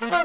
Yeah, 0.00 0.22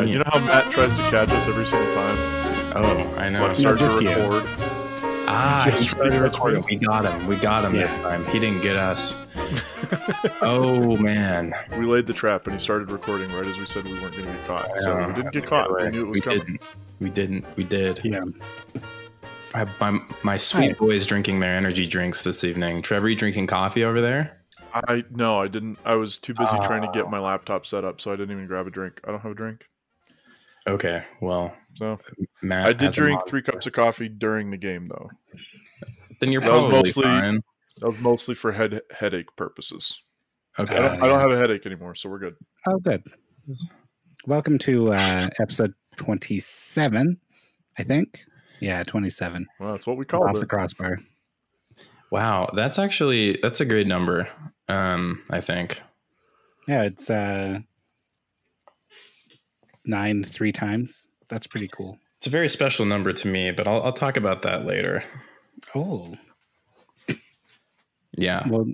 mean? 0.00 0.08
you 0.08 0.18
know 0.18 0.24
how 0.26 0.38
Matt 0.40 0.70
tries 0.72 0.94
to 0.96 1.02
catch 1.10 1.28
us 1.30 1.48
every 1.48 1.66
single 1.66 1.92
time 1.94 2.16
oh, 2.76 3.14
I 3.18 3.30
know. 3.30 3.42
when 3.42 3.50
I 3.50 3.54
start 3.54 3.78
to 3.78 3.84
just 3.84 4.00
you. 4.00 4.08
record. 4.08 4.44
Ah, 5.28 5.64
Just 5.68 5.82
he 5.82 5.88
started 5.88 6.12
catch 6.12 6.20
recording. 6.20 6.64
We 6.68 6.76
got 6.76 7.04
him. 7.04 7.26
We 7.26 7.36
got 7.36 7.64
him 7.64 7.74
Yeah. 7.74 7.86
this 7.88 8.02
time. 8.02 8.24
He 8.26 8.38
didn't 8.38 8.62
get 8.62 8.76
us. 8.76 9.16
oh 10.42 10.96
man. 10.96 11.52
We 11.76 11.86
laid 11.86 12.06
the 12.06 12.12
trap, 12.12 12.46
and 12.46 12.54
he 12.54 12.60
started 12.60 12.90
recording 12.90 13.28
right 13.30 13.46
as 13.46 13.58
we 13.58 13.66
said 13.66 13.84
we 13.84 13.92
weren't 13.94 14.16
going 14.16 14.26
to 14.26 14.32
get 14.32 14.46
caught. 14.46 14.78
So 14.78 14.94
we 15.08 15.14
didn't 15.14 15.32
get 15.32 15.46
caught. 15.46 15.68
good 15.68 15.86
We 15.86 15.90
knew 15.90 16.06
it 16.06 16.08
was 16.08 16.16
we 16.16 16.20
coming. 16.20 16.38
Didn't. 16.40 16.60
We 17.00 17.10
didn't. 17.10 17.44
We 17.56 17.64
did. 17.64 18.00
Yeah. 18.04 18.24
I, 19.54 19.66
my, 19.80 20.00
my 20.22 20.36
sweet 20.36 20.72
Hi. 20.72 20.72
boys 20.74 21.06
drinking 21.06 21.40
their 21.40 21.56
energy 21.56 21.86
drinks 21.86 22.22
this 22.22 22.44
evening. 22.44 22.82
Trevor, 22.82 23.08
you 23.08 23.16
drinking 23.16 23.46
coffee 23.46 23.84
over 23.84 24.00
there? 24.00 24.42
I 24.74 25.04
no, 25.10 25.38
I 25.40 25.48
didn't. 25.48 25.78
I 25.86 25.94
was 25.94 26.18
too 26.18 26.34
busy 26.34 26.56
trying 26.64 26.82
to 26.82 26.90
get 26.92 27.08
my 27.10 27.18
laptop 27.18 27.64
set 27.64 27.84
up, 27.84 28.00
so 28.00 28.12
I 28.12 28.16
didn't 28.16 28.32
even 28.32 28.46
grab 28.46 28.66
a 28.66 28.70
drink. 28.70 29.00
I 29.06 29.10
don't 29.10 29.20
have 29.20 29.32
a 29.32 29.34
drink. 29.34 29.64
Okay. 30.66 31.02
Well, 31.22 31.54
So 31.76 31.98
Matt. 32.42 32.68
I 32.68 32.72
did 32.72 32.92
drink 32.92 33.26
three 33.26 33.40
cups 33.42 33.66
of 33.66 33.72
coffee 33.72 34.08
during 34.08 34.50
the 34.50 34.56
game, 34.58 34.88
though. 34.88 35.08
Then 36.20 36.30
you're 36.32 36.42
That 36.42 36.50
was 36.50 36.64
probably 36.64 36.78
mostly- 36.78 37.02
fine. 37.04 37.40
That 37.80 37.86
was 37.88 38.00
mostly 38.00 38.34
for 38.34 38.52
head 38.52 38.80
headache 38.90 39.28
purposes. 39.36 40.00
Okay. 40.58 40.76
I 40.76 40.80
don't, 40.80 41.02
I 41.02 41.06
don't 41.06 41.20
have 41.20 41.30
a 41.30 41.36
headache 41.38 41.64
anymore, 41.66 41.94
so 41.94 42.08
we're 42.10 42.18
good. 42.18 42.34
Oh, 42.68 42.78
good. 42.78 43.02
Welcome 44.26 44.58
to 44.60 44.92
uh, 44.92 45.28
episode 45.40 45.72
27, 45.96 47.18
I 47.78 47.82
think. 47.82 48.24
Yeah, 48.60 48.82
27. 48.84 49.46
Well, 49.60 49.72
that's 49.72 49.86
what 49.86 49.96
we 49.96 50.04
call 50.04 50.22
Off 50.22 50.28
called 50.28 50.40
the 50.40 50.46
crossbar. 50.46 50.98
Wow, 52.10 52.48
that's 52.54 52.78
actually 52.78 53.38
that's 53.42 53.60
a 53.60 53.64
great 53.64 53.86
number. 53.86 54.28
Um, 54.68 55.22
I 55.30 55.40
think. 55.40 55.82
Yeah, 56.68 56.84
it's 56.84 57.10
uh, 57.10 57.58
nine 59.84 60.24
three 60.24 60.52
times. 60.52 61.08
That's 61.28 61.46
pretty 61.46 61.68
cool. 61.68 61.98
It's 62.18 62.26
a 62.26 62.30
very 62.30 62.48
special 62.48 62.86
number 62.86 63.12
to 63.12 63.28
me, 63.28 63.50
but 63.50 63.66
I'll, 63.68 63.82
I'll 63.82 63.92
talk 63.92 64.16
about 64.16 64.42
that 64.42 64.64
later. 64.64 65.02
Oh, 65.74 66.14
Yeah. 68.16 68.46
well, 68.48 68.66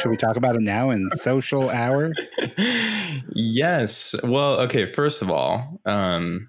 should 0.00 0.10
we 0.10 0.16
talk 0.16 0.36
about 0.36 0.54
it 0.56 0.62
now 0.62 0.90
in 0.90 1.10
social 1.12 1.68
hour? 1.70 2.12
yes. 3.34 4.14
Well, 4.24 4.60
okay. 4.60 4.86
First 4.86 5.20
of 5.20 5.30
all, 5.30 5.80
um, 5.84 6.48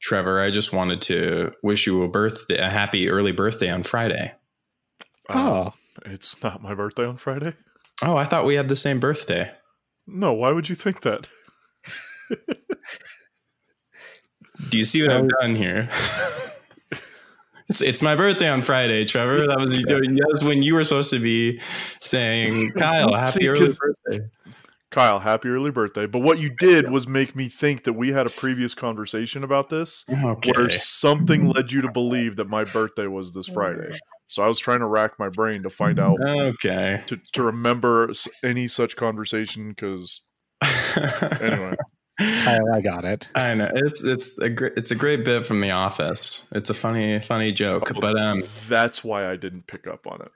Trevor, 0.00 0.40
I 0.40 0.50
just 0.50 0.72
wanted 0.72 1.00
to 1.02 1.52
wish 1.62 1.86
you 1.86 2.02
a 2.02 2.08
birthday, 2.08 2.58
a 2.58 2.70
happy 2.70 3.08
early 3.08 3.32
birthday 3.32 3.68
on 3.70 3.82
Friday. 3.82 4.32
Um, 5.28 5.38
Oh, 5.38 5.74
it's 6.06 6.42
not 6.42 6.62
my 6.62 6.74
birthday 6.74 7.04
on 7.04 7.16
Friday. 7.16 7.54
Oh, 8.02 8.16
I 8.16 8.24
thought 8.24 8.46
we 8.46 8.54
had 8.54 8.68
the 8.68 8.76
same 8.76 8.98
birthday. 9.00 9.50
No, 10.06 10.32
why 10.32 10.50
would 10.52 10.68
you 10.68 10.74
think 10.74 11.02
that? 11.02 11.26
Do 14.70 14.78
you 14.78 14.84
see 14.84 15.02
what 15.02 15.12
I've 15.12 15.28
done 15.40 15.54
here? 15.54 15.88
It's 17.68 17.80
it's 17.82 18.02
my 18.02 18.16
birthday 18.16 18.48
on 18.48 18.62
Friday, 18.62 19.04
Trevor. 19.04 19.46
That 19.46 19.56
was 19.60 19.80
that 19.84 20.26
was 20.28 20.42
when 20.42 20.60
you 20.60 20.74
were 20.74 20.82
supposed 20.82 21.10
to 21.10 21.20
be 21.20 21.60
saying, 22.00 22.72
Kyle, 22.76 23.14
happy 23.14 23.30
See, 23.30 23.48
early 23.48 23.60
'cause- 23.60 23.78
birthday. 23.78 24.26
Kyle, 24.90 25.20
happy 25.20 25.48
early 25.48 25.70
birthday. 25.70 26.06
But 26.06 26.20
what 26.20 26.38
you 26.38 26.50
did 26.58 26.90
was 26.90 27.06
make 27.06 27.36
me 27.36 27.48
think 27.48 27.84
that 27.84 27.92
we 27.92 28.12
had 28.12 28.26
a 28.26 28.30
previous 28.30 28.74
conversation 28.74 29.44
about 29.44 29.70
this 29.70 30.04
Okay. 30.10 30.52
where 30.52 30.68
something 30.70 31.48
led 31.48 31.70
you 31.70 31.80
to 31.82 31.90
believe 31.92 32.36
that 32.36 32.48
my 32.48 32.64
birthday 32.64 33.06
was 33.06 33.32
this 33.32 33.46
Friday. 33.48 33.90
So 34.26 34.42
I 34.42 34.48
was 34.48 34.58
trying 34.58 34.80
to 34.80 34.86
rack 34.86 35.18
my 35.18 35.28
brain 35.28 35.62
to 35.62 35.70
find 35.70 35.98
out 36.00 36.18
Okay. 36.20 37.02
to, 37.06 37.18
to 37.32 37.42
remember 37.42 38.12
any 38.44 38.66
such 38.68 38.96
conversation 38.96 39.70
because 39.70 40.22
anyway 41.40 41.74
Kyle, 42.20 42.72
I 42.74 42.80
got 42.80 43.04
it. 43.04 43.28
I 43.34 43.54
know 43.54 43.70
it's 43.74 44.04
it's 44.04 44.36
a 44.38 44.50
great 44.50 44.72
it's 44.76 44.90
a 44.90 44.94
great 44.94 45.24
bit 45.24 45.46
from 45.46 45.60
The 45.60 45.70
Office. 45.70 46.48
It's 46.52 46.68
a 46.68 46.74
funny 46.74 47.18
funny 47.20 47.52
joke, 47.52 47.92
but 47.98 48.20
um, 48.20 48.42
that's 48.68 49.02
why 49.02 49.30
I 49.30 49.36
didn't 49.36 49.66
pick 49.66 49.86
up 49.86 50.06
on 50.06 50.20
it. 50.20 50.30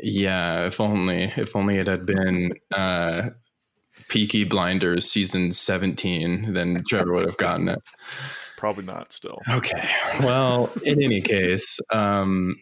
yeah. 0.00 0.66
If 0.66 0.80
only 0.80 1.24
if 1.36 1.54
only 1.54 1.78
it 1.78 1.86
had 1.86 2.06
been 2.06 2.52
uh, 2.74 3.30
Peaky 4.08 4.44
Blinders 4.44 5.10
season 5.10 5.52
seventeen, 5.52 6.52
then 6.52 6.82
Trevor 6.88 7.12
would 7.12 7.26
have 7.26 7.36
gotten 7.36 7.68
it. 7.68 7.82
Probably 8.56 8.84
not 8.84 9.12
still. 9.12 9.40
Okay. 9.48 9.88
Well, 10.20 10.72
in 10.84 11.02
any 11.02 11.20
case, 11.20 11.78
um, 11.90 12.56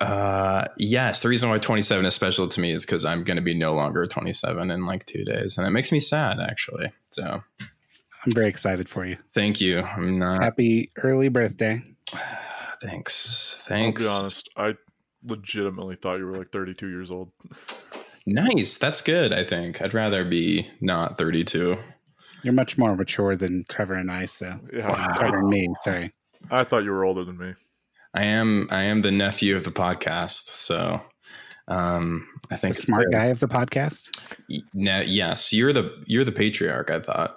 uh, 0.00 0.64
yes, 0.78 1.20
the 1.20 1.28
reason 1.28 1.48
why 1.50 1.58
27 1.58 2.04
is 2.04 2.14
special 2.14 2.48
to 2.48 2.60
me 2.60 2.72
is 2.72 2.84
because 2.86 3.04
I'm 3.04 3.22
going 3.24 3.36
to 3.36 3.42
be 3.42 3.54
no 3.54 3.74
longer 3.74 4.06
27 4.06 4.70
in 4.70 4.84
like 4.86 5.04
two 5.06 5.24
days, 5.24 5.58
and 5.58 5.66
it 5.66 5.70
makes 5.70 5.92
me 5.92 6.00
sad 6.00 6.38
actually. 6.40 6.90
So 7.10 7.42
I'm 7.60 8.32
very 8.32 8.48
excited 8.48 8.88
for 8.88 9.04
you. 9.06 9.16
thank 9.34 9.60
you. 9.60 9.80
I'm 9.80 10.16
not. 10.16 10.42
Happy 10.42 10.90
early 11.02 11.28
birthday. 11.28 11.82
Thanks. 12.82 13.56
I'll 13.58 13.66
Thanks. 13.68 14.02
be 14.02 14.08
honest. 14.08 14.48
I 14.56 14.74
legitimately 15.24 15.96
thought 15.96 16.16
you 16.18 16.26
were 16.26 16.38
like 16.38 16.50
32 16.52 16.88
years 16.88 17.10
old. 17.10 17.30
Nice. 18.26 18.76
That's 18.78 19.02
good. 19.02 19.32
I 19.32 19.44
think 19.44 19.80
I'd 19.80 19.94
rather 19.94 20.24
be 20.24 20.68
not 20.80 21.16
32. 21.18 21.78
You're 22.42 22.52
much 22.52 22.76
more 22.76 22.96
mature 22.96 23.36
than 23.36 23.64
Trevor 23.68 23.94
and 23.94 24.10
I, 24.10 24.26
so 24.26 24.58
Yeah, 24.72 25.14
Trevor 25.16 25.38
and 25.38 25.48
me. 25.48 25.68
Sorry. 25.82 26.12
I 26.50 26.64
thought 26.64 26.84
you 26.84 26.90
were 26.90 27.04
older 27.04 27.24
than 27.24 27.38
me. 27.38 27.54
I 28.14 28.24
am. 28.24 28.68
I 28.70 28.82
am 28.82 29.00
the 29.00 29.10
nephew 29.10 29.56
of 29.56 29.64
the 29.64 29.70
podcast, 29.70 30.46
so 30.48 31.02
um, 31.68 32.26
I 32.50 32.56
think 32.56 32.74
it's 32.74 32.84
smart 32.84 33.04
good. 33.06 33.12
guy 33.12 33.24
of 33.26 33.40
the 33.40 33.48
podcast. 33.48 34.08
Y- 34.48 34.58
No, 34.74 35.00
yes, 35.00 35.52
you're 35.52 35.72
the 35.72 35.90
you're 36.06 36.24
the 36.24 36.32
patriarch. 36.32 36.90
I 36.90 37.00
thought 37.00 37.36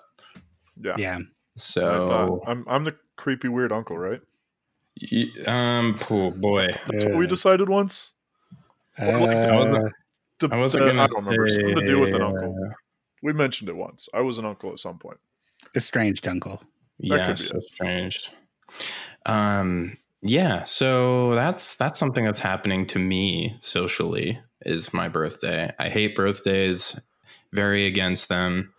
Yeah. 0.81 0.95
Yeah. 0.97 1.19
So. 1.57 2.41
I'm 2.47 2.63
I'm 2.67 2.83
the 2.85 2.95
creepy 3.17 3.47
weird 3.50 3.71
uncle, 3.71 3.97
right? 3.97 4.21
Y- 5.11 5.27
Um. 5.47 5.97
Oh 6.09 6.31
boy. 6.31 6.67
That's 6.88 7.03
what 7.06 7.16
we 7.16 7.25
Uh, 7.25 7.29
decided 7.29 7.67
once. 7.67 8.13
Uh, 8.97 9.06
like 9.19 9.38
I 9.38 9.56
wasn't- 9.57 9.94
The- 10.39 10.50
I 10.51 10.57
wasn't 10.57 10.85
gonna 10.85 11.03
I 11.03 11.07
don't 11.07 11.25
remember. 11.25 11.47
Something 11.50 11.75
to 11.75 11.85
do 11.85 12.00
with 12.00 12.13
an 12.16 12.22
uncle. 12.22 12.55
uh, 12.66 12.73
We 13.22 13.33
mentioned 13.33 13.69
it 13.69 13.75
once. 13.75 14.07
I 14.13 14.22
was 14.22 14.38
an 14.38 14.45
uncle 14.45 14.72
at 14.72 14.79
some 14.79 14.97
point. 15.00 15.17
estranged 15.75 16.27
uncle. 16.27 16.63
That 17.00 17.25
could 17.25 17.39
Yes, 17.39 17.51
be 17.51 17.57
it. 17.57 17.63
estranged. 17.63 18.29
Um. 19.25 19.97
Yeah. 20.22 20.63
So 20.63 21.35
that's 21.35 21.75
that's 21.75 21.97
something 22.00 22.23
that's 22.25 22.39
happening 22.39 22.85
to 22.88 23.00
me 23.00 23.57
socially. 23.61 24.39
Is 24.66 24.94
my 24.94 25.07
birthday. 25.09 25.72
I 25.79 25.89
hate 25.89 26.16
birthdays. 26.16 27.00
Very 27.53 27.85
against 27.88 28.29
them. 28.29 28.73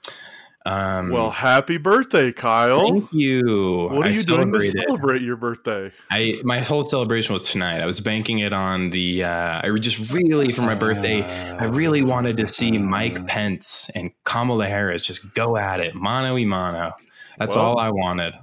Um, 0.66 1.10
Well, 1.10 1.31
happy 1.31 1.78
birthday, 1.78 2.32
Kyle. 2.32 2.87
thank 2.87 3.12
you. 3.12 3.88
What 3.91 4.06
are 4.06 4.10
I 4.10 4.12
you 4.12 4.22
doing 4.25 4.53
to 4.53 4.60
celebrate 4.60 5.22
your 5.22 5.37
birthday? 5.37 5.91
I 6.10 6.38
my 6.44 6.59
whole 6.60 6.84
celebration 6.84 7.32
was 7.32 7.43
tonight. 7.48 7.81
I 7.81 7.87
was 7.87 8.00
banking 8.00 8.41
it 8.41 8.53
on 8.53 8.91
the. 8.91 9.25
Uh, 9.25 9.62
I 9.65 9.78
just 9.78 10.12
really 10.12 10.53
for 10.53 10.62
my 10.62 10.75
birthday. 10.75 11.22
I 11.22 11.65
really 11.65 12.03
wanted 12.03 12.37
to 12.37 12.47
see 12.47 12.76
Mike 12.76 13.26
Pence 13.26 13.91
and 13.94 14.10
Kamala 14.25 14.66
Harris 14.66 15.00
just 15.03 15.32
go 15.34 15.56
at 15.56 15.81
it, 15.81 15.94
mano 15.94 16.34
y 16.34 16.44
mano. 16.44 16.92
That's 17.38 17.56
Well- 17.56 17.65
all 17.65 17.78
I 17.81 17.88
wanted. 17.91 18.34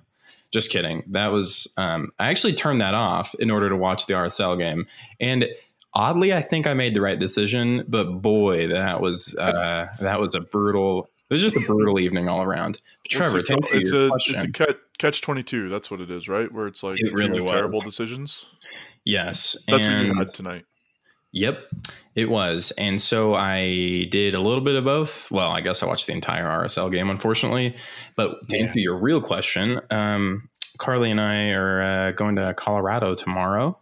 Just 0.50 0.72
kidding. 0.72 1.04
That 1.12 1.28
was. 1.28 1.72
Um, 1.78 2.12
I 2.18 2.30
actually 2.30 2.54
turned 2.54 2.82
that 2.82 2.94
off 2.96 3.36
in 3.36 3.52
order 3.52 3.68
to 3.70 3.76
watch 3.76 4.06
the 4.08 4.14
RSL 4.16 4.58
game, 4.58 4.88
and 5.20 5.46
oddly, 5.94 6.34
I 6.34 6.42
think 6.42 6.66
I 6.66 6.74
made 6.74 6.94
the 6.96 7.02
right 7.02 7.20
decision. 7.20 7.84
But 7.88 8.06
boy, 8.22 8.70
that 8.70 9.02
was 9.02 9.36
uh, 9.36 9.88
that 10.00 10.20
was 10.20 10.34
a 10.36 10.40
brutal. 10.40 11.10
It 11.30 11.34
was 11.34 11.42
just 11.42 11.56
a 11.58 11.60
brutal 11.60 12.00
evening 12.00 12.30
all 12.30 12.42
around. 12.42 12.80
Trevor, 13.10 13.40
it's 13.40 13.50
a, 13.50 13.56
it's 13.72 13.92
a, 13.92 14.10
it's 14.14 14.44
a 14.44 14.52
catch, 14.52 14.76
catch 14.98 15.22
22. 15.22 15.68
That's 15.70 15.92
what 15.92 16.00
it 16.00 16.10
is, 16.10 16.28
right? 16.30 16.52
Where 16.52 16.68
it's 16.68 16.84
like 16.84 17.00
It 17.00 17.14
really 17.14 17.46
terrible 17.46 17.82
decisions. 17.82 18.46
yes, 19.04 19.54
That's 19.68 19.82
what 19.82 19.82
and 19.82 20.08
you 20.08 20.14
had 20.16 20.34
tonight. 20.34 20.66
Yep, 21.34 21.70
it 22.16 22.30
was. 22.30 22.72
And 22.78 23.02
so 23.02 23.36
I 23.36 24.08
did 24.10 24.34
a 24.34 24.40
little 24.40 24.64
bit 24.64 24.76
of 24.76 24.86
both. 24.86 25.30
Well, 25.30 25.52
I 25.52 25.60
guess 25.60 25.84
I 25.84 25.86
watched 25.86 26.08
the 26.08 26.14
entire 26.14 26.46
RSL 26.46 26.90
game, 26.90 27.10
unfortunately. 27.10 27.76
But 28.16 28.48
to 28.50 28.58
Yeah. 28.58 28.64
answer 28.66 28.80
your 28.80 28.98
real 28.98 29.20
question, 29.22 29.82
um, 29.92 30.50
Carly 30.78 31.12
and 31.12 31.20
I 31.20 31.50
are 31.50 31.82
uh, 31.82 32.12
going 32.12 32.38
to 32.38 32.54
Colorado 32.54 33.14
tomorrow, 33.16 33.78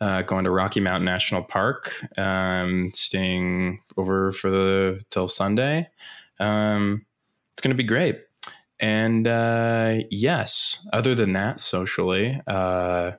uh, 0.00 0.22
going 0.22 0.44
to 0.44 0.50
Rocky 0.50 0.80
Mountain 0.80 1.04
National 1.04 1.44
Park, 1.44 1.94
um, 2.18 2.90
staying 2.94 3.80
over 3.96 4.32
for 4.32 4.50
the 4.50 5.02
till 5.10 5.28
Sunday. 5.28 5.88
Um, 6.42 7.06
it's 7.52 7.62
going 7.62 7.76
to 7.76 7.82
be 7.82 7.86
great. 7.86 8.20
And 8.80 9.28
uh, 9.28 9.98
yes, 10.10 10.84
other 10.92 11.14
than 11.14 11.34
that, 11.34 11.60
socially, 11.60 12.40
uh, 12.46 13.12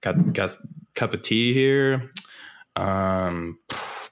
got 0.00 0.32
got 0.32 0.50
a 0.50 0.56
cup 0.94 1.12
of 1.12 1.22
tea 1.22 1.52
here. 1.52 2.10
Um, 2.76 3.58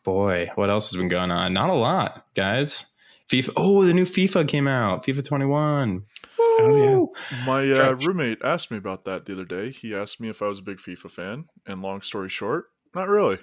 boy, 0.05 0.51
what 0.57 0.69
else 0.69 0.91
has 0.91 0.99
been 0.99 1.09
going 1.09 1.31
on? 1.31 1.55
Not 1.55 1.71
a 1.71 1.75
lot, 1.75 2.27
guys. 2.35 2.87
FIFA. 3.31 3.53
Oh, 3.57 3.85
the 3.85 3.95
new 3.95 4.05
FIFA 4.05 4.47
came 4.47 4.69
out. 4.69 5.07
FIFA 5.07 5.25
21. 5.25 6.05
Oh, 6.39 6.77
yeah. 6.77 7.47
My 7.47 7.71
uh, 7.73 7.97
roommate 8.05 8.43
asked 8.45 8.71
me 8.71 8.77
about 8.77 9.07
that 9.07 9.25
the 9.25 9.33
other 9.33 9.45
day. 9.45 9.71
He 9.71 9.95
asked 9.95 10.21
me 10.21 10.29
if 10.29 10.43
I 10.43 10.49
was 10.49 10.59
a 10.59 10.63
big 10.63 10.77
FIFA 10.77 11.11
fan, 11.11 11.45
and 11.67 11.81
long 11.81 12.03
story 12.03 12.29
short, 12.29 12.67
not 12.95 13.09
really. 13.09 13.39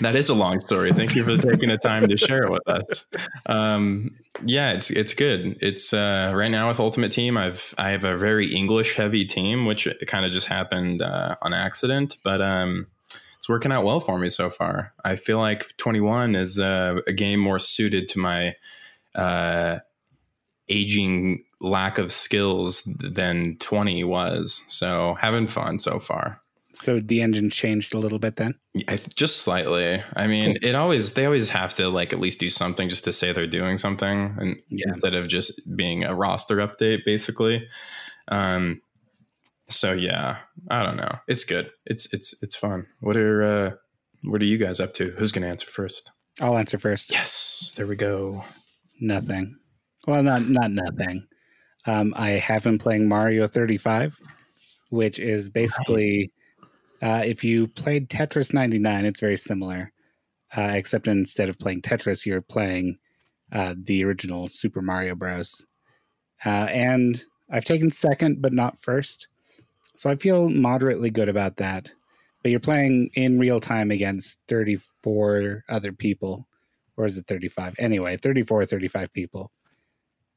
That 0.00 0.14
is 0.14 0.28
a 0.28 0.34
long 0.34 0.60
story. 0.60 0.92
Thank 0.92 1.16
you 1.16 1.24
for 1.24 1.36
taking 1.36 1.70
the 1.70 1.78
time 1.78 2.06
to 2.08 2.16
share 2.16 2.44
it 2.44 2.50
with 2.50 2.68
us. 2.68 3.06
Um, 3.46 4.16
yeah, 4.44 4.72
it's 4.72 4.90
it's 4.90 5.14
good. 5.14 5.56
It's 5.60 5.92
uh, 5.92 6.32
right 6.34 6.50
now 6.50 6.68
with 6.68 6.78
Ultimate 6.78 7.10
Team. 7.10 7.36
I've 7.36 7.74
I 7.78 7.90
have 7.90 8.04
a 8.04 8.16
very 8.16 8.52
English 8.54 8.94
heavy 8.94 9.24
team, 9.24 9.66
which 9.66 9.88
kind 10.06 10.24
of 10.24 10.32
just 10.32 10.46
happened 10.46 11.02
uh, 11.02 11.36
on 11.42 11.52
accident, 11.52 12.16
but 12.22 12.40
um, 12.40 12.86
it's 13.38 13.48
working 13.48 13.72
out 13.72 13.84
well 13.84 14.00
for 14.00 14.18
me 14.18 14.28
so 14.28 14.50
far. 14.50 14.92
I 15.04 15.16
feel 15.16 15.38
like 15.38 15.76
21 15.78 16.34
is 16.34 16.58
uh, 16.58 16.96
a 17.06 17.12
game 17.12 17.40
more 17.40 17.58
suited 17.58 18.08
to 18.08 18.18
my 18.18 18.54
uh, 19.14 19.78
aging 20.68 21.44
lack 21.60 21.98
of 21.98 22.12
skills 22.12 22.82
than 22.84 23.56
20 23.58 24.04
was. 24.04 24.62
So 24.68 25.14
having 25.14 25.46
fun 25.46 25.78
so 25.78 25.98
far. 25.98 26.40
So 26.80 27.00
the 27.00 27.22
engine 27.22 27.50
changed 27.50 27.92
a 27.92 27.98
little 27.98 28.18
bit 28.20 28.36
then. 28.36 28.54
I 28.86 28.96
th- 28.96 29.14
just 29.16 29.38
slightly. 29.42 30.02
I 30.14 30.26
mean, 30.28 30.58
it 30.62 30.74
always 30.76 31.14
they 31.14 31.24
always 31.24 31.48
have 31.50 31.74
to 31.74 31.88
like 31.88 32.12
at 32.12 32.20
least 32.20 32.38
do 32.38 32.50
something 32.50 32.88
just 32.88 33.04
to 33.04 33.12
say 33.12 33.32
they're 33.32 33.46
doing 33.48 33.78
something, 33.78 34.36
and 34.38 34.56
Yeah. 34.68 34.84
instead 34.88 35.14
of 35.14 35.26
just 35.26 35.60
being 35.76 36.04
a 36.04 36.14
roster 36.14 36.56
update, 36.58 37.04
basically. 37.04 37.66
Um. 38.28 38.80
So 39.68 39.92
yeah, 39.92 40.38
I 40.70 40.82
don't 40.84 40.96
know. 40.96 41.18
It's 41.26 41.44
good. 41.44 41.70
It's 41.84 42.12
it's 42.14 42.34
it's 42.42 42.54
fun. 42.56 42.86
What 43.00 43.16
are 43.16 43.42
uh, 43.42 43.70
what 44.22 44.40
are 44.40 44.46
you 44.46 44.56
guys 44.58 44.78
up 44.80 44.94
to? 44.94 45.10
Who's 45.18 45.32
gonna 45.32 45.48
answer 45.48 45.66
first? 45.66 46.10
I'll 46.40 46.56
answer 46.56 46.78
first. 46.78 47.10
Yes, 47.10 47.74
there 47.76 47.86
we 47.86 47.96
go. 47.96 48.44
Nothing. 49.00 49.56
Well, 50.06 50.22
not 50.22 50.48
not 50.48 50.70
nothing. 50.70 51.26
Um, 51.86 52.14
I 52.16 52.30
have 52.30 52.62
been 52.64 52.78
playing 52.78 53.08
Mario 53.08 53.46
35, 53.46 54.16
which 54.90 55.18
is 55.18 55.48
basically 55.48 56.32
uh, 57.02 57.22
if 57.24 57.44
you 57.44 57.68
played 57.68 58.08
Tetris 58.08 58.52
99, 58.52 59.04
it's 59.04 59.20
very 59.20 59.36
similar, 59.36 59.92
uh, 60.56 60.72
except 60.74 61.06
instead 61.06 61.48
of 61.48 61.58
playing 61.58 61.82
Tetris, 61.82 62.26
you're 62.26 62.42
playing 62.42 62.98
uh, 63.52 63.74
the 63.76 64.04
original 64.04 64.48
Super 64.48 64.82
Mario 64.82 65.14
Bros. 65.14 65.64
Uh, 66.44 66.68
and 66.70 67.22
I've 67.50 67.64
taken 67.64 67.90
second, 67.90 68.42
but 68.42 68.52
not 68.52 68.78
first, 68.78 69.28
so 69.96 70.10
I 70.10 70.16
feel 70.16 70.48
moderately 70.48 71.10
good 71.10 71.28
about 71.28 71.56
that. 71.56 71.90
But 72.42 72.52
you're 72.52 72.60
playing 72.60 73.10
in 73.14 73.38
real 73.38 73.58
time 73.58 73.90
against 73.90 74.38
34 74.48 75.64
other 75.68 75.92
people 75.92 76.46
or 76.98 77.06
is 77.06 77.16
it 77.16 77.26
35 77.26 77.74
anyway 77.78 78.16
34 78.18 78.60
or 78.60 78.66
35 78.66 79.12
people 79.14 79.52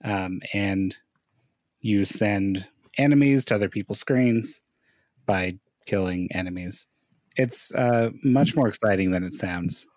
um, 0.06 0.40
and 0.54 0.96
you 1.82 2.06
send 2.06 2.68
enemies 2.98 3.44
to 3.46 3.56
other 3.56 3.68
people's 3.68 4.00
screens 4.00 4.62
by 5.26 5.58
killing 5.86 6.30
enemies. 6.34 6.88
It's 7.38 7.74
uh, 7.74 8.10
much 8.24 8.56
more 8.56 8.68
exciting 8.68 9.12
than 9.12 9.24
it 9.24 9.34
sounds. 9.34 9.88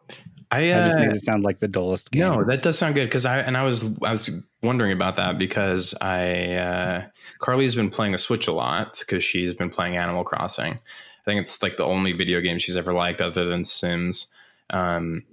I, 0.51 0.73
i 0.73 0.87
just 0.87 0.97
uh, 0.97 1.01
made 1.01 1.13
it 1.13 1.23
sound 1.23 1.43
like 1.43 1.59
the 1.59 1.69
dullest 1.69 2.11
game. 2.11 2.23
No, 2.23 2.45
that 2.45 2.63
does 2.63 2.79
sound 2.79 2.95
good 2.95 3.07
because 3.07 3.27
I 3.27 3.41
and 3.41 3.57
I 3.57 3.65
was 3.65 3.85
I 4.03 4.13
was 4.13 4.31
wondering 4.63 4.93
about 4.93 5.17
that 5.17 5.39
because 5.39 5.95
I 6.01 6.55
uh, 6.55 7.07
Carly's 7.41 7.75
been 7.75 7.91
playing 7.91 8.13
the 8.13 8.19
Switch 8.19 8.47
a 8.47 8.53
lot 8.53 8.99
because 9.01 9.25
she's 9.25 9.55
been 9.55 9.71
playing 9.71 9.97
Animal 9.97 10.23
Crossing. 10.23 10.75
I 10.75 11.25
think 11.25 11.41
it's 11.41 11.63
like 11.63 11.77
the 11.77 11.85
only 11.85 12.13
video 12.13 12.41
game 12.41 12.59
she's 12.59 12.77
ever 12.77 12.93
liked 12.93 13.23
other 13.23 13.47
than 13.47 13.65
Sims, 13.65 14.27
um, 14.71 15.25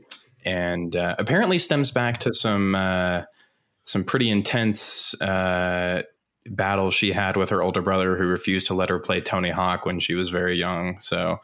and 0.45 0.95
uh, 0.95 1.15
apparently 1.19 1.59
stems 1.59 1.91
back 1.91 2.19
to 2.19 2.33
some 2.33 2.73
uh, 2.73 3.23
some 3.83 4.03
pretty 4.03 4.29
intense 4.29 5.19
uh, 5.21 6.03
battles 6.47 6.93
she 6.93 7.11
had 7.11 7.37
with 7.37 7.49
her 7.49 7.61
older 7.61 7.81
brother 7.81 8.15
who 8.17 8.25
refused 8.25 8.67
to 8.67 8.73
let 8.73 8.89
her 8.89 8.99
play 8.99 9.21
Tony 9.21 9.51
Hawk 9.51 9.85
when 9.85 9.99
she 9.99 10.13
was 10.15 10.29
very 10.29 10.55
young. 10.57 10.97
So 10.99 11.39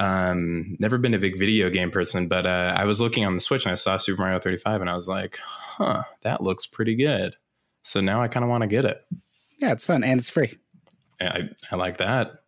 um 0.00 0.76
never 0.80 0.98
been 0.98 1.14
a 1.14 1.18
big 1.20 1.38
video 1.38 1.70
game 1.70 1.88
person 1.88 2.26
but 2.26 2.44
uh 2.44 2.74
i 2.76 2.84
was 2.84 3.00
looking 3.00 3.24
on 3.24 3.36
the 3.36 3.40
switch 3.40 3.64
and 3.64 3.70
i 3.70 3.76
saw 3.76 3.96
super 3.96 4.20
mario 4.22 4.40
35 4.40 4.80
and 4.80 4.90
i 4.90 4.94
was 4.96 5.06
like 5.06 5.38
huh 5.44 6.02
that 6.22 6.42
looks 6.42 6.66
pretty 6.66 6.96
good 6.96 7.36
so 7.82 8.00
now 8.00 8.20
i 8.20 8.26
kind 8.26 8.42
of 8.42 8.50
want 8.50 8.62
to 8.62 8.66
get 8.66 8.84
it 8.84 9.06
yeah 9.58 9.70
it's 9.70 9.84
fun 9.84 10.02
and 10.02 10.18
it's 10.18 10.28
free 10.28 10.58
i 11.20 11.48
i 11.70 11.76
like 11.76 11.98
that 11.98 12.42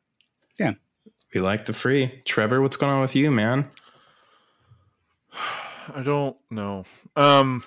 Yeah. 0.58 0.72
we 1.32 1.40
like 1.40 1.66
the 1.66 1.72
free 1.72 2.20
trevor 2.24 2.60
what's 2.60 2.74
going 2.76 2.92
on 2.92 3.00
with 3.00 3.14
you 3.14 3.30
man 3.30 3.70
I 5.94 6.02
don't 6.02 6.36
know. 6.50 6.84
Um, 7.14 7.62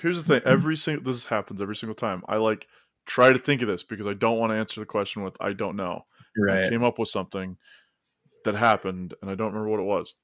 here's 0.00 0.22
the 0.22 0.40
thing: 0.40 0.50
every 0.50 0.76
single 0.78 1.04
this 1.12 1.26
happens 1.26 1.60
every 1.60 1.76
single 1.76 1.94
time. 1.94 2.22
I 2.26 2.36
like 2.36 2.66
try 3.06 3.32
to 3.32 3.38
think 3.38 3.62
of 3.62 3.68
this 3.68 3.82
because 3.82 4.06
I 4.06 4.14
don't 4.14 4.38
want 4.38 4.50
to 4.50 4.56
answer 4.56 4.80
the 4.80 4.86
question 4.86 5.22
with 5.22 5.34
I 5.40 5.52
don't 5.52 5.76
know. 5.76 6.04
I 6.66 6.68
came 6.68 6.84
up 6.84 6.98
with 6.98 7.08
something 7.08 7.56
that 8.44 8.54
happened 8.54 9.14
and 9.22 9.30
I 9.30 9.34
don't 9.34 9.52
remember 9.52 9.70
what 9.70 9.80
it 9.80 9.84
was. 9.84 10.16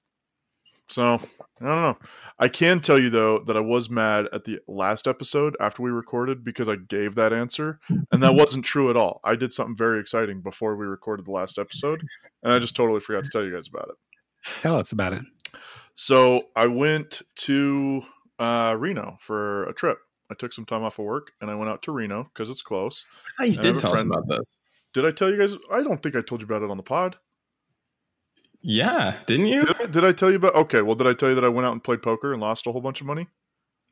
So 0.89 1.05
I 1.05 1.65
don't 1.65 1.83
know. 1.83 1.97
I 2.39 2.49
can 2.49 2.81
tell 2.81 2.99
you 2.99 3.09
though 3.09 3.39
that 3.47 3.57
I 3.57 3.61
was 3.61 3.89
mad 3.89 4.27
at 4.33 4.45
the 4.45 4.59
last 4.69 5.07
episode 5.07 5.57
after 5.61 5.83
we 5.83 5.91
recorded 5.91 6.45
because 6.45 6.69
I 6.69 6.77
gave 6.77 7.15
that 7.15 7.33
answer 7.33 7.81
and 8.11 8.23
that 8.23 8.35
wasn't 8.35 8.65
true 8.65 8.91
at 8.91 8.97
all. 8.97 9.21
I 9.25 9.37
did 9.37 9.55
something 9.55 9.77
very 9.77 10.01
exciting 10.01 10.43
before 10.43 10.77
we 10.77 10.87
recorded 10.87 11.25
the 11.27 11.33
last 11.33 11.59
episode 11.59 12.05
and 12.43 12.53
I 12.53 12.59
just 12.59 12.77
totally 12.77 13.01
forgot 13.01 13.25
to 13.25 13.31
tell 13.31 13.45
you 13.45 13.55
guys 13.55 13.69
about 13.69 13.89
it. 13.89 13.97
tell 14.61 14.77
us 14.77 14.93
about 14.93 15.15
it 15.15 15.23
So 15.95 16.43
I 16.57 16.67
went 16.67 17.23
to 17.37 18.03
uh, 18.39 18.77
Reno 18.79 19.17
for 19.21 19.65
a 19.65 19.73
trip. 19.73 19.99
I 20.33 20.35
took 20.39 20.53
some 20.53 20.65
time 20.65 20.83
off 20.83 20.99
of 20.99 21.05
work 21.05 21.33
and 21.41 21.51
I 21.51 21.55
went 21.55 21.71
out 21.71 21.83
to 21.83 21.93
Reno 21.93 22.25
because 22.25 22.51
it's 22.51 22.63
close. 22.63 23.05
Oh, 23.39 23.45
you 23.45 23.59
I 23.59 23.63
did 23.63 23.77
a 23.77 23.79
tell 23.79 23.93
us 23.95 24.03
about 24.03 24.27
this 24.29 24.57
Did 24.95 25.05
I 25.07 25.11
tell 25.13 25.31
you 25.31 25.39
guys? 25.39 25.55
I 25.71 25.83
don't 25.83 26.03
think 26.03 26.17
I 26.17 26.23
told 26.23 26.41
you 26.41 26.47
about 26.47 26.63
it 26.63 26.71
on 26.71 26.77
the 26.77 26.83
pod. 26.83 27.17
yeah 28.63 29.21
didn't 29.27 29.47
you 29.47 29.67
Did 29.67 29.77
I, 29.81 29.87
did 29.87 30.05
I 30.05 30.13
tell 30.13 30.31
you 30.31 30.37
about? 30.37 30.55
Okay, 30.55 30.83
well, 30.83 30.95
did 30.95 31.07
I 31.07 31.15
tell 31.15 31.29
you 31.31 31.35
that 31.35 31.45
I 31.45 31.49
went 31.49 31.67
out 31.67 31.73
and 31.73 31.83
played 31.83 32.03
poker 32.03 32.33
and 32.33 32.41
lost 32.41 32.67
a 32.67 32.73
whole 32.73 32.81
bunch 32.81 33.01
of 33.01 33.07
money? 33.07 33.29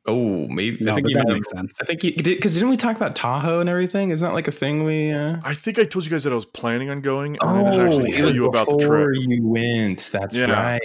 oh 0.07 0.47
maybe 0.47 0.83
no 0.83 0.93
i 0.93 0.95
think 0.95 1.09
you 1.09 1.15
that 1.15 1.27
makes 1.27 1.47
sense 1.51 1.79
i 1.79 1.85
think 1.85 2.03
you 2.03 2.11
did 2.11 2.35
because 2.35 2.55
didn't 2.55 2.71
we 2.71 2.75
talk 2.75 2.95
about 2.95 3.13
tahoe 3.15 3.59
and 3.59 3.69
everything 3.69 4.09
isn't 4.09 4.27
that 4.27 4.33
like 4.33 4.47
a 4.47 4.51
thing 4.51 4.83
we 4.83 5.11
uh 5.11 5.35
I 5.43 5.53
think 5.53 5.77
I 5.77 5.83
told 5.83 6.05
you 6.05 6.09
guys 6.09 6.23
that 6.23 6.33
I 6.33 6.35
was 6.35 6.45
planning 6.45 6.89
on 6.89 7.01
going, 7.01 7.37
and 7.39 7.49
I 7.51 7.61
Oh, 7.61 7.69
didn't 7.69 7.85
actually 7.87 8.09
it 8.09 8.15
tell 8.15 8.25
was 8.25 8.33
you 8.33 8.45
about 8.47 8.67
the 8.67 8.77
before 8.77 9.11
trip. 9.13 9.27
you 9.27 9.47
went. 9.47 10.09
That's 10.11 10.35
Yeah. 10.35 10.51
right. 10.51 10.81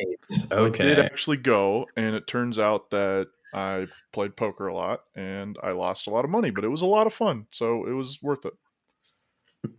Okay. 0.52 0.84
I 0.84 0.94
did 0.96 0.98
actually 0.98 1.38
go, 1.38 1.86
and 1.96 2.14
it 2.14 2.26
turns 2.26 2.58
out 2.58 2.90
that 2.90 3.28
I 3.56 3.86
played 4.12 4.36
poker 4.36 4.66
a 4.66 4.74
lot, 4.74 5.00
and 5.14 5.56
I 5.62 5.72
lost 5.72 6.06
a 6.06 6.10
lot 6.10 6.24
of 6.24 6.30
money, 6.30 6.50
but 6.50 6.64
it 6.64 6.68
was 6.68 6.82
a 6.82 6.86
lot 6.86 7.06
of 7.06 7.14
fun, 7.14 7.46
so 7.50 7.86
it 7.86 7.92
was 7.92 8.18
worth 8.22 8.44
it. 8.44 8.52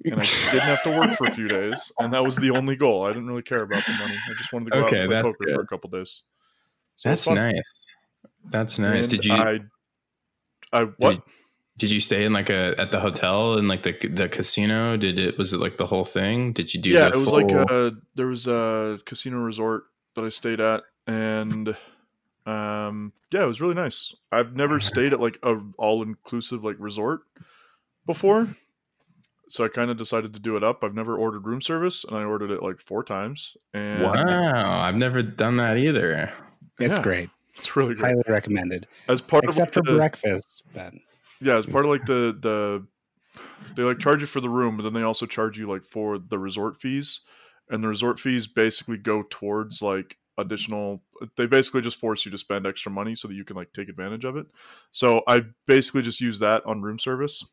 And 0.05 0.19
I 0.19 0.25
didn't 0.51 0.67
have 0.67 0.83
to 0.83 0.91
work 0.91 1.13
for 1.13 1.25
a 1.25 1.31
few 1.31 1.47
days, 1.47 1.91
and 1.99 2.11
that 2.13 2.23
was 2.25 2.37
the 2.37 2.49
only 2.51 2.75
goal. 2.75 3.05
I 3.05 3.09
didn't 3.09 3.27
really 3.27 3.43
care 3.43 3.61
about 3.61 3.83
the 3.85 3.93
money. 3.93 4.19
I 4.29 4.33
just 4.33 4.51
wanted 4.51 4.65
to 4.65 4.71
go 4.71 4.85
Okay, 4.85 4.97
out 4.97 5.01
and 5.03 5.11
play 5.11 5.21
poker 5.21 5.47
for 5.53 5.61
a 5.61 5.67
couple 5.67 5.89
days. 5.91 6.23
So 6.97 7.09
That's 7.09 7.29
nice. 7.29 7.85
That's 8.49 8.79
nice. 8.79 9.07
And 9.07 9.09
Did 9.11 9.25
you 9.25 9.33
I, 9.33 9.59
I 10.73 10.83
what? 10.97 11.21
did 11.77 11.91
you 11.91 11.99
stay 11.99 12.25
in 12.25 12.33
like 12.33 12.49
a 12.49 12.73
at 12.79 12.89
the 12.91 12.99
hotel 12.99 13.57
and 13.57 13.67
like 13.67 13.83
the 13.83 13.91
the 14.07 14.27
casino? 14.27 14.97
Did 14.97 15.19
it 15.19 15.37
was 15.37 15.53
it 15.53 15.59
like 15.59 15.77
the 15.77 15.85
whole 15.85 16.03
thing? 16.03 16.51
Did 16.53 16.73
you 16.73 16.81
do? 16.81 16.89
yeah, 16.89 17.07
it 17.07 17.15
was 17.15 17.27
like 17.27 17.49
full- 17.49 17.65
uh 17.69 17.91
there 18.15 18.27
was 18.27 18.47
a 18.47 18.99
casino 19.05 19.37
resort 19.37 19.83
that 20.15 20.25
I 20.25 20.29
stayed 20.29 20.59
at, 20.59 20.83
and 21.05 21.77
um, 22.47 23.11
yeah, 23.31 23.43
it 23.43 23.47
was 23.47 23.61
really 23.61 23.75
nice. 23.75 24.15
I've 24.31 24.55
never 24.55 24.79
stayed 24.79 25.13
at 25.13 25.19
like 25.19 25.37
a 25.43 25.57
all 25.77 26.01
inclusive 26.01 26.63
like 26.63 26.77
resort 26.79 27.21
before, 28.05 28.47
so 29.49 29.65
I 29.65 29.67
kind 29.67 29.91
of 29.91 29.97
decided 29.97 30.33
to 30.33 30.39
do 30.39 30.55
it 30.55 30.63
up. 30.63 30.83
I've 30.83 30.95
never 30.95 31.15
ordered 31.17 31.45
room 31.45 31.61
service, 31.61 32.03
and 32.05 32.17
I 32.17 32.23
ordered 32.23 32.51
it 32.51 32.63
like 32.63 32.79
four 32.79 33.03
times, 33.03 33.55
and 33.73 34.03
wow. 34.03 34.79
I've 34.81 34.95
never 34.95 35.21
done 35.21 35.57
that 35.57 35.77
either. 35.77 36.31
it's 36.79 36.97
Yeah. 36.97 37.03
great 37.03 37.29
it's 37.57 37.75
really 37.75 37.95
great. 37.95 38.11
highly 38.11 38.23
recommended 38.27 38.85
As 39.07 39.19
part 39.19 39.43
except 39.43 39.73
for 39.73 39.79
of 39.79 39.87
like, 39.87 39.93
the, 39.93 39.97
breakfast 39.97 40.63
but 40.75 40.93
yeah, 41.41 41.57
as 41.57 41.65
part 41.65 41.85
of 41.85 41.91
like 41.91 42.05
the 42.05 42.37
the 42.39 42.85
they 43.75 43.83
like 43.83 43.99
charge 43.99 44.21
you 44.21 44.27
for 44.27 44.41
the 44.41 44.49
room, 44.49 44.77
but 44.77 44.83
then 44.83 44.93
they 44.93 45.01
also 45.03 45.25
charge 45.25 45.57
you 45.57 45.67
like 45.67 45.83
for 45.83 46.17
the 46.17 46.39
resort 46.39 46.79
fees, 46.79 47.21
and 47.69 47.83
the 47.83 47.87
resort 47.87 48.19
fees 48.19 48.47
basically 48.47 48.97
go 48.97 49.23
towards 49.29 49.81
like 49.81 50.17
additional. 50.37 51.01
They 51.35 51.45
basically 51.45 51.81
just 51.81 51.99
force 51.99 52.25
you 52.25 52.31
to 52.31 52.37
spend 52.37 52.65
extra 52.67 52.91
money 52.91 53.15
so 53.15 53.27
that 53.27 53.33
you 53.35 53.43
can 53.43 53.55
like 53.55 53.73
take 53.73 53.89
advantage 53.89 54.25
of 54.25 54.35
it. 54.37 54.45
So 54.91 55.21
I 55.27 55.41
basically 55.65 56.01
just 56.01 56.21
used 56.21 56.41
that 56.41 56.65
on 56.65 56.81
room 56.81 56.99
service 56.99 57.45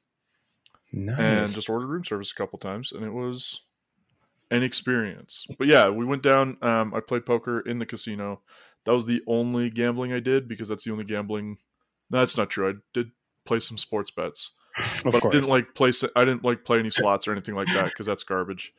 Nice. 0.93 1.19
and 1.19 1.51
just 1.55 1.69
ordered 1.69 1.87
room 1.89 2.05
service 2.05 2.31
a 2.31 2.35
couple 2.35 2.59
times, 2.59 2.93
and 2.93 3.05
it 3.05 3.13
was 3.13 3.63
an 4.51 4.63
experience. 4.63 5.47
But 5.59 5.67
yeah, 5.69 5.89
we 5.89 6.05
went 6.05 6.23
down. 6.23 6.57
Um, 6.63 6.95
I 6.95 7.01
played 7.01 7.27
poker 7.27 7.61
in 7.61 7.79
the 7.79 7.87
casino. 7.87 8.41
That 8.85 8.93
was 8.93 9.07
the 9.07 9.23
only 9.27 9.71
gambling 9.71 10.13
I 10.13 10.21
did 10.21 10.47
because 10.47 10.69
that's 10.69 10.85
the 10.85 10.93
only 10.93 11.05
gambling. 11.05 11.59
No, 12.11 12.19
that's 12.19 12.37
not 12.37 12.51
true. 12.51 12.69
I 12.69 12.75
did 12.93 13.11
play 13.47 13.61
some 13.61 13.79
sports 13.79 14.11
bets 14.11 14.53
of 15.05 15.13
but 15.13 15.23
course 15.23 15.33
I 15.35 15.39
didn't 15.39 15.51
like 15.51 15.75
play. 15.75 15.91
s- 15.91 16.05
I 16.17 16.25
didn't 16.25 16.45
like 16.45 16.65
play 16.65 16.79
any 16.81 16.91
slots 16.91 17.29
or 17.29 17.33
anything 17.33 17.55
like 17.55 17.69
that 17.69 17.87
because 17.87 18.07
that's 18.07 18.25
garbage. 18.25 18.73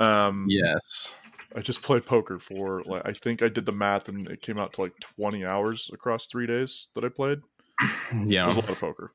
Um, 0.00 0.46
yes. 0.48 1.16
I 1.56 1.60
just 1.60 1.82
played 1.82 2.06
poker 2.06 2.38
for 2.38 2.82
like 2.84 3.06
I 3.06 3.12
think 3.12 3.42
I 3.42 3.48
did 3.48 3.66
the 3.66 3.72
math 3.72 4.08
and 4.08 4.26
it 4.28 4.42
came 4.42 4.58
out 4.58 4.72
to 4.74 4.82
like 4.82 4.98
twenty 5.00 5.44
hours 5.44 5.90
across 5.92 6.26
three 6.26 6.46
days 6.46 6.88
that 6.94 7.04
I 7.04 7.08
played. 7.08 7.40
It 7.80 8.16
was 8.20 8.28
Yeah. 8.28 8.46
a 8.46 8.54
lot 8.54 8.68
of 8.68 8.78
poker. 8.78 9.12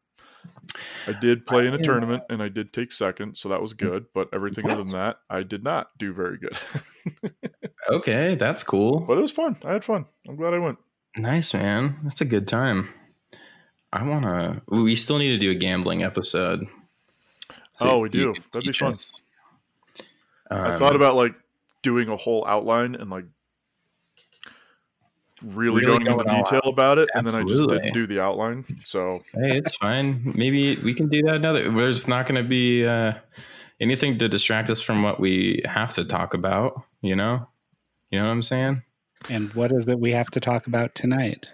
I 1.08 1.14
did 1.14 1.46
play 1.46 1.68
in 1.68 1.74
a 1.74 1.82
tournament 1.84 2.24
and 2.30 2.42
I 2.42 2.50
did 2.50 2.74
take 2.74 2.92
second, 2.92 3.36
so 3.38 3.50
that 3.50 3.62
was 3.62 3.74
good. 3.74 4.06
But 4.14 4.30
everything 4.34 4.66
what? 4.66 4.74
other 4.74 4.84
than 4.84 4.94
that, 4.94 5.18
I 5.30 5.44
did 5.44 5.64
not 5.64 5.90
do 5.98 6.14
very 6.14 6.38
good. 6.38 6.58
okay, 7.90 8.36
that's 8.36 8.64
cool. 8.64 9.02
But 9.02 9.18
it 9.18 9.22
was 9.22 9.32
fun. 9.32 9.58
I 9.64 9.74
had 9.74 9.84
fun. 9.84 10.06
I'm 10.28 10.36
glad 10.36 10.54
I 10.54 10.60
went. 10.60 10.78
Nice, 11.16 11.54
man. 11.54 11.98
That's 12.04 12.22
a 12.22 12.26
good 12.26 12.48
time. 12.48 12.90
I 13.92 14.04
want 14.04 14.24
to. 14.24 14.62
We 14.68 14.96
still 14.96 15.18
need 15.18 15.30
to 15.32 15.38
do 15.38 15.52
a 15.52 15.56
gambling 15.56 16.04
episode. 16.04 16.68
So 17.80 17.90
oh, 17.90 18.00
we 18.00 18.10
do. 18.10 18.34
That'd 18.52 18.68
be 18.68 18.74
fun. 18.74 18.96
Um, 20.50 20.72
I 20.72 20.78
thought 20.78 20.96
about 20.96 21.16
like 21.16 21.36
doing 21.82 22.10
a 22.10 22.18
whole 22.18 22.46
outline 22.48 22.96
and 22.96 23.10
like 23.10 23.26
really, 25.44 25.86
really 25.86 26.04
going, 26.04 26.06
going 26.06 26.20
into 26.20 26.44
detail 26.44 26.62
out. 26.64 26.74
about 26.74 26.98
it, 26.98 27.10
Absolutely. 27.16 27.18
and 27.18 27.28
then 27.28 27.36
I 27.36 27.58
just 27.58 27.70
didn't 27.70 27.94
do 27.94 28.08
the 28.08 28.22
outline. 28.22 28.66
So 28.86 29.22
hey, 29.34 29.58
it's 29.58 29.76
fine. 29.78 30.34
Maybe 30.36 30.76
we 30.78 30.94
can 30.94 31.10
do 31.10 31.22
that 31.24 31.36
another. 31.36 31.70
There's 31.70 32.08
not 32.08 32.26
going 32.26 32.42
to 32.42 32.48
be 32.48 32.86
uh, 32.86 33.14
anything 33.80 34.18
to 34.20 34.30
distract 34.30 34.70
us 34.70 34.82
from 34.82 35.04
what 35.04 35.20
we 35.20 35.62
have 35.66 35.94
to 35.96 36.06
talk 36.06 36.34
about. 36.34 36.84
You 37.02 37.16
know, 37.16 37.48
you 38.10 38.20
know 38.20 38.26
what 38.26 38.32
I'm 38.32 38.42
saying. 38.42 38.84
And 39.30 39.54
what 39.54 39.72
is 39.72 39.88
it 39.88 40.00
we 40.00 40.12
have 40.12 40.30
to 40.32 40.40
talk 40.40 40.68
about 40.68 40.96
tonight? 40.96 41.52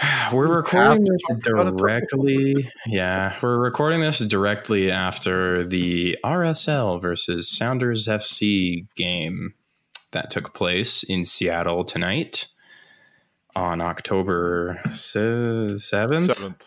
We're 0.32 0.46
recording 0.46 1.04
this 1.04 1.40
directly. 1.42 2.70
Yeah, 2.86 3.36
we're 3.42 3.58
recording 3.58 4.00
this 4.00 4.20
directly 4.20 4.90
after 4.90 5.64
the 5.64 6.16
RSL 6.24 7.00
versus 7.00 7.48
Sounders 7.48 8.06
FC 8.06 8.86
game 8.94 9.54
that 10.12 10.30
took 10.30 10.54
place 10.54 11.02
in 11.02 11.24
Seattle 11.24 11.84
tonight 11.84 12.46
on 13.54 13.80
October 13.80 14.80
7th. 14.86 15.72
7th. 15.72 16.62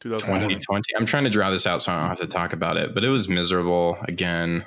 2020. 0.00 0.84
I'm 0.96 1.06
trying 1.06 1.24
to 1.24 1.30
draw 1.30 1.50
this 1.50 1.66
out 1.66 1.82
so 1.82 1.92
I 1.92 2.00
don't 2.00 2.08
have 2.08 2.20
to 2.20 2.26
talk 2.26 2.52
about 2.52 2.76
it, 2.76 2.94
but 2.94 3.04
it 3.04 3.08
was 3.08 3.28
miserable 3.28 3.96
again. 4.06 4.66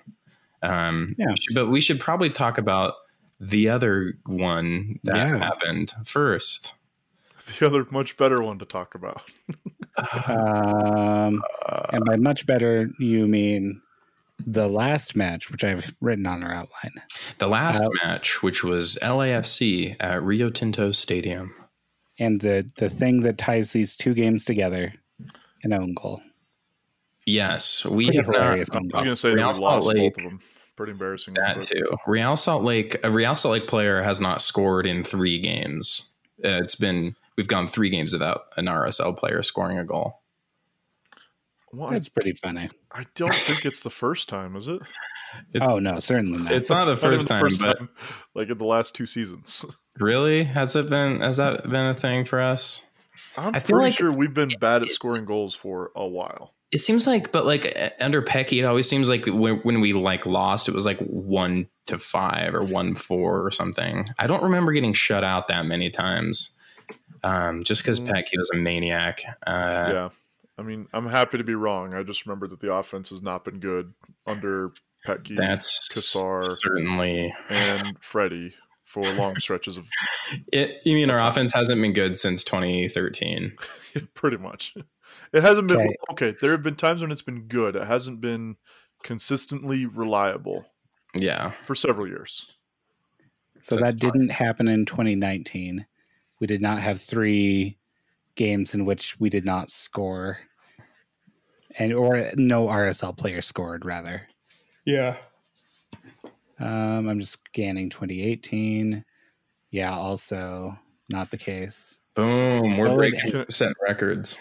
Um, 0.63 1.15
yeah. 1.17 1.33
But 1.53 1.67
we 1.67 1.81
should 1.81 1.99
probably 1.99 2.29
talk 2.29 2.57
about 2.57 2.95
the 3.39 3.69
other 3.69 4.13
one 4.25 4.99
that 5.03 5.15
yeah. 5.15 5.37
happened 5.37 5.93
first. 6.05 6.75
The 7.59 7.65
other 7.65 7.85
much 7.91 8.17
better 8.17 8.41
one 8.41 8.59
to 8.59 8.65
talk 8.65 8.95
about. 8.95 9.21
um, 10.27 11.41
and 11.91 12.05
by 12.05 12.15
much 12.17 12.45
better, 12.45 12.89
you 12.99 13.27
mean 13.27 13.81
the 14.45 14.67
last 14.67 15.15
match, 15.15 15.51
which 15.51 15.63
I've 15.63 15.93
written 16.01 16.25
on 16.25 16.43
our 16.43 16.51
outline. 16.51 16.93
The 17.37 17.47
last 17.47 17.81
uh, 17.81 17.89
match, 18.03 18.41
which 18.41 18.63
was 18.63 18.97
LAFC 19.01 19.95
at 19.99 20.23
Rio 20.23 20.49
Tinto 20.49 20.91
Stadium. 20.91 21.53
And 22.19 22.41
the, 22.41 22.69
the 22.77 22.89
thing 22.89 23.21
that 23.21 23.37
ties 23.37 23.73
these 23.73 23.95
two 23.95 24.13
games 24.13 24.45
together, 24.45 24.93
an 25.63 25.73
own 25.73 25.93
goal. 25.93 26.21
Yes, 27.25 27.85
we 27.85 28.05
Pretty 28.05 28.17
have 28.17 28.27
not. 28.27 28.41
I 28.41 28.55
was 28.55 28.69
going 28.69 29.05
to 29.05 29.15
say 29.15 29.33
Real 29.33 29.53
Salt 29.53 29.85
Lake, 29.85 30.15
both 30.15 30.25
of 30.25 30.29
them. 30.31 30.39
Pretty 30.75 30.91
embarrassing. 30.91 31.35
That 31.35 31.55
but. 31.55 31.67
too. 31.67 31.97
Real 32.07 32.35
Salt 32.35 32.63
Lake, 32.63 32.97
a 33.03 33.11
Real 33.11 33.35
Salt 33.35 33.53
Lake 33.53 33.67
player 33.67 34.01
has 34.01 34.19
not 34.19 34.41
scored 34.41 34.87
in 34.87 35.03
three 35.03 35.39
games. 35.39 36.13
Uh, 36.43 36.59
it's 36.63 36.75
been 36.75 37.15
we've 37.41 37.47
gone 37.47 37.67
three 37.67 37.89
games 37.89 38.13
without 38.13 38.43
an 38.55 38.65
RSL 38.65 39.17
player 39.17 39.41
scoring 39.41 39.79
a 39.79 39.83
goal. 39.83 40.21
Well, 41.73 41.89
That's 41.89 42.07
pretty 42.07 42.33
funny. 42.33 42.69
I 42.91 43.07
don't 43.15 43.33
think 43.33 43.65
it's 43.65 43.81
the 43.81 43.89
first 43.89 44.29
time, 44.29 44.55
is 44.55 44.67
it? 44.67 44.79
Oh, 45.33 45.39
it's, 45.53 45.65
oh 45.65 45.79
no, 45.79 45.99
certainly 46.01 46.43
not. 46.43 46.51
It's 46.51 46.69
not 46.69 46.83
the 46.83 46.97
first, 46.97 47.29
not 47.29 47.37
the 47.37 47.39
first 47.39 47.61
time, 47.61 47.87
like 48.35 48.49
in 48.49 48.57
the 48.57 48.65
last 48.65 48.95
two 48.95 49.05
seasons. 49.05 49.65
Really? 49.97 50.43
Has 50.43 50.75
it 50.75 50.89
been? 50.89 51.21
Has 51.21 51.37
that 51.37 51.63
been 51.63 51.85
a 51.85 51.93
thing 51.93 52.25
for 52.25 52.41
us? 52.41 52.85
I'm 53.37 53.55
I 53.55 53.59
feel 53.59 53.77
pretty 53.77 53.91
like 53.91 53.97
sure 53.97 54.11
we've 54.11 54.33
been 54.33 54.49
bad 54.59 54.81
at 54.81 54.89
scoring 54.89 55.23
goals 55.23 55.55
for 55.55 55.91
a 55.95 56.05
while. 56.05 56.53
It 56.73 56.79
seems 56.79 57.07
like, 57.07 57.31
but 57.31 57.45
like 57.45 57.93
under 58.01 58.21
Petke, 58.21 58.59
it 58.59 58.65
always 58.65 58.89
seems 58.89 59.09
like 59.09 59.25
when, 59.25 59.59
when 59.59 59.79
we 59.79 59.93
like 59.93 60.25
lost, 60.25 60.67
it 60.67 60.75
was 60.75 60.85
like 60.85 60.99
one 60.99 61.67
to 61.87 61.97
five 61.97 62.53
or 62.53 62.63
one 62.63 62.95
four 62.95 63.45
or 63.45 63.51
something. 63.51 64.05
I 64.19 64.27
don't 64.27 64.43
remember 64.43 64.73
getting 64.73 64.93
shut 64.93 65.23
out 65.23 65.47
that 65.47 65.65
many 65.65 65.89
times. 65.89 66.57
Um, 67.23 67.63
just 67.63 67.83
because 67.83 67.99
mm. 67.99 68.09
Petke 68.09 68.37
was 68.37 68.49
a 68.53 68.57
maniac. 68.57 69.23
Uh, 69.45 69.89
yeah. 69.91 70.09
I 70.57 70.63
mean, 70.63 70.87
I'm 70.93 71.07
happy 71.07 71.37
to 71.37 71.43
be 71.43 71.55
wrong. 71.55 71.93
I 71.93 72.03
just 72.03 72.25
remember 72.25 72.47
that 72.47 72.59
the 72.59 72.73
offense 72.73 73.09
has 73.09 73.21
not 73.21 73.45
been 73.45 73.59
good 73.59 73.93
under 74.27 74.71
Petke, 75.07 75.35
That's 75.35 75.87
Cassar, 75.87 76.37
certainly, 76.59 77.33
and 77.49 77.97
Freddie 78.01 78.53
for 78.85 79.01
long 79.13 79.35
stretches 79.39 79.77
of. 79.77 79.85
It, 80.53 80.77
you 80.85 80.95
mean 80.95 81.09
our 81.09 81.19
offense 81.19 81.51
hasn't 81.51 81.81
been 81.81 81.91
good 81.91 82.15
since 82.15 82.45
2013? 82.45 83.51
yeah, 83.95 84.01
pretty 84.13 84.37
much. 84.37 84.73
It 85.33 85.43
hasn't 85.43 85.67
been 85.67 85.81
okay. 85.81 85.95
okay. 86.11 86.35
There 86.39 86.51
have 86.51 86.63
been 86.63 86.75
times 86.75 87.01
when 87.01 87.11
it's 87.11 87.21
been 87.21 87.47
good. 87.47 87.75
It 87.75 87.85
hasn't 87.85 88.21
been 88.21 88.55
consistently 89.03 89.85
reliable. 89.85 90.65
Yeah, 91.13 91.51
for 91.65 91.75
several 91.75 92.07
years. 92.07 92.45
So 93.59 93.75
that 93.75 93.97
didn't 93.97 94.29
happen 94.29 94.69
in 94.69 94.85
2019. 94.85 95.85
We 96.41 96.47
did 96.47 96.61
not 96.61 96.79
have 96.79 96.99
three 96.99 97.77
games 98.35 98.73
in 98.73 98.83
which 98.83 99.17
we 99.19 99.29
did 99.29 99.45
not 99.45 99.69
score 99.69 100.39
and 101.77 101.93
or 101.93 102.31
no 102.35 102.65
RSL 102.65 103.15
player 103.15 103.41
scored 103.41 103.85
rather. 103.85 104.27
Yeah. 104.83 105.17
Um, 106.59 107.07
I'm 107.07 107.19
just 107.19 107.33
scanning 107.33 107.89
2018. 107.89 109.05
Yeah, 109.69 109.95
also 109.95 110.77
not 111.09 111.29
the 111.29 111.37
case. 111.37 111.99
Boom, 112.15 112.77
we're 112.77 112.87
oh, 112.87 112.97
breaking 112.97 113.45
set 113.49 113.71
records. 113.87 114.37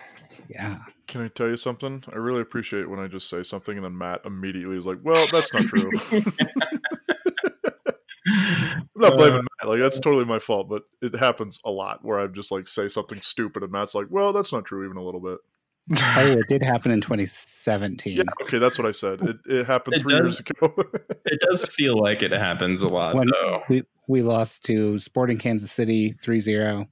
Yeah. 0.48 0.78
Can 1.06 1.20
I 1.22 1.28
tell 1.28 1.48
you 1.48 1.56
something? 1.56 2.02
I 2.12 2.16
really 2.16 2.40
appreciate 2.40 2.88
when 2.88 2.98
I 2.98 3.08
just 3.08 3.28
say 3.28 3.42
something 3.42 3.76
and 3.76 3.84
then 3.84 3.96
Matt 3.96 4.22
immediately 4.24 4.76
is 4.76 4.86
like, 4.86 4.98
"Well, 5.02 5.26
that's 5.30 5.52
not 5.52 5.62
true." 5.62 5.90
I'm 9.02 9.10
not 9.10 9.16
blaming 9.16 9.40
uh, 9.40 9.42
Matt. 9.42 9.68
Like 9.68 9.80
that's 9.80 9.98
totally 9.98 10.24
my 10.24 10.38
fault, 10.38 10.68
but 10.68 10.82
it 11.00 11.14
happens 11.14 11.60
a 11.64 11.70
lot 11.70 12.04
where 12.04 12.20
I 12.20 12.26
just 12.26 12.50
like 12.50 12.68
say 12.68 12.88
something 12.88 13.20
stupid 13.22 13.62
and 13.62 13.72
Matt's 13.72 13.94
like, 13.94 14.06
"Well, 14.10 14.32
that's 14.32 14.52
not 14.52 14.64
true," 14.64 14.84
even 14.84 14.96
a 14.96 15.02
little 15.02 15.20
bit. 15.20 15.38
oh, 15.98 16.26
it 16.38 16.48
did 16.48 16.62
happen 16.62 16.92
in 16.92 17.00
2017. 17.00 18.16
Yeah, 18.16 18.22
okay, 18.42 18.58
that's 18.58 18.78
what 18.78 18.86
I 18.86 18.90
said. 18.90 19.20
It, 19.22 19.36
it 19.46 19.66
happened 19.66 19.96
it 19.96 20.02
three 20.02 20.18
does, 20.18 20.28
years 20.28 20.40
ago. 20.40 20.74
it 21.24 21.40
does 21.40 21.64
feel 21.64 21.98
like 21.98 22.22
it 22.22 22.32
happens 22.32 22.82
a 22.82 22.88
lot, 22.88 23.14
when 23.14 23.28
though. 23.28 23.62
We, 23.68 23.84
we 24.06 24.22
lost 24.22 24.64
to 24.66 24.98
Sporting 24.98 25.38
Kansas 25.38 25.72
City 25.72 26.12
3 26.22 26.40
0, 26.40 26.86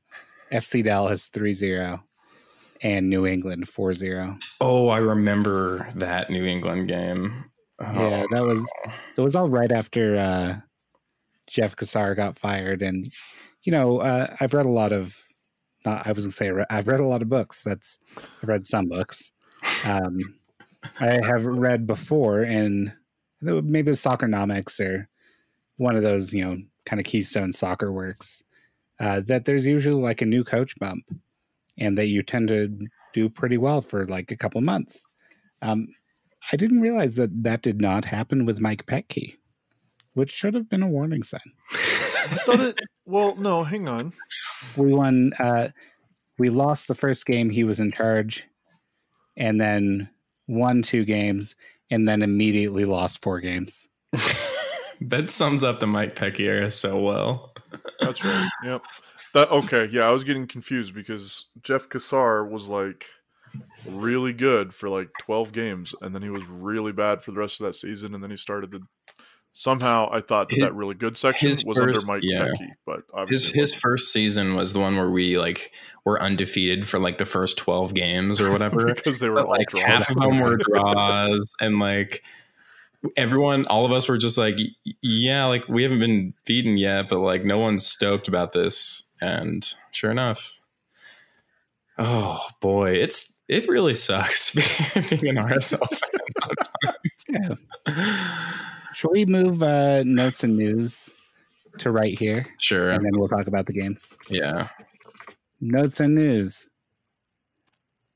FC 0.51 0.83
Dallas 0.83 1.29
3 1.29 1.53
0, 1.53 2.03
and 2.83 3.11
New 3.11 3.27
England 3.27 3.69
4 3.69 3.95
0. 3.95 4.39
Oh, 4.61 4.89
I 4.89 4.99
remember 4.99 5.89
that 5.97 6.31
New 6.31 6.47
England 6.47 6.89
game. 6.89 7.45
Oh. 7.81 7.93
Yeah, 7.93 8.25
that 8.33 8.45
was, 8.45 8.67
it 9.17 9.21
was 9.21 9.37
all 9.37 9.49
right 9.49 9.71
after 9.71 10.17
uh, 10.17 10.57
Jeff 11.49 11.77
Cassar 11.77 12.15
got 12.15 12.37
fired. 12.37 12.83
And, 12.83 13.13
you 13.63 13.73
know, 13.73 13.99
uh, 13.99 14.35
I've 14.41 14.55
read 14.55 14.67
a 14.67 14.71
lot 14.71 14.93
of 14.93 15.17
uh, 15.89 16.03
I 16.05 16.13
was 16.13 16.25
gonna 16.25 16.33
say 16.33 16.53
I've 16.71 16.89
read 16.89 17.01
a 17.01 17.07
lot 17.07 17.23
of 17.23 17.29
books. 17.29 17.63
That's 17.63 17.99
I've 18.43 18.49
read 18.49 18.67
some 18.67 18.89
books. 18.89 19.33
Um, 19.87 20.19
I 21.01 21.25
have 21.25 21.47
read 21.47 21.87
before, 21.87 22.43
and 22.43 22.93
maybe 23.41 23.91
it's 23.91 24.05
Soccernomics 24.05 24.81
or 24.81 25.09
one 25.77 25.97
of 25.97 26.03
those 26.03 26.35
you 26.35 26.45
know 26.45 26.59
kind 26.85 27.01
of 27.01 27.07
keystone 27.07 27.53
soccer 27.53 27.91
works. 27.91 28.43
Uh, 29.01 29.21
that 29.21 29.45
there's 29.45 29.67
usually 29.67 30.01
like 30.01 30.21
a 30.21 30.27
new 30.27 30.45
coach 30.45 30.79
bump, 30.79 31.05
and 31.79 31.97
that 31.97 32.09
you 32.09 32.23
tend 32.23 32.49
to 32.49 32.87
do 33.15 33.31
pretty 33.31 33.57
well 33.57 33.81
for 33.81 34.07
like 34.07 34.31
a 34.31 34.37
couple 34.37 34.61
months. 34.61 35.07
Um, 35.63 35.89
I 36.53 36.57
didn't 36.57 36.81
realize 36.81 37.17
that 37.17 37.43
that 37.45 37.63
did 37.63 37.81
not 37.81 38.05
happen 38.05 38.45
with 38.45 38.61
Mike 38.61 38.85
Petke, 38.87 39.38
which 40.19 40.31
should 40.31 40.55
have 40.55 40.69
been 40.69 40.83
a 40.83 40.89
warning 40.89 41.23
sign. 41.23 41.53
I 41.71 42.37
thought 42.45 42.61
it. 42.61 42.81
Well, 43.07 43.37
no, 43.37 43.65
hang 43.65 43.89
on. 43.89 44.13
We 44.77 44.93
won. 44.93 45.33
Uh, 45.39 45.69
we 46.39 46.51
lost 46.51 46.89
the 46.89 46.95
first 46.95 47.25
game. 47.25 47.49
He 47.49 47.65
was 47.65 47.81
in 47.81 47.93
charge, 47.93 48.47
and 49.37 49.61
then 49.61 50.11
won 50.47 50.83
two 50.83 51.05
games, 51.05 51.55
and 51.91 52.07
then 52.07 52.23
immediately 52.23 52.85
lost 52.85 53.23
four 53.23 53.41
games. 53.41 53.89
that 55.01 55.31
sums 55.31 55.65
up 55.65 55.81
the 55.81 55.87
Mike 55.87 56.17
Petke 56.17 56.41
era 56.41 56.71
so 56.71 57.01
well. 57.01 57.55
That's 58.01 58.25
right. 58.25 58.49
Yep. 58.65 58.85
That 59.35 59.51
okay. 59.51 59.89
Yeah, 59.91 60.09
I 60.09 60.13
was 60.13 60.25
getting 60.25 60.47
confused 60.47 60.95
because 60.95 61.47
Jeff 61.63 61.89
Cassar 61.89 62.45
was 62.45 62.69
like 62.69 63.07
really 63.87 64.33
good 64.33 64.75
for 64.75 64.89
like 64.89 65.09
12 65.23 65.53
games 65.53 65.95
and 66.03 66.15
then 66.15 66.23
he 66.23 66.29
was 66.29 66.45
really 66.47 66.93
bad 66.93 67.23
for 67.23 67.31
the 67.31 67.39
rest 67.39 67.61
of 67.61 67.67
that 67.67 67.75
season 67.75 68.15
and 68.15 68.23
then 68.23 68.31
he 68.31 68.37
started 68.37 68.71
the 68.71 68.81
Somehow, 69.59 70.09
I 70.13 70.21
thought 70.21 70.51
that, 70.51 70.55
his, 70.55 70.65
that 70.65 70.75
really 70.77 70.95
good 70.95 71.17
section 71.17 71.49
was 71.49 71.77
first, 71.77 71.81
under 71.81 72.01
Mike 72.07 72.21
yeah. 72.23 72.45
Petke, 72.45 72.69
but 72.87 73.29
his 73.29 73.51
his 73.51 73.75
first 73.75 74.13
season 74.13 74.55
was 74.55 74.73
the 74.73 74.79
one 74.79 74.95
where 74.95 75.11
we 75.11 75.37
like 75.37 75.73
were 76.05 76.23
undefeated 76.23 76.87
for 76.87 77.01
like 77.01 77.19
the 77.19 77.25
first 77.25 77.59
twelve 77.59 77.93
games 77.93 78.41
or 78.41 78.53
whatever 78.53 78.87
because 78.95 79.19
they 79.19 79.29
were 79.29 79.41
but, 79.41 79.49
like 79.49 79.67
draws. 79.71 79.83
half 79.83 80.11
of 80.11 80.15
them 80.15 80.39
were 80.39 80.59
draws 80.59 81.57
and 81.61 81.81
like 81.81 82.23
everyone 83.17 83.67
all 83.67 83.85
of 83.85 83.91
us 83.91 84.09
were 84.09 84.17
just 84.17 84.39
like 84.39 84.61
yeah 85.03 85.47
like 85.47 85.69
we 85.69 85.83
haven't 85.83 85.99
been 85.99 86.35
beaten 86.45 86.77
yet 86.77 87.09
but 87.09 87.19
like 87.19 87.45
no 87.45 87.59
one's 87.59 87.85
stoked 87.85 88.29
about 88.29 88.53
this 88.53 89.11
and 89.21 89.75
sure 89.91 90.13
enough 90.13 90.61
oh 91.99 92.47
boy 92.61 92.93
it's 92.93 93.41
it 93.49 93.67
really 93.67 93.95
sucks 93.95 94.55
being 95.21 95.37
an 95.37 95.45
RSL 95.45 95.89
fan 95.89 96.55
sometimes. 97.29 97.59
Yeah. 97.87 98.55
Should 98.99 99.13
we 99.13 99.27
move 99.27 99.63
uh, 99.63 100.03
notes 100.03 100.43
and 100.43 100.57
news 100.57 101.15
to 101.79 101.93
right 101.93 102.19
here? 102.19 102.45
Sure. 102.59 102.91
And 102.91 103.05
then 103.05 103.13
we'll 103.17 103.29
talk 103.29 103.47
about 103.47 103.67
the 103.67 103.73
games. 103.73 104.17
Yeah. 104.29 104.71
Notes 105.61 106.01
and 106.01 106.17
news. 106.17 106.69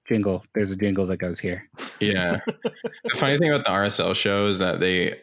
Jingle. 0.08 0.44
There's 0.56 0.72
a 0.72 0.76
jingle 0.76 1.06
that 1.06 1.18
goes 1.18 1.38
here. 1.38 1.68
Yeah. 2.00 2.40
the 2.46 3.14
funny 3.14 3.38
thing 3.38 3.52
about 3.52 3.64
the 3.64 3.70
RSL 3.70 4.16
show 4.16 4.46
is 4.46 4.58
that 4.58 4.80
they 4.80 5.20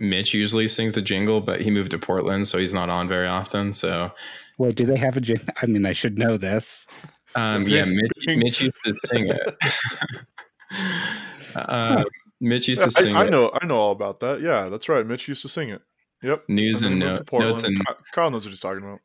Mitch 0.00 0.34
usually 0.34 0.66
sings 0.66 0.94
the 0.94 1.02
jingle, 1.02 1.40
but 1.40 1.60
he 1.60 1.70
moved 1.70 1.92
to 1.92 2.00
Portland, 2.00 2.48
so 2.48 2.58
he's 2.58 2.72
not 2.72 2.90
on 2.90 3.06
very 3.06 3.28
often. 3.28 3.72
So, 3.74 4.10
Wait, 4.58 4.74
do 4.74 4.84
they 4.84 4.96
have 4.96 5.16
a 5.16 5.20
jingle? 5.20 5.46
I 5.62 5.66
mean, 5.66 5.86
I 5.86 5.92
should 5.92 6.18
know 6.18 6.36
this. 6.36 6.84
Um, 7.36 7.68
yeah, 7.68 7.84
Mitch, 7.84 8.10
Mitch, 8.26 8.60
used 8.60 8.74
to 8.84 8.94
sing 9.04 9.28
it. 9.28 9.56
uh, 11.54 12.02
Mitch 12.40 12.68
used 12.68 12.82
to 12.82 12.90
sing. 12.90 13.16
I, 13.16 13.24
I 13.24 13.28
know, 13.28 13.50
I 13.60 13.66
know 13.66 13.76
all 13.76 13.92
about 13.92 14.20
that. 14.20 14.40
Yeah, 14.40 14.68
that's 14.68 14.88
right. 14.88 15.06
Mitch 15.06 15.28
used 15.28 15.42
to 15.42 15.48
sing 15.48 15.70
it. 15.70 15.82
Yep. 16.22 16.44
News 16.48 16.82
and, 16.82 17.02
and 17.02 17.24
no, 17.30 17.38
notes 17.38 17.64
and 17.64 17.78
Kyle 18.12 18.30
knows 18.30 18.44
what 18.44 18.50
he's 18.50 18.60
talking 18.60 18.82
about. 18.82 19.00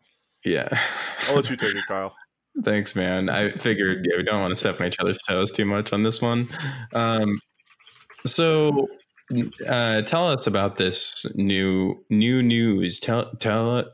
Yeah, 0.46 0.68
I'll 1.28 1.36
let 1.36 1.50
you 1.50 1.56
take 1.58 1.76
it, 1.76 1.86
Kyle. 1.88 2.16
Thanks, 2.64 2.96
man. 2.96 3.30
I 3.30 3.52
figured 3.52 4.06
yeah, 4.10 4.18
we 4.18 4.24
don't 4.24 4.42
want 4.42 4.52
to 4.52 4.56
step 4.56 4.80
on 4.82 4.88
each 4.88 5.00
other's 5.00 5.18
toes 5.20 5.52
too 5.52 5.66
much 5.66 5.94
on 5.94 6.04
this 6.04 6.22
one. 6.22 6.48
Um, 6.94 7.40
so, 8.26 8.88
uh, 9.68 10.02
tell 10.02 10.28
us 10.30 10.48
about 10.48 10.78
this 10.78 11.26
new 11.36 12.04
new 12.10 12.44
news. 12.44 13.00
Tell 13.00 13.32
tell 13.36 13.78
it. 13.80 13.88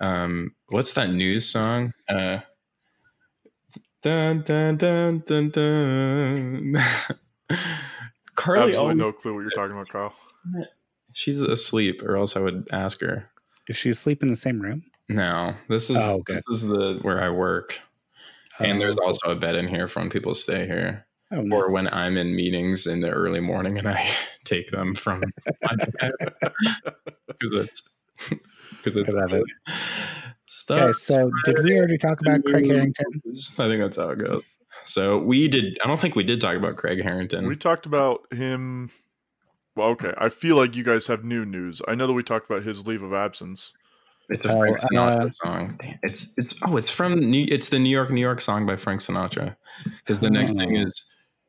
Um, 0.00 0.54
what's 0.68 0.92
that 0.92 1.10
news 1.10 1.50
song? 1.50 1.92
Uh, 2.08 2.40
dun 4.02 4.42
dun 4.42 4.76
dun 4.76 5.22
dun 5.26 5.50
dun. 5.50 6.76
Carly, 8.34 8.72
absolutely 8.72 8.76
always, 8.76 8.96
no 8.98 9.12
clue 9.12 9.34
what 9.34 9.42
you're 9.42 9.50
talking 9.50 9.72
about, 9.72 9.88
Kyle. 9.88 10.14
She's 11.12 11.40
asleep, 11.40 12.02
or 12.02 12.16
else 12.16 12.36
I 12.36 12.40
would 12.40 12.68
ask 12.72 13.00
her. 13.00 13.30
Is 13.68 13.76
she 13.76 13.90
asleep 13.90 14.22
in 14.22 14.28
the 14.28 14.36
same 14.36 14.60
room? 14.60 14.84
No, 15.08 15.54
this 15.68 15.90
is 15.90 15.96
oh, 15.96 16.16
okay. 16.16 16.34
this 16.34 16.62
is 16.62 16.68
the 16.68 16.98
where 17.02 17.22
I 17.22 17.30
work 17.30 17.80
and 18.58 18.80
there's 18.80 18.98
oh. 18.98 19.06
also 19.06 19.30
a 19.30 19.34
bed 19.34 19.54
in 19.54 19.68
here 19.68 19.88
for 19.88 20.00
when 20.00 20.10
people 20.10 20.34
stay 20.34 20.66
here. 20.66 21.06
Oh, 21.32 21.40
nice. 21.40 21.52
Or 21.52 21.72
when 21.72 21.88
I'm 21.88 22.16
in 22.16 22.36
meetings 22.36 22.86
in 22.86 23.00
the 23.00 23.10
early 23.10 23.40
morning 23.40 23.78
and 23.78 23.88
I 23.88 24.08
take 24.44 24.70
them 24.70 24.94
from 24.94 25.22
my 25.62 25.76
bed 26.00 26.12
because 27.26 27.54
it's 27.54 27.82
because 28.28 28.96
it's 28.96 29.08
I 29.08 29.12
love 29.12 29.32
it. 29.32 29.44
Stuff. 30.46 30.78
Okay, 30.78 30.92
so 30.92 31.30
did 31.44 31.64
we 31.64 31.76
already 31.76 31.98
talk 31.98 32.20
about 32.20 32.44
Craig 32.44 32.66
Harrington? 32.66 33.06
I 33.26 33.66
think 33.66 33.80
that's 33.80 33.96
how 33.96 34.10
it 34.10 34.18
goes. 34.18 34.58
So 34.84 35.18
we 35.18 35.48
did. 35.48 35.78
I 35.82 35.88
don't 35.88 36.00
think 36.00 36.14
we 36.16 36.24
did 36.24 36.40
talk 36.40 36.56
about 36.56 36.76
Craig 36.76 37.02
Harrington. 37.02 37.46
We 37.46 37.56
talked 37.56 37.86
about 37.86 38.32
him. 38.32 38.90
Well, 39.76 39.88
okay. 39.88 40.12
I 40.18 40.28
feel 40.28 40.56
like 40.56 40.76
you 40.76 40.84
guys 40.84 41.06
have 41.06 41.24
new 41.24 41.44
news. 41.44 41.82
I 41.88 41.94
know 41.94 42.06
that 42.06 42.12
we 42.12 42.22
talked 42.22 42.48
about 42.48 42.62
his 42.62 42.86
leave 42.86 43.02
of 43.02 43.12
absence. 43.12 43.72
It's 44.28 44.44
a 44.44 44.52
Frank 44.52 44.78
oh, 44.82 44.86
Sinatra 44.86 45.26
uh, 45.26 45.30
song. 45.30 45.80
It's 46.02 46.36
it's 46.38 46.54
oh, 46.66 46.76
it's 46.76 46.88
from 46.88 47.18
New, 47.18 47.46
it's 47.48 47.68
the 47.68 47.78
New 47.78 47.90
York 47.90 48.10
New 48.10 48.20
York 48.20 48.40
song 48.40 48.66
by 48.66 48.76
Frank 48.76 49.00
Sinatra. 49.00 49.56
Because 49.84 50.20
the 50.20 50.30
next 50.30 50.54
thing 50.54 50.76
is 50.76 51.04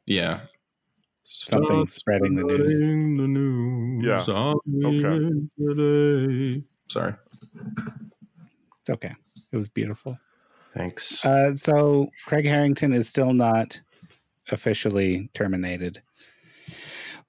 yeah, 0.06 0.42
something 1.24 1.88
spreading 1.88 2.36
the 2.36 2.46
news. 2.46 2.80
The 2.80 2.88
news 2.88 4.06
yeah. 4.06 4.54
Okay. 4.86 6.64
Sorry. 6.88 7.14
It's 8.82 8.90
okay. 8.90 9.12
It 9.52 9.58
was 9.58 9.70
beautiful. 9.70 10.18
Thanks. 10.76 11.24
Uh, 11.24 11.56
so 11.56 12.10
Craig 12.26 12.46
Harrington 12.46 12.92
is 12.92 13.08
still 13.08 13.34
not 13.34 13.80
officially 14.52 15.30
terminated. 15.34 16.02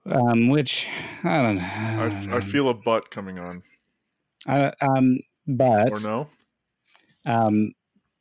Um, 0.04 0.48
which 0.48 0.86
I 1.24 1.42
don't 1.42 1.56
know. 1.56 1.62
I, 1.62 2.36
I 2.36 2.40
feel 2.40 2.68
a 2.68 2.74
butt 2.74 3.10
coming 3.10 3.38
on. 3.38 3.62
Uh, 4.46 4.70
um, 4.80 5.18
but 5.46 5.92
or 5.92 6.00
no. 6.00 6.28
Um, 7.24 7.72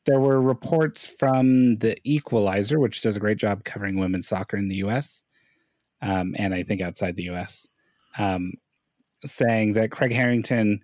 there 0.05 0.19
were 0.19 0.41
reports 0.41 1.07
from 1.07 1.75
the 1.75 1.97
Equalizer, 2.03 2.79
which 2.79 3.01
does 3.01 3.17
a 3.17 3.19
great 3.19 3.37
job 3.37 3.63
covering 3.63 3.97
women's 3.97 4.27
soccer 4.27 4.57
in 4.57 4.67
the 4.67 4.77
U.S. 4.77 5.23
Um, 6.01 6.35
and 6.37 6.53
I 6.53 6.63
think 6.63 6.81
outside 6.81 7.15
the 7.15 7.23
U.S., 7.23 7.67
um, 8.17 8.53
saying 9.25 9.73
that 9.73 9.91
Craig 9.91 10.11
Harrington 10.11 10.81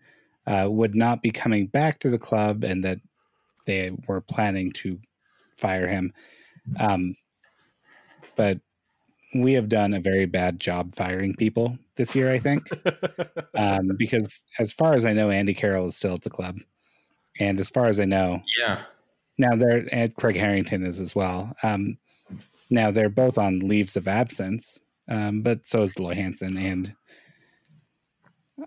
uh, 0.47 0.67
would 0.69 0.95
not 0.95 1.21
be 1.21 1.31
coming 1.31 1.67
back 1.67 1.99
to 1.99 2.09
the 2.09 2.19
club 2.19 2.63
and 2.63 2.83
that 2.83 2.99
they 3.65 3.91
were 4.07 4.21
planning 4.21 4.71
to 4.73 4.99
fire 5.57 5.87
him. 5.87 6.13
Um, 6.79 7.15
but 8.35 8.59
we 9.33 9.53
have 9.53 9.69
done 9.69 9.93
a 9.93 9.99
very 9.99 10.25
bad 10.25 10.59
job 10.59 10.95
firing 10.95 11.35
people 11.35 11.77
this 11.95 12.15
year, 12.15 12.31
I 12.31 12.39
think, 12.39 12.67
um, 13.55 13.91
because 13.97 14.43
as 14.59 14.73
far 14.73 14.93
as 14.93 15.05
I 15.05 15.13
know, 15.13 15.29
Andy 15.29 15.53
Carroll 15.53 15.87
is 15.87 15.95
still 15.95 16.13
at 16.13 16.21
the 16.21 16.29
club, 16.29 16.57
and 17.39 17.59
as 17.59 17.69
far 17.69 17.85
as 17.87 17.99
I 17.99 18.05
know, 18.05 18.41
yeah, 18.59 18.83
now 19.37 19.55
they're 19.55 19.87
and 19.91 20.15
Craig 20.15 20.35
Harrington 20.35 20.85
is 20.85 20.99
as 20.99 21.15
well. 21.15 21.55
Um, 21.63 21.97
now 22.69 22.91
they're 22.91 23.09
both 23.09 23.37
on 23.37 23.59
leaves 23.59 23.95
of 23.95 24.07
absence, 24.07 24.81
um, 25.07 25.41
but 25.41 25.65
so 25.65 25.83
is 25.83 25.99
Loy 25.99 26.15
Hansen, 26.15 26.57
and 26.57 26.93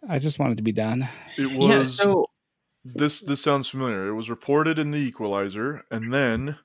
I 0.08 0.18
just 0.18 0.38
wanted 0.38 0.56
to 0.56 0.62
be 0.62 0.72
done. 0.72 1.08
It 1.36 1.52
was. 1.52 1.68
Yeah, 1.68 1.82
so 1.82 2.26
this 2.84 3.20
this 3.20 3.42
sounds 3.42 3.68
familiar. 3.68 4.08
It 4.08 4.14
was 4.14 4.30
reported 4.30 4.78
in 4.78 4.90
the 4.90 4.98
Equalizer, 4.98 5.84
and 5.90 6.12
then 6.12 6.58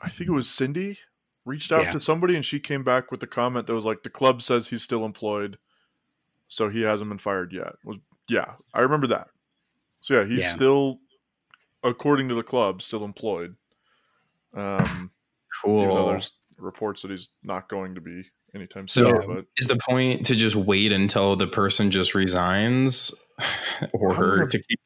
I 0.00 0.08
think 0.08 0.28
it 0.28 0.32
was 0.32 0.48
Cindy 0.48 0.98
reached 1.44 1.72
out 1.72 1.84
yeah. 1.84 1.92
to 1.92 2.00
somebody 2.00 2.36
and 2.36 2.44
she 2.44 2.60
came 2.60 2.84
back 2.84 3.10
with 3.10 3.20
the 3.20 3.26
comment 3.26 3.66
that 3.66 3.74
was 3.74 3.84
like 3.84 4.02
the 4.02 4.10
club 4.10 4.42
says 4.42 4.68
he's 4.68 4.82
still 4.82 5.04
employed 5.04 5.58
so 6.48 6.68
he 6.68 6.82
hasn't 6.82 7.08
been 7.08 7.18
fired 7.18 7.52
yet 7.52 7.72
was 7.84 7.98
yeah 8.28 8.52
i 8.74 8.80
remember 8.80 9.06
that 9.06 9.28
so 10.00 10.14
yeah 10.14 10.24
he's 10.24 10.38
yeah. 10.38 10.48
still 10.50 10.98
according 11.82 12.28
to 12.28 12.34
the 12.34 12.42
club 12.42 12.80
still 12.80 13.04
employed 13.04 13.56
um 14.54 15.10
cool 15.62 16.06
there's 16.06 16.32
reports 16.58 17.02
that 17.02 17.10
he's 17.10 17.30
not 17.42 17.68
going 17.68 17.94
to 17.94 18.00
be 18.00 18.22
anytime 18.54 18.86
so 18.86 19.04
soon 19.04 19.26
but 19.26 19.44
is 19.56 19.66
the 19.66 19.80
point 19.88 20.24
to 20.24 20.36
just 20.36 20.54
wait 20.54 20.92
until 20.92 21.34
the 21.34 21.46
person 21.46 21.90
just 21.90 22.14
resigns 22.14 23.12
or 23.92 24.14
her 24.14 24.46
to 24.46 24.62
keep 24.62 24.78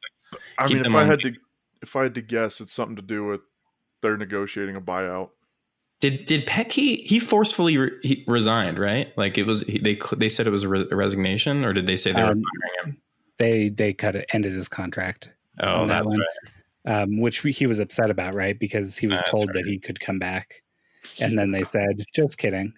i 0.57 0.67
mean 0.67 0.85
if 0.85 0.95
i 0.95 1.03
had 1.03 1.19
to 1.19 1.33
if 1.81 1.95
i 1.95 2.03
had 2.03 2.15
to 2.15 2.21
guess 2.21 2.61
it's 2.61 2.73
something 2.73 2.95
to 2.95 3.01
do 3.01 3.25
with 3.25 3.41
they're 4.01 4.17
negotiating 4.17 4.75
a 4.75 4.81
buyout 4.81 5.29
did 5.99 6.25
did 6.27 6.45
Peck 6.45 6.71
he 6.71 6.97
he 6.97 7.19
forcefully 7.19 7.77
re, 7.77 7.91
he 8.03 8.23
resigned 8.27 8.77
right? 8.77 9.11
Like 9.17 9.37
it 9.37 9.47
was 9.47 9.61
he, 9.61 9.79
they 9.79 9.99
they 10.15 10.29
said 10.29 10.45
it 10.45 10.51
was 10.51 10.63
a, 10.63 10.69
re, 10.69 10.85
a, 10.91 10.95
resignation, 10.95 11.65
or 11.65 11.73
did 11.73 11.87
they 11.87 11.95
say 11.95 12.11
they 12.11 12.21
um, 12.21 12.27
were 12.27 12.43
firing 12.83 12.93
him? 12.93 13.01
They 13.37 13.69
they 13.69 13.93
cut 13.93 14.15
it 14.15 14.29
ended 14.31 14.53
his 14.53 14.67
contract. 14.67 15.31
Oh, 15.59 15.87
that's 15.87 16.11
that 16.11 16.19
right. 16.19 17.01
Um, 17.01 17.19
which 17.19 17.43
we, 17.43 17.51
he 17.51 17.65
was 17.65 17.79
upset 17.79 18.09
about, 18.09 18.35
right? 18.35 18.57
Because 18.57 18.95
he 18.95 19.07
was 19.07 19.19
that's 19.19 19.29
told 19.29 19.47
right. 19.47 19.55
that 19.55 19.65
he 19.65 19.79
could 19.79 19.99
come 19.99 20.19
back, 20.19 20.61
and 21.19 21.37
then 21.37 21.51
they 21.51 21.63
said, 21.63 22.03
"Just 22.13 22.37
kidding," 22.37 22.73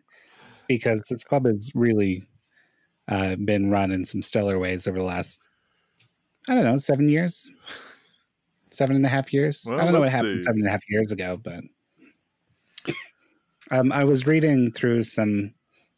because 0.68 1.02
this 1.10 1.26
club 1.26 1.46
has 1.46 1.74
really 1.76 2.24
uh, 3.10 3.36
been 3.36 3.70
run 3.70 3.92
in 3.92 4.06
some 4.06 4.22
stellar 4.22 4.58
ways 4.60 4.88
over 4.88 4.98
the 4.98 5.04
last, 5.04 5.42
I 6.50 6.56
don't 6.56 6.64
know, 6.64 6.78
seven 6.78 7.08
years, 7.08 7.48
seven 8.72 8.96
and 8.96 9.06
a 9.06 9.10
half 9.10 9.32
years. 9.32 9.64
Well, 9.68 9.80
I 9.80 9.84
don't 9.84 9.94
know 9.94 10.00
what 10.00 10.10
happened 10.10 10.40
see. 10.40 10.46
seven 10.46 10.62
and 10.62 10.68
a 10.68 10.72
half 10.72 10.82
years 10.90 11.12
ago, 11.12 11.38
but 11.38 11.64
um, 13.72 13.92
I 13.92 14.04
was 14.04 14.26
reading 14.26 14.72
through 14.72 15.04
some 15.04 15.54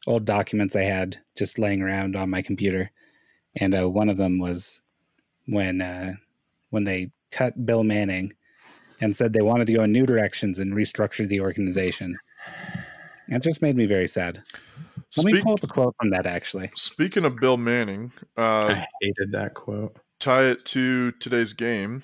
old 0.07 0.25
documents 0.25 0.75
I 0.75 0.83
had 0.83 1.17
just 1.37 1.57
laying 1.57 1.81
around 1.81 2.17
on 2.17 2.29
my 2.29 2.41
computer, 2.41 2.91
and 3.55 3.73
uh, 3.73 3.89
one 3.89 4.09
of 4.09 4.17
them 4.17 4.39
was 4.39 4.83
when 5.47 5.79
uh, 5.79 6.15
when 6.71 6.83
they 6.83 7.11
cut 7.31 7.65
Bill 7.65 7.85
Manning 7.85 8.33
and 8.99 9.15
said 9.15 9.31
they 9.31 9.41
wanted 9.41 9.67
to 9.67 9.73
go 9.73 9.83
in 9.83 9.93
new 9.93 10.05
directions 10.05 10.59
and 10.59 10.73
restructure 10.73 11.25
the 11.25 11.39
organization. 11.39 12.17
It 13.29 13.41
just 13.41 13.61
made 13.61 13.77
me 13.77 13.85
very 13.85 14.09
sad. 14.09 14.43
Let 15.15 15.23
Speak, 15.23 15.35
me 15.35 15.41
pull 15.41 15.53
up 15.53 15.63
a 15.63 15.67
quote 15.67 15.95
from 15.97 16.09
that. 16.09 16.25
Actually, 16.25 16.71
speaking 16.75 17.23
of 17.23 17.37
Bill 17.37 17.55
Manning, 17.55 18.11
uh, 18.37 18.67
I 18.67 18.87
hated 18.99 19.31
that 19.31 19.53
quote. 19.53 19.95
Tie 20.21 20.45
it 20.45 20.63
to 20.65 21.11
today's 21.13 21.53
game. 21.53 22.03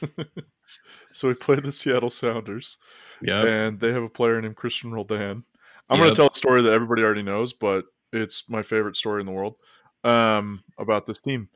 so 1.12 1.26
we 1.26 1.34
played 1.34 1.64
the 1.64 1.72
Seattle 1.72 2.10
Sounders. 2.10 2.76
Yeah. 3.22 3.46
And 3.46 3.80
they 3.80 3.92
have 3.92 4.02
a 4.02 4.10
player 4.10 4.40
named 4.40 4.56
Cristian 4.56 4.92
Roldan. 4.92 5.44
I'm 5.88 5.98
yep. 5.98 6.04
going 6.04 6.10
to 6.10 6.16
tell 6.16 6.30
a 6.30 6.34
story 6.34 6.62
that 6.62 6.72
everybody 6.72 7.02
already 7.02 7.22
knows, 7.22 7.54
but 7.54 7.86
it's 8.12 8.44
my 8.48 8.62
favorite 8.62 8.96
story 8.96 9.20
in 9.20 9.26
the 9.26 9.32
world 9.32 9.56
um, 10.04 10.62
about 10.78 11.06
this 11.06 11.18
team. 11.18 11.48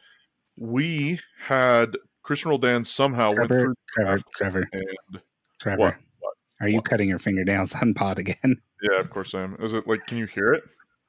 We 0.57 1.21
had 1.39 1.97
Christian 2.23 2.49
Roldan 2.49 2.85
somehow 2.85 3.33
Trevor, 3.33 3.41
went 3.41 3.49
through 3.49 3.75
Trevor, 3.89 4.23
Trevor, 4.35 4.69
and 4.73 5.23
Trevor. 5.61 5.79
What? 5.79 5.97
what? 6.21 6.35
Are 6.61 6.69
you 6.69 6.77
what? 6.77 6.87
cutting 6.87 7.11
your 7.11 7.19
fingernails 7.19 7.75
on 7.75 7.93
pod 7.95 8.19
again? 8.19 8.57
Yeah, 8.83 9.01
of 9.01 9.11
course 9.11 9.35
I 9.35 9.43
am. 9.43 9.57
Is 9.61 9.75
it 9.75 9.87
like? 9.87 10.07
Can 10.07 10.17
you 10.17 10.27
hear 10.27 10.55
it? 10.55 10.65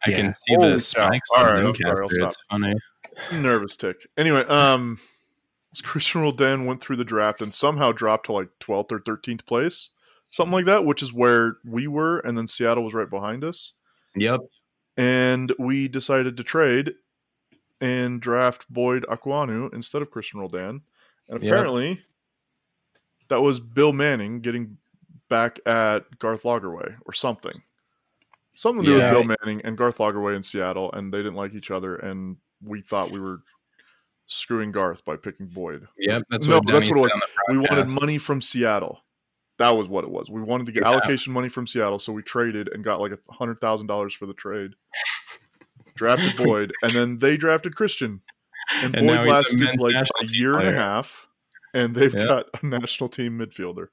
I 0.06 0.12
yeah. 0.12 0.18
can 0.18 0.34
see 0.34 0.56
the 0.58 0.80
spikes. 0.80 1.30
All 1.36 1.46
right, 1.46 1.64
okay, 1.64 1.84
it's 1.88 2.38
funny. 2.50 2.76
It's 3.16 3.32
a 3.32 3.40
nervous 3.40 3.76
tick. 3.76 4.08
Anyway, 4.18 4.44
um, 4.46 5.00
Cristian 5.78 6.22
Roldan 6.22 6.66
went 6.66 6.82
through 6.82 6.98
the 6.98 7.04
draft 7.04 7.42
and 7.42 7.54
somehow 7.54 7.92
dropped 7.92 8.28
to 8.28 8.34
like 8.34 8.50
12th 8.62 8.92
or 8.92 9.00
13th 9.00 9.46
place 9.46 9.90
something 10.36 10.52
like 10.52 10.66
that, 10.66 10.86
which 10.86 11.02
is 11.02 11.14
where 11.14 11.58
we 11.64 11.88
were, 11.88 12.20
and 12.20 12.38
then 12.38 12.46
Seattle 12.48 12.84
was 12.84 12.94
right 12.94 13.10
behind 13.10 13.44
us. 13.44 13.72
Yep. 14.16 14.42
And 14.98 15.54
we 15.58 15.88
decided 15.88 16.36
to 16.38 16.44
trade 16.44 16.92
and 17.80 18.22
draft 18.22 18.66
Boyd 18.70 19.06
Okwuonu 19.10 19.74
instead 19.74 20.02
of 20.02 20.12
Cristian 20.12 20.36
Roldan. 20.36 20.82
And 21.30 21.38
apparently, 21.38 21.90
yep. 21.90 21.98
that 23.30 23.42
was 23.42 23.60
Bill 23.60 23.94
Manning 23.94 24.42
getting 24.42 24.78
back 25.30 25.60
at 25.66 26.20
Garth 26.20 26.44
Lagerwey 26.44 26.96
or 27.06 27.14
something. 27.14 27.62
Something 28.54 28.84
to 28.84 28.92
do 28.92 28.98
yeah. 28.98 29.12
with 29.12 29.28
Bill 29.28 29.36
Manning 29.42 29.66
and 29.66 29.78
Garth 29.78 29.98
Lagerwey 29.98 30.36
in 30.36 30.44
Seattle, 30.44 30.92
and 30.94 31.14
they 31.14 31.18
didn't 31.18 31.36
like 31.36 31.54
each 31.54 31.72
other, 31.72 31.96
and 31.96 32.38
we 32.64 32.82
thought 32.82 33.12
we 33.12 33.20
were 33.20 33.42
screwing 34.28 34.72
Garth 34.72 35.04
by 35.06 35.16
picking 35.16 35.48
Boyd. 35.48 35.88
Yeah, 35.98 36.20
that's 36.30 36.48
no, 36.48 36.58
what 36.58 36.68
that's 36.68 36.90
what 36.90 36.98
it 36.98 37.02
was. 37.02 37.12
We 37.50 37.58
wanted 37.58 37.92
money 37.92 38.18
from 38.18 38.42
Seattle. 38.42 39.02
That 39.58 39.70
was 39.70 39.88
what 39.88 40.04
it 40.04 40.12
was. 40.12 40.30
We 40.30 40.42
wanted 40.42 40.66
to 40.68 40.74
get 40.74 40.84
yeah. 40.84 40.90
allocation 40.90 41.32
money 41.32 41.50
from 41.50 41.68
Seattle, 41.68 42.00
so 42.00 42.12
we 42.12 42.22
traded 42.22 42.70
and 42.74 42.84
got 42.84 43.00
like 43.00 43.14
a 43.14 43.34
hundred 43.34 43.62
thousand 43.62 43.88
dollars 43.88 44.14
for 44.14 44.26
the 44.26 44.34
trade. 44.34 44.72
drafted 45.96 46.36
Boyd, 46.44 46.74
and 46.84 46.92
then 46.92 47.20
they 47.20 47.38
drafted 47.38 47.76
Cristian, 47.76 48.20
and, 48.82 48.96
and 48.96 49.08
Boyd 49.08 49.28
lasted 49.28 49.80
like 49.80 49.96
a 49.96 50.36
year 50.36 50.60
and 50.60 50.68
a 50.68 50.74
half, 50.74 51.28
and 51.74 51.96
they've 51.96 52.14
yep. 52.14 52.28
got 52.28 52.46
a 52.62 52.66
national 52.66 53.10
team 53.10 53.40
midfielder. 53.40 53.88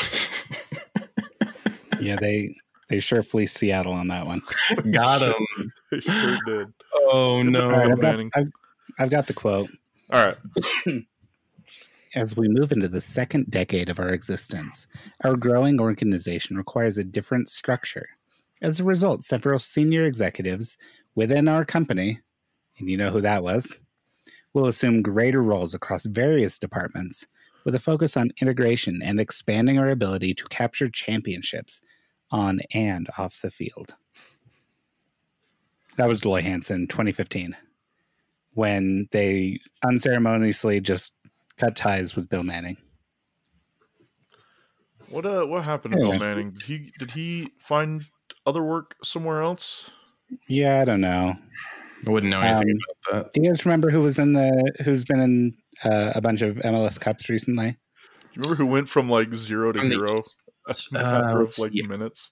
yeah, 2.00 2.16
they 2.20 2.54
they 2.88 3.00
sure 3.00 3.22
fleeced 3.22 3.56
Seattle 3.56 3.92
on 3.92 4.08
that 4.08 4.26
one. 4.26 4.40
got 4.90 5.22
him. 5.22 5.72
they 5.90 6.00
sure 6.00 6.38
did. 6.46 6.72
Oh 6.94 7.42
no, 7.42 7.70
right, 7.70 7.90
I've, 7.90 8.00
got, 8.00 8.20
I've, 8.34 8.52
I've 8.98 9.10
got 9.10 9.26
the 9.26 9.34
quote. 9.34 9.70
All 10.10 10.26
right. 10.26 10.36
As 12.14 12.36
we 12.36 12.48
move 12.48 12.72
into 12.72 12.88
the 12.88 13.02
second 13.02 13.50
decade 13.50 13.90
of 13.90 14.00
our 14.00 14.08
existence, 14.08 14.86
our 15.24 15.36
growing 15.36 15.78
organization 15.78 16.56
requires 16.56 16.96
a 16.96 17.04
different 17.04 17.50
structure. 17.50 18.08
As 18.62 18.80
a 18.80 18.84
result, 18.84 19.22
several 19.22 19.58
senior 19.58 20.06
executives 20.06 20.78
within 21.14 21.46
our 21.46 21.64
company, 21.66 22.20
and 22.78 22.88
you 22.88 22.96
know 22.96 23.10
who 23.10 23.20
that 23.20 23.42
was, 23.42 23.82
will 24.54 24.66
assume 24.66 25.02
greater 25.02 25.42
roles 25.42 25.74
across 25.74 26.06
various 26.06 26.58
departments 26.58 27.26
with 27.64 27.74
a 27.74 27.78
focus 27.78 28.16
on 28.16 28.32
integration 28.40 29.00
and 29.02 29.20
expanding 29.20 29.78
our 29.78 29.90
ability 29.90 30.32
to 30.34 30.44
capture 30.46 30.88
championships 30.88 31.82
on 32.30 32.60
and 32.72 33.08
off 33.18 33.40
the 33.40 33.50
field. 33.50 33.94
That 35.96 36.08
was 36.08 36.20
Dell 36.20 36.32
Loy 36.32 36.42
Hansen 36.42 36.86
2015 36.86 37.56
when 38.54 39.08
they 39.12 39.60
unceremoniously 39.84 40.80
just 40.80 41.12
cut 41.56 41.76
ties 41.76 42.16
with 42.16 42.28
Bill 42.28 42.42
Manning. 42.42 42.76
What 45.10 45.24
uh 45.24 45.44
what 45.44 45.64
happened 45.64 45.94
to 45.94 45.98
Bill 45.98 46.18
Manning? 46.18 46.50
Did 46.50 46.62
he 46.62 46.92
did 46.98 47.10
he 47.12 47.52
find 47.58 48.04
other 48.46 48.62
work 48.62 48.96
somewhere 49.02 49.42
else? 49.42 49.90
Yeah, 50.48 50.80
I 50.80 50.84
don't 50.84 51.00
know. 51.00 51.36
I 52.06 52.10
wouldn't 52.10 52.30
know 52.30 52.40
anything 52.40 52.70
um, 52.70 52.78
about 53.10 53.24
that. 53.24 53.32
Do 53.32 53.40
you 53.42 53.48
guys 53.48 53.64
remember 53.64 53.90
who 53.90 54.02
was 54.02 54.18
in 54.18 54.34
the 54.34 54.72
who's 54.84 55.04
been 55.04 55.20
in 55.20 55.56
uh, 55.84 56.12
a 56.14 56.20
bunch 56.20 56.42
of 56.42 56.56
MLS 56.56 57.00
Cups 57.00 57.28
recently? 57.28 57.70
Do 57.70 57.76
you 58.34 58.42
remember 58.42 58.56
who 58.56 58.66
went 58.66 58.88
from 58.88 59.08
like 59.08 59.34
zero 59.34 59.72
to 59.72 59.80
from 59.80 59.90
hero? 59.90 60.16
The, 60.16 60.30
uh, 60.94 61.40
of 61.40 61.58
like 61.58 61.72
minutes. 61.88 62.30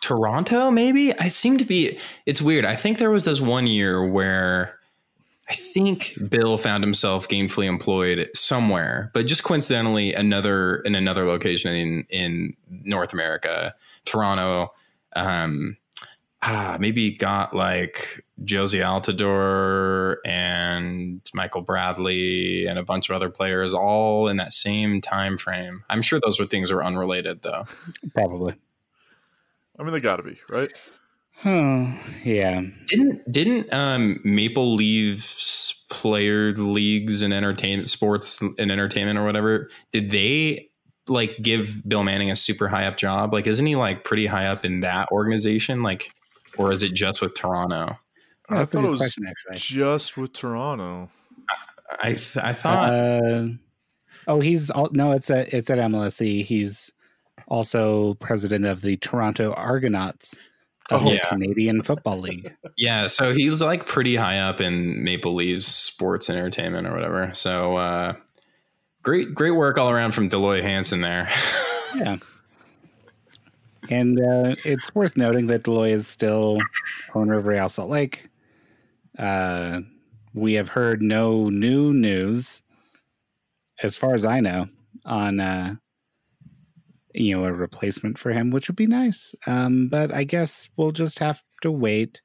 Toronto, 0.00 0.70
maybe. 0.70 1.16
I 1.18 1.28
seem 1.28 1.58
to 1.58 1.64
be. 1.64 1.98
It's 2.26 2.42
weird. 2.42 2.64
I 2.64 2.76
think 2.76 2.98
there 2.98 3.10
was 3.10 3.24
this 3.24 3.40
one 3.40 3.66
year 3.66 4.04
where 4.04 4.78
I 5.48 5.54
think 5.54 6.14
Bill 6.28 6.58
found 6.58 6.82
himself 6.82 7.28
gainfully 7.28 7.66
employed 7.66 8.28
somewhere, 8.34 9.10
but 9.14 9.26
just 9.26 9.44
coincidentally, 9.44 10.14
another 10.14 10.76
in 10.76 10.94
another 10.94 11.24
location 11.24 11.74
in 11.74 12.06
in 12.08 12.56
North 12.68 13.12
America, 13.12 13.74
Toronto. 14.04 14.72
Um, 15.14 15.76
ah, 16.42 16.76
maybe 16.80 17.12
got 17.12 17.54
like 17.54 18.24
Jozy 18.44 18.80
Altidore 18.80 20.16
and 20.24 21.20
Michael 21.34 21.62
Bradley 21.62 22.66
and 22.66 22.78
a 22.78 22.82
bunch 22.82 23.08
of 23.08 23.16
other 23.16 23.30
players 23.30 23.74
all 23.74 24.28
in 24.28 24.36
that 24.38 24.52
same 24.52 25.00
time 25.00 25.38
frame. 25.38 25.84
I'm 25.88 26.02
sure 26.02 26.20
those 26.20 26.38
were 26.38 26.46
things 26.46 26.68
that 26.68 26.76
were 26.76 26.84
unrelated 26.84 27.42
though. 27.42 27.66
Probably. 28.14 28.54
I 29.78 29.82
mean, 29.82 29.92
they 29.92 30.00
got 30.00 30.16
to 30.16 30.22
be 30.22 30.38
right. 30.48 30.72
Oh, 31.44 31.98
yeah. 32.24 32.62
Didn't 32.86 33.30
didn't 33.30 33.72
um, 33.72 34.20
Maple 34.22 34.74
Leafs 34.74 35.84
player 35.90 36.52
leagues 36.52 37.22
and 37.22 37.32
entertainment 37.34 37.88
sports 37.88 38.40
and 38.40 38.70
entertainment 38.70 39.18
or 39.18 39.24
whatever? 39.24 39.70
Did 39.92 40.10
they 40.10 40.68
like 41.08 41.36
give 41.42 41.82
Bill 41.88 42.04
Manning 42.04 42.30
a 42.30 42.36
super 42.36 42.68
high 42.68 42.86
up 42.86 42.96
job? 42.96 43.32
Like, 43.32 43.46
isn't 43.46 43.66
he 43.66 43.76
like 43.76 44.04
pretty 44.04 44.26
high 44.26 44.46
up 44.46 44.64
in 44.64 44.80
that 44.80 45.08
organization? 45.10 45.82
Like, 45.82 46.12
or 46.58 46.70
is 46.70 46.82
it 46.82 46.92
just 46.92 47.20
with 47.20 47.34
Toronto? 47.34 47.98
Yeah, 48.50 48.60
I 48.60 48.64
thought 48.64 48.84
it 48.84 48.90
was 48.90 49.00
question, 49.00 49.26
actually. 49.26 49.58
just 49.58 50.16
with 50.16 50.32
Toronto. 50.32 51.10
I 52.02 52.14
th- 52.14 52.36
I 52.38 52.52
thought. 52.52 52.90
Uh, 52.90 53.48
oh, 54.26 54.40
he's 54.40 54.70
all, 54.70 54.88
no. 54.92 55.12
It's 55.12 55.30
at 55.30 55.52
it's 55.52 55.70
at 55.70 55.78
MLSE. 55.78 56.44
He's 56.44 56.92
also 57.48 58.14
president 58.14 58.64
of 58.66 58.80
the 58.80 58.96
Toronto 58.98 59.52
Argonauts 59.52 60.38
of 60.90 61.02
oh, 61.02 61.04
the 61.04 61.14
yeah. 61.16 61.28
Canadian 61.28 61.82
Football 61.82 62.18
League. 62.20 62.54
Yeah, 62.76 63.06
so 63.06 63.32
he's 63.32 63.62
like 63.62 63.86
pretty 63.86 64.16
high 64.16 64.38
up 64.38 64.60
in 64.60 65.02
Maple 65.04 65.34
Leafs 65.34 65.66
sports 65.66 66.28
entertainment 66.28 66.86
or 66.86 66.92
whatever. 66.92 67.30
So 67.34 67.76
uh, 67.76 68.14
great, 69.02 69.34
great 69.34 69.52
work 69.52 69.78
all 69.78 69.90
around 69.90 70.12
from 70.12 70.28
Dell 70.28 70.40
Loy 70.40 70.62
Hansen 70.62 71.00
there. 71.00 71.30
yeah. 71.96 72.16
And 73.90 74.18
uh, 74.18 74.54
it's 74.64 74.94
worth 74.94 75.16
noting 75.16 75.48
that 75.48 75.64
Dell 75.64 75.74
Loy 75.74 75.92
is 75.92 76.06
still 76.06 76.58
owner 77.14 77.34
of 77.34 77.46
Real 77.46 77.68
Salt 77.68 77.90
Lake. 77.90 78.28
Uh, 79.18 79.80
we 80.34 80.54
have 80.54 80.68
heard 80.68 81.02
no 81.02 81.48
new 81.50 81.92
news, 81.92 82.62
as 83.82 83.96
far 83.96 84.14
as 84.14 84.24
I 84.24 84.40
know, 84.40 84.68
on 85.04 85.40
uh, 85.40 85.74
you 87.14 87.36
know, 87.36 87.44
a 87.44 87.52
replacement 87.52 88.18
for 88.18 88.32
him, 88.32 88.50
which 88.50 88.68
would 88.68 88.76
be 88.76 88.86
nice. 88.86 89.34
Um, 89.46 89.88
but 89.88 90.12
I 90.12 90.24
guess 90.24 90.68
we'll 90.76 90.92
just 90.92 91.18
have 91.18 91.42
to 91.62 91.70
wait. 91.70 92.22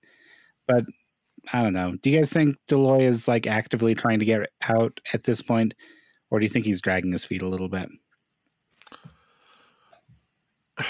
But 0.68 0.86
I 1.54 1.64
don't 1.64 1.74
know. 1.74 1.96
Do 2.02 2.10
you 2.10 2.18
guys 2.18 2.32
think 2.32 2.58
Dell 2.68 2.80
Loy 2.80 3.02
is 3.02 3.28
like 3.28 3.48
actively 3.48 3.96
trying 3.96 4.20
to 4.20 4.26
get 4.26 4.50
out 4.70 5.00
at 5.14 5.24
this 5.24 5.42
point, 5.42 5.74
or 6.30 6.40
do 6.40 6.46
you 6.46 6.50
think 6.50 6.66
he's 6.66 6.82
dragging 6.82 7.12
his 7.12 7.26
feet 7.26 7.42
a 7.42 7.48
little 7.48 7.70
bit? 7.70 7.90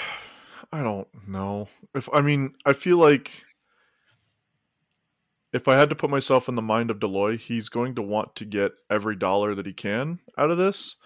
I 0.70 0.82
don't 0.82 1.08
know. 1.26 1.68
If 1.94 2.08
I 2.12 2.20
mean, 2.20 2.54
I 2.66 2.74
feel 2.74 2.98
like 2.98 3.32
if 5.52 5.66
I 5.68 5.76
had 5.76 5.88
to 5.88 5.94
put 5.94 6.10
myself 6.10 6.48
in 6.48 6.54
the 6.54 6.62
mind 6.62 6.90
of 6.90 7.00
Dell 7.00 7.10
Loy, 7.10 7.36
he's 7.36 7.68
going 7.68 7.94
to 7.94 8.02
want 8.02 8.36
to 8.36 8.44
get 8.44 8.72
every 8.90 9.16
dollar 9.16 9.54
that 9.54 9.66
he 9.66 9.72
can 9.72 10.18
out 10.36 10.50
of 10.50 10.58
this. 10.58 10.96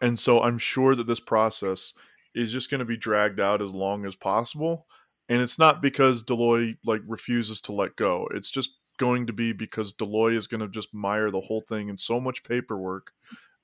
And 0.00 0.18
so 0.18 0.42
I'm 0.42 0.58
sure 0.58 0.94
that 0.94 1.06
this 1.06 1.20
process 1.20 1.92
is 2.34 2.52
just 2.52 2.70
going 2.70 2.78
to 2.78 2.86
be 2.86 2.96
dragged 2.96 3.40
out 3.40 3.60
as 3.60 3.72
long 3.72 4.06
as 4.06 4.16
possible. 4.16 4.86
And 5.28 5.42
it's 5.42 5.58
not 5.58 5.82
because 5.82 6.22
Dell 6.22 6.38
Loy 6.38 6.76
like 6.84 7.02
refuses 7.06 7.60
to 7.62 7.72
let 7.72 7.96
go. 7.96 8.26
It's 8.34 8.50
just 8.50 8.70
going 8.98 9.26
to 9.26 9.32
be 9.32 9.52
because 9.52 9.92
Dell 9.92 10.10
Loy 10.10 10.36
is 10.36 10.46
going 10.46 10.60
to 10.60 10.68
just 10.68 10.94
mire 10.94 11.30
the 11.30 11.40
whole 11.40 11.62
thing 11.68 11.88
in 11.88 11.96
so 11.96 12.20
much 12.20 12.42
paperwork 12.42 13.12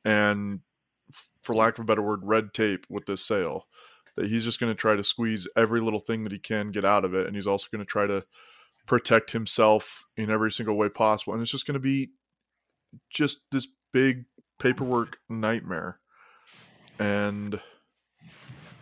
and 0.04 0.60
for 1.42 1.54
lack 1.54 1.78
of 1.78 1.84
a 1.84 1.86
better 1.86 2.02
word 2.02 2.20
red 2.22 2.52
tape 2.52 2.86
with 2.88 3.06
this 3.06 3.24
sale 3.24 3.64
that 4.16 4.26
he's 4.26 4.44
just 4.44 4.58
going 4.58 4.72
to 4.72 4.80
try 4.80 4.96
to 4.96 5.04
squeeze 5.04 5.46
every 5.56 5.80
little 5.80 6.00
thing 6.00 6.24
that 6.24 6.32
he 6.32 6.38
can 6.38 6.70
get 6.70 6.84
out 6.84 7.04
of 7.04 7.14
it 7.14 7.26
and 7.26 7.36
he's 7.36 7.46
also 7.46 7.68
going 7.70 7.84
to 7.84 7.88
try 7.88 8.06
to 8.06 8.24
protect 8.86 9.32
himself 9.32 10.04
in 10.16 10.30
every 10.30 10.52
single 10.52 10.76
way 10.76 10.88
possible 10.88 11.32
and 11.32 11.42
it's 11.42 11.50
just 11.50 11.66
going 11.66 11.74
to 11.74 11.80
be 11.80 12.10
just 13.10 13.40
this 13.52 13.66
big 13.92 14.24
paperwork 14.58 15.18
nightmare 15.28 15.98
and 16.98 17.60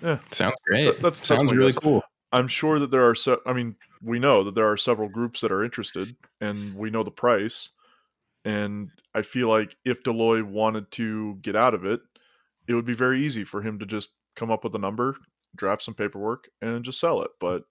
yeah, 0.05 0.19
sounds 0.31 0.57
great. 0.67 0.85
That, 0.85 1.03
that's 1.03 1.27
sounds 1.27 1.53
really 1.53 1.73
guess. 1.73 1.81
cool. 1.81 2.03
I'm 2.33 2.49
sure 2.49 2.79
that 2.79 2.91
there 2.91 3.09
are. 3.09 3.15
Se- 3.15 3.39
I 3.47 3.53
mean, 3.53 3.77
we 4.03 4.19
know 4.19 4.45
that 4.45 4.55
there 4.55 4.71
are 4.71 4.77
several 4.77 5.09
groups 5.09 5.41
that 5.41 5.51
are 5.51 5.65
interested, 5.65 6.15
and 6.41 6.75
we 6.75 6.91
know 6.91 7.03
the 7.03 7.11
price. 7.11 7.71
And 8.45 8.91
I 9.15 9.23
feel 9.23 9.49
like 9.49 9.77
if 9.85 10.03
Dell 10.03 10.15
Loy 10.15 10.45
wanted 10.45 10.91
to 10.93 11.39
get 11.41 11.57
out 11.57 11.73
of 11.73 11.87
it, 11.87 12.01
it 12.69 12.75
would 12.75 12.85
be 12.85 12.95
very 12.95 13.25
easy 13.25 13.45
for 13.45 13.63
him 13.63 13.79
to 13.79 13.87
just 13.87 14.11
come 14.37 14.51
up 14.51 14.63
with 14.63 14.75
a 14.75 14.79
number, 14.79 15.17
draft 15.57 15.83
some 15.83 15.95
paperwork, 15.95 16.49
and 16.61 16.85
just 16.85 17.01
sell 17.01 17.23
it. 17.23 17.31
But 17.41 17.65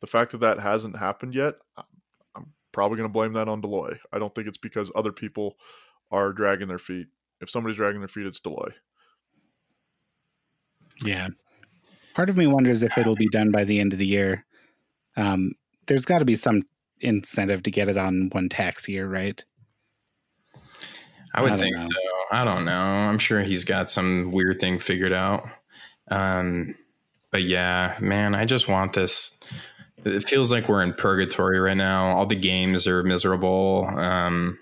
the 0.00 0.06
fact 0.06 0.32
that 0.32 0.40
that 0.40 0.60
hasn't 0.60 0.98
happened 0.98 1.34
yet, 1.34 1.54
I'm 2.34 2.52
probably 2.72 2.96
going 2.96 3.08
to 3.08 3.12
blame 3.12 3.34
that 3.34 3.48
on 3.48 3.60
Dell 3.60 3.70
Loy. 3.70 3.98
I 4.12 4.18
don't 4.18 4.34
think 4.34 4.48
it's 4.48 4.58
because 4.58 4.90
other 4.94 5.12
people 5.12 5.56
are 6.10 6.32
dragging 6.32 6.68
their 6.68 6.78
feet. 6.78 7.06
If 7.40 7.50
somebody's 7.50 7.76
dragging 7.76 8.00
their 8.00 8.08
feet, 8.08 8.26
it's 8.26 8.40
Dell 8.40 8.54
Loy. 8.54 8.70
Yeah 11.04 11.28
part 12.14 12.28
of 12.28 12.36
me 12.36 12.46
wonders 12.46 12.82
if 12.82 12.96
it'll 12.98 13.16
be 13.16 13.28
done 13.28 13.50
by 13.50 13.64
the 13.64 13.80
end 13.80 13.92
of 13.92 13.98
the 13.98 14.06
year. 14.06 14.44
Um, 15.16 15.52
there's 15.86 16.04
got 16.04 16.18
to 16.18 16.24
be 16.24 16.36
some 16.36 16.64
incentive 17.00 17.62
to 17.64 17.70
get 17.70 17.88
it 17.88 17.96
on 17.96 18.28
one 18.32 18.48
tax 18.48 18.88
year, 18.88 19.08
right? 19.08 19.42
I 21.32 21.42
would 21.42 21.52
I 21.52 21.56
think 21.56 21.76
know. 21.76 21.88
so. 21.88 22.00
I 22.32 22.44
don't 22.44 22.64
know. 22.64 22.72
I'm 22.72 23.18
sure 23.18 23.40
he's 23.40 23.64
got 23.64 23.90
some 23.90 24.32
weird 24.32 24.60
thing 24.60 24.78
figured 24.78 25.12
out. 25.12 25.48
Um, 26.10 26.74
but 27.30 27.42
yeah, 27.42 27.96
man, 28.00 28.34
I 28.34 28.44
just 28.44 28.68
want 28.68 28.92
this. 28.92 29.40
It 30.04 30.28
feels 30.28 30.50
like 30.50 30.68
we're 30.68 30.82
in 30.82 30.92
purgatory 30.94 31.58
right 31.60 31.76
now. 31.76 32.16
All 32.16 32.26
the 32.26 32.36
games 32.36 32.86
are 32.86 33.02
miserable. 33.02 33.86
Um, 33.86 34.58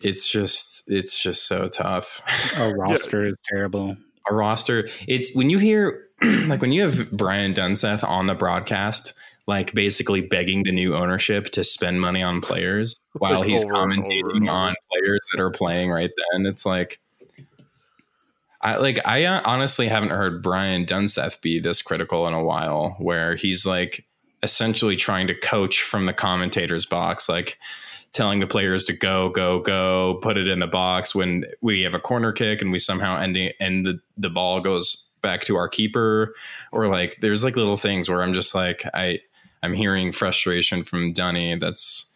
it's 0.00 0.30
just 0.30 0.82
it's 0.86 1.20
just 1.20 1.46
so 1.46 1.68
tough. 1.68 2.22
Our 2.56 2.74
roster 2.76 3.22
yeah. 3.22 3.30
is 3.30 3.38
terrible. 3.48 3.96
Our 4.28 4.36
roster. 4.36 4.88
It's 5.06 5.34
when 5.34 5.50
you 5.50 5.58
hear 5.58 6.08
like 6.22 6.60
when 6.60 6.72
you 6.72 6.82
have 6.82 7.10
Brian 7.10 7.52
Dunseth 7.52 8.02
on 8.04 8.26
the 8.26 8.34
broadcast, 8.34 9.14
like 9.46 9.72
basically 9.74 10.20
begging 10.20 10.64
the 10.64 10.72
new 10.72 10.94
ownership 10.94 11.46
to 11.50 11.64
spend 11.64 12.00
money 12.00 12.22
on 12.22 12.40
players 12.40 13.00
while 13.12 13.42
he's 13.42 13.64
commentating 13.64 14.50
on 14.50 14.74
players 14.90 15.20
that 15.32 15.40
are 15.40 15.50
playing 15.50 15.90
right 15.90 16.10
then. 16.32 16.46
It's 16.46 16.64
like 16.64 16.98
I 18.62 18.76
like 18.76 18.98
I 19.04 19.24
uh, 19.24 19.42
honestly 19.44 19.88
haven't 19.88 20.10
heard 20.10 20.42
Brian 20.42 20.84
Dunseth 20.84 21.40
be 21.40 21.58
this 21.58 21.82
critical 21.82 22.26
in 22.26 22.34
a 22.34 22.42
while 22.42 22.96
where 22.98 23.34
he's 23.34 23.66
like 23.66 24.04
essentially 24.42 24.96
trying 24.96 25.26
to 25.26 25.34
coach 25.34 25.82
from 25.82 26.04
the 26.04 26.12
commentator's 26.12 26.86
box 26.86 27.28
like 27.28 27.58
telling 28.12 28.40
the 28.40 28.46
players 28.46 28.84
to 28.84 28.92
go 28.92 29.30
go 29.30 29.60
go 29.60 30.18
put 30.22 30.36
it 30.36 30.46
in 30.46 30.58
the 30.58 30.66
box 30.66 31.14
when 31.14 31.44
we 31.60 31.82
have 31.82 31.94
a 31.94 32.00
corner 32.00 32.32
kick 32.32 32.60
and 32.60 32.70
we 32.70 32.78
somehow 32.78 33.16
end 33.18 33.38
and 33.58 33.86
the, 33.86 33.98
the 34.16 34.30
ball 34.30 34.60
goes 34.60 35.10
back 35.22 35.42
to 35.42 35.56
our 35.56 35.68
keeper 35.68 36.34
or 36.72 36.88
like 36.88 37.16
there's 37.20 37.44
like 37.44 37.56
little 37.56 37.76
things 37.76 38.08
where 38.08 38.22
I'm 38.22 38.32
just 38.32 38.54
like 38.54 38.82
I 38.92 39.20
I'm 39.62 39.72
hearing 39.72 40.12
frustration 40.12 40.84
from 40.84 41.12
Dunny 41.12 41.56
that's 41.56 42.12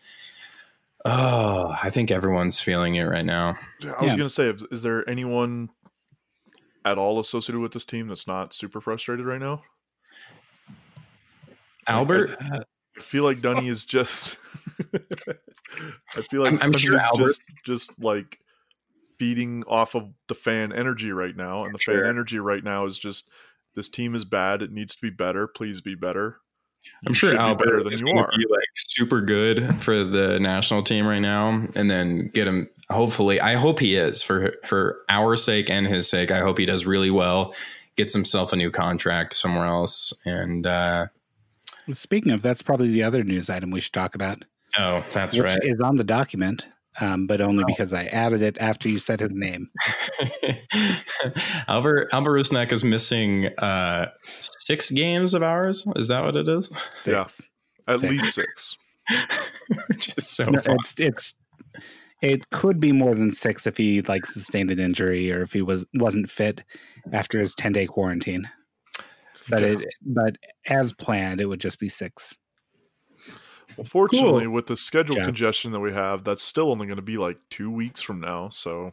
oh 1.04 1.74
I 1.82 1.90
think 1.90 2.10
everyone's 2.10 2.60
feeling 2.60 2.96
it 2.96 3.04
right 3.04 3.24
now. 3.24 3.56
I 3.82 3.86
was 3.86 4.02
yeah. 4.02 4.16
gonna 4.16 4.28
say 4.28 4.52
is 4.70 4.82
there 4.82 5.08
anyone 5.08 5.70
at 6.84 6.98
all 6.98 7.20
associated 7.20 7.60
with 7.60 7.72
this 7.72 7.84
team 7.84 8.08
that's 8.08 8.26
not 8.26 8.52
super 8.52 8.80
frustrated 8.80 9.24
right 9.24 9.40
now? 9.40 9.62
Albert, 11.88 12.36
I, 12.40 12.60
I 12.96 13.00
feel 13.00 13.24
like 13.24 13.40
Dunny 13.40 13.68
is 13.68 13.86
just. 13.86 14.36
I 14.94 16.22
feel 16.30 16.42
like 16.42 16.52
I'm, 16.54 16.62
I'm 16.62 16.72
sure 16.72 16.98
Albert 16.98 17.26
just, 17.26 17.42
just 17.64 18.00
like 18.00 18.38
feeding 19.18 19.64
off 19.66 19.94
of 19.94 20.10
the 20.28 20.34
fan 20.34 20.72
energy 20.72 21.12
right 21.12 21.36
now, 21.36 21.64
and 21.64 21.74
the 21.74 21.78
sure. 21.78 21.94
fan 21.94 22.06
energy 22.08 22.38
right 22.38 22.62
now 22.62 22.86
is 22.86 22.98
just 22.98 23.28
this 23.74 23.88
team 23.88 24.14
is 24.14 24.24
bad. 24.24 24.62
It 24.62 24.72
needs 24.72 24.94
to 24.94 25.00
be 25.02 25.10
better. 25.10 25.46
Please 25.46 25.80
be 25.80 25.94
better. 25.94 26.40
I'm 27.06 27.14
sure 27.14 27.36
Albert 27.36 27.86
is 27.86 28.00
going 28.00 28.16
to 28.16 28.38
be 28.38 28.46
like 28.48 28.68
super 28.76 29.20
good 29.20 29.82
for 29.82 30.04
the 30.04 30.38
national 30.38 30.82
team 30.82 31.06
right 31.06 31.20
now, 31.20 31.66
and 31.74 31.90
then 31.90 32.30
get 32.32 32.46
him. 32.46 32.68
Hopefully, 32.90 33.40
I 33.40 33.54
hope 33.54 33.80
he 33.80 33.96
is 33.96 34.22
for 34.22 34.54
for 34.64 34.98
our 35.08 35.36
sake 35.36 35.68
and 35.68 35.86
his 35.86 36.08
sake. 36.08 36.30
I 36.30 36.40
hope 36.40 36.58
he 36.58 36.66
does 36.66 36.86
really 36.86 37.10
well, 37.10 37.54
gets 37.96 38.14
himself 38.14 38.52
a 38.52 38.56
new 38.56 38.70
contract 38.70 39.34
somewhere 39.34 39.66
else, 39.66 40.12
and 40.24 40.66
uh, 40.66 41.06
speaking 41.92 42.32
of, 42.32 42.42
that's 42.42 42.62
probably 42.62 42.90
the 42.90 43.02
other 43.02 43.24
news 43.24 43.50
item 43.50 43.70
we 43.70 43.80
should 43.80 43.92
talk 43.92 44.14
about. 44.14 44.44
Oh, 44.78 45.04
that's 45.12 45.38
right. 45.38 45.58
Is 45.62 45.80
on 45.80 45.96
the 45.96 46.04
document 46.04 46.66
um, 47.00 47.26
but 47.26 47.40
only 47.40 47.64
oh. 47.64 47.66
because 47.66 47.92
I 47.92 48.06
added 48.06 48.42
it 48.42 48.56
after 48.58 48.88
you 48.88 48.98
said 48.98 49.20
his 49.20 49.32
name. 49.34 49.68
Albert 51.68 52.08
Albert 52.12 52.38
Rusnak 52.38 52.72
is 52.72 52.82
missing 52.82 53.46
uh, 53.58 54.10
six 54.40 54.90
games 54.90 55.34
of 55.34 55.42
ours. 55.42 55.86
Is 55.96 56.08
that 56.08 56.24
what 56.24 56.36
it 56.36 56.48
is? 56.48 56.70
Six. 57.00 57.06
Yeah, 57.06 57.94
at 57.94 58.00
six. 58.00 58.10
least 58.10 58.34
six. 58.34 58.78
Which 59.88 60.16
is 60.16 60.26
so. 60.28 60.44
No, 60.44 60.60
it's 60.66 60.94
it's 60.98 61.34
it 62.22 62.48
could 62.50 62.80
be 62.80 62.92
more 62.92 63.14
than 63.14 63.32
six 63.32 63.66
if 63.66 63.76
he 63.76 64.00
like 64.02 64.26
sustained 64.26 64.70
an 64.70 64.78
injury 64.78 65.32
or 65.32 65.42
if 65.42 65.52
he 65.52 65.62
was 65.62 65.84
wasn't 65.94 66.30
fit 66.30 66.64
after 67.12 67.38
his 67.38 67.54
ten 67.54 67.72
day 67.72 67.86
quarantine. 67.86 68.48
But 69.48 69.62
yeah. 69.62 69.68
it 69.68 69.88
but 70.02 70.36
as 70.66 70.92
planned, 70.92 71.40
it 71.40 71.46
would 71.46 71.60
just 71.60 71.78
be 71.78 71.88
six. 71.88 72.36
Well, 73.76 73.84
fortunately, 73.84 74.44
cool. 74.44 74.52
with 74.52 74.66
the 74.66 74.76
schedule 74.76 75.16
Jeff. 75.16 75.24
congestion 75.24 75.72
that 75.72 75.80
we 75.80 75.92
have, 75.92 76.24
that's 76.24 76.42
still 76.42 76.70
only 76.70 76.86
going 76.86 76.96
to 76.96 77.02
be 77.02 77.18
like 77.18 77.38
two 77.50 77.70
weeks 77.70 78.00
from 78.00 78.20
now. 78.20 78.48
So, 78.50 78.92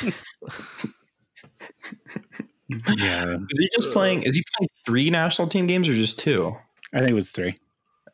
yeah. 0.02 0.10
Is 3.50 3.58
he 3.58 3.68
just 3.72 3.92
playing? 3.92 4.24
Is 4.24 4.36
he 4.36 4.44
playing 4.56 4.68
three 4.84 5.10
national 5.10 5.48
team 5.48 5.66
games 5.66 5.88
or 5.88 5.94
just 5.94 6.18
two? 6.18 6.56
I 6.92 6.98
think 6.98 7.10
it 7.10 7.14
was 7.14 7.30
three. 7.30 7.58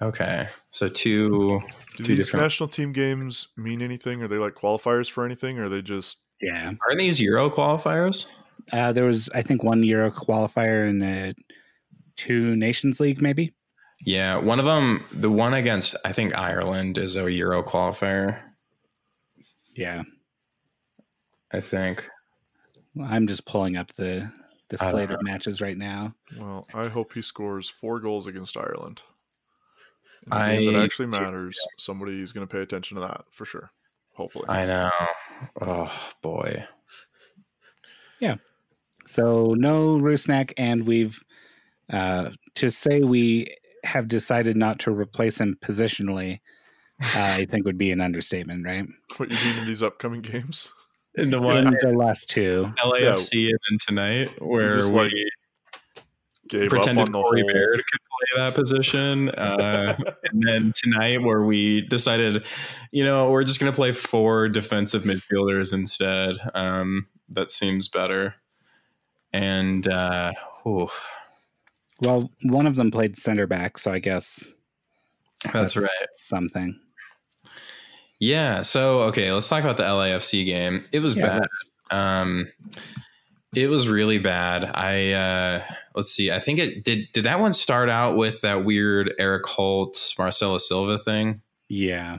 Okay, 0.03 0.49
so 0.71 0.89
two. 0.89 1.61
Do 1.97 2.05
two 2.05 2.17
these 2.17 2.27
different... 2.27 2.45
national 2.45 2.69
team 2.69 2.93
games 2.93 3.49
mean 3.57 3.81
anything? 3.81 4.23
Are 4.23 4.29
they 4.29 4.37
like 4.37 4.55
qualifiers 4.55 5.09
for 5.09 5.25
anything? 5.25 5.59
Or 5.59 5.65
are 5.65 5.69
they 5.69 5.81
just? 5.81 6.19
Yeah. 6.41 6.73
Are 6.91 6.97
these 6.97 7.21
Euro 7.21 7.49
qualifiers? 7.49 8.27
Uh, 8.73 8.93
there 8.93 9.05
was, 9.05 9.29
I 9.35 9.43
think, 9.43 9.63
one 9.63 9.83
Euro 9.85 10.11
qualifier 10.11 10.89
in 10.89 10.99
the 10.99 11.35
two 12.17 12.57
Nations 12.57 13.01
League, 13.01 13.21
maybe. 13.21 13.53
Yeah, 14.05 14.37
one 14.37 14.59
of 14.59 14.67
them, 14.67 15.05
the 15.13 15.31
one 15.31 15.55
against 15.55 15.97
I 16.05 16.13
think 16.13 16.37
Ireland 16.37 16.99
is 16.99 17.17
a 17.17 17.31
Euro 17.31 17.63
qualifier. 17.63 18.41
Yeah, 19.75 20.03
I 21.53 21.61
think. 21.61 22.09
I'm 23.03 23.27
just 23.27 23.47
pulling 23.47 23.77
up 23.77 23.93
the 23.93 24.31
the 24.69 24.79
slate 24.79 25.11
of 25.11 25.23
matches 25.23 25.61
right 25.61 25.77
now. 25.77 26.15
Well, 26.39 26.67
I 26.75 26.87
hope 26.89 27.13
he 27.13 27.23
scores 27.23 27.69
four 27.69 28.01
goals 28.01 28.27
against 28.27 28.57
Ireland. 28.57 29.03
I 30.31 30.65
that 30.67 30.83
actually 30.83 31.09
matters. 31.09 31.59
Somebody 31.79 32.21
is 32.21 32.33
going 32.33 32.47
to 32.47 32.53
pay 32.53 32.63
attention 32.63 32.97
to 32.97 33.03
that 33.03 33.25
for 33.31 33.45
sure. 33.45 33.71
Hopefully, 34.15 34.47
I 34.49 34.67
know. 34.67 34.91
Oh 35.61 35.93
boy. 36.23 36.65
Yeah. 38.21 38.37
So 39.07 39.55
no 39.57 39.99
Rusnak, 39.99 40.53
and 40.57 40.87
we've 40.87 41.23
uh, 41.91 42.31
to 42.57 42.71
say 42.71 43.01
we 43.01 43.47
have 43.85 44.09
decided 44.09 44.57
not 44.57 44.79
to 44.81 44.91
replace 44.91 45.39
him 45.39 45.57
positionally, 45.63 46.41
uh, 47.03 47.37
I 47.37 47.47
think 47.47 47.65
would 47.67 47.79
be 47.79 47.91
an 47.91 48.01
understatement, 48.01 48.65
right? 48.65 48.87
What 49.17 49.31
you 49.31 49.37
mean 49.51 49.59
in 49.61 49.67
these 49.67 49.83
upcoming 49.83 50.23
games? 50.23 50.73
In 51.17 51.31
the 51.31 51.41
one, 51.41 51.69
in 51.69 51.77
the 51.81 51.97
last 51.97 52.29
two, 52.29 52.73
LAFC, 52.85 53.45
yeah. 53.45 53.51
and 53.51 53.59
then 53.71 53.79
tonight, 53.87 54.43
where 54.43 54.79
we 54.79 55.31
like 56.51 56.69
pretended 56.69 57.13
Corey 57.13 57.43
whole... 57.43 57.53
Baird 57.53 57.85
could 57.91 58.01
play 58.01 58.43
that 58.43 58.55
position, 58.57 59.29
uh, 59.31 59.97
and 60.25 60.43
then 60.43 60.73
tonight, 60.83 61.23
where 61.23 61.43
we 61.43 61.83
decided, 61.83 62.45
you 62.91 63.05
know, 63.05 63.31
we're 63.31 63.45
just 63.45 63.61
going 63.61 63.71
to 63.71 63.77
play 63.77 63.93
four 63.93 64.49
defensive 64.49 65.05
midfielders 65.05 65.73
instead. 65.73 66.35
Um, 66.53 67.07
that 67.29 67.53
seems 67.53 67.89
better, 67.89 68.35
and 69.33 69.87
uh, 69.87 70.33
well, 72.01 72.31
one 72.43 72.67
of 72.67 72.75
them 72.75 72.91
played 72.91 73.17
center 73.17 73.47
back, 73.47 73.79
so 73.79 73.93
I 73.93 73.99
guess 73.99 74.55
that's, 75.45 75.75
that's 75.75 75.77
right. 75.77 76.09
Something. 76.15 76.79
Yeah. 78.19 78.63
So 78.63 79.03
okay, 79.03 79.31
let's 79.33 79.49
talk 79.49 79.63
about 79.63 79.77
the 79.77 79.85
LAFC 79.85 80.45
game. 80.45 80.85
It 80.93 81.01
was 81.01 81.15
yeah, 81.17 81.41
bad. 81.41 81.49
Um, 81.91 82.49
it 83.55 83.69
was 83.69 83.89
really 83.89 84.19
bad. 84.19 84.65
I 84.65 85.13
uh, 85.13 85.65
let's 85.95 86.11
see. 86.11 86.31
I 86.33 86.41
think 86.41 86.59
it 86.59 86.85
did. 86.85 87.13
Did 87.13 87.25
that 87.25 87.41
one 87.41 87.53
start 87.53 87.89
out 87.89 88.17
with 88.17 88.41
that 88.41 88.65
weird 88.65 89.13
Erik 89.19 89.47
Holt, 89.47 90.15
Marcelo 90.19 90.59
Silva 90.59 90.99
thing? 90.99 91.41
Yeah. 91.69 92.19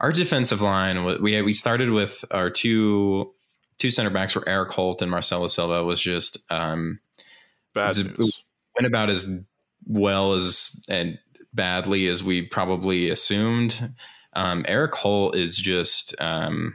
Our 0.00 0.12
defensive 0.12 0.60
line. 0.60 1.04
We 1.22 1.40
we 1.40 1.52
started 1.54 1.90
with 1.90 2.24
our 2.30 2.50
two 2.50 3.32
two 3.78 3.90
center 3.90 4.10
backs 4.10 4.34
were 4.34 4.46
Erik 4.48 4.72
Holt 4.72 5.00
and 5.00 5.10
Marcelo 5.10 5.46
Silva 5.46 5.84
was 5.84 6.00
just 6.00 6.38
um, 6.50 7.00
bad 7.74 7.96
news 7.96 8.42
went 8.76 8.86
about 8.86 9.10
as 9.10 9.28
well 9.86 10.34
as 10.34 10.84
and 10.88 11.18
badly 11.52 12.06
as 12.06 12.22
we 12.22 12.42
probably 12.42 13.10
assumed. 13.10 13.94
Um, 14.34 14.64
Erik 14.68 14.94
Holt 14.94 15.34
is 15.34 15.56
just. 15.56 16.14
Um, 16.20 16.74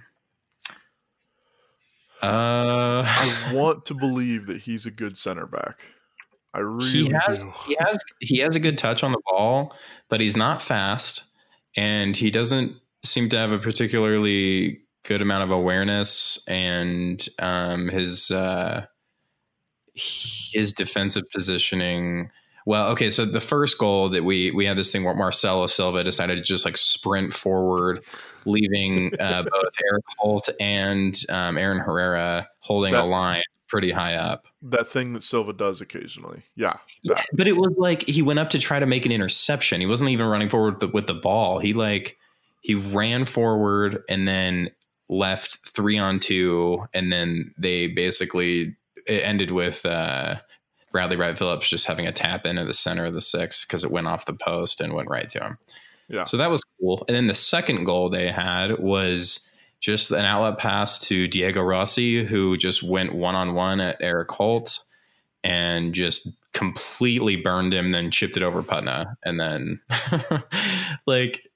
uh, 2.24 3.04
I 3.06 3.52
want 3.54 3.86
to 3.88 3.94
believe 3.94 4.48
that 4.48 4.62
he's 4.62 4.86
a 4.86 4.92
good 4.92 5.18
center 5.18 5.48
back. 5.48 5.80
I 6.54 6.60
really 6.60 6.90
he 6.90 7.12
has, 7.26 7.44
do. 7.44 7.54
He 7.68 7.78
has 7.80 7.98
he 8.20 8.38
has 8.40 8.56
a 8.56 8.60
good 8.60 8.78
touch 8.78 9.04
on 9.04 9.12
the 9.12 9.22
ball, 9.26 9.76
but 10.10 10.20
he's 10.20 10.36
not 10.36 10.62
fast, 10.62 11.24
and 11.78 12.16
he 12.16 12.30
doesn't 12.30 12.76
seem 13.04 13.30
to 13.30 13.38
have 13.38 13.52
a 13.52 13.58
particularly 13.58 14.82
good 15.04 15.22
amount 15.22 15.44
of 15.44 15.52
awareness. 15.52 16.44
And 16.48 17.26
um, 17.40 17.88
his 17.88 18.30
uh, 18.32 18.86
his 19.94 20.74
defensive 20.74 21.24
positioning. 21.32 22.32
Well, 22.66 22.90
okay, 22.92 23.10
so 23.10 23.26
the 23.26 23.40
first 23.40 23.78
goal 23.78 24.10
that 24.10 24.24
we 24.24 24.52
we 24.52 24.66
had 24.66 24.78
this 24.78 24.92
thing 24.92 25.04
where 25.04 25.16
Marcelo 25.16 25.68
Silva 25.68 26.04
decided 26.04 26.38
to 26.38 26.44
just 26.44 26.66
like 26.66 26.78
sprint 26.78 27.34
forward, 27.34 28.04
leaving 28.46 29.12
uh, 29.20 29.44
both 29.52 29.74
Erik 29.90 30.04
Holt 30.20 30.50
and 30.60 31.18
um, 31.30 31.58
Aaron 31.58 31.80
Herrera 31.80 32.48
holding 32.60 32.94
that, 32.94 33.04
a 33.04 33.06
line 33.06 33.42
pretty 33.68 33.92
high 33.92 34.16
up. 34.16 34.48
That 34.62 34.88
thing 34.88 35.14
that 35.14 35.24
Silva 35.24 35.54
does 35.54 35.82
occasionally, 35.82 36.44
yeah, 36.56 36.76
yeah. 37.04 37.22
But 37.34 37.48
it 37.48 37.58
was 37.58 37.78
like 37.80 38.04
he 38.04 38.22
went 38.22 38.38
up 38.38 38.52
to 38.52 38.60
try 38.60 38.80
to 38.80 38.86
make 38.86 39.06
an 39.06 39.12
interception. 39.12 39.82
He 39.82 39.88
wasn't 39.88 40.12
even 40.12 40.28
running 40.28 40.50
forward 40.50 40.76
with 40.76 40.80
the, 40.82 40.88
with 40.90 41.08
the 41.08 41.14
ball. 41.16 41.58
He 41.58 41.74
like 41.74 42.18
he 42.62 42.76
ran 42.76 43.26
forward 43.26 44.04
and 44.08 44.28
then 44.28 44.70
left 45.10 45.60
three 45.74 45.98
on 45.98 46.20
two, 46.20 46.86
and 46.94 47.12
then 47.12 47.54
they 47.58 47.88
basically 47.88 48.76
it 49.08 49.24
ended 49.24 49.52
with 49.52 49.86
uh, 49.86 50.36
Bradley 50.92 51.18
Wright 51.18 51.38
Phillips 51.38 51.70
just 51.70 51.86
having 51.86 52.08
a 52.08 52.12
tap 52.12 52.46
in 52.46 52.58
at 52.58 52.68
the 52.68 52.74
center 52.74 53.06
of 53.06 53.14
the 53.14 53.22
six 53.22 53.66
because 53.66 53.84
it 53.84 53.92
went 53.92 54.08
off 54.08 54.26
the 54.26 54.34
post 54.34 54.82
and 54.82 54.94
went 54.94 55.10
right 55.10 55.30
to 55.30 55.40
him. 55.40 55.58
Yeah. 56.08 56.26
So 56.26 56.38
that 56.38 56.50
was 56.50 56.64
cool. 56.80 57.06
And 57.08 57.16
then 57.16 57.28
the 57.28 57.34
second 57.34 57.86
goal 57.86 58.10
they 58.10 58.32
had 58.32 58.80
was 58.80 59.50
just 59.80 60.12
an 60.12 60.26
outlet 60.26 60.58
pass 60.58 61.00
to 61.00 61.28
Diego 61.28 61.62
Rossi, 61.62 62.24
who 62.24 62.58
just 62.58 62.84
went 62.84 63.14
one 63.14 63.36
on 63.36 63.54
one 63.54 63.80
at 63.80 63.98
Erik 64.02 64.30
Holt 64.32 64.84
and 65.44 65.94
just 65.94 66.30
completely 66.54 67.38
burned 67.38 67.74
him, 67.74 67.92
then 67.92 68.12
chipped 68.12 68.38
it 68.38 68.44
over 68.44 68.62
Putna. 68.62 69.16
And 69.24 69.40
then, 69.40 69.80
like, 71.08 71.48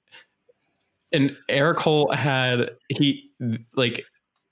and 1.12 1.36
Erik 1.48 1.78
Holt 1.78 2.14
had, 2.14 2.70
he, 2.88 3.30
like, 3.74 4.04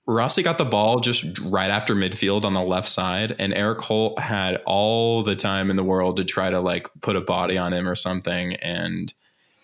Rossi 0.07 0.43
got 0.43 0.59
the 0.59 0.65
ball 0.67 1.01
just 1.01 1.39
right 1.39 1.71
after 1.71 1.95
midfield 1.95 2.45
on 2.45 2.53
the 2.53 2.63
left 2.63 2.89
side, 2.89 3.37
and 3.39 3.55
Erik 3.55 3.81
Holt 3.81 4.19
had 4.19 4.57
all 4.67 5.23
the 5.23 5.35
time 5.35 5.71
in 5.71 5.77
the 5.77 5.85
world 5.85 6.17
to 6.17 6.25
try 6.25 6.51
to 6.51 6.61
like 6.61 6.89
put 7.01 7.17
a 7.17 7.23
body 7.23 7.57
on 7.57 7.73
him 7.73 7.89
or 7.89 7.95
something, 7.95 8.55
and 8.57 9.15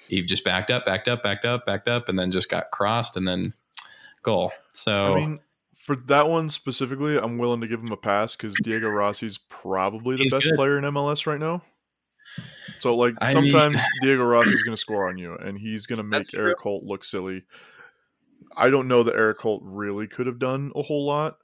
he 0.09 0.23
just 0.23 0.45
backed 0.45 0.71
up, 0.71 0.87
backed 0.87 1.09
up, 1.09 1.23
backed 1.23 1.45
up, 1.45 1.67
backed 1.67 1.89
up, 1.89 2.09
and 2.09 2.19
then 2.19 2.33
just 2.33 2.49
got 2.49 2.71
crossed, 2.71 3.17
and 3.17 3.29
then 3.29 3.53
goal. 4.23 4.51
So 4.73 5.15
I 5.15 5.21
mean, 5.21 5.41
for 5.77 5.97
that 6.07 6.29
one 6.29 6.49
specifically, 6.49 7.19
I'm 7.19 7.37
willing 7.37 7.61
to 7.61 7.69
give 7.69 7.81
him 7.81 7.93
a 7.93 7.97
pass 7.97 8.35
because 8.35 8.55
Diego 8.63 8.89
Rossi's 8.89 9.37
probably 9.37 10.17
the 10.17 10.29
best 10.31 10.47
good. 10.47 10.57
player 10.57 10.79
in 10.79 10.85
MLS 10.85 11.27
right 11.27 11.41
now. 11.41 11.63
So 12.81 12.97
like 12.97 13.15
I 13.21 13.33
sometimes 13.33 13.75
mean, 13.75 13.85
Diego 14.03 14.25
Rossi 14.25 14.51
is 14.51 14.63
going 14.63 14.75
to 14.75 14.81
score 14.81 15.09
on 15.09 15.19
you, 15.19 15.35
and 15.35 15.59
he's 15.59 15.87
going 15.87 15.99
to 15.99 16.03
make 16.03 16.33
Erik 16.35 16.59
Holt 16.59 16.85
look 16.85 17.05
silly. 17.05 17.45
I 18.57 18.71
don't 18.71 18.89
know 18.89 19.03
that 19.03 19.15
Erik 19.15 19.41
Holt 19.41 19.63
really 19.65 20.07
could 20.07 20.27
have 20.27 20.39
done 20.39 20.73
a 20.75 20.83
whole 20.83 21.07
lot 21.07 21.37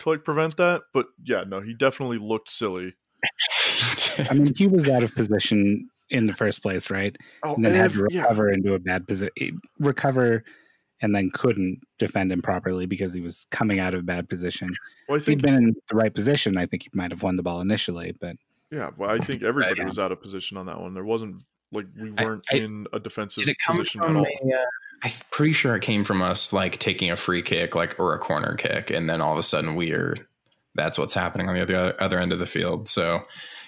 to 0.00 0.10
like 0.10 0.24
prevent 0.24 0.56
that, 0.56 0.82
but 0.92 1.06
yeah, 1.24 1.44
no, 1.46 1.60
he 1.60 1.74
definitely 1.74 2.18
looked 2.18 2.50
silly. 2.50 2.94
I 4.30 4.34
mean, 4.34 4.54
he 4.54 4.66
was 4.66 4.88
out 4.88 5.02
of 5.02 5.14
position 5.14 5.88
in 6.10 6.26
the 6.26 6.32
first 6.32 6.62
place, 6.62 6.90
right? 6.90 7.16
Oh, 7.44 7.54
and 7.54 7.64
then 7.64 7.74
had 7.74 7.92
to 7.92 8.02
recover 8.02 8.48
yeah. 8.48 8.54
into 8.54 8.74
a 8.74 8.78
bad 8.78 9.06
position, 9.06 9.32
eh, 9.40 9.50
recover, 9.80 10.44
and 11.02 11.14
then 11.14 11.30
couldn't 11.34 11.80
defend 11.98 12.32
him 12.32 12.42
properly 12.42 12.86
because 12.86 13.12
he 13.12 13.20
was 13.20 13.46
coming 13.50 13.80
out 13.80 13.94
of 13.94 14.00
a 14.00 14.04
bad 14.04 14.28
position. 14.28 14.70
Well, 15.08 15.16
if 15.16 15.26
he'd 15.26 15.42
been 15.42 15.54
in 15.54 15.74
the 15.88 15.96
right 15.96 16.14
position, 16.14 16.56
I 16.56 16.66
think 16.66 16.84
he 16.84 16.90
might 16.92 17.10
have 17.10 17.22
won 17.22 17.36
the 17.36 17.42
ball 17.42 17.60
initially. 17.60 18.14
But 18.20 18.36
yeah, 18.70 18.90
well, 18.96 19.10
I 19.10 19.18
think 19.18 19.42
everybody 19.42 19.84
was 19.84 19.98
out 19.98 20.12
of 20.12 20.22
position 20.22 20.56
on 20.56 20.66
that 20.66 20.80
one. 20.80 20.94
There 20.94 21.04
wasn't 21.04 21.42
like 21.72 21.86
we 22.00 22.10
weren't 22.10 22.44
I, 22.52 22.56
I, 22.56 22.58
in 22.60 22.86
a 22.92 23.00
defensive 23.00 23.46
position 23.66 24.02
at 24.02 24.16
all. 24.16 24.24
A, 24.24 24.54
uh, 24.54 24.64
I'm 25.02 25.12
pretty 25.30 25.52
sure 25.52 25.76
it 25.76 25.82
came 25.82 26.04
from 26.04 26.22
us 26.22 26.52
like 26.52 26.78
taking 26.78 27.10
a 27.10 27.16
free 27.16 27.42
kick, 27.42 27.74
like 27.74 27.98
or 27.98 28.14
a 28.14 28.18
corner 28.18 28.54
kick, 28.54 28.90
and 28.90 29.08
then 29.08 29.20
all 29.20 29.32
of 29.32 29.38
a 29.38 29.42
sudden 29.42 29.74
we 29.74 29.92
are. 29.92 30.16
That's 30.74 30.98
what's 30.98 31.14
happening 31.14 31.48
on 31.48 31.54
the 31.54 31.62
other 31.62 32.02
other 32.02 32.18
end 32.18 32.32
of 32.32 32.38
the 32.38 32.46
field. 32.46 32.88
So, 32.88 33.22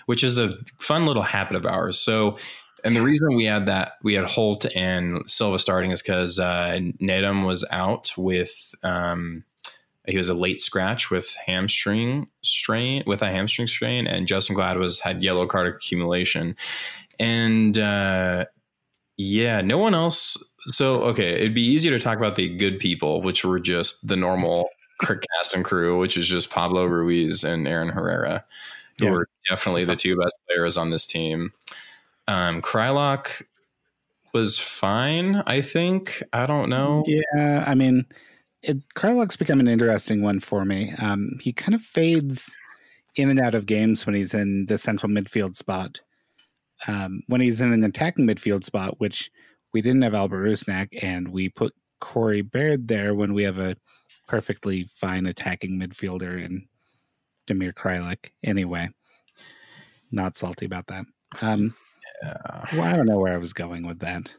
which 0.06 0.24
is 0.24 0.38
a 0.38 0.54
fun 0.78 1.06
little 1.06 1.22
habit 1.22 1.56
of 1.56 1.66
ours. 1.66 1.98
So, 1.98 2.38
and 2.84 2.94
the 2.94 3.02
reason 3.02 3.34
we 3.34 3.44
had 3.44 3.66
that 3.66 3.92
we 4.02 4.14
had 4.14 4.24
Holt 4.24 4.66
and 4.74 5.22
Silva 5.28 5.58
starting 5.58 5.90
is 5.90 6.02
because 6.02 6.38
uh, 6.38 6.78
Nedum 7.00 7.46
was 7.46 7.64
out 7.70 8.12
with 8.16 8.74
um, 8.82 9.44
he 10.06 10.16
was 10.16 10.28
a 10.28 10.34
late 10.34 10.60
scratch 10.60 11.10
with 11.10 11.34
hamstring 11.46 12.30
strain 12.42 13.02
with 13.06 13.22
a 13.22 13.30
hamstring 13.30 13.68
strain, 13.68 14.06
and 14.06 14.26
Justen 14.26 14.54
Glad 14.54 14.78
was 14.78 15.00
had 15.00 15.22
yellow 15.22 15.46
card 15.46 15.74
accumulation, 15.74 16.56
and 17.18 17.78
uh, 17.78 18.46
yeah, 19.16 19.60
no 19.60 19.78
one 19.78 19.94
else 19.94 20.36
so 20.66 21.02
okay, 21.04 21.34
it'd 21.34 21.54
be 21.54 21.66
easier 21.66 21.96
to 21.96 22.02
talk 22.02 22.18
about 22.18 22.36
the 22.36 22.48
good 22.56 22.78
people, 22.80 23.22
which 23.22 23.44
were 23.44 23.60
just 23.60 24.06
the 24.06 24.16
normal 24.16 24.68
cast 25.00 25.54
and 25.54 25.64
crew, 25.64 25.98
which 25.98 26.16
is 26.16 26.28
just 26.28 26.50
Pablo 26.50 26.84
Ruiz 26.84 27.44
and 27.44 27.68
Aaron 27.68 27.88
Herrera, 27.88 28.44
who 28.98 29.06
yeah. 29.06 29.10
were 29.12 29.28
definitely 29.48 29.84
the 29.84 29.96
two 29.96 30.16
best 30.16 30.38
players 30.48 30.76
on 30.76 30.90
this 30.90 31.06
team. 31.06 31.52
Um, 32.26 32.60
Kreilach 32.60 33.42
was 34.32 34.58
fine, 34.58 35.36
I 35.46 35.60
think. 35.60 36.22
I 36.32 36.46
don't 36.46 36.68
know. 36.68 37.04
Yeah, 37.06 37.64
I 37.66 37.74
mean, 37.74 38.04
it, 38.62 38.76
Kreilach's 38.94 39.36
become 39.36 39.60
an 39.60 39.68
interesting 39.68 40.22
one 40.22 40.40
for 40.40 40.64
me. 40.64 40.92
Um, 41.00 41.38
he 41.40 41.52
kind 41.52 41.74
of 41.74 41.80
fades 41.80 42.56
in 43.16 43.30
and 43.30 43.40
out 43.40 43.54
of 43.54 43.66
games 43.66 44.04
when 44.04 44.14
he's 44.14 44.34
in 44.34 44.66
the 44.66 44.78
central 44.78 45.10
midfield 45.10 45.56
spot. 45.56 46.00
Um, 46.86 47.22
when 47.26 47.40
he's 47.40 47.60
in 47.60 47.72
an 47.72 47.82
attacking 47.82 48.26
midfield 48.26 48.62
spot, 48.62 49.00
which 49.00 49.30
we 49.72 49.82
didn't 49.82 50.02
have 50.02 50.14
Albert 50.14 50.44
Rusnak, 50.44 51.02
and 51.02 51.28
we 51.28 51.48
put 51.48 51.74
Corey 52.00 52.42
Baird 52.42 52.88
there 52.88 53.14
when 53.14 53.34
we 53.34 53.42
have 53.44 53.58
a 53.58 53.76
perfectly 54.26 54.84
fine 54.84 55.26
attacking 55.26 55.78
midfielder 55.78 56.42
in 56.42 56.66
Damir 57.46 57.72
Kreilach. 57.72 58.30
Anyway, 58.44 58.88
not 60.10 60.36
salty 60.36 60.66
about 60.66 60.86
that. 60.86 61.04
Um, 61.42 61.74
yeah. 62.22 62.66
well, 62.72 62.82
I 62.82 62.92
don't 62.92 63.06
know 63.06 63.18
where 63.18 63.34
I 63.34 63.38
was 63.38 63.52
going 63.52 63.86
with 63.86 63.98
that. 64.00 64.34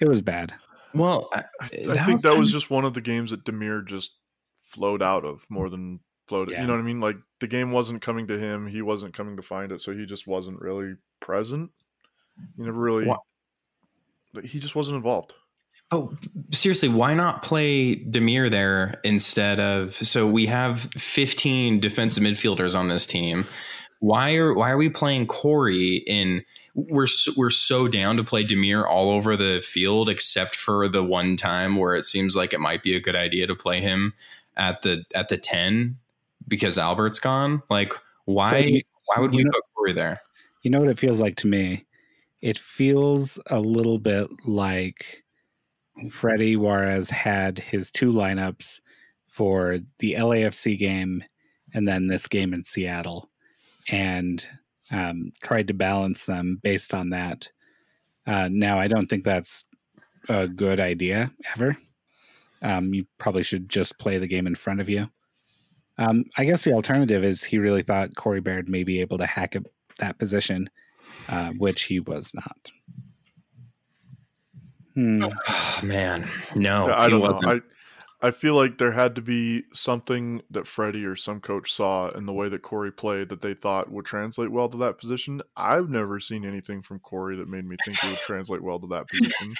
It 0.00 0.08
was 0.08 0.22
bad. 0.22 0.54
Well, 0.94 1.28
I, 1.32 1.44
I, 1.60 1.68
I 1.90 2.04
think 2.04 2.22
that 2.22 2.38
was 2.38 2.52
just 2.52 2.70
one 2.70 2.84
of 2.84 2.94
the 2.94 3.00
games 3.00 3.30
that 3.30 3.44
Damir 3.44 3.86
just 3.86 4.12
flowed 4.62 5.02
out 5.02 5.24
of 5.24 5.44
more 5.48 5.68
than 5.68 6.00
flowed. 6.28 6.50
Yeah. 6.50 6.62
You 6.62 6.66
know 6.66 6.74
what 6.74 6.80
I 6.80 6.84
mean? 6.84 7.00
Like 7.00 7.16
the 7.40 7.46
game 7.46 7.72
wasn't 7.72 8.02
coming 8.02 8.26
to 8.28 8.38
him. 8.38 8.66
He 8.66 8.82
wasn't 8.82 9.14
coming 9.14 9.36
to 9.36 9.42
find 9.42 9.72
it, 9.72 9.80
so 9.80 9.92
he 9.92 10.06
just 10.06 10.26
wasn't 10.26 10.60
really 10.60 10.94
present. 11.20 11.70
He 12.56 12.62
never 12.62 12.78
really 12.78 13.06
what? 14.38 14.50
he 14.50 14.58
just 14.58 14.74
wasn't 14.74 14.96
involved. 14.96 15.34
Oh, 15.90 16.12
seriously, 16.52 16.88
why 16.88 17.14
not 17.14 17.42
play 17.42 17.96
Damir 17.96 18.50
there 18.50 19.00
instead 19.04 19.58
of? 19.58 19.94
So 19.94 20.26
we 20.26 20.46
have 20.46 20.80
15 20.96 21.80
defensive 21.80 22.22
midfielders 22.22 22.78
on 22.78 22.88
this 22.88 23.06
team. 23.06 23.46
Why 24.00 24.34
are 24.36 24.54
why 24.54 24.70
are 24.70 24.76
we 24.76 24.90
playing 24.90 25.26
Corey 25.26 25.96
in? 26.06 26.44
We're 26.74 27.06
we're 27.36 27.50
so 27.50 27.88
down 27.88 28.16
to 28.18 28.24
play 28.24 28.44
Damir 28.44 28.86
all 28.86 29.10
over 29.10 29.36
the 29.36 29.60
field, 29.64 30.08
except 30.08 30.54
for 30.54 30.88
the 30.88 31.02
one 31.02 31.36
time 31.36 31.76
where 31.76 31.96
it 31.96 32.04
seems 32.04 32.36
like 32.36 32.52
it 32.52 32.60
might 32.60 32.82
be 32.82 32.94
a 32.94 33.00
good 33.00 33.16
idea 33.16 33.46
to 33.46 33.56
play 33.56 33.80
him 33.80 34.12
at 34.56 34.82
the 34.82 35.04
at 35.14 35.28
the 35.28 35.38
10 35.38 35.96
because 36.46 36.78
Albert's 36.78 37.18
gone. 37.18 37.62
Like, 37.70 37.94
why 38.26 38.50
so 38.50 38.80
why 39.06 39.20
would 39.20 39.34
we 39.34 39.42
know, 39.42 39.50
put 39.52 39.64
Corey 39.74 39.92
there? 39.94 40.20
You 40.62 40.70
know 40.70 40.80
what 40.80 40.90
it 40.90 40.98
feels 40.98 41.18
like 41.18 41.36
to 41.36 41.48
me 41.48 41.86
it 42.40 42.58
feels 42.58 43.38
a 43.46 43.60
little 43.60 43.98
bit 43.98 44.28
like 44.46 45.24
Freddie 46.10 46.56
Juarez 46.56 47.10
had 47.10 47.58
his 47.58 47.90
two 47.90 48.12
lineups 48.12 48.80
for 49.26 49.78
the 49.98 50.14
LAFC 50.14 50.78
game 50.78 51.24
and 51.74 51.86
then 51.86 52.06
this 52.06 52.26
game 52.26 52.54
in 52.54 52.64
Seattle 52.64 53.28
and 53.90 54.46
um, 54.90 55.32
tried 55.42 55.68
to 55.68 55.74
balance 55.74 56.24
them 56.24 56.60
based 56.62 56.94
on 56.94 57.10
that. 57.10 57.50
Uh, 58.26 58.48
now, 58.50 58.78
I 58.78 58.88
don't 58.88 59.08
think 59.08 59.24
that's 59.24 59.64
a 60.28 60.46
good 60.46 60.80
idea 60.80 61.32
ever. 61.54 61.76
Um, 62.62 62.92
you 62.92 63.06
probably 63.18 63.42
should 63.42 63.68
just 63.68 63.98
play 63.98 64.18
the 64.18 64.26
game 64.26 64.46
in 64.46 64.54
front 64.54 64.80
of 64.80 64.88
you. 64.88 65.08
Um, 65.98 66.24
I 66.36 66.44
guess 66.44 66.62
the 66.62 66.72
alternative 66.72 67.24
is 67.24 67.42
he 67.42 67.58
really 67.58 67.82
thought 67.82 68.14
Corey 68.14 68.40
Baird 68.40 68.68
may 68.68 68.84
be 68.84 69.00
able 69.00 69.18
to 69.18 69.26
hack 69.26 69.56
that 69.98 70.18
position 70.18 70.70
uh, 71.28 71.52
which 71.52 71.84
he 71.84 72.00
was 72.00 72.32
not. 72.34 72.70
Hmm. 74.94 75.24
Oh, 75.24 75.80
man, 75.82 76.28
no, 76.56 76.88
yeah, 76.88 77.00
I 77.00 77.08
don't 77.08 77.20
wasn't. 77.20 77.42
know. 77.42 77.50
I 77.50 77.60
I 78.20 78.32
feel 78.32 78.54
like 78.54 78.78
there 78.78 78.90
had 78.90 79.14
to 79.14 79.20
be 79.20 79.62
something 79.72 80.42
that 80.50 80.66
Freddie 80.66 81.04
or 81.04 81.14
some 81.14 81.40
coach 81.40 81.72
saw 81.72 82.08
in 82.10 82.26
the 82.26 82.32
way 82.32 82.48
that 82.48 82.62
Corey 82.62 82.90
played 82.90 83.28
that 83.28 83.40
they 83.40 83.54
thought 83.54 83.92
would 83.92 84.06
translate 84.06 84.50
well 84.50 84.68
to 84.68 84.78
that 84.78 84.98
position. 84.98 85.40
I've 85.56 85.88
never 85.88 86.18
seen 86.18 86.44
anything 86.44 86.82
from 86.82 86.98
Corey 86.98 87.36
that 87.36 87.48
made 87.48 87.64
me 87.64 87.76
think 87.84 87.96
it 88.02 88.10
would 88.10 88.18
translate 88.18 88.60
well 88.60 88.80
to 88.80 88.88
that 88.88 89.06
position. 89.08 89.54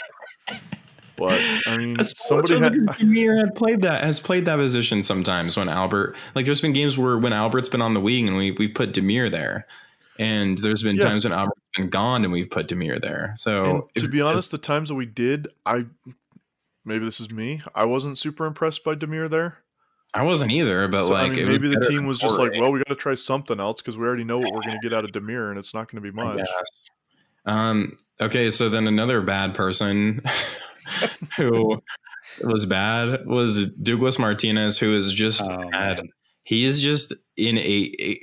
But 1.17 1.41
I 1.67 1.79
mean, 1.79 1.95
That's, 1.95 2.27
somebody 2.27 2.61
had, 2.61 2.75
had 2.75 3.55
played 3.55 3.83
that 3.83 4.03
has 4.03 4.19
played 4.19 4.45
that 4.47 4.57
position 4.57 5.05
sometimes 5.05 5.57
when 5.57 5.69
Albert 5.69 6.17
like 6.35 6.45
there's 6.45 6.61
been 6.61 6.73
games 6.73 6.99
where 6.99 7.19
when 7.19 7.33
Albert's 7.33 7.69
been 7.69 7.83
on 7.83 7.95
the 7.95 8.01
wing 8.01 8.27
and 8.27 8.37
we 8.37 8.53
we've 8.53 8.75
put 8.75 8.93
Damir 8.93 9.31
there. 9.31 9.67
And 10.19 10.59
there's 10.59 10.83
been 10.83 10.97
yeah. 10.97 11.03
times 11.03 11.25
when 11.25 11.33
Albert's 11.33 11.61
been 11.77 11.89
gone 11.89 12.25
and 12.25 12.33
we've 12.33 12.51
put 12.51 12.66
Damir 12.66 13.01
there. 13.01 13.33
So 13.37 13.89
to 13.95 14.09
be 14.09 14.21
honest, 14.21 14.51
the 14.51 14.59
times 14.59 14.89
that 14.89 14.97
we 14.97 15.07
did, 15.07 15.49
I 15.64 15.87
maybe 16.85 17.05
this 17.05 17.21
is 17.21 17.31
me. 17.31 17.62
I 17.75 17.85
wasn't 17.85 18.19
super 18.19 18.47
impressed 18.47 18.83
by 18.83 18.95
Damir 18.95 19.31
there. 19.31 19.59
I 20.14 20.23
wasn't 20.23 20.51
either, 20.53 20.89
but 20.89 21.05
so, 21.05 21.12
like 21.12 21.33
I 21.33 21.35
mean, 21.35 21.49
maybe 21.49 21.69
the 21.69 21.87
team 21.89 22.07
was 22.07 22.19
just 22.19 22.39
like, 22.39 22.53
well, 22.59 22.73
we 22.73 22.79
got 22.79 22.89
to 22.89 22.95
try 22.95 23.14
something 23.14 23.61
else 23.61 23.83
because 23.83 23.97
we 23.97 24.07
already 24.07 24.25
know 24.25 24.39
what 24.39 24.55
we're 24.55 24.62
going 24.62 24.81
to 24.81 24.81
get 24.83 24.95
out 24.95 25.05
of 25.05 25.12
Damir, 25.12 25.51
and 25.51 25.59
it's 25.59 25.75
not 25.75 25.91
going 25.91 26.03
to 26.03 26.11
be 26.11 26.14
much. 26.14 26.41
Um. 27.45 27.99
Okay, 28.21 28.51
so 28.51 28.69
then 28.69 28.87
another 28.87 29.21
bad 29.21 29.55
person 29.55 30.23
who 31.37 31.81
was 32.43 32.66
bad 32.66 33.27
was 33.27 33.71
Douglas 33.71 34.19
Martinez, 34.19 34.79
who 34.79 34.97
is 34.97 35.12
just 35.12 35.43
oh, 35.43 35.69
bad. 35.71 35.99
Man. 35.99 36.09
He 36.43 36.64
is 36.64 36.81
just 36.81 37.12
in 37.37 37.59
a, 37.59 37.95
a 38.01 38.19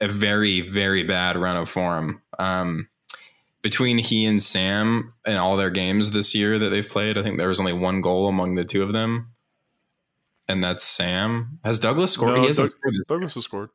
a 0.00 0.08
very 0.08 0.60
very 0.62 1.02
bad 1.02 1.36
run 1.36 1.56
of 1.56 1.68
form. 1.68 2.22
Um, 2.38 2.88
between 3.62 3.98
he 3.98 4.26
and 4.26 4.40
Sam 4.42 5.12
and 5.24 5.38
all 5.38 5.56
their 5.56 5.70
games 5.70 6.12
this 6.12 6.34
year 6.34 6.58
that 6.58 6.68
they've 6.68 6.88
played, 6.88 7.18
I 7.18 7.22
think 7.22 7.38
there 7.38 7.48
was 7.48 7.58
only 7.58 7.72
one 7.72 8.00
goal 8.00 8.28
among 8.28 8.54
the 8.54 8.64
two 8.64 8.82
of 8.82 8.92
them, 8.92 9.32
and 10.46 10.62
that's 10.62 10.84
Sam. 10.84 11.58
Has 11.64 11.78
Douglas 11.78 12.12
scored? 12.12 12.36
No, 12.36 12.40
he 12.42 12.46
hasn't 12.46 12.70
Doug, 12.70 12.78
scored. 12.78 12.94
Douglas 13.08 13.34
has 13.34 13.44
scored. 13.44 13.70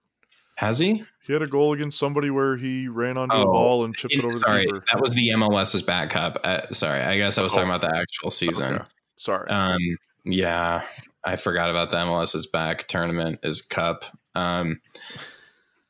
Has 0.55 0.77
he? 0.79 1.03
He 1.25 1.33
had 1.33 1.41
a 1.41 1.47
goal 1.47 1.73
against 1.73 1.97
somebody 1.97 2.29
where 2.29 2.55
he 2.55 2.87
ran 2.87 3.17
onto 3.17 3.35
oh, 3.35 3.39
the 3.39 3.45
ball 3.45 3.83
and 3.83 3.95
chipped 3.95 4.13
it 4.13 4.23
over 4.23 4.37
sorry, 4.37 4.61
the 4.61 4.73
keeper. 4.73 4.85
That 4.93 5.01
was 5.01 5.13
the 5.13 5.29
MLS 5.29 5.75
is 5.75 5.81
Back 5.81 6.11
cup. 6.11 6.37
Uh, 6.43 6.71
sorry, 6.71 7.01
I 7.01 7.17
guess 7.17 7.37
I 7.37 7.41
was 7.41 7.51
oh. 7.53 7.55
talking 7.55 7.69
about 7.69 7.81
the 7.81 7.95
actual 7.95 8.31
season. 8.31 8.75
Okay. 8.75 8.85
Sorry. 9.17 9.49
Um, 9.49 9.79
yeah, 10.23 10.83
I 11.23 11.35
forgot 11.35 11.69
about 11.69 11.91
the 11.91 11.97
MLS 11.97 12.35
is 12.35 12.47
Back 12.47 12.87
tournament 12.87 13.39
is 13.43 13.61
cup. 13.61 14.05
Um, 14.35 14.81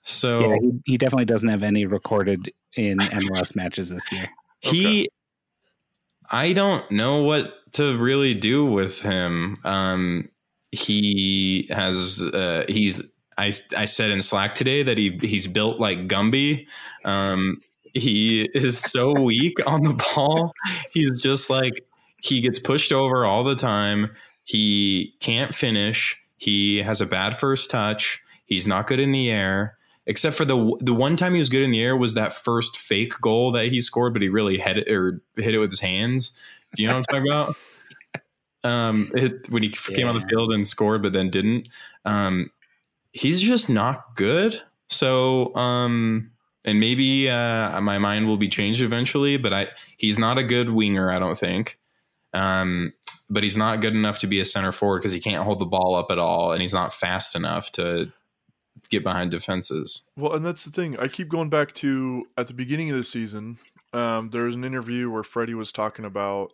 so 0.01 0.41
yeah, 0.41 0.55
he, 0.61 0.71
he, 0.85 0.97
definitely 0.97 1.25
doesn't 1.25 1.49
have 1.49 1.63
any 1.63 1.85
recorded 1.85 2.51
in 2.75 2.97
MLS 2.99 3.55
matches 3.55 3.89
this 3.89 4.11
year. 4.11 4.29
He, 4.59 5.01
okay. 5.01 5.07
I 6.31 6.53
don't 6.53 6.89
know 6.91 7.21
what 7.21 7.53
to 7.73 7.97
really 7.97 8.33
do 8.33 8.65
with 8.65 9.01
him. 9.01 9.59
Um, 9.63 10.29
he 10.71 11.67
has 11.69 12.21
uh, 12.21 12.65
he's 12.67 13.01
I, 13.37 13.51
I 13.77 13.85
said 13.85 14.11
in 14.11 14.21
Slack 14.21 14.55
today 14.55 14.83
that 14.83 14.97
he 14.97 15.17
he's 15.21 15.47
built 15.47 15.79
like 15.79 16.07
Gumby. 16.07 16.67
Um, 17.05 17.61
he 17.93 18.49
is 18.53 18.79
so 18.91 19.13
weak 19.13 19.57
on 19.65 19.83
the 19.83 19.93
ball. 19.93 20.53
He's 20.91 21.21
just 21.21 21.49
like 21.49 21.81
he 22.21 22.41
gets 22.41 22.59
pushed 22.59 22.91
over 22.91 23.25
all 23.25 23.43
the 23.43 23.55
time. 23.55 24.11
He 24.43 25.15
can't 25.19 25.53
finish. 25.53 26.17
He 26.37 26.81
has 26.81 27.01
a 27.01 27.05
bad 27.05 27.37
first 27.37 27.69
touch. 27.69 28.21
He's 28.45 28.67
not 28.67 28.87
good 28.87 28.99
in 28.99 29.11
the 29.11 29.29
air. 29.29 29.77
Except 30.07 30.35
for 30.35 30.45
the 30.45 30.77
the 30.79 30.93
one 30.93 31.15
time 31.15 31.33
he 31.33 31.39
was 31.39 31.49
good 31.49 31.61
in 31.61 31.71
the 31.71 31.83
air 31.83 31.95
was 31.95 32.15
that 32.15 32.33
first 32.33 32.77
fake 32.77 33.13
goal 33.21 33.51
that 33.51 33.67
he 33.67 33.81
scored, 33.81 34.13
but 34.13 34.21
he 34.21 34.29
really 34.29 34.57
hit 34.57 34.79
it 34.79 34.91
or 34.91 35.21
hit 35.35 35.53
it 35.53 35.59
with 35.59 35.69
his 35.69 35.79
hands. 35.79 36.31
Do 36.75 36.81
you 36.81 36.89
know 36.89 36.95
what 36.95 37.05
I'm 37.09 37.21
talking 37.23 37.31
about? 37.31 37.55
Um, 38.63 39.11
it, 39.15 39.49
when 39.49 39.63
he 39.63 39.69
yeah. 39.89 39.95
came 39.95 40.07
on 40.07 40.13
the 40.13 40.27
field 40.27 40.53
and 40.53 40.67
scored, 40.67 41.01
but 41.01 41.13
then 41.13 41.31
didn't. 41.31 41.67
Um, 42.05 42.51
he's 43.11 43.41
just 43.41 43.71
not 43.71 44.15
good. 44.15 44.61
So, 44.87 45.51
um, 45.55 46.31
and 46.63 46.79
maybe 46.79 47.29
uh, 47.29 47.81
my 47.81 47.97
mind 47.97 48.27
will 48.27 48.37
be 48.37 48.47
changed 48.47 48.81
eventually, 48.81 49.37
but 49.37 49.51
I 49.51 49.69
he's 49.97 50.19
not 50.19 50.37
a 50.37 50.43
good 50.43 50.69
winger. 50.69 51.11
I 51.11 51.17
don't 51.17 51.37
think. 51.37 51.79
Um, 52.33 52.93
but 53.29 53.43
he's 53.43 53.57
not 53.57 53.81
good 53.81 53.95
enough 53.95 54.19
to 54.19 54.27
be 54.27 54.39
a 54.39 54.45
center 54.45 54.71
forward 54.71 54.99
because 54.99 55.13
he 55.13 55.19
can't 55.19 55.43
hold 55.43 55.59
the 55.59 55.65
ball 55.65 55.95
up 55.95 56.11
at 56.11 56.19
all, 56.19 56.51
and 56.51 56.61
he's 56.61 56.73
not 56.73 56.93
fast 56.93 57.35
enough 57.35 57.71
to 57.73 58.11
get 58.89 59.03
behind 59.03 59.31
defenses. 59.31 60.11
Well, 60.17 60.33
and 60.33 60.45
that's 60.45 60.65
the 60.65 60.71
thing. 60.71 60.97
I 60.97 61.07
keep 61.07 61.29
going 61.29 61.49
back 61.49 61.73
to 61.75 62.25
at 62.37 62.47
the 62.47 62.53
beginning 62.53 62.91
of 62.91 62.97
the 62.97 63.03
season. 63.03 63.57
Um, 63.93 64.29
there 64.29 64.43
was 64.43 64.55
an 64.55 64.63
interview 64.63 65.09
where 65.09 65.23
Freddie 65.23 65.53
was 65.53 65.71
talking 65.71 66.05
about 66.05 66.53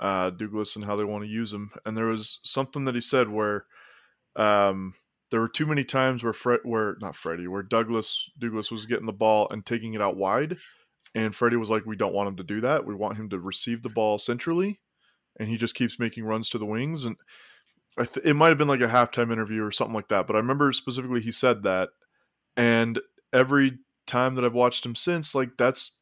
uh, 0.00 0.30
Douglas 0.30 0.76
and 0.76 0.84
how 0.84 0.96
they 0.96 1.04
want 1.04 1.24
to 1.24 1.30
use 1.30 1.52
him, 1.52 1.70
and 1.84 1.96
there 1.96 2.06
was 2.06 2.40
something 2.44 2.84
that 2.84 2.94
he 2.94 3.00
said 3.00 3.28
where 3.28 3.66
um, 4.36 4.94
there 5.30 5.40
were 5.40 5.48
too 5.48 5.66
many 5.66 5.84
times 5.84 6.22
where 6.22 6.32
Fred, 6.32 6.60
where 6.62 6.96
not 7.00 7.16
Freddie, 7.16 7.48
where 7.48 7.62
Douglas 7.62 8.30
Douglas 8.38 8.70
was 8.70 8.86
getting 8.86 9.06
the 9.06 9.12
ball 9.12 9.48
and 9.50 9.66
taking 9.66 9.94
it 9.94 10.02
out 10.02 10.16
wide, 10.16 10.56
and 11.14 11.34
Freddie 11.34 11.56
was 11.56 11.70
like, 11.70 11.84
"We 11.84 11.96
don't 11.96 12.14
want 12.14 12.28
him 12.28 12.36
to 12.36 12.44
do 12.44 12.60
that. 12.62 12.86
We 12.86 12.94
want 12.94 13.16
him 13.16 13.28
to 13.30 13.38
receive 13.38 13.82
the 13.82 13.88
ball 13.88 14.18
centrally," 14.18 14.80
and 15.38 15.48
he 15.48 15.56
just 15.56 15.74
keeps 15.74 15.98
making 15.98 16.24
runs 16.24 16.48
to 16.50 16.58
the 16.58 16.66
wings. 16.66 17.04
And 17.04 17.16
th- 17.96 18.24
it 18.24 18.34
might 18.34 18.48
have 18.48 18.58
been 18.58 18.68
like 18.68 18.80
a 18.80 18.86
halftime 18.86 19.32
interview 19.32 19.62
or 19.62 19.70
something 19.70 19.94
like 19.94 20.08
that, 20.08 20.26
but 20.26 20.36
I 20.36 20.40
remember 20.40 20.72
specifically 20.72 21.20
he 21.20 21.32
said 21.32 21.62
that, 21.64 21.90
and 22.56 23.00
every 23.32 23.78
time 24.06 24.34
that 24.34 24.44
I've 24.44 24.54
watched 24.54 24.84
him 24.84 24.94
since, 24.94 25.34
like 25.34 25.50
that's 25.58 25.92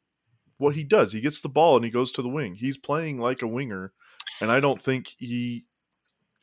what 0.58 0.74
he 0.74 0.84
does. 0.84 1.12
He 1.12 1.20
gets 1.20 1.40
the 1.40 1.48
ball 1.48 1.76
and 1.76 1.84
he 1.84 1.90
goes 1.90 2.12
to 2.12 2.22
the 2.22 2.28
wing. 2.28 2.54
He's 2.54 2.78
playing 2.78 3.18
like 3.18 3.42
a 3.42 3.46
winger, 3.46 3.92
and 4.40 4.50
I 4.50 4.60
don't 4.60 4.80
think 4.80 5.12
he 5.18 5.64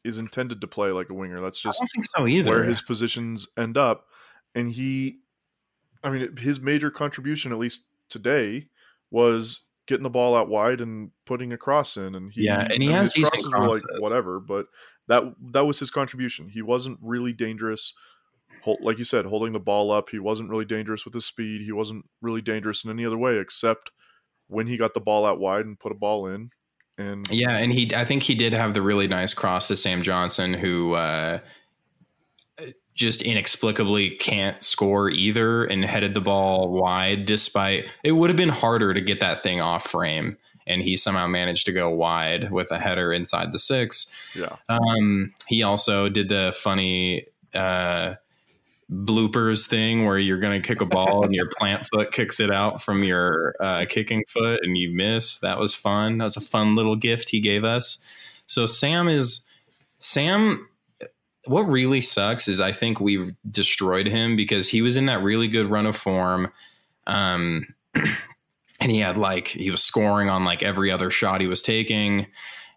is 0.04 0.18
intended 0.18 0.62
to 0.62 0.68
play 0.68 0.90
like 0.90 1.10
a 1.10 1.14
winger. 1.14 1.42
That's 1.42 1.60
just 1.60 1.80
so 2.16 2.24
where 2.24 2.64
his 2.64 2.82
positions 2.82 3.48
end 3.58 3.78
up. 3.78 4.06
And 4.54 4.72
he, 4.72 5.20
I 6.04 6.12
mean, 6.12 6.38
his 6.38 6.60
major 6.60 6.92
contribution, 6.92 7.52
at 7.52 7.58
least 7.58 7.86
today, 8.10 8.68
was 9.10 9.62
getting 9.88 10.04
the 10.04 10.10
ball 10.10 10.36
out 10.36 10.50
wide 10.50 10.82
and 10.82 11.12
putting 11.26 11.54
a 11.54 11.58
cross 11.58 11.98
in. 11.98 12.16
And 12.16 12.32
he, 12.32 12.44
yeah, 12.44 12.68
and 12.70 12.84
he 12.84 12.92
has 12.92 13.12
decent 13.12 13.32
crosses, 13.32 13.50
crosses. 13.50 13.84
Were 13.84 13.94
like 13.94 14.02
whatever, 14.02 14.40
but 14.40 14.68
that 15.08 15.24
that 15.52 15.66
was 15.66 15.80
his 15.80 15.92
contribution. 15.92 16.50
He 16.50 16.62
wasn't 16.62 17.00
really 17.02 17.34
dangerous. 17.34 17.94
Like 18.82 18.98
you 18.98 19.04
said, 19.04 19.26
holding 19.26 19.52
the 19.52 19.60
ball 19.60 19.92
up, 19.92 20.10
he 20.10 20.20
wasn't 20.20 20.50
really 20.50 20.64
dangerous 20.64 21.04
with 21.04 21.14
his 21.14 21.26
speed. 21.26 21.62
He 21.62 21.74
wasn't 21.74 22.06
really 22.22 22.42
dangerous 22.42 22.86
in 22.86 22.92
any 22.92 23.06
other 23.06 23.18
way 23.18 23.38
except 23.38 23.92
when 24.48 24.68
he 24.68 24.78
got 24.78 24.94
the 24.94 25.02
ball 25.02 25.26
out 25.26 25.40
wide 25.40 25.66
and 25.66 25.80
put 25.80 25.92
a 25.92 25.96
ball 25.96 26.28
in. 26.28 26.50
And 26.98 27.28
yeah, 27.30 27.58
and 27.58 27.74
he 27.74 27.94
I 27.96 28.06
think 28.06 28.24
he 28.24 28.36
did 28.36 28.54
have 28.54 28.74
the 28.74 28.82
really 28.82 29.08
nice 29.08 29.34
cross 29.34 29.68
to 29.68 29.76
Sam 29.76 30.04
Johnson, 30.04 30.54
who 30.54 30.94
uh, 30.94 31.40
just 32.94 33.22
inexplicably 33.24 34.12
can't 34.12 34.62
score 34.62 35.10
either, 35.10 35.66
and 35.66 35.84
headed 35.84 36.14
the 36.14 36.22
ball 36.22 36.72
wide. 36.72 37.26
Despite 37.26 37.92
it 38.04 38.12
would 38.12 38.30
have 38.30 38.38
been 38.38 38.50
harder 38.50 38.94
to 38.94 39.02
get 39.02 39.20
that 39.22 39.42
thing 39.42 39.60
off 39.60 39.88
frame, 39.88 40.38
and 40.66 40.82
he 40.82 40.96
somehow 40.96 41.28
managed 41.28 41.66
to 41.66 41.72
go 41.72 41.90
wide 41.90 42.52
with 42.52 42.72
a 42.72 42.80
header 42.80 43.12
inside 43.12 43.52
the 43.52 43.60
six. 43.60 44.14
Yeah. 44.36 44.56
Um, 44.70 45.34
he 45.48 45.64
also 45.64 46.10
did 46.10 46.30
the 46.30 46.54
funny. 46.56 47.26
Uh, 47.54 48.16
bloopers 48.92 49.68
thing 49.68 50.06
where 50.06 50.18
you're 50.18 50.40
going 50.40 50.62
to 50.62 50.68
kick 50.68 50.82
a 50.82 50.86
ball 50.86 51.24
and 51.24 51.34
your 51.34 51.50
plant 51.50 51.88
foot 51.94 52.12
kicks 52.12 52.40
it 52.40 52.52
out 52.52 52.82
from 52.82 53.04
your 53.04 53.56
uh, 53.60 53.86
kicking 53.88 54.24
foot 54.28 54.60
and 54.64 54.78
you 54.78 54.94
miss. 54.96 55.40
That 55.40 55.60
was 55.60 55.74
fun. 55.74 56.18
That 56.18 56.26
was 56.26 56.38
a 56.38 56.42
fun 56.42 56.76
little 56.76 56.96
gift 56.96 57.30
he 57.30 57.40
gave 57.40 57.64
us. 57.64 58.04
So 58.46 58.66
Sam 58.66 59.08
is 59.08 59.48
Sam. 60.00 60.68
What 61.46 61.64
really 61.64 62.02
sucks 62.02 62.48
is 62.48 62.62
I 62.62 62.72
think 62.72 63.00
we've 63.00 63.34
destroyed 63.50 64.08
him 64.08 64.36
because 64.36 64.70
he 64.70 64.82
was 64.82 64.96
in 64.96 65.08
that 65.08 65.22
really 65.22 65.48
good 65.48 65.66
run 65.66 65.86
of 65.86 65.96
form. 65.96 66.52
Um, 67.06 67.66
and 68.84 68.92
he 68.92 69.00
had 69.00 69.16
like, 69.16 69.48
he 69.48 69.72
was 69.72 69.82
scoring 69.82 70.30
on 70.30 70.44
like 70.44 70.62
every 70.62 70.92
other 70.92 71.10
shot 71.10 71.40
he 71.40 71.48
was 71.48 71.62
taking. 71.62 72.28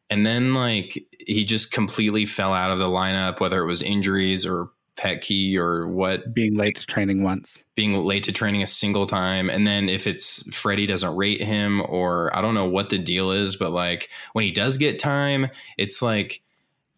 And 0.09 0.25
then 0.25 0.55
like 0.55 0.97
he 1.19 1.45
just 1.45 1.73
completely 1.73 2.27
fell 2.27 2.55
out 2.55 2.71
of 2.71 2.79
the 2.79 2.87
lineup, 2.87 3.41
whether 3.41 3.61
it 3.61 3.67
was 3.67 3.83
injuries 3.83 4.47
or 4.47 4.71
Petke 4.97 5.57
or 5.57 5.89
what. 5.89 6.33
Being 6.33 6.55
late 6.55 6.77
to 6.77 6.87
training 6.87 7.25
once. 7.25 7.65
Being 7.75 8.05
late 8.05 8.23
to 8.23 8.33
training 8.33 8.63
a 8.63 8.69
single 8.69 9.07
time. 9.07 9.51
And 9.51 9.67
then 9.67 9.89
if 9.89 10.07
it's 10.07 10.49
freddie 10.55 10.87
doesn't 10.87 11.17
rate 11.17 11.43
him 11.43 11.83
or 11.89 12.35
i 12.37 12.41
don't 12.41 12.55
know 12.55 12.69
what 12.69 12.89
the 12.89 12.99
deal 12.99 13.33
is 13.33 13.57
but 13.57 13.73
like 13.73 14.09
when 14.33 14.45
he 14.45 14.53
does 14.53 14.77
get 14.77 14.99
time 14.99 15.49
it's 15.77 16.01
like 16.01 16.41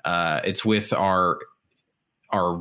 uh 0.05 0.41
it's 0.45 0.65
with 0.65 0.93
our 0.93 1.39
our 2.31 2.61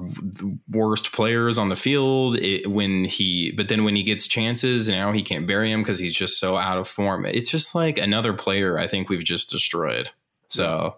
worst 0.70 1.12
players 1.12 1.58
on 1.58 1.70
the 1.70 1.76
field 1.76 2.38
it, 2.38 2.68
when 2.68 3.04
he 3.04 3.52
but 3.52 3.68
then 3.68 3.84
when 3.84 3.96
he 3.96 4.04
gets 4.04 4.26
chances 4.26 4.88
now 4.88 5.12
he 5.12 5.22
can't 5.22 5.46
bury 5.46 5.72
him 5.72 5.82
because 5.82 6.00
he's 6.00 6.14
just 6.14 6.40
so 6.40 6.56
out 6.56 6.78
of 6.78 6.88
form 6.88 7.26
it's 7.26 7.50
just 7.50 7.76
like 7.76 7.98
another 7.98 8.32
player 8.32 8.80
i 8.80 8.88
think 8.88 9.10
we've 9.10 9.26
just 9.26 9.50
destroyed 9.50 10.10
so 10.48 10.96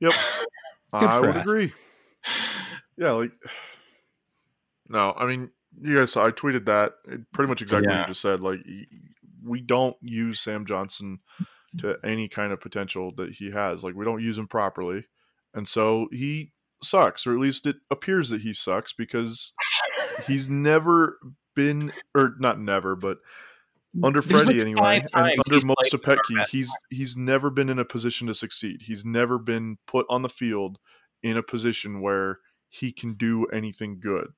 yep 0.00 0.14
i 0.94 1.20
would 1.20 1.36
us. 1.36 1.42
agree 1.42 1.72
yeah, 2.96 3.12
like 3.12 3.32
no, 4.88 5.14
I 5.16 5.26
mean, 5.26 5.50
you 5.80 5.96
guys 5.96 6.12
saw 6.12 6.26
I 6.26 6.30
tweeted 6.30 6.66
that 6.66 6.94
pretty 7.32 7.48
much 7.48 7.62
exactly 7.62 7.88
yeah. 7.88 8.00
what 8.00 8.08
you 8.08 8.10
just 8.10 8.20
said. 8.20 8.40
Like, 8.40 8.60
we 9.42 9.60
don't 9.60 9.96
use 10.02 10.40
Sam 10.40 10.66
Johnson 10.66 11.20
to 11.78 11.96
any 12.04 12.28
kind 12.28 12.52
of 12.52 12.60
potential 12.60 13.12
that 13.16 13.32
he 13.32 13.50
has. 13.50 13.82
Like, 13.82 13.94
we 13.94 14.04
don't 14.04 14.22
use 14.22 14.38
him 14.38 14.48
properly, 14.48 15.04
and 15.54 15.66
so 15.66 16.08
he 16.12 16.52
sucks, 16.84 17.26
or 17.26 17.32
at 17.32 17.40
least 17.40 17.66
it 17.66 17.76
appears 17.90 18.28
that 18.30 18.42
he 18.42 18.52
sucks 18.52 18.92
because 18.92 19.52
he's 20.26 20.48
never 20.48 21.18
been, 21.54 21.92
or 22.14 22.34
not 22.38 22.60
never, 22.60 22.96
but 22.96 23.18
under 24.02 24.20
There's 24.20 24.44
Freddie 24.44 24.58
like 24.58 24.66
anyway, 24.66 25.04
and 25.14 25.40
under 25.46 25.66
most 25.66 25.92
of 25.92 26.00
Petke, 26.00 26.46
he's 26.48 26.70
he's 26.88 27.16
never 27.16 27.50
been 27.50 27.68
in 27.68 27.78
a 27.78 27.84
position 27.84 28.26
to 28.28 28.34
succeed. 28.34 28.82
He's 28.82 29.04
never 29.04 29.38
been 29.38 29.76
put 29.86 30.06
on 30.08 30.22
the 30.22 30.30
field 30.30 30.78
in 31.22 31.36
a 31.36 31.42
position 31.42 32.00
where 32.00 32.38
he 32.68 32.90
can 32.90 33.14
do 33.14 33.44
anything 33.46 34.00
good. 34.00 34.28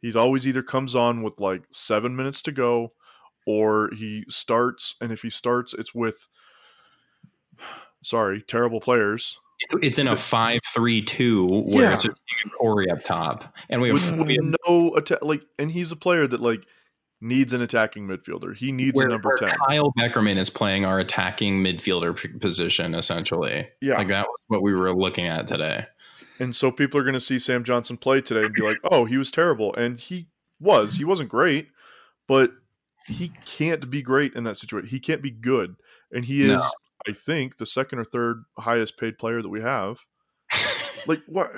He's 0.00 0.16
always 0.16 0.46
either 0.46 0.62
comes 0.62 0.94
on 0.94 1.22
with 1.22 1.40
like 1.40 1.64
seven 1.72 2.14
minutes 2.14 2.40
to 2.42 2.52
go, 2.52 2.92
or 3.46 3.90
he 3.96 4.24
starts, 4.28 4.94
and 5.00 5.10
if 5.10 5.22
he 5.22 5.30
starts, 5.30 5.74
it's 5.74 5.94
with 5.94 6.28
sorry, 8.04 8.42
terrible 8.42 8.80
players. 8.80 9.39
It's, 9.60 9.98
in 9.98 10.08
a 10.08 10.16
five-three-two 10.16 11.46
where 11.46 11.84
yeah. 11.84 11.94
it's 11.94 12.04
just 12.04 12.20
Corey 12.58 12.90
up 12.90 13.04
top, 13.04 13.54
and 13.68 13.80
we 13.80 13.88
have, 13.88 14.18
with, 14.18 14.26
we 14.26 14.34
have 14.34 14.54
no 14.66 14.94
attack. 14.96 15.18
Like, 15.22 15.42
and 15.58 15.70
he's 15.70 15.92
a 15.92 15.96
player 15.96 16.26
that 16.26 16.40
like 16.40 16.66
needs 17.20 17.52
an 17.52 17.60
attacking 17.60 18.06
midfielder. 18.08 18.56
He 18.56 18.72
needs 18.72 18.96
where, 18.96 19.08
a 19.08 19.10
number 19.10 19.36
ten. 19.36 19.50
Kyle 19.66 19.92
Beckerman 19.98 20.38
is 20.38 20.48
playing 20.48 20.86
our 20.86 20.98
attacking 20.98 21.62
midfielder 21.62 22.16
p- 22.16 22.28
position 22.28 22.94
essentially. 22.94 23.68
Yeah, 23.80 23.98
like 23.98 24.08
that 24.08 24.26
was 24.26 24.38
what 24.48 24.62
we 24.62 24.72
were 24.72 24.94
looking 24.94 25.26
at 25.26 25.46
today. 25.46 25.86
And 26.38 26.56
so 26.56 26.72
people 26.72 26.98
are 26.98 27.04
going 27.04 27.12
to 27.12 27.20
see 27.20 27.38
Sam 27.38 27.62
Johnson 27.62 27.98
play 27.98 28.22
today 28.22 28.46
and 28.46 28.54
be 28.54 28.62
like, 28.62 28.78
"Oh, 28.84 29.04
he 29.04 29.18
was 29.18 29.30
terrible," 29.30 29.74
and 29.74 30.00
he 30.00 30.26
was. 30.58 30.96
He 30.96 31.04
wasn't 31.04 31.28
great, 31.28 31.68
but 32.26 32.52
he 33.06 33.32
can't 33.44 33.90
be 33.90 34.00
great 34.00 34.34
in 34.34 34.44
that 34.44 34.56
situation. 34.56 34.88
He 34.88 35.00
can't 35.00 35.22
be 35.22 35.30
good, 35.30 35.76
and 36.12 36.24
he 36.24 36.42
is, 36.42 36.62
no. 36.62 36.70
I 37.08 37.12
think, 37.12 37.56
the 37.56 37.66
second 37.66 37.98
or 37.98 38.04
third 38.04 38.44
highest 38.58 38.98
paid 38.98 39.18
player 39.18 39.42
that 39.42 39.48
we 39.48 39.62
have. 39.62 39.98
like 41.06 41.20
what? 41.26 41.50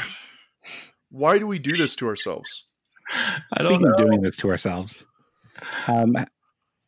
Why 1.10 1.38
do 1.38 1.46
we 1.46 1.58
do 1.58 1.72
this 1.72 1.94
to 1.96 2.08
ourselves? 2.08 2.66
Speaking 3.58 3.86
of 3.86 3.96
doing 3.96 4.22
this 4.22 4.36
to 4.38 4.48
ourselves, 4.48 5.06
um, 5.88 6.16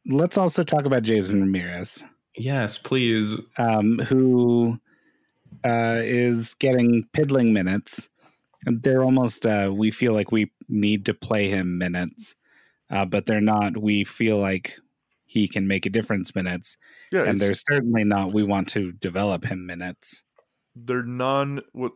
let's 0.06 0.38
also 0.38 0.62
talk 0.64 0.84
about 0.84 1.02
Jeizon 1.02 1.40
Ramirez. 1.40 2.04
Yes, 2.36 2.78
please. 2.78 3.38
Um, 3.58 3.98
who 3.98 4.78
uh, 5.64 6.00
is 6.02 6.54
getting 6.54 7.06
piddling 7.12 7.52
minutes. 7.52 8.08
They're 8.66 9.02
almost, 9.02 9.44
uh, 9.46 9.70
we 9.72 9.90
feel 9.90 10.12
like 10.12 10.32
we 10.32 10.50
need 10.68 11.04
to 11.06 11.14
play 11.14 11.48
him 11.48 11.78
minutes, 11.78 12.34
uh, 12.90 13.04
but 13.04 13.26
they're 13.26 13.40
not. 13.40 13.76
We 13.76 14.04
feel 14.04 14.38
like 14.38 14.78
he 15.34 15.48
can 15.48 15.66
make 15.66 15.84
a 15.84 15.90
difference 15.90 16.32
minutes. 16.32 16.76
Yeah, 17.10 17.24
and 17.24 17.40
they're 17.40 17.54
certainly 17.54 18.04
not. 18.04 18.32
We 18.32 18.44
want 18.44 18.68
to 18.68 18.92
develop 18.92 19.44
him 19.44 19.66
minutes. 19.66 20.22
They're 20.76 21.02
non 21.02 21.60
what? 21.72 21.92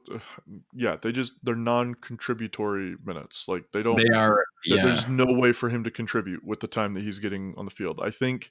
Yeah, 0.74 0.96
they 1.00 1.12
just 1.12 1.34
they're 1.44 1.54
non-contributory 1.54 2.96
minutes. 3.04 3.44
Like 3.46 3.62
they 3.72 3.82
don't. 3.82 3.96
They 3.96 4.12
are. 4.12 4.42
Yeah. 4.66 4.84
There's 4.84 5.06
no 5.06 5.26
way 5.26 5.52
for 5.52 5.68
him 5.68 5.84
to 5.84 5.90
contribute 5.90 6.44
with 6.44 6.58
the 6.58 6.66
time 6.66 6.94
that 6.94 7.04
he's 7.04 7.20
getting 7.20 7.54
on 7.56 7.64
the 7.64 7.70
field. 7.70 8.00
I 8.02 8.10
think 8.10 8.50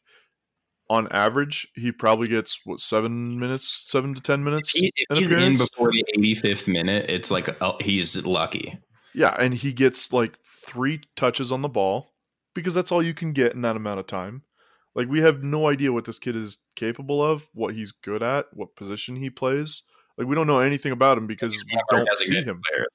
on 0.89 1.09
average, 1.11 1.67
he 1.75 1.91
probably 1.91 2.29
gets 2.29 2.61
what 2.63 2.79
seven 2.79 3.37
minutes, 3.37 3.85
seven 3.87 4.15
to 4.15 4.21
ten 4.21 4.41
minutes. 4.41 4.73
If, 4.73 4.83
he, 4.83 4.93
if 5.09 5.17
he's 5.17 5.31
in 5.33 5.57
before 5.57 5.91
the 5.91 6.05
85th 6.17 6.69
minute, 6.69 7.07
it's 7.09 7.29
like 7.29 7.61
oh, 7.61 7.75
he's 7.81 8.25
lucky. 8.25 8.79
Yeah, 9.13 9.35
and 9.37 9.53
he 9.53 9.73
gets 9.73 10.13
like 10.13 10.37
three 10.65 11.01
touches 11.17 11.51
on 11.51 11.61
the 11.61 11.67
ball 11.67 12.13
because 12.55 12.73
that's 12.73 12.91
all 12.91 13.03
you 13.03 13.13
can 13.13 13.33
get 13.33 13.53
in 13.53 13.61
that 13.61 13.75
amount 13.75 13.99
of 13.99 14.07
time. 14.07 14.43
Like 14.97 15.07
we 15.07 15.21
have 15.21 15.43
no 15.43 15.69
idea 15.69 15.93
what 15.93 16.05
this 16.05 16.17
kid 16.17 16.35
is 16.35 16.57
capable 16.75 17.23
of, 17.23 17.47
what 17.53 17.75
he's 17.75 17.91
good 17.91 18.23
at, 18.23 18.47
what 18.51 18.75
position 18.75 19.15
he 19.15 19.29
plays. 19.29 19.83
Like 20.17 20.27
we 20.27 20.33
don't 20.33 20.47
know 20.47 20.59
anything 20.59 20.91
about 20.91 21.19
him 21.19 21.27
because 21.27 21.51
we 21.51 21.79
don't 21.91 22.17
see 22.17 22.41
him. 22.41 22.59
Players. 22.67 22.87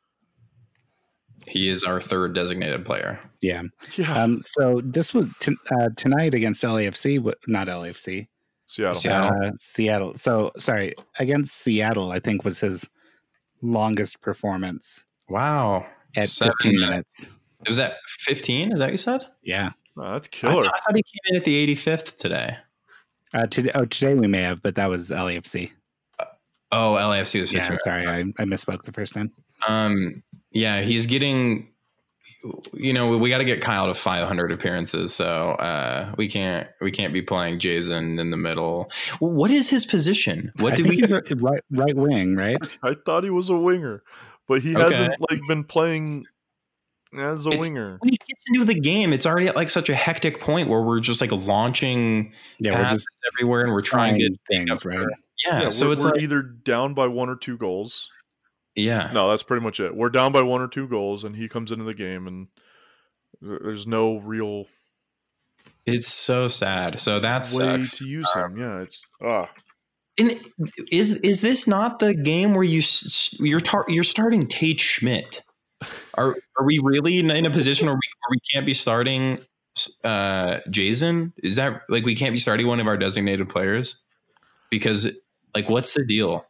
He 1.46 1.68
is 1.68 1.84
our 1.84 2.00
third 2.00 2.34
designated 2.34 2.84
player. 2.84 3.20
Yeah. 3.40 3.62
yeah. 3.96 4.20
Um, 4.20 4.42
so 4.42 4.80
this 4.84 5.14
was 5.14 5.28
t- 5.38 5.57
uh, 5.70 5.90
tonight 5.96 6.34
against 6.34 6.64
LAFC, 6.64 7.32
not 7.46 7.68
LAFC. 7.68 8.26
Seattle. 8.66 8.94
Seattle. 8.94 9.44
Uh, 9.44 9.50
Seattle. 9.61 10.14
So 10.16 10.50
sorry, 10.59 10.94
against 11.20 11.55
Seattle, 11.55 12.11
I 12.11 12.18
think 12.18 12.44
was 12.44 12.59
his 12.59 12.88
longest 13.62 14.20
performance. 14.20 15.05
Wow. 15.28 15.86
At 16.16 16.28
Seven 16.28 16.53
15 16.62 16.80
minutes. 16.80 17.30
It 17.61 17.68
was 17.68 17.76
that 17.76 17.98
15? 18.09 18.72
Is 18.72 18.78
that 18.80 18.86
what 18.86 18.92
you 18.92 18.98
said? 18.98 19.24
Yeah. 19.42 19.70
Oh, 19.97 20.12
that's 20.12 20.28
killer. 20.28 20.64
I, 20.64 20.68
I, 20.68 20.80
thought 20.80 20.97
he 20.97 21.03
came 21.03 21.20
in 21.26 21.36
at 21.36 21.45
the 21.45 21.74
85th 21.74 22.16
today. 22.16 22.57
Uh, 23.34 23.47
today, 23.47 23.70
oh, 23.74 23.84
today 23.84 24.14
we 24.14 24.26
may 24.26 24.43
have, 24.43 24.62
but 24.62 24.74
that 24.74 24.88
was 24.88 25.11
LAFC. 25.11 25.72
Uh, 26.18 26.24
oh, 26.70 26.97
LAFC 26.99 27.40
was 27.40 27.53
15. 27.53 27.72
Yeah, 27.72 27.76
sorry, 27.76 28.07
I, 28.07 28.20
I 28.20 28.45
misspoke 28.45 28.82
the 28.82 28.93
first 28.93 29.14
time. 29.14 29.30
Um, 29.68 30.22
yeah, 30.51 30.80
he's 30.82 31.07
getting. 31.07 31.68
You 32.72 32.93
know, 32.93 33.16
we 33.18 33.30
got 33.30 33.38
to 33.38 33.45
get 33.45 33.61
Kyle 33.61 33.86
to 33.86 33.95
500 33.95 34.51
appearances, 34.51 35.14
so 35.14 35.53
uh, 35.53 36.12
we 36.16 36.28
can't 36.28 36.68
we 36.80 36.90
can't 36.90 37.12
be 37.12 37.22
playing 37.22 37.61
Jeizon 37.61 38.18
in 38.18 38.30
the 38.30 38.36
middle. 38.36 38.90
What 39.20 39.53
is 39.53 39.68
his 39.68 39.86
position? 39.86 40.53
What 40.59 40.76
do 40.76 40.82
we? 40.82 40.97
He's 40.97 41.12
a 41.12 41.22
right 41.36 41.62
right 41.70 41.95
wing, 41.95 42.34
right? 42.34 42.59
I 42.82 42.95
thought 43.07 43.22
he 43.22 43.30
was 43.30 43.49
a 43.49 43.57
winger, 43.57 44.03
but 44.49 44.61
he 44.61 44.74
okay. 44.74 44.82
hasn't 44.82 45.20
like 45.30 45.38
been 45.47 45.62
playing 45.62 46.26
as 47.16 47.46
a 47.46 47.50
it's, 47.50 47.68
winger. 47.68 47.98
When 48.00 48.10
he 48.10 48.18
gets 48.28 48.44
into 48.52 48.64
the 48.64 48.78
game, 48.78 49.12
it's 49.12 49.26
already 49.26 49.48
at 49.48 49.56
like 49.56 49.70
such 49.70 49.88
a 49.88 49.94
hectic 49.94 50.40
point 50.40 50.68
where 50.68 50.82
we're 50.82 51.00
just 51.00 51.20
like 51.20 51.32
launching 51.32 52.32
yeah, 52.58 52.78
we're 52.78 52.88
just 52.88 53.06
everywhere 53.34 53.62
and 53.62 53.72
we're 53.72 53.80
trying, 53.80 54.18
trying 54.18 54.32
to 54.32 54.38
things, 54.50 54.84
right? 54.84 55.06
Yeah, 55.46 55.62
yeah 55.62 55.70
so 55.70 55.90
it's 55.90 56.04
we're 56.04 56.12
like, 56.12 56.22
either 56.22 56.42
down 56.42 56.94
by 56.94 57.08
one 57.08 57.28
or 57.28 57.36
two 57.36 57.56
goals 57.56 58.08
yeah. 58.74 59.10
No, 59.12 59.30
that's 59.30 59.42
pretty 59.42 59.62
much 59.62 59.80
it. 59.80 59.94
We're 59.94 60.08
down 60.08 60.32
by 60.32 60.42
one 60.42 60.60
or 60.60 60.68
two 60.68 60.88
goals, 60.88 61.24
and 61.24 61.36
he 61.36 61.48
comes 61.48 61.72
into 61.72 61.84
the 61.84 61.94
game, 61.94 62.26
and 62.26 62.48
there's 63.40 63.86
no 63.86 64.18
real. 64.18 64.66
It's 65.84 66.08
so 66.08 66.48
sad. 66.48 67.00
So 67.00 67.20
that's 67.20 67.56
way 67.56 67.82
sucks. 67.82 67.98
to 67.98 68.08
use 68.08 68.32
him. 68.32 68.56
Yeah, 68.56 68.80
it's 68.80 69.02
ah. 69.22 69.50
And 70.18 70.38
is 70.90 71.14
is 71.20 71.40
this 71.40 71.66
not 71.66 71.98
the 71.98 72.14
game 72.14 72.54
where 72.54 72.64
you 72.64 72.82
you're 73.38 73.60
tar- 73.60 73.86
you're 73.88 74.04
starting 74.04 74.46
Tate 74.46 74.80
Schmidt? 74.80 75.42
Are 76.14 76.36
are 76.58 76.64
we 76.64 76.78
really 76.82 77.18
in, 77.18 77.30
in 77.30 77.46
a 77.46 77.50
position 77.50 77.86
where 77.86 77.94
we, 77.94 78.00
where 78.00 78.30
we 78.30 78.40
can't 78.52 78.66
be 78.66 78.74
starting 78.74 79.38
uh, 80.04 80.58
Jeizon? 80.68 81.32
Is 81.42 81.56
that 81.56 81.82
like 81.88 82.04
we 82.04 82.14
can't 82.14 82.32
be 82.32 82.38
starting 82.38 82.66
one 82.66 82.80
of 82.80 82.86
our 82.86 82.96
designated 82.96 83.48
players? 83.48 84.02
Because 84.70 85.10
like, 85.54 85.68
what's 85.68 85.92
the 85.92 86.04
deal? 86.04 86.46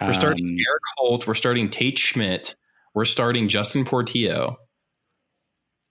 We're 0.00 0.14
starting 0.14 0.46
um, 0.46 0.56
Erik 0.58 0.82
Holt. 0.96 1.26
We're 1.26 1.34
starting 1.34 1.70
Tate 1.70 1.98
Schmidt. 1.98 2.56
We're 2.94 3.04
starting 3.04 3.48
Justin 3.48 3.84
Portillo. 3.84 4.56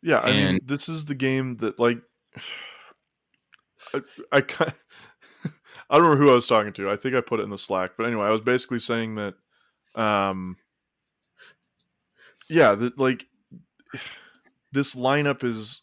Yeah, 0.01 0.17
I 0.17 0.29
and, 0.29 0.53
mean, 0.53 0.59
this 0.65 0.89
is 0.89 1.05
the 1.05 1.15
game 1.15 1.57
that 1.57 1.79
like 1.79 1.99
I, 3.93 4.01
I 4.31 4.41
I 5.91 5.95
don't 5.97 6.03
remember 6.03 6.23
who 6.23 6.31
I 6.31 6.35
was 6.35 6.47
talking 6.47 6.73
to. 6.73 6.89
I 6.89 6.95
think 6.95 7.15
I 7.15 7.21
put 7.21 7.39
it 7.39 7.43
in 7.43 7.49
the 7.49 7.57
Slack, 7.57 7.91
but 7.97 8.05
anyway, 8.05 8.25
I 8.25 8.31
was 8.31 8.41
basically 8.41 8.79
saying 8.79 9.15
that, 9.15 9.33
um, 9.95 10.55
yeah, 12.51 12.75
that 12.75 12.99
like 12.99 13.25
this 14.71 14.93
lineup 14.93 15.43
is 15.43 15.81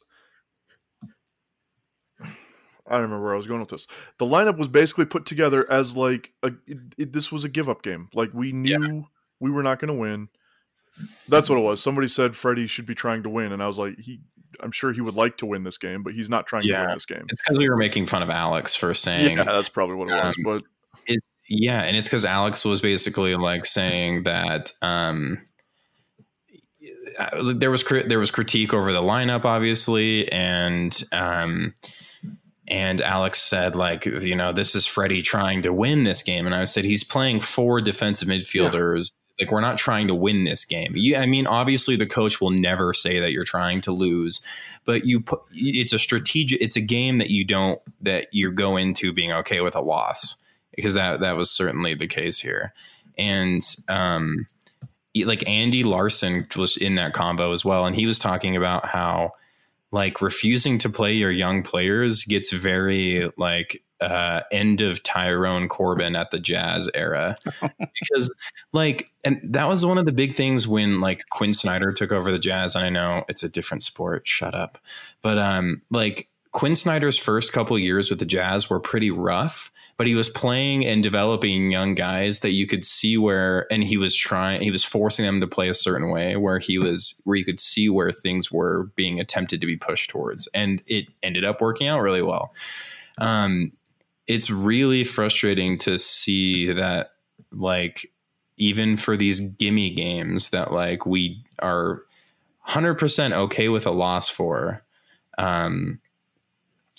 I 2.21 2.93
don't 2.93 3.03
remember 3.03 3.25
where 3.25 3.35
I 3.35 3.37
was 3.37 3.47
going 3.47 3.61
with 3.61 3.69
this. 3.71 3.87
The 4.19 4.25
lineup 4.25 4.59
was 4.59 4.69
basically 4.69 5.07
put 5.07 5.27
together 5.27 5.71
as 5.71 5.97
like 5.97 6.33
a 6.43 6.49
it, 6.67 6.79
it, 6.97 7.13
this 7.13 7.33
was 7.33 7.45
a 7.45 7.49
give 7.49 7.69
up 7.69 7.83
game. 7.83 8.09
Like 8.15 8.31
we 8.33 8.53
knew 8.53 8.71
yeah. 8.71 9.03
we 9.41 9.51
were 9.51 9.63
not 9.63 9.79
going 9.79 9.93
to 9.93 9.99
win. 9.99 10.29
That's 11.29 11.49
what 11.49 11.59
it 11.59 11.63
was. 11.63 11.83
Somebody 11.83 12.09
said 12.09 12.37
Freddie 12.37 12.67
should 12.67 12.87
be 12.87 12.95
trying 12.95 13.23
to 13.23 13.29
win, 13.29 13.53
and 13.53 13.63
I 13.63 13.67
was 13.67 13.79
like, 13.79 13.99
he. 13.99 14.21
I'm 14.61 14.73
sure 14.73 14.93
he 14.93 15.03
would 15.03 15.15
like 15.15 15.37
to 15.39 15.47
win 15.47 15.63
this 15.63 15.77
game, 15.77 16.03
but 16.03 16.15
he's 16.15 16.31
not 16.31 16.47
trying 16.47 16.63
yeah. 16.65 16.81
to 16.81 16.87
win 16.87 16.97
this 16.97 17.07
game. 17.07 17.27
It's 17.29 17.43
because 17.43 17.59
we 17.59 17.69
were 17.69 17.77
making 17.77 18.07
fun 18.07 18.23
of 18.23 18.31
Alex 18.31 18.75
for 18.75 18.93
saying. 18.95 19.37
Yeah, 19.37 19.45
that's 19.45 19.69
probably 19.69 19.97
what 19.97 20.09
it 20.09 20.15
was. 20.15 20.35
Um, 20.39 20.43
but 20.43 20.63
it, 21.07 21.23
yeah, 21.49 21.83
and 21.83 21.97
it's 21.97 22.09
because 22.09 22.25
Alex 22.25 22.65
was 22.65 22.81
basically 22.81 23.37
like 23.37 23.67
saying 23.67 24.23
that. 24.25 24.73
um 24.83 25.43
there 27.55 27.71
was 27.71 27.85
there 28.07 28.19
was 28.19 28.31
critique 28.31 28.73
over 28.75 28.93
the 28.93 29.03
lineup, 29.03 29.45
obviously, 29.45 30.31
and 30.31 31.03
um, 31.13 31.75
and 32.69 33.01
Alex 33.01 33.41
said, 33.41 33.75
like, 33.75 34.05
you 34.05 34.37
know, 34.37 34.53
this 34.53 34.75
is 34.75 34.87
Freddie 34.87 35.23
trying 35.23 35.63
to 35.63 35.73
win 35.73 36.05
this 36.05 36.23
game. 36.23 36.45
And 36.45 36.55
I 36.55 36.65
said, 36.65 36.85
he's 36.85 37.03
playing 37.03 37.41
four 37.41 37.81
defensive 37.81 38.29
midfielders. 38.29 39.13
Yeah. 39.39 39.45
Like, 39.45 39.53
we're 39.53 39.61
not 39.61 39.79
trying 39.79 40.09
to 40.09 40.15
win 40.15 40.45
this 40.45 40.65
game. 40.65 40.93
Yeah, 40.97 41.21
I 41.21 41.27
mean, 41.27 41.47
obviously, 41.47 41.97
the 41.97 42.07
coach 42.07 42.41
will 42.41 42.51
never 42.51 42.93
say 42.93 43.21
that 43.21 43.33
you're 43.33 43.45
trying 43.45 43.81
to 43.83 43.93
lose, 43.93 44.41
but 44.85 45.07
you 45.07 45.21
put 45.21 45.41
it's 45.53 45.93
a 45.93 45.99
strategic, 45.99 46.61
it's 46.61 46.77
a 46.77 46.81
game 46.81 47.19
that 47.19 47.31
you 47.31 47.45
don't, 47.45 47.81
that 48.03 48.27
you 48.33 48.51
go 48.51 48.77
into 48.77 49.13
being 49.13 49.33
okay 49.33 49.61
with 49.61 49.77
a 49.77 49.81
loss 49.81 50.37
because 50.75 50.95
that, 50.95 51.21
that 51.21 51.37
was 51.37 51.51
certainly 51.51 51.95
the 51.95 52.09
case 52.09 52.41
here. 52.41 52.75
And, 53.17 53.63
um, 53.89 54.47
like 55.25 55.47
Andy 55.49 55.85
Larson 55.85 56.47
was 56.57 56.77
in 56.77 56.97
that 56.97 57.13
combo 57.13 57.53
as 57.53 57.65
well. 57.65 57.87
And 57.87 57.95
he 57.95 58.07
was 58.07 58.19
talking 58.19 58.57
about 58.57 58.87
how, 58.87 59.33
like 59.91 60.21
refusing 60.21 60.79
to 60.79 60.91
play 60.91 61.15
your 61.15 61.31
young 61.31 61.63
players 61.63 62.25
gets 62.25 62.53
very 62.53 63.31
like 63.37 63.83
uh, 64.01 64.43
end 64.53 64.81
of 64.81 65.03
Tyrone 65.03 65.69
Corbin 65.69 66.15
at 66.15 66.31
the 66.31 66.39
Jazz 66.39 66.89
era 66.95 67.37
because 67.61 68.33
like 68.73 69.11
and 69.25 69.41
that 69.43 69.67
was 69.67 69.85
one 69.85 69.99
of 69.99 70.07
the 70.07 70.13
big 70.13 70.35
things 70.35 70.69
when 70.69 71.01
like 71.01 71.23
Quinn 71.31 71.53
Snyder 71.53 71.93
took 71.93 72.13
over 72.13 72.31
the 72.31 72.39
Jazz 72.39 72.77
and 72.77 72.85
I 72.85 72.91
know 72.91 73.25
it's 73.29 73.43
a 73.43 73.49
different 73.49 73.83
sport 73.83 74.29
shut 74.29 74.55
up 74.55 74.79
but 75.21 75.39
um 75.39 75.83
like 75.91 76.29
Quinn 76.53 76.77
Snyder's 76.77 77.19
first 77.19 77.53
couple 77.53 77.77
years 77.79 78.09
with 78.09 78.21
the 78.21 78.25
Jazz 78.25 78.71
were 78.71 78.79
pretty 78.79 79.11
rough 79.11 79.73
but 79.99 80.07
he 80.07 80.15
was 80.15 80.29
playing 80.29 80.87
and 80.87 81.03
developing 81.03 81.73
young 81.73 81.95
guys 81.95 82.39
that 82.39 82.53
you 82.53 82.67
could 82.67 82.85
see 82.85 83.19
where 83.19 83.71
and 83.71 83.83
he 83.83 83.99
was 83.99 84.15
trying 84.15 84.63
he 84.63 84.71
was 84.71 84.85
forcing 84.85 85.27
them 85.27 85.41
to 85.41 85.47
play 85.47 85.69
a 85.69 85.75
certain 85.75 86.11
way 86.11 86.37
where 86.37 86.61
he 86.61 86.79
was 86.79 87.21
where 87.25 87.37
you 87.37 87.45
could 87.45 87.61
see 87.61 87.91
where 87.91 88.13
things 88.13 88.51
were 88.51 88.85
being 88.95 89.21
attempted 89.21 89.61
to 89.61 89.67
be 89.67 89.77
pushed 89.77 90.09
towards 90.09 90.47
and 90.55 90.83
it 90.87 91.07
ended 91.23 91.45
up 91.45 91.61
working 91.61 91.89
out 91.89 92.01
really 92.01 92.23
well. 92.23 92.55
Um 93.19 93.73
it's 94.27 94.51
really 94.51 95.05
frustrating 95.05 95.77
to 95.79 95.99
see 95.99 96.73
that 96.73 97.13
like 97.51 98.07
even 98.57 98.97
for 98.97 99.17
these 99.17 99.41
gimme 99.41 99.91
games 99.91 100.51
that 100.51 100.73
like 100.73 101.07
we 101.07 101.43
are 101.61 102.03
100% 102.69 103.33
okay 103.33 103.69
with 103.69 103.87
a 103.87 103.91
loss 103.91 104.29
for 104.29 104.85
um 105.39 105.99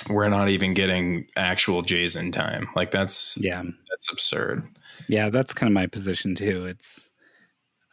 we're 0.10 0.30
not 0.30 0.50
even 0.50 0.74
getting 0.74 1.28
actual 1.36 1.84
Jeizon 1.84 2.32
time. 2.32 2.68
Like 2.76 2.91
that's 2.91 3.38
yeah, 3.41 3.64
that's 3.89 4.12
absurd. 4.12 4.68
Yeah, 5.08 5.30
that's 5.30 5.54
kind 5.54 5.70
of 5.70 5.74
my 5.74 5.88
position 5.88 6.36
too. 6.36 6.66
It's 6.66 7.10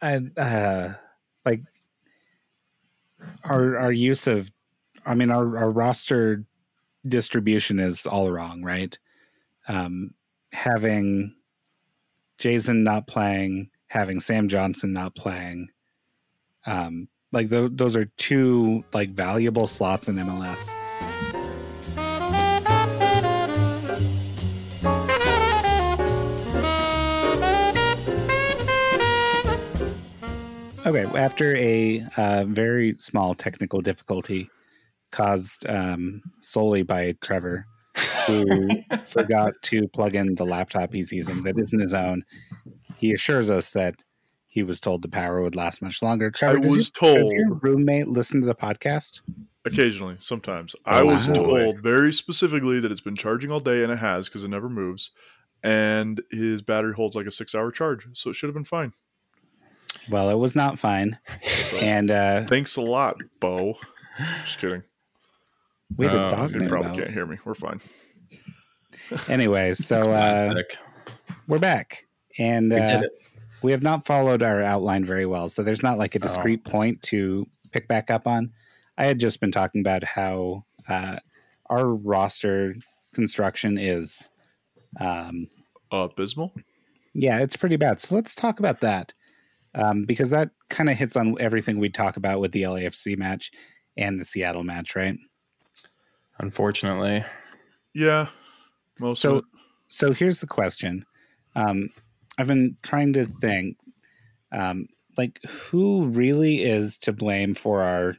I 0.01 0.21
uh 0.37 0.93
like 1.45 1.61
our 3.43 3.77
our 3.77 3.91
use 3.91 4.27
of 4.27 4.51
I 5.05 5.15
mean 5.15 5.31
our 5.31 5.57
our 5.57 5.71
roster 5.71 6.45
distribution 7.07 7.79
is 7.79 8.05
all 8.05 8.31
wrong, 8.31 8.63
right? 8.63 8.97
Um 9.67 10.11
having 10.53 11.35
Jeizon 12.39 12.83
not 12.83 13.07
playing, 13.07 13.69
having 13.87 14.19
Sam 14.19 14.47
Johnson 14.47 14.93
not 14.93 15.15
playing, 15.15 15.69
um, 16.65 17.07
Like 17.31 17.49
th- 17.49 17.71
those 17.73 17.95
are 17.95 18.05
two 18.17 18.83
like 18.93 19.09
valuable 19.09 19.67
slots 19.67 20.07
in 20.07 20.15
MLS. 20.15 20.69
Okay, 30.87 31.03
after 31.17 31.53
a 31.57 32.01
uh, 32.15 32.45
very 32.47 32.95
small 32.97 33.35
technical 33.35 33.81
difficulty 33.81 34.49
caused 35.11 35.67
um, 35.67 36.21
solely 36.39 36.81
by 36.81 37.13
Trevor, 37.19 37.65
who 38.25 38.69
forgot 39.03 39.53
to 39.63 39.85
plug 39.89 40.15
in 40.15 40.35
the 40.35 40.45
laptop 40.45 40.93
he's 40.93 41.11
using 41.11 41.43
that 41.43 41.59
isn't 41.59 41.81
his 41.81 41.93
own, 41.93 42.23
he 42.95 43.11
assures 43.11 43.49
us 43.49 43.71
that 43.71 43.95
he 44.45 44.63
was 44.63 44.79
told 44.79 45.01
the 45.01 45.09
power 45.09 45.41
would 45.41 45.57
last 45.57 45.81
much 45.81 46.01
longer. 46.01 46.31
Trevor, 46.31 46.59
I 46.63 46.69
was 46.69 46.89
told. 46.89 47.17
Does 47.17 47.31
your 47.33 47.55
roommate 47.55 48.07
listen 48.07 48.39
to 48.39 48.47
the 48.47 48.55
podcast? 48.55 49.19
Occasionally, 49.65 50.15
sometimes. 50.21 50.73
Oh, 50.85 50.91
I 50.91 51.03
was 51.03 51.27
wow. 51.27 51.35
told 51.35 51.79
very 51.81 52.13
specifically 52.13 52.79
that 52.79 52.93
it's 52.93 53.01
been 53.01 53.17
charging 53.17 53.51
all 53.51 53.59
day, 53.59 53.83
and 53.83 53.91
it 53.91 53.97
has 53.97 54.29
because 54.29 54.45
it 54.45 54.49
never 54.49 54.69
moves. 54.69 55.11
And 55.63 56.21
his 56.31 56.61
battery 56.61 56.93
holds 56.93 57.13
like 57.13 57.25
a 57.25 57.31
six-hour 57.31 57.71
charge, 57.71 58.07
so 58.13 58.29
it 58.29 58.35
should 58.35 58.47
have 58.47 58.55
been 58.55 58.63
fine. 58.63 58.93
Well, 60.09 60.29
it 60.29 60.37
was 60.37 60.55
not 60.55 60.79
fine. 60.79 61.17
and 61.81 62.11
uh, 62.11 62.45
thanks 62.45 62.75
a 62.77 62.81
lot, 62.81 63.17
Bo. 63.39 63.75
Just 64.45 64.59
kidding. 64.59 64.83
We 65.95 66.05
had 66.05 66.15
a 66.15 66.21
uh, 66.21 66.29
dog. 66.29 66.61
You 66.61 66.67
probably 66.67 66.97
can't 66.97 67.11
hear 67.11 67.25
me. 67.25 67.37
We're 67.45 67.53
fine. 67.53 67.79
anyway, 69.27 69.73
so 69.73 70.11
uh, 70.11 70.53
we're 71.47 71.59
back, 71.59 72.05
and 72.37 72.71
we, 72.71 72.79
uh, 72.79 73.01
we, 73.61 73.71
have 73.71 73.83
not 73.83 74.05
followed 74.05 74.43
our 74.43 74.61
outline 74.61 75.05
very 75.05 75.25
well. 75.25 75.49
So 75.49 75.63
there's 75.63 75.83
not 75.83 75.97
like 75.97 76.15
a 76.15 76.19
discrete 76.19 76.63
oh. 76.65 76.69
point 76.69 77.01
to 77.03 77.45
pick 77.71 77.87
back 77.87 78.09
up 78.09 78.27
on. 78.27 78.51
I 78.97 79.05
had 79.05 79.19
just 79.19 79.39
been 79.39 79.51
talking 79.51 79.81
about 79.81 80.03
how 80.03 80.65
uh, 80.89 81.17
our 81.69 81.93
roster 81.93 82.75
construction 83.13 83.77
is 83.77 84.29
um, 84.99 85.47
abysmal. 85.91 86.53
Yeah, 87.13 87.39
it's 87.39 87.55
pretty 87.55 87.77
bad. 87.77 88.01
So 88.01 88.15
let's 88.15 88.35
talk 88.35 88.59
about 88.59 88.81
that 88.81 89.13
um, 89.77 90.03
because 90.03 90.31
that 90.31 90.49
kind 90.69 90.89
of 90.89 90.97
hits 90.97 91.15
on 91.15 91.39
everything 91.39 91.77
we 91.77 91.89
talk 91.89 92.17
about 92.17 92.41
with 92.41 92.51
the 92.51 92.63
LAFC 92.63 93.17
match 93.17 93.51
and 93.95 94.19
the 94.19 94.25
Seattle 94.25 94.63
match, 94.63 94.95
right? 94.95 95.17
Unfortunately, 96.39 97.23
yeah. 97.93 98.27
Most 98.99 99.21
so, 99.21 99.43
so 99.87 100.11
here's 100.11 100.41
the 100.41 100.47
question. 100.47 101.05
Um, 101.55 101.89
I've 102.37 102.47
been 102.47 102.77
trying 102.83 103.13
to 103.13 103.25
think, 103.25 103.77
um, 104.51 104.87
like, 105.17 105.39
who 105.47 106.05
really 106.07 106.63
is 106.63 106.97
to 106.99 107.13
blame 107.13 107.55
for 107.55 107.81
our 107.81 108.15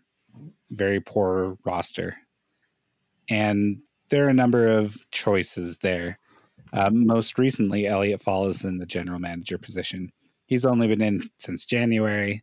very 0.70 1.00
poor 1.00 1.56
roster? 1.64 2.16
And 3.28 3.78
there 4.08 4.26
are 4.26 4.30
a 4.30 4.34
number 4.34 4.66
of 4.66 4.96
choices 5.10 5.78
there. 5.78 6.18
Um, 6.72 7.06
most 7.06 7.38
recently, 7.38 7.86
Elliot 7.86 8.20
Fall 8.20 8.48
is 8.48 8.64
in 8.64 8.78
the 8.78 8.86
general 8.86 9.18
manager 9.18 9.58
position. 9.58 10.10
He's 10.48 10.64
only 10.64 10.88
been 10.88 11.02
in 11.02 11.22
since 11.38 11.66
January, 11.66 12.42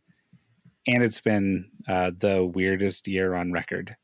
and 0.86 1.02
it's 1.02 1.20
been 1.20 1.68
uh, 1.88 2.12
the 2.16 2.46
weirdest 2.46 3.08
year 3.08 3.34
on 3.34 3.50
record 3.50 3.96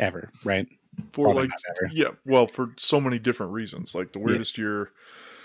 ever, 0.00 0.32
right? 0.44 0.66
For 1.12 1.32
like, 1.32 1.48
yeah, 1.92 2.08
well, 2.26 2.48
for 2.48 2.74
so 2.76 3.00
many 3.00 3.20
different 3.20 3.52
reasons. 3.52 3.94
Like 3.94 4.12
the 4.12 4.18
weirdest 4.18 4.58
yeah. 4.58 4.64
year. 4.64 4.92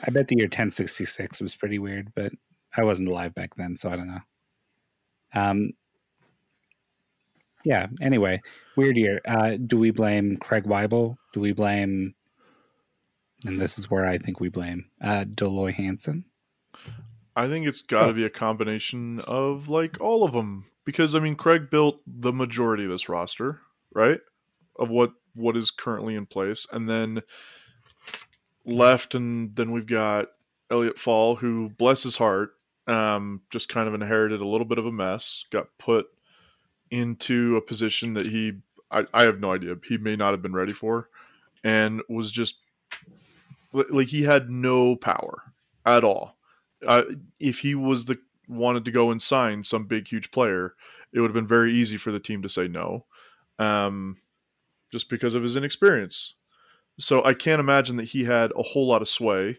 I 0.06 0.10
bet 0.10 0.28
the 0.28 0.36
year 0.38 0.46
1066 0.46 1.40
was 1.42 1.56
pretty 1.56 1.78
weird, 1.78 2.12
but 2.16 2.34
I 2.76 2.84
wasn't 2.84 3.10
alive 3.10 3.36
back 3.36 3.56
then, 3.56 3.76
so 3.76 3.90
I 3.90 3.96
don't 3.96 4.08
know. 4.08 4.20
Um, 5.36 5.72
yeah. 7.64 7.86
Anyway, 8.02 8.42
weird 8.76 8.98
year. 8.98 9.22
Uh, 9.26 9.58
do 9.64 9.78
we 9.78 9.92
blame 9.92 10.38
Craig 10.38 10.64
Waibel? 10.64 11.18
Do 11.34 11.40
we 11.40 11.52
blame? 11.52 12.16
And 13.46 13.62
this 13.62 13.78
is 13.78 13.92
where 13.92 14.08
I 14.08 14.18
think 14.18 14.40
we 14.40 14.50
blame 14.50 14.86
uh, 15.02 15.26
Dell 15.26 15.50
Loy 15.50 15.72
Hansen. 15.72 16.26
I 17.36 17.48
think 17.48 17.68
it's 17.68 17.82
got 17.82 18.06
to 18.06 18.12
oh. 18.12 18.14
be 18.14 18.26
a 18.26 18.30
combination 18.30 19.20
of 19.22 19.68
like 19.68 20.00
all 20.00 20.24
of 20.24 20.34
them 20.34 20.66
because 20.86 21.16
I 21.16 21.20
mean 21.20 21.36
Craig 21.36 21.70
built 21.70 22.00
the 22.08 22.32
majority 22.32 22.86
of 22.86 22.92
this 22.92 23.10
roster, 23.10 23.60
right? 23.94 24.20
Of 24.78 24.90
what 24.90 25.12
what 25.34 25.58
is 25.58 25.72
currently 25.72 26.16
in 26.16 26.26
place, 26.26 26.66
and 26.72 26.90
then 26.90 27.22
left, 28.66 29.16
and 29.16 29.56
then 29.56 29.72
we've 29.72 29.86
got 29.86 30.28
Elliot 30.72 30.98
Fall, 30.98 31.36
who 31.36 31.70
bless 31.70 32.04
his 32.04 32.16
heart, 32.16 32.54
um, 32.88 33.42
just 33.50 33.68
kind 33.68 33.88
of 33.88 33.94
inherited 33.94 34.40
a 34.40 34.48
little 34.48 34.66
bit 34.66 34.78
of 34.78 34.86
a 34.86 34.92
mess, 34.92 35.46
got 35.52 35.68
put 35.78 36.08
into 36.90 37.58
a 37.58 37.62
position 37.62 38.14
that 38.14 38.26
he 38.26 38.54
I, 38.90 39.06
I 39.14 39.24
have 39.24 39.40
no 39.40 39.52
idea. 39.52 39.76
He 39.86 39.98
may 39.98 40.16
not 40.16 40.32
have 40.32 40.42
been 40.42 40.54
ready 40.54 40.74
for, 40.74 41.10
and 41.64 42.02
was 42.08 42.32
just 42.32 42.56
like 43.74 44.08
he 44.08 44.24
had 44.24 44.50
no 44.50 44.96
power 44.96 45.42
at 45.86 46.06
all 46.06 46.35
uh, 46.88 47.04
if 47.40 47.60
he 47.60 47.76
was 47.76 48.06
the 48.06 48.18
wanted 48.48 48.86
to 48.86 48.92
go 48.92 49.12
and 49.12 49.22
sign 49.22 49.64
some 49.64 49.86
big 49.86 50.08
huge 50.08 50.32
player, 50.32 50.76
it 51.14 51.20
would 51.20 51.28
have 51.28 51.36
been 51.36 51.48
very 51.48 51.74
easy 51.74 51.98
for 51.98 52.12
the 52.12 52.20
team 52.20 52.42
to 52.42 52.50
say 52.50 52.68
no, 52.68 53.06
um, 53.60 54.18
just 54.92 55.10
because 55.10 55.36
of 55.36 55.44
his 55.44 55.56
inexperience. 55.56 56.36
So 57.00 57.24
I 57.24 57.34
can't 57.34 57.60
imagine 57.60 57.98
that 57.98 58.06
he 58.06 58.24
had 58.24 58.52
a 58.52 58.64
whole 58.64 58.88
lot 58.88 59.02
of 59.02 59.10
sway, 59.10 59.58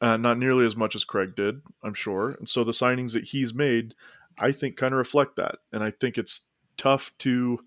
uh, 0.00 0.16
not 0.16 0.38
nearly 0.38 0.66
as 0.66 0.76
much 0.76 0.94
as 0.94 1.04
Craig 1.04 1.34
did, 1.34 1.60
I'm 1.82 1.94
sure. 1.94 2.30
And 2.32 2.48
so 2.48 2.64
the 2.64 2.72
signings 2.72 3.12
that 3.12 3.24
he's 3.24 3.54
made, 3.54 3.94
I 4.38 4.52
think, 4.52 4.76
kind 4.76 4.92
of 4.92 4.98
reflect 4.98 5.36
that. 5.36 5.56
And 5.72 5.82
I 5.82 5.90
think 5.90 6.18
it's 6.18 6.42
tough 6.76 7.12
to. 7.18 7.60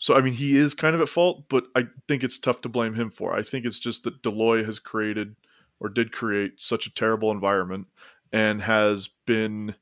So 0.00 0.14
I 0.14 0.20
mean, 0.20 0.32
he 0.32 0.56
is 0.56 0.74
kind 0.74 0.94
of 0.94 1.00
at 1.00 1.08
fault, 1.08 1.44
but 1.48 1.64
I 1.74 1.88
think 2.06 2.22
it's 2.22 2.38
tough 2.38 2.60
to 2.60 2.68
blame 2.68 2.94
him 2.94 3.10
for. 3.10 3.34
I 3.34 3.42
think 3.42 3.66
it's 3.66 3.80
just 3.80 4.04
that 4.04 4.22
Dell 4.22 4.32
Loy 4.32 4.64
has 4.64 4.78
created 4.78 5.34
or 5.80 5.88
did 5.88 6.12
create 6.12 6.52
such 6.58 6.86
a 6.86 6.94
terrible 6.94 7.30
environment 7.30 7.86
and 8.32 8.62
has 8.62 9.08
been 9.26 9.74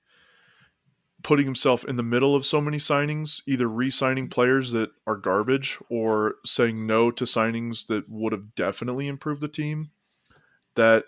putting 1.23 1.45
himself 1.45 1.85
in 1.85 1.97
the 1.97 2.03
middle 2.03 2.37
of 2.37 2.47
so 2.47 2.61
many 2.61 2.79
signings, 2.79 3.41
either 3.47 3.69
re 3.69 3.91
signing 3.91 4.29
players 4.29 4.71
that 4.73 4.91
are 5.07 5.17
garbage 5.17 5.79
or 5.89 6.37
saying 6.45 6.87
no 6.87 7.11
to 7.11 7.25
signings 7.25 7.87
that 7.89 8.09
would 8.09 8.33
have 8.33 8.55
definitely 8.55 9.09
improved 9.09 9.41
the 9.41 9.49
team. 9.49 9.91
That 10.77 11.05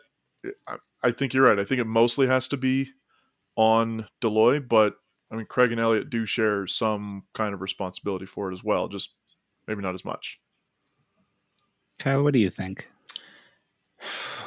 I 1.02 1.12
think 1.12 1.34
you're 1.34 1.44
right. 1.44 1.58
I 1.58 1.64
think 1.64 1.80
it 1.80 1.86
mostly 1.86 2.26
has 2.26 2.48
to 2.48 2.56
be 2.56 2.90
on 3.56 4.06
Dell 4.20 4.32
Loy, 4.32 4.60
but 4.60 4.96
I 5.30 5.36
mean, 5.36 5.46
Craig 5.46 5.72
and 5.72 5.80
Elliot 5.80 6.10
do 6.10 6.24
share 6.24 6.66
some 6.66 7.24
kind 7.34 7.54
of 7.54 7.60
responsibility 7.60 8.26
for 8.26 8.50
it 8.50 8.54
as 8.54 8.64
well, 8.64 8.88
just 8.88 9.10
maybe 9.66 9.82
not 9.82 9.94
as 9.94 10.04
much. 10.04 10.40
Kyle, 11.98 12.24
what 12.24 12.32
do 12.32 12.40
you 12.40 12.50
think? 12.50 12.88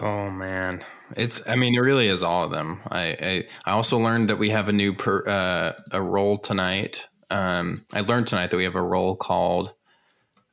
Oh 0.01 0.31
man, 0.31 0.83
it's. 1.15 1.47
I 1.47 1.55
mean, 1.55 1.75
it 1.75 1.79
really 1.79 2.07
is 2.07 2.23
all 2.23 2.43
of 2.43 2.51
them. 2.51 2.81
I 2.89 3.15
I, 3.21 3.47
I 3.65 3.71
also 3.73 3.99
learned 3.99 4.29
that 4.29 4.39
we 4.39 4.49
have 4.49 4.67
a 4.67 4.73
new 4.73 4.93
per, 4.93 5.23
uh, 5.27 5.73
a 5.91 6.01
role 6.01 6.39
tonight. 6.39 7.07
Um, 7.29 7.85
I 7.93 8.01
learned 8.01 8.25
tonight 8.25 8.49
that 8.49 8.57
we 8.57 8.63
have 8.63 8.75
a 8.75 8.81
role 8.81 9.15
called. 9.15 9.73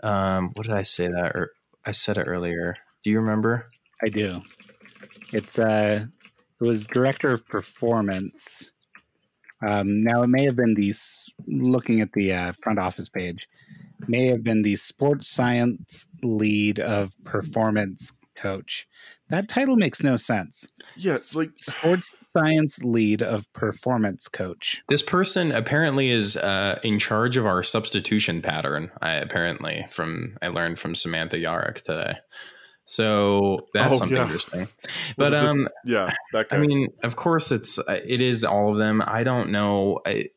Um, 0.03 0.51
what 0.53 0.66
did 0.66 0.74
I 0.74 0.82
say 0.82 1.07
that? 1.07 1.32
Or 1.34 1.53
I 1.86 1.92
said 1.92 2.18
it 2.18 2.26
earlier. 2.26 2.76
Do 3.03 3.11
you 3.11 3.20
remember? 3.20 3.70
I 4.05 4.11
do. 4.11 4.42
It's 5.32 5.59
uh, 5.59 6.05
it 6.61 6.64
was 6.64 6.86
director 6.86 7.32
of 7.32 7.46
performance. 7.49 8.72
Um, 9.66 10.05
now 10.05 10.22
it 10.22 10.28
may 10.28 10.44
have 10.44 10.57
been 10.57 10.74
these. 10.74 11.32
Looking 11.46 12.03
at 12.03 12.12
the 12.12 12.34
uh, 12.34 12.53
front 12.53 12.78
office 12.78 13.09
page, 13.09 13.49
may 14.09 14.26
have 14.26 14.44
been 14.44 14.61
the 14.61 14.76
sports 14.76 15.30
science 15.30 16.07
lead 16.22 16.80
of 16.80 17.14
performance 17.24 18.12
coach. 18.39 18.86
That 19.28 19.49
title 19.49 19.76
makes 19.76 20.03
no 20.03 20.16
sense. 20.16 20.66
Yes, 20.97 21.34
yeah, 21.34 21.41
like 21.41 21.51
sports 21.59 22.14
science 22.20 22.82
lead 22.82 23.22
of 23.22 23.53
performance 23.53 24.28
coach. 24.28 24.82
This 24.89 25.03
person 25.03 25.53
apparently 25.53 26.11
is 26.11 26.36
uh, 26.36 26.78
in 26.82 26.99
charge 26.99 27.36
of 27.36 27.45
our 27.45 27.62
substitution 27.62 28.41
pattern. 28.41 28.91
I 29.03 29.12
apparently 29.12 29.86
from 29.91 30.36
I 30.41 30.49
learned 30.49 30.78
from 30.78 30.95
Samantha 30.95 31.36
Yarick 31.36 31.82
today. 31.82 32.14
So 32.86 33.66
that's 33.74 33.97
oh, 33.97 33.99
something 33.99 34.16
yeah. 34.16 34.24
interesting. 34.24 34.68
But 35.18 35.34
um, 35.34 35.64
this, 35.64 35.72
yeah, 35.84 36.11
I 36.51 36.57
mean, 36.59 36.89
of 37.03 37.16
course, 37.16 37.53
it's 37.53 37.78
uh, 37.78 38.01
it 38.07 38.22
is 38.22 38.45
all 38.45 38.72
of 38.72 38.78
them. 38.78 39.03
I 39.07 39.24
don't 39.24 39.51
know. 39.51 40.01
I, 40.07 40.28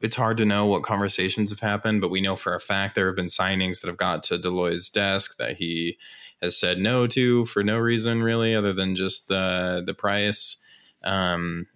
it's 0.00 0.16
hard 0.16 0.38
to 0.38 0.44
know 0.44 0.66
what 0.66 0.82
conversations 0.82 1.50
have 1.50 1.60
happened, 1.60 2.00
but 2.00 2.10
we 2.10 2.20
know 2.20 2.36
for 2.36 2.54
a 2.54 2.60
fact 2.60 2.94
there 2.94 3.06
have 3.06 3.16
been 3.16 3.26
signings 3.26 3.80
that 3.80 3.88
have 3.88 3.96
got 3.96 4.22
to 4.24 4.38
Dell 4.38 4.52
Loy's 4.52 4.88
desk 4.90 5.36
that 5.38 5.56
he 5.56 5.98
has 6.42 6.58
said 6.58 6.78
no 6.78 7.06
to 7.08 7.44
for 7.46 7.62
no 7.62 7.78
reason 7.78 8.22
really, 8.22 8.54
other 8.54 8.72
than 8.72 8.96
just 8.96 9.28
the 9.28 9.82
the 9.84 9.94
price. 9.94 10.56
Um, 11.02 11.66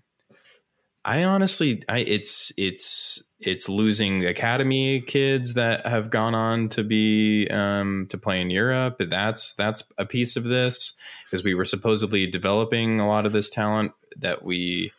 I 1.05 1.25
honestly, 1.25 1.83
I 1.89 1.99
it's 1.99 2.51
it's 2.57 3.23
it's 3.39 3.69
losing 3.69 4.25
academy 4.25 5.03
kids 5.03 5.55
that 5.55 5.87
have 5.87 6.09
gone 6.09 6.35
on 6.35 6.71
to 6.71 6.83
be 6.83 7.47
um, 7.51 8.07
to 8.09 8.17
play 8.17 8.41
in 8.41 8.49
Europe. 8.49 8.97
That's 8.99 9.55
that's 9.55 9.83
a 9.99 10.07
piece 10.07 10.37
of 10.37 10.45
this 10.45 10.95
because 11.27 11.45
we 11.45 11.55
were 11.55 11.67
supposedly 11.67 12.27
developing 12.27 13.01
a 13.01 13.07
lot 13.07 13.27
of 13.27 13.33
this 13.33 13.51
talent 13.51 13.93
that 14.17 14.45
we 14.45 14.93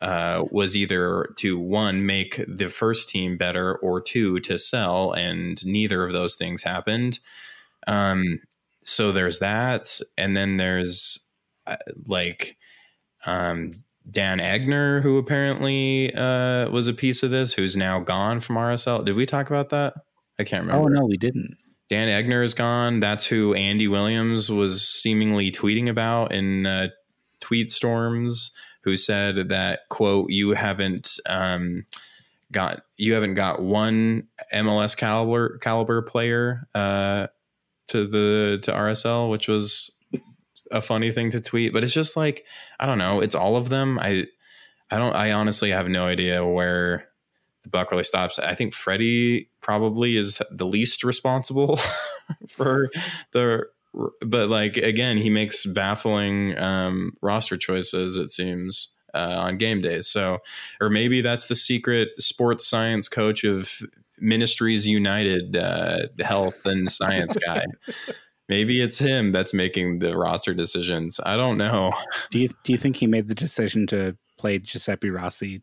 uh, 0.00 0.42
was 0.50 0.74
either 0.74 1.32
to 1.36 1.58
one 1.58 2.06
make 2.06 2.42
the 2.48 2.68
first 2.68 3.10
team 3.10 3.36
better 3.36 3.76
or 3.76 4.00
two 4.00 4.40
to 4.40 4.58
sell, 4.58 5.12
and 5.12 5.64
neither 5.66 6.02
of 6.02 6.12
those 6.12 6.34
things 6.34 6.62
happened. 6.62 7.18
Um, 7.86 8.40
so 8.84 9.12
there's 9.12 9.38
that, 9.40 10.00
and 10.16 10.36
then 10.36 10.56
there's 10.56 11.28
uh, 11.66 11.76
like 12.06 12.56
um, 13.26 13.72
Dan 14.10 14.38
Egner, 14.38 15.02
who 15.02 15.18
apparently 15.18 16.12
uh, 16.14 16.68
was 16.70 16.88
a 16.88 16.92
piece 16.92 17.22
of 17.22 17.30
this, 17.30 17.52
who's 17.52 17.76
now 17.76 18.00
gone 18.00 18.40
from 18.40 18.56
RSL. 18.56 19.04
Did 19.04 19.16
we 19.16 19.26
talk 19.26 19.48
about 19.48 19.70
that? 19.70 19.94
I 20.38 20.44
can't 20.44 20.66
remember. 20.66 20.84
Oh 20.84 20.88
no, 20.88 21.06
we 21.06 21.16
didn't. 21.16 21.56
Dan 21.88 22.08
Egner 22.08 22.42
is 22.42 22.54
gone. 22.54 23.00
That's 23.00 23.26
who 23.26 23.54
Andy 23.54 23.86
Williams 23.86 24.50
was 24.50 24.86
seemingly 24.86 25.52
tweeting 25.52 25.88
about 25.88 26.32
in 26.32 26.66
uh, 26.66 26.88
tweet 27.40 27.70
storms. 27.70 28.50
Who 28.84 28.96
said 28.96 29.50
that 29.50 29.80
quote 29.90 30.30
You 30.30 30.54
haven't 30.54 31.12
um, 31.26 31.86
got 32.50 32.82
you 32.96 33.14
haven't 33.14 33.34
got 33.34 33.62
one 33.62 34.28
MLS 34.52 34.96
caliber 34.96 35.58
caliber 35.58 36.02
player 36.02 36.66
uh, 36.74 37.28
to 37.88 38.06
the 38.06 38.58
to 38.62 38.72
RSL, 38.72 39.30
which 39.30 39.48
was 39.48 39.90
a 40.70 40.80
funny 40.80 41.12
thing 41.12 41.30
to 41.30 41.40
tweet, 41.40 41.72
but 41.72 41.84
it's 41.84 41.92
just 41.92 42.16
like 42.16 42.44
I 42.80 42.86
don't 42.86 42.98
know. 42.98 43.20
It's 43.20 43.34
all 43.34 43.56
of 43.56 43.68
them. 43.68 43.98
I 43.98 44.26
I 44.90 44.98
don't. 44.98 45.14
I 45.14 45.32
honestly 45.32 45.70
have 45.70 45.88
no 45.88 46.06
idea 46.06 46.44
where 46.44 47.08
the 47.62 47.70
buck 47.70 47.90
really 47.90 48.04
stops. 48.04 48.38
I 48.38 48.54
think 48.54 48.74
Freddie 48.74 49.48
probably 49.60 50.16
is 50.16 50.40
the 50.50 50.66
least 50.66 51.04
responsible 51.04 51.78
for 52.48 52.90
the. 53.32 53.66
But 54.22 54.48
like 54.48 54.78
again, 54.78 55.18
he 55.18 55.28
makes 55.28 55.66
baffling 55.66 56.58
um, 56.58 57.12
roster 57.20 57.58
choices. 57.58 58.16
It 58.16 58.30
seems 58.30 58.94
uh, 59.14 59.36
on 59.38 59.58
game 59.58 59.80
days. 59.80 60.08
So, 60.08 60.38
or 60.80 60.88
maybe 60.88 61.20
that's 61.20 61.46
the 61.46 61.54
secret 61.54 62.14
sports 62.14 62.66
science 62.66 63.08
coach 63.08 63.44
of 63.44 63.80
Ministries 64.20 64.88
United 64.88 65.56
uh, 65.56 66.06
Health 66.20 66.64
and 66.64 66.90
Science 66.90 67.36
guy. 67.46 67.64
Maybe 68.48 68.82
it's 68.82 68.98
him 68.98 69.32
that's 69.32 69.54
making 69.54 70.00
the 70.00 70.16
roster 70.16 70.52
decisions. 70.52 71.18
I 71.24 71.36
don't 71.36 71.56
know. 71.58 71.92
Do 72.30 72.38
you 72.38 72.48
do 72.64 72.72
you 72.72 72.78
think 72.78 72.96
he 72.96 73.06
made 73.06 73.28
the 73.28 73.34
decision 73.34 73.86
to 73.88 74.16
play 74.38 74.58
Giuseppe 74.58 75.10
Rossi 75.10 75.62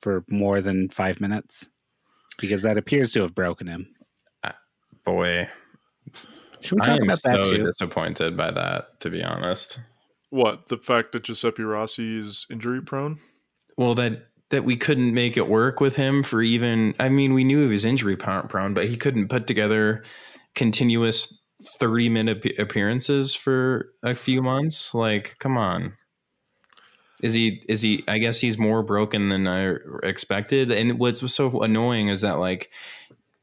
for 0.00 0.24
more 0.28 0.60
than 0.60 0.88
five 0.88 1.20
minutes? 1.20 1.70
Because 2.38 2.62
that 2.62 2.76
appears 2.76 3.12
to 3.12 3.22
have 3.22 3.34
broken 3.34 3.66
him. 3.66 3.94
Uh, 4.42 4.52
boy, 5.04 5.48
should 6.60 6.76
we 6.76 6.80
talk 6.82 7.00
about 7.00 7.18
so 7.18 7.28
that 7.30 7.44
too? 7.44 7.64
Disappointed 7.64 8.36
by 8.36 8.50
that, 8.50 9.00
to 9.00 9.10
be 9.10 9.22
honest. 9.22 9.78
What 10.30 10.68
the 10.68 10.78
fact 10.78 11.12
that 11.12 11.24
Giuseppe 11.24 11.62
Rossi 11.62 12.18
is 12.18 12.46
injury 12.50 12.80
prone? 12.80 13.20
Well, 13.76 13.94
that 13.96 14.28
that 14.52 14.64
we 14.64 14.76
couldn't 14.76 15.12
make 15.12 15.36
it 15.36 15.48
work 15.48 15.80
with 15.80 15.96
him 15.96 16.22
for 16.22 16.40
even. 16.40 16.94
I 17.00 17.08
mean, 17.08 17.34
we 17.34 17.42
knew 17.42 17.62
he 17.62 17.66
was 17.66 17.84
injury 17.84 18.16
prone, 18.16 18.74
but 18.74 18.86
he 18.86 18.96
couldn't 18.96 19.28
put 19.28 19.46
together 19.48 20.04
continuous 20.54 21.40
30 21.60 22.08
minute 22.08 22.58
appearances 22.58 23.34
for 23.34 23.92
a 24.02 24.14
few 24.14 24.42
months 24.42 24.94
like 24.94 25.36
come 25.38 25.56
on 25.56 25.92
is 27.22 27.32
he 27.34 27.62
is 27.68 27.80
he 27.80 28.02
i 28.08 28.18
guess 28.18 28.40
he's 28.40 28.58
more 28.58 28.82
broken 28.82 29.28
than 29.28 29.46
i 29.46 29.76
expected 30.02 30.72
and 30.72 30.98
what's 30.98 31.32
so 31.32 31.62
annoying 31.62 32.08
is 32.08 32.22
that 32.22 32.40
like 32.40 32.68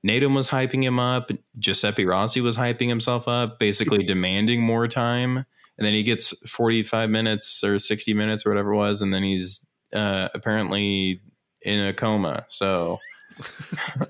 Nedum 0.05 0.35
was 0.35 0.49
hyping 0.49 0.83
him 0.83 0.99
up. 0.99 1.29
Giuseppe 1.57 2.05
Rossi 2.05 2.41
was 2.41 2.55
hyping 2.55 2.87
himself 2.87 3.27
up, 3.27 3.59
basically 3.59 4.03
demanding 4.03 4.61
more 4.61 4.87
time. 4.87 5.37
And 5.37 5.85
then 5.85 5.93
he 5.93 6.03
gets 6.03 6.37
45 6.49 7.09
minutes 7.09 7.63
or 7.63 7.79
60 7.79 8.13
minutes 8.13 8.45
or 8.45 8.49
whatever 8.49 8.73
it 8.73 8.77
was. 8.77 9.01
And 9.01 9.13
then 9.13 9.23
he's 9.23 9.65
uh, 9.93 10.29
apparently 10.33 11.21
in 11.61 11.79
a 11.79 11.93
coma. 11.93 12.45
So 12.49 12.99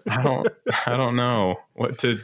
I 0.10 0.22
don't, 0.22 0.48
I 0.86 0.98
don't 0.98 1.16
know 1.16 1.58
what 1.74 1.98
to, 2.00 2.20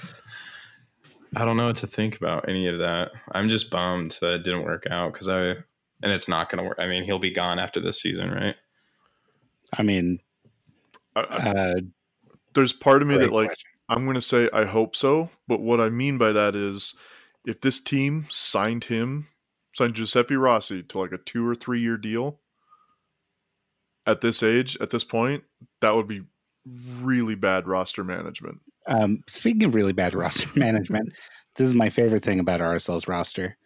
I 1.36 1.46
don't 1.46 1.58
know 1.58 1.68
what 1.68 1.78
to 1.78 1.88
think 1.88 2.18
about 2.18 2.48
any 2.48 2.68
of 2.68 2.80
that. 2.80 3.12
I'm 3.32 3.50
just 3.50 3.70
bummed 3.70 4.18
that 4.22 4.34
it 4.34 4.44
didn't 4.44 4.64
work 4.64 4.86
out 4.90 5.14
because 5.14 5.28
I, 5.30 5.56
and 6.04 6.12
it's 6.12 6.28
not 6.28 6.50
going 6.50 6.64
to 6.64 6.68
work. 6.68 6.78
I 6.80 6.88
mean, 6.88 7.04
he'll 7.04 7.20
be 7.20 7.32
gone 7.32 7.60
after 7.60 7.80
this 7.80 8.02
season, 8.02 8.32
right? 8.32 8.56
I 9.78 9.84
mean, 9.84 10.20
uh, 11.16 11.74
there's 12.54 12.74
part 12.74 13.02
of 13.02 13.08
me 13.08 13.18
that 13.18 13.32
like 13.32 13.50
question. 13.50 13.70
I'm 13.90 14.06
going 14.06 14.16
to 14.16 14.22
say 14.22 14.50
I 14.54 14.66
hope 14.66 14.96
so, 14.96 15.30
but 15.48 15.62
what 15.62 15.80
I 15.80 15.90
mean 15.90 16.18
by 16.18 16.32
that 16.32 16.56
is 16.56 16.96
if 17.46 17.62
this 17.62 17.80
team 17.80 18.28
signed 18.30 18.86
him, 18.86 19.28
signed 19.76 19.96
Giuseppe 19.96 20.36
Rossi 20.36 20.84
to 20.84 21.00
like 21.00 21.12
a 21.12 21.18
two 21.18 21.48
or 21.48 21.56
three 21.56 21.82
year 21.82 21.98
deal 21.98 22.40
at 24.08 24.22
this 24.22 24.44
age, 24.44 24.78
at 24.82 24.90
this 24.90 25.04
point, 25.04 25.44
that 25.82 25.96
would 25.96 26.08
be 26.08 26.22
really 27.00 27.36
bad 27.36 27.68
roster 27.68 28.04
management. 28.04 28.60
Um, 28.88 29.24
speaking 29.28 29.64
of 29.64 29.76
really 29.76 29.94
bad 29.94 30.14
roster 30.16 30.48
management, 30.56 31.14
this 31.56 31.68
is 31.68 31.76
my 31.76 31.90
favorite 31.90 32.24
thing 32.24 32.40
about 32.40 32.60
RSL's 32.60 33.08
roster. 33.08 33.58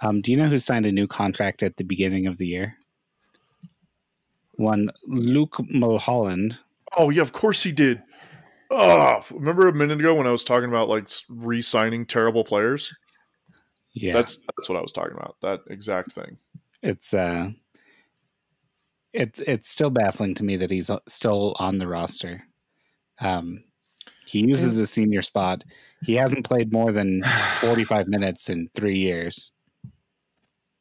Um, 0.00 0.20
do 0.20 0.30
you 0.30 0.36
know 0.36 0.46
who 0.46 0.58
signed 0.58 0.86
a 0.86 0.92
new 0.92 1.06
contract 1.06 1.62
at 1.62 1.76
the 1.76 1.84
beginning 1.84 2.26
of 2.26 2.38
the 2.38 2.46
year? 2.46 2.76
One 4.52 4.90
Luke 5.06 5.56
Mulholland. 5.68 6.58
Oh 6.96 7.10
yeah, 7.10 7.22
of 7.22 7.32
course 7.32 7.62
he 7.62 7.72
did. 7.72 8.02
Oh, 8.70 9.24
remember 9.30 9.66
a 9.68 9.72
minute 9.72 9.98
ago 9.98 10.14
when 10.14 10.26
I 10.26 10.32
was 10.32 10.44
talking 10.44 10.68
about 10.68 10.88
like 10.88 11.10
re-signing 11.28 12.06
terrible 12.06 12.44
players? 12.44 12.94
Yeah, 13.94 14.12
that's 14.12 14.44
that's 14.56 14.68
what 14.68 14.78
I 14.78 14.82
was 14.82 14.92
talking 14.92 15.16
about. 15.16 15.36
That 15.42 15.60
exact 15.68 16.12
thing. 16.12 16.36
It's 16.82 17.14
uh, 17.14 17.50
it's 19.12 19.40
it's 19.40 19.68
still 19.68 19.90
baffling 19.90 20.34
to 20.34 20.44
me 20.44 20.56
that 20.56 20.70
he's 20.70 20.90
still 21.06 21.54
on 21.58 21.78
the 21.78 21.88
roster. 21.88 22.42
Um, 23.20 23.64
he 24.26 24.40
uses 24.40 24.78
a 24.78 24.86
senior 24.86 25.22
spot. 25.22 25.64
He 26.02 26.14
hasn't 26.14 26.44
played 26.44 26.72
more 26.72 26.92
than 26.92 27.22
45 27.60 28.08
minutes 28.08 28.48
in 28.48 28.68
three 28.74 28.98
years. 28.98 29.52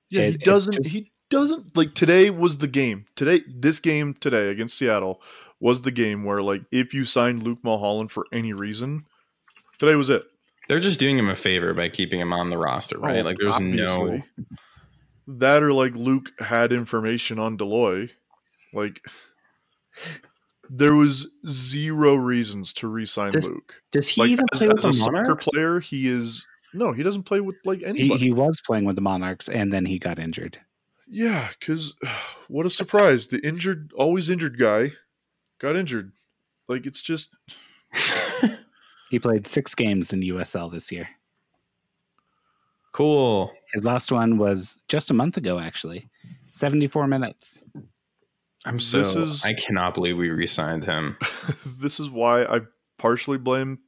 Yeah, 0.10 0.24
it, 0.24 0.32
he 0.34 0.38
doesn't. 0.40 0.74
Just, 0.74 0.90
he 0.90 1.12
doesn't 1.30 1.76
like 1.76 1.96
today 1.96 2.30
was 2.30 2.58
the 2.58 2.68
game. 2.68 3.06
Today, 3.16 3.42
this 3.48 3.80
game 3.80 4.14
today 4.16 4.50
against 4.50 4.78
Seattle 4.78 5.22
was 5.60 5.82
the 5.82 5.92
game 5.92 6.24
where 6.24 6.42
like 6.42 6.62
if 6.72 6.94
you 6.94 7.06
signed 7.06 7.44
Luke 7.44 7.60
Mulholland 7.64 8.12
for 8.12 8.26
any 8.34 8.54
reason, 8.54 9.06
today 9.80 9.96
was 9.96 10.10
it. 10.10 10.24
They're 10.68 10.80
just 10.80 11.00
doing 11.00 11.18
him 11.18 11.30
a 11.30 11.36
favor 11.36 11.74
by 11.74 11.88
keeping 11.88 12.20
him 12.20 12.34
on 12.34 12.50
the 12.50 12.58
roster, 12.58 13.00
right? 13.00 13.20
Oh, 13.20 13.24
like 13.24 13.38
there's 13.40 13.54
obviously. 13.54 13.78
no 14.18 14.22
that 15.28 15.62
or 15.62 15.74
like 15.74 15.96
Luke 15.96 16.32
had 16.40 16.72
information 16.72 17.40
on 17.40 17.58
Dell 17.58 17.70
Loy. 17.70 18.10
Like 18.74 19.00
there 20.70 20.96
was 20.96 21.28
zero 21.48 22.16
reasons 22.16 22.74
to 22.74 22.88
re-sign 22.88 23.32
does, 23.32 23.50
Luke. 23.50 23.82
Does 23.92 24.08
he 24.08 24.22
like, 24.22 24.30
even 24.30 24.46
as, 24.54 24.60
play 24.60 24.68
with 24.68 24.86
as 24.86 25.00
a 25.02 25.12
Monarchs? 25.12 25.46
soccer 25.46 25.52
player? 25.52 25.80
He 25.80 26.08
is 26.08 26.46
no, 26.74 26.94
he 26.94 27.04
doesn't 27.04 27.24
play 27.24 27.40
with 27.40 27.56
like 27.66 27.82
anybody. 27.84 28.20
He, 28.20 28.26
he 28.28 28.34
was 28.34 28.62
playing 28.62 28.86
with 28.86 28.96
the 28.96 29.02
Monarchs, 29.02 29.50
and 29.50 29.72
then 29.72 29.86
he 29.86 30.00
got 30.00 30.20
injured. 30.20 30.60
Yeah, 31.08 31.48
because 31.60 31.96
what 32.48 32.66
a 32.66 32.70
surprise! 32.70 33.28
The 33.28 33.46
injured, 33.46 33.92
always 33.96 34.30
injured 34.30 34.58
guy 34.60 34.92
got 35.60 35.76
injured. 35.76 36.12
Like 36.68 36.86
it's 36.86 37.02
just. 37.02 37.36
he 39.10 39.18
played 39.20 39.48
six 39.48 39.74
games 39.74 40.12
in 40.12 40.22
USL 40.22 40.72
this 40.72 40.92
year. 40.92 41.08
Cool. 42.92 43.54
His 43.74 43.84
last 43.84 44.12
one 44.12 44.38
was 44.38 44.82
just 44.88 45.12
a 45.12 45.14
month 45.14 45.38
ago, 45.38 45.60
actually. 45.60 46.10
74 46.50 47.08
minutes. 47.08 47.64
I'm 48.66 48.80
so 48.80 48.98
this 48.98 49.16
is, 49.16 49.46
I 49.46 49.54
cannot 49.54 49.94
believe 49.94 50.18
we 50.18 50.30
re-signed 50.30 50.84
him. 50.84 51.18
this 51.66 52.00
is 52.00 52.10
why 52.10 52.44
I 52.44 52.62
partially 52.98 53.38
blame 53.38 53.80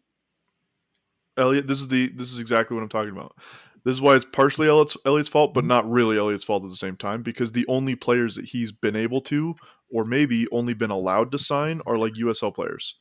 Elliot. 1.37 1.67
This 1.67 1.79
is 1.79 1.87
the 1.87 2.09
this 2.15 2.31
is 2.31 2.39
exactly 2.39 2.75
what 2.75 2.83
I'm 2.83 2.89
talking 2.89 3.11
about. 3.11 3.35
This 3.83 3.95
is 3.95 4.01
why 4.01 4.15
it's 4.15 4.25
partially 4.25 4.67
Elliot's, 4.67 4.97
Elliot's 5.05 5.29
fault, 5.29 5.53
but 5.53 5.63
not 5.63 5.89
really 5.89 6.17
Elliot's 6.17 6.43
fault 6.43 6.63
at 6.63 6.69
the 6.69 6.75
same 6.75 6.97
time 6.97 7.23
because 7.23 7.51
the 7.51 7.65
only 7.67 7.95
players 7.95 8.35
that 8.35 8.45
he's 8.45 8.71
been 8.71 8.95
able 8.95 9.21
to, 9.21 9.55
or 9.89 10.03
maybe 10.03 10.47
only 10.51 10.73
been 10.73 10.91
allowed 10.91 11.31
to 11.31 11.37
sign, 11.37 11.81
are 11.85 11.97
like 11.97 12.13
USL 12.13 12.53
players. 12.53 12.95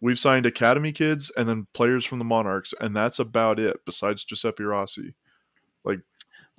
We've 0.00 0.18
signed 0.18 0.46
academy 0.46 0.92
kids 0.92 1.30
and 1.36 1.48
then 1.48 1.66
players 1.74 2.04
from 2.04 2.18
the 2.18 2.24
Monarchs, 2.24 2.74
and 2.80 2.94
that's 2.94 3.18
about 3.18 3.60
it. 3.60 3.78
Besides 3.86 4.24
Giuseppe 4.24 4.64
Rossi, 4.64 5.14
like 5.84 6.00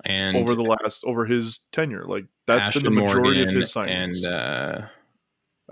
and 0.04 0.36
over 0.36 0.54
the 0.54 0.62
last 0.62 1.04
over 1.04 1.24
his 1.24 1.60
tenure. 1.72 2.04
Like 2.04 2.26
that's 2.46 2.68
Ashtone 2.68 2.82
been 2.82 2.94
the 2.94 3.00
majority 3.02 3.44
Morgan 3.44 3.48
of 3.48 3.60
his 3.60 3.74
signings. 3.74 4.24
And 4.24 4.34
uh, 4.34 4.86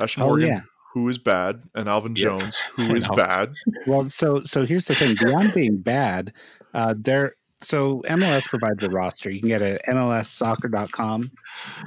Ashtone 0.01 0.23
oh, 0.23 0.27
Morgan, 0.27 0.49
yeah. 0.49 0.61
who 0.93 1.09
is 1.09 1.19
bad, 1.19 1.63
and 1.75 1.89
Alvin 1.89 2.17
yep. 2.17 2.39
Jones, 2.39 2.57
who 2.75 2.95
is 2.95 3.07
bad. 3.17 3.53
Well, 3.87 4.09
so 4.09 4.43
so 4.45 4.65
here's 4.65 4.87
the 4.87 4.95
thing: 4.95 5.17
beyond 5.23 5.53
being 5.55 5.79
bad, 5.79 6.33
uh, 6.75 6.95
there. 6.97 7.35
So 7.63 8.03
MLS 8.09 8.47
provides 8.47 8.83
a 8.83 8.89
roster. 8.89 9.31
You 9.31 9.41
can 9.41 9.49
get 9.49 9.61
it 9.61 9.83
at 9.87 9.95
mlssoccer.com 9.95 11.31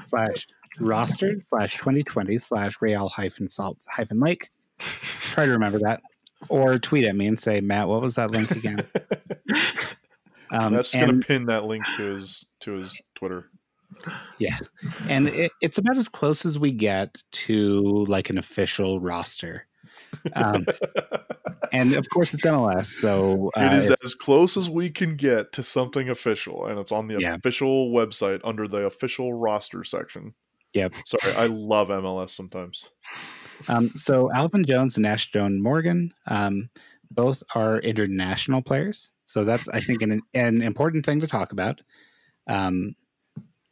slash 0.04 0.48
roster 0.80 1.40
slash 1.40 1.78
2020 1.78 2.38
slash 2.38 2.80
real 2.80 3.10
hyphen 3.10 3.48
salt 3.48 3.80
hyphen 3.90 4.20
lake. 4.20 4.50
Try 4.78 5.46
to 5.46 5.52
remember 5.52 5.80
that. 5.80 6.02
Or 6.50 6.78
tweet 6.78 7.06
at 7.06 7.16
me 7.16 7.26
and 7.26 7.40
say, 7.40 7.62
Matt, 7.62 7.88
what 7.88 8.02
was 8.02 8.16
that 8.16 8.32
link 8.32 8.52
again? 8.52 8.86
Um, 10.54 10.74
That's 10.74 10.94
going 10.94 11.20
to 11.20 11.28
pin 11.28 11.48
that 11.48 11.66
link 11.66 11.84
to 11.98 12.16
his 12.16 12.46
to 12.62 12.74
his 12.74 13.00
Twitter. 13.16 13.50
Yeah, 14.38 14.58
and 15.10 15.28
it, 15.28 15.52
it's 15.62 15.78
about 15.78 15.98
as 15.98 16.08
close 16.08 16.46
as 16.46 16.60
we 16.60 16.72
get 16.72 17.22
to 17.32 18.06
like 18.06 18.30
an 18.30 18.38
official 18.38 19.00
roster. 19.00 19.68
Um, 20.36 20.66
and 21.72 21.94
of 21.94 22.08
course, 22.10 22.34
it's 22.34 22.46
MLS, 22.46 22.86
so 22.86 23.50
uh, 23.58 23.62
it 23.62 23.74
is 23.74 23.92
as 24.04 24.14
close 24.14 24.56
as 24.56 24.70
we 24.70 24.90
can 24.90 25.16
get 25.16 25.52
to 25.54 25.64
something 25.64 26.10
official, 26.10 26.68
and 26.68 26.80
it's 26.80 26.92
on 26.92 27.08
the 27.08 27.18
yeah. 27.20 27.36
official 27.36 27.92
website 27.92 28.40
under 28.44 28.68
the 28.68 28.86
official 28.86 29.34
roster 29.34 29.84
section. 29.84 30.34
Yep. 30.74 30.94
Sorry, 31.06 31.34
I 31.36 31.46
love 31.48 31.90
MLS 31.90 32.32
sometimes. 32.32 32.90
Um, 33.68 33.92
so 33.96 34.32
Alvin 34.34 34.66
Jones 34.66 34.98
and 34.98 35.06
Ashtone 35.06 35.60
Morgan, 35.60 36.14
um, 36.28 36.70
both 37.14 37.44
are 37.56 37.80
international 37.80 38.62
players. 38.62 39.14
So 39.26 39.44
that's, 39.44 39.68
I 39.70 39.80
think, 39.80 40.02
an, 40.02 40.22
an 40.34 40.62
important 40.62 41.06
thing 41.06 41.20
to 41.22 41.28
talk 41.28 41.52
about. 41.52 41.82
Um, 42.48 42.96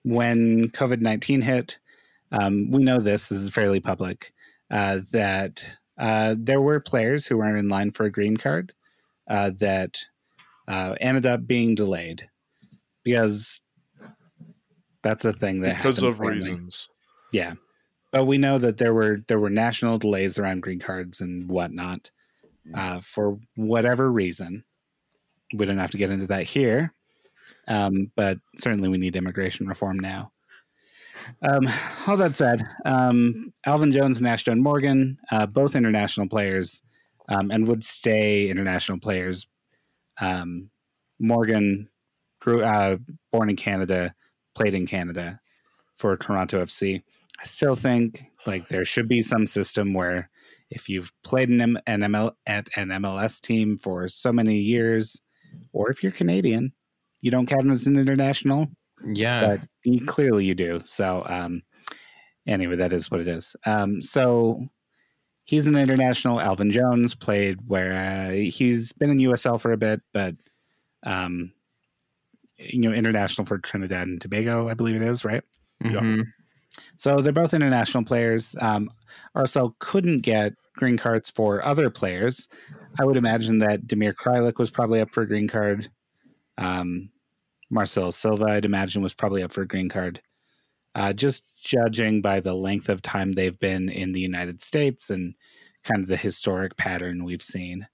when 0.04 0.70
COVID 0.70 1.02
19 1.02 1.42
hit, 1.42 1.78
um, 2.32 2.72
we 2.72 2.84
know 2.84 3.00
this, 3.00 3.32
is 3.32 3.50
fairly 3.50 3.80
public, 3.80 4.34
uh, 4.70 5.00
that 5.12 5.64
uh, 5.98 6.36
there 6.38 6.62
were 6.62 6.80
players 6.80 7.28
who 7.28 7.38
were 7.38 7.58
in 7.58 7.70
line 7.70 7.92
for 7.92 8.06
a 8.06 8.12
green 8.12 8.38
card 8.38 8.74
uh, 9.28 9.52
that 9.60 10.00
uh, 10.68 10.96
ended 11.00 11.26
up 11.26 11.46
being 11.46 11.76
delayed 11.76 12.28
because 13.04 13.62
that's 15.04 15.26
a 15.26 15.34
thing 15.34 15.62
that 15.62 15.78
because 15.78 16.02
of 16.02 16.20
reasons. 16.20 16.88
Yeah, 17.32 17.54
but 18.12 18.26
we 18.26 18.38
know 18.38 18.58
that 18.58 18.78
there 18.78 18.94
were 18.94 19.22
there 19.28 19.40
were 19.40 19.50
national 19.50 19.98
delays 19.98 20.38
around 20.38 20.62
green 20.62 20.80
cards 20.80 21.22
and 21.22 21.48
whatnot 21.48 22.12
uh, 22.74 23.02
for 23.02 23.38
whatever 23.56 24.12
reason. 24.12 24.64
We 25.54 25.66
don't 25.66 25.78
have 25.78 25.92
to 25.92 25.98
get 25.98 26.12
into 26.12 26.28
that 26.28 26.44
here, 26.44 26.94
um, 27.68 28.12
but 28.16 28.38
certainly 28.58 28.90
we 28.90 28.98
need 28.98 29.16
immigration 29.16 29.68
reform 29.68 30.00
now. 30.00 30.32
Um, 31.42 31.68
all 32.08 32.18
that 32.18 32.36
said, 32.36 32.64
um, 32.86 33.54
Alvin 33.66 33.92
Jones 33.92 34.18
and 34.18 34.28
Ashtone 34.28 34.60
Morgan, 34.60 35.18
uh, 35.32 35.46
both 35.46 35.76
international 35.76 36.28
players, 36.28 36.82
um, 37.30 37.52
and 37.52 37.68
would 37.68 37.84
stay 37.84 38.50
international 38.50 39.00
players. 39.00 39.48
Um, 40.20 40.70
Morgan 41.20 41.90
grew 42.40 42.64
uh, 42.64 42.98
born 43.32 43.50
in 43.50 43.56
Canada, 43.56 44.14
played 44.56 44.74
in 44.74 44.88
Canada 44.88 45.40
for 45.96 46.18
Toronto 46.18 46.64
FC. 46.64 47.02
I 47.40 47.46
still 47.46 47.76
think 47.76 48.26
like 48.46 48.68
there 48.70 48.86
should 48.86 49.08
be 49.08 49.22
some 49.22 49.46
system 49.46 49.94
where 49.94 50.30
if 50.72 50.90
you've 50.90 51.12
played 51.24 51.50
an, 51.50 51.62
M- 51.62 51.80
an 51.86 52.02
ML 52.02 52.32
at 52.48 52.68
an 52.78 52.88
MLS 52.90 53.40
team 53.40 53.78
for 53.78 54.08
so 54.08 54.32
many 54.32 54.56
years, 54.56 55.22
or 55.74 55.92
if 55.92 56.02
you're 56.02 56.12
Canadian, 56.12 56.72
you 57.20 57.30
don't 57.30 57.46
count 57.46 57.70
as 57.70 57.86
an 57.86 57.98
international. 57.98 58.68
Yeah, 59.06 59.42
but 59.42 59.68
you, 59.84 60.06
clearly 60.06 60.46
you 60.46 60.56
do. 60.56 60.80
So, 60.84 61.24
um, 61.28 61.62
anyway, 62.48 62.78
that 62.78 62.94
is 62.94 63.12
what 63.12 63.20
it 63.20 63.28
is. 63.28 63.56
Um, 63.66 64.02
so 64.02 64.68
he's 65.44 65.68
an 65.68 65.76
international. 65.76 66.40
Alvin 66.40 66.72
Jones 66.72 67.16
played 67.16 67.60
where 67.68 67.94
uh, 67.94 68.32
he's 68.32 68.94
been 68.94 69.10
in 69.10 69.18
USL 69.18 69.60
for 69.60 69.74
a 69.74 69.78
bit, 69.78 70.02
but 70.14 70.36
um, 71.04 71.52
you 72.58 72.80
know, 72.80 72.94
international 72.94 73.46
for 73.46 73.58
Trinidad 73.58 74.08
and 74.08 74.22
Tobago, 74.22 74.70
I 74.70 74.74
believe 74.74 74.96
it 74.96 75.02
is, 75.02 75.26
right? 75.26 75.44
Mm-hmm. 75.84 76.22
So 76.98 77.18
they're 77.18 77.34
both 77.34 77.54
international 77.54 78.04
players. 78.04 78.56
Um, 78.60 78.90
couldn't 79.80 80.22
get 80.22 80.54
green 80.76 80.98
cards 80.98 81.30
for 81.30 81.64
other 81.66 81.90
players. 81.90 82.48
I 83.00 83.06
would 83.06 83.18
imagine 83.18 83.58
that 83.60 83.88
Damir 83.88 84.14
Kreilach 84.14 84.58
was 84.58 84.70
probably 84.70 85.02
up 85.02 85.14
for 85.14 85.24
a 85.24 85.28
green 85.28 85.48
card. 85.48 85.90
Um, 86.58 87.10
Silva, 88.12 88.46
I'd 88.46 88.66
imagine, 88.66 89.02
was 89.02 89.14
probably 89.14 89.44
up 89.44 89.54
for 89.54 89.62
a 89.62 89.68
green 89.68 89.90
card. 89.90 90.22
Uh, 90.94 91.14
just 91.14 91.46
judging 91.56 92.22
by 92.22 92.40
the 92.40 92.54
length 92.54 92.90
of 92.90 93.02
time 93.02 93.32
they've 93.32 93.60
been 93.60 93.90
in 93.90 94.12
the 94.12 94.20
United 94.20 94.62
States 94.62 95.10
and 95.10 95.34
kind 95.84 96.02
of 96.02 96.08
the 96.08 96.18
historic 96.18 96.76
pattern 96.76 97.24
we've 97.24 97.42
seen. 97.42 97.88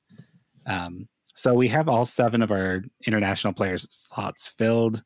Um, 0.65 1.07
so 1.35 1.53
we 1.53 1.67
have 1.67 1.87
all 1.87 2.05
seven 2.05 2.41
of 2.41 2.51
our 2.51 2.81
international 3.05 3.53
players 3.53 3.87
slots 3.91 4.47
filled, 4.47 5.03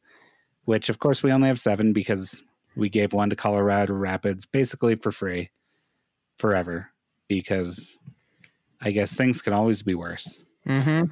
which 0.63 0.87
of 0.87 0.99
course 0.99 1.21
we 1.21 1.31
only 1.31 1.49
have 1.49 1.59
seven 1.59 1.91
because 1.91 2.41
we 2.75 2.89
gave 2.89 3.13
one 3.13 3.29
to 3.29 3.35
Colorado 3.35 3.93
Rapids 3.93 4.45
basically 4.45 4.95
for 4.95 5.11
free 5.11 5.49
forever 6.37 6.89
because 7.27 7.99
I 8.81 8.91
guess 8.91 9.13
things 9.13 9.41
can 9.41 9.53
always 9.53 9.83
be 9.83 9.95
worse. 9.95 10.43
Mm-hmm. 10.67 11.05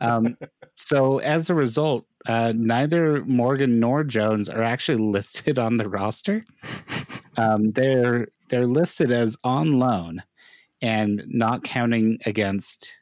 um, 0.00 0.36
so 0.76 1.18
as 1.18 1.50
a 1.50 1.54
result, 1.54 2.06
uh, 2.26 2.52
neither 2.54 3.24
Morgan 3.24 3.80
nor 3.80 4.04
Jones 4.04 4.48
are 4.48 4.62
actually 4.62 4.98
listed 5.02 5.58
on 5.58 5.76
the 5.76 5.88
roster. 5.88 6.42
Um, 7.36 7.72
they're 7.72 8.28
they're 8.48 8.66
listed 8.66 9.12
as 9.12 9.36
on 9.44 9.78
loan 9.78 10.22
and 10.82 11.22
not 11.28 11.62
counting 11.62 12.18
against 12.26 12.92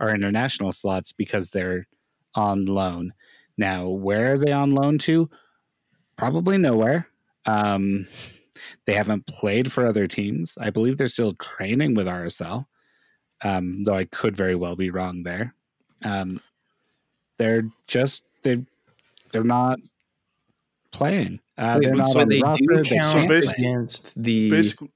our 0.00 0.14
international 0.14 0.72
slots 0.72 1.12
because 1.12 1.50
they're 1.50 1.86
on 2.34 2.64
loan. 2.64 3.12
Now, 3.58 3.88
where 3.88 4.32
are 4.32 4.38
they 4.38 4.52
on 4.52 4.70
loan 4.70 4.98
to? 4.98 5.28
Probably 6.16 6.56
nowhere. 6.56 7.06
Um, 7.46 8.06
they 8.86 8.94
haven't 8.94 9.26
played 9.26 9.72
for 9.72 9.86
other 9.86 10.06
teams. 10.06 10.56
I 10.60 10.70
believe 10.70 10.96
they're 10.96 11.08
still 11.08 11.34
training 11.34 11.94
with 11.94 12.06
RSL, 12.06 12.66
um, 13.42 13.84
though 13.84 13.94
I 13.94 14.04
could 14.04 14.36
very 14.36 14.54
well 14.54 14.76
be 14.76 14.90
wrong 14.90 15.22
there. 15.22 15.54
Um, 16.04 16.40
they're 17.38 17.68
just 17.86 18.24
they 18.42 18.64
they're 19.32 19.44
not 19.44 19.78
playing. 20.92 21.40
Uh, 21.56 21.78
they're 21.78 21.94
not 21.94 22.08
so 22.08 22.20
on 22.20 22.28
they 22.28 22.40
roster. 22.40 22.64
Do 22.66 22.84
count 22.84 23.06
so 23.06 23.28
basically, 23.28 23.64
against 23.64 24.22
the 24.22 24.50
basically 24.50 24.90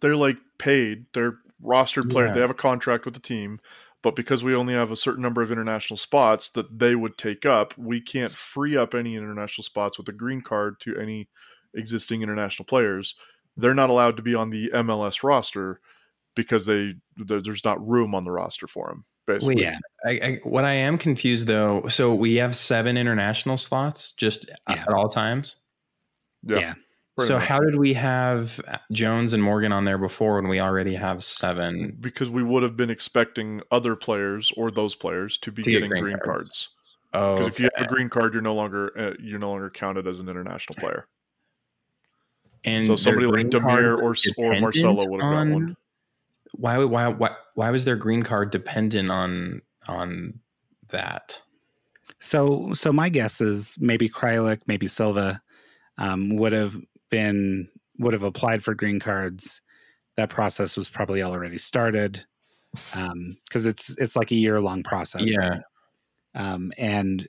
they're 0.00 0.16
like 0.16 0.38
paid. 0.58 1.06
They're 1.12 1.38
rostered 1.62 2.10
players. 2.10 2.28
Yeah. 2.28 2.34
They 2.34 2.40
have 2.40 2.50
a 2.50 2.54
contract 2.54 3.04
with 3.04 3.14
the 3.14 3.20
team, 3.20 3.60
but 4.02 4.16
because 4.16 4.42
we 4.42 4.54
only 4.54 4.74
have 4.74 4.90
a 4.90 4.96
certain 4.96 5.22
number 5.22 5.42
of 5.42 5.50
international 5.50 5.96
spots 5.96 6.48
that 6.50 6.78
they 6.78 6.94
would 6.94 7.18
take 7.18 7.44
up, 7.44 7.76
we 7.76 8.00
can't 8.00 8.32
free 8.32 8.76
up 8.76 8.94
any 8.94 9.16
international 9.16 9.64
spots 9.64 9.98
with 9.98 10.08
a 10.08 10.12
green 10.12 10.40
card 10.40 10.80
to 10.80 10.96
any 10.96 11.28
existing 11.74 12.22
international 12.22 12.66
players. 12.66 13.14
They're 13.56 13.74
not 13.74 13.90
allowed 13.90 14.16
to 14.16 14.22
be 14.22 14.34
on 14.34 14.50
the 14.50 14.70
MLS 14.74 15.22
roster 15.22 15.80
because 16.34 16.66
they 16.66 16.94
there's 17.16 17.64
not 17.64 17.86
room 17.86 18.14
on 18.14 18.24
the 18.24 18.30
roster 18.30 18.66
for 18.66 18.88
them. 18.88 19.04
Basically, 19.26 19.56
well, 19.56 19.64
yeah. 19.64 19.78
I, 20.04 20.10
I, 20.26 20.38
what 20.42 20.64
I 20.64 20.72
am 20.72 20.98
confused 20.98 21.46
though, 21.46 21.86
so 21.88 22.14
we 22.14 22.36
have 22.36 22.56
seven 22.56 22.96
international 22.96 23.56
slots 23.56 24.12
just 24.12 24.50
yeah. 24.68 24.74
at 24.82 24.88
all 24.88 25.08
times. 25.08 25.56
Yeah. 26.42 26.58
yeah. 26.58 26.74
So 27.18 27.38
much. 27.38 27.48
how 27.48 27.60
did 27.60 27.76
we 27.76 27.92
have 27.94 28.60
Jones 28.92 29.32
and 29.32 29.42
Morgan 29.42 29.72
on 29.72 29.84
there 29.84 29.98
before 29.98 30.36
when 30.36 30.48
we 30.48 30.58
already 30.58 30.94
have 30.94 31.22
seven? 31.22 31.96
Because 32.00 32.30
we 32.30 32.42
would 32.42 32.62
have 32.62 32.76
been 32.76 32.88
expecting 32.88 33.60
other 33.70 33.94
players 33.94 34.52
or 34.56 34.70
those 34.70 34.94
players 34.94 35.36
to 35.38 35.52
be 35.52 35.62
to 35.62 35.70
getting 35.70 35.90
green, 35.90 36.04
green 36.04 36.18
cards. 36.24 36.26
cards. 36.26 36.68
Oh, 37.12 37.34
because 37.36 37.46
okay. 37.46 37.54
if 37.54 37.60
you 37.60 37.70
have 37.76 37.86
a 37.86 37.88
green 37.88 38.08
card, 38.08 38.32
you're 38.32 38.42
no 38.42 38.54
longer 38.54 38.92
uh, 38.98 39.14
you're 39.20 39.38
no 39.38 39.50
longer 39.50 39.68
counted 39.68 40.06
as 40.06 40.20
an 40.20 40.28
international 40.28 40.76
player. 40.80 41.06
And 42.64 42.86
so 42.86 42.96
somebody 42.96 43.26
like 43.26 43.46
Damir 43.46 43.96
or 43.96 44.14
or 44.36 44.60
Marcelo 44.60 45.08
would 45.08 45.22
have 45.22 45.32
got 45.32 45.48
one. 45.48 45.76
Why 46.52 46.78
why 46.84 47.08
why 47.08 47.30
why 47.54 47.70
was 47.70 47.84
their 47.84 47.96
green 47.96 48.22
card 48.22 48.50
dependent 48.50 49.10
on 49.10 49.62
on 49.88 50.40
that? 50.90 51.40
So 52.18 52.72
so 52.74 52.92
my 52.92 53.08
guess 53.08 53.40
is 53.40 53.76
maybe 53.80 54.08
Kreilach, 54.08 54.60
maybe 54.66 54.86
Silva 54.86 55.40
um, 55.98 56.36
would 56.36 56.52
have 56.52 56.76
been 57.10 57.68
would 57.98 58.12
have 58.12 58.24
applied 58.24 58.62
for 58.62 58.74
green 58.74 59.00
cards. 59.00 59.62
That 60.16 60.28
process 60.28 60.76
was 60.76 60.88
probably 60.88 61.22
already 61.22 61.58
started 61.58 62.24
because 62.72 63.04
um, 63.08 63.36
it's 63.70 63.94
it's 63.98 64.16
like 64.16 64.32
a 64.32 64.36
year 64.36 64.60
long 64.60 64.82
process. 64.82 65.32
Yeah. 65.32 65.48
Right? 65.48 65.60
Um, 66.34 66.72
and 66.76 67.26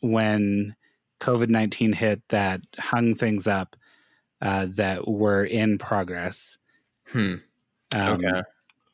when 0.00 0.76
COVID 1.20 1.48
nineteen 1.48 1.92
hit, 1.92 2.20
that 2.28 2.60
hung 2.78 3.14
things 3.14 3.46
up 3.46 3.76
uh, 4.42 4.66
that 4.70 5.08
were 5.08 5.44
in 5.44 5.78
progress. 5.78 6.58
Hmm. 7.08 7.36
Um, 7.94 8.24
okay. 8.24 8.42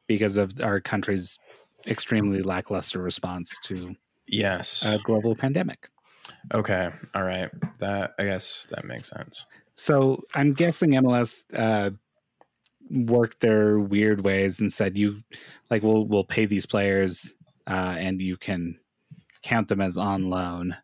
Because 0.07 0.37
of 0.37 0.53
our 0.63 0.81
country's 0.81 1.39
extremely 1.87 2.43
lackluster 2.43 3.01
response 3.01 3.59
to 3.65 3.95
yes 4.27 4.85
a 4.87 4.99
global 4.99 5.35
pandemic. 5.35 5.89
Okay. 6.55 6.91
All 7.15 7.23
right. 7.23 7.51
That 7.79 8.15
I 8.19 8.25
guess 8.25 8.67
that 8.71 8.85
makes 8.85 9.09
sense. 9.09 9.47
So 9.75 10.23
I'm 10.35 10.53
guessing 10.53 10.91
MLS 10.91 11.45
uh, 11.55 11.91
worked 12.91 13.41
their 13.41 13.79
weird 13.79 14.23
ways 14.23 14.61
and 14.61 14.73
said 14.73 14.99
you 14.99 15.23
like 15.71 15.83
we'll 15.83 16.07
we'll 16.07 16.25
pay 16.25 16.47
these 16.47 16.67
players 16.67 17.35
uh, 17.67 17.97
and 17.99 18.21
you 18.21 18.37
can 18.37 18.79
count 19.43 19.69
them 19.69 19.81
as 19.81 19.97
on 19.97 20.29
loan. 20.29 20.77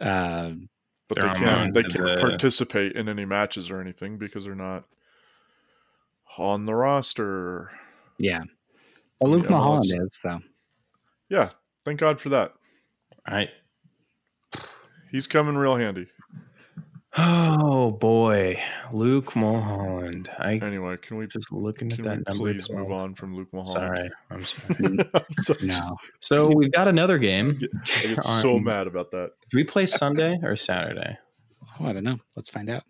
Uh, 0.00 0.52
but 1.08 1.18
they're 1.18 1.32
they 1.34 1.40
can't 1.40 1.74
they 1.74 1.82
can't 1.82 1.94
the... 1.94 2.16
participate 2.20 2.92
in 2.92 3.08
any 3.08 3.24
matches 3.24 3.70
or 3.70 3.80
anything 3.80 4.18
because 4.18 4.44
they're 4.44 4.54
not 4.54 4.84
on 6.36 6.66
the 6.66 6.74
roster. 6.74 7.70
Yeah, 8.18 8.42
but 9.20 9.28
Luke 9.28 9.50
Mulholland 9.50 9.84
is 9.84 10.16
so. 10.16 10.40
Yeah, 11.28 11.50
thank 11.84 12.00
God 12.00 12.20
for 12.20 12.28
that. 12.30 12.52
All 13.28 13.34
right, 13.34 13.50
He's 15.12 15.26
coming 15.26 15.56
real 15.56 15.76
handy. 15.76 16.06
Oh 17.16 17.90
boy, 17.90 18.60
Luke 18.92 19.34
Mulholland. 19.34 20.28
I 20.38 20.54
anyway, 20.54 20.96
can 21.00 21.16
we 21.16 21.26
just 21.26 21.50
looking 21.50 21.90
at 21.92 22.02
that 22.02 22.28
number? 22.28 22.52
Please 22.52 22.68
move 22.70 22.92
on 22.92 23.14
from 23.14 23.34
Luke 23.34 23.48
Mulholland. 23.52 23.86
Sorry, 23.86 24.10
I'm 24.30 24.44
sorry. 24.44 24.98
I'm 25.14 25.42
sorry. 25.42 25.66
no. 25.66 25.96
So 26.20 26.54
we've 26.54 26.70
got 26.70 26.86
another 26.86 27.18
game. 27.18 27.58
I 27.96 28.06
get 28.06 28.24
so 28.42 28.58
mad 28.58 28.86
about 28.86 29.10
that. 29.12 29.30
Do 29.50 29.56
we 29.56 29.64
play 29.64 29.86
Sunday 29.86 30.38
or 30.42 30.54
Saturday? 30.54 31.16
Oh, 31.80 31.86
I 31.86 31.92
don't 31.92 32.04
know. 32.04 32.18
Let's 32.36 32.50
find 32.50 32.68
out. 32.68 32.84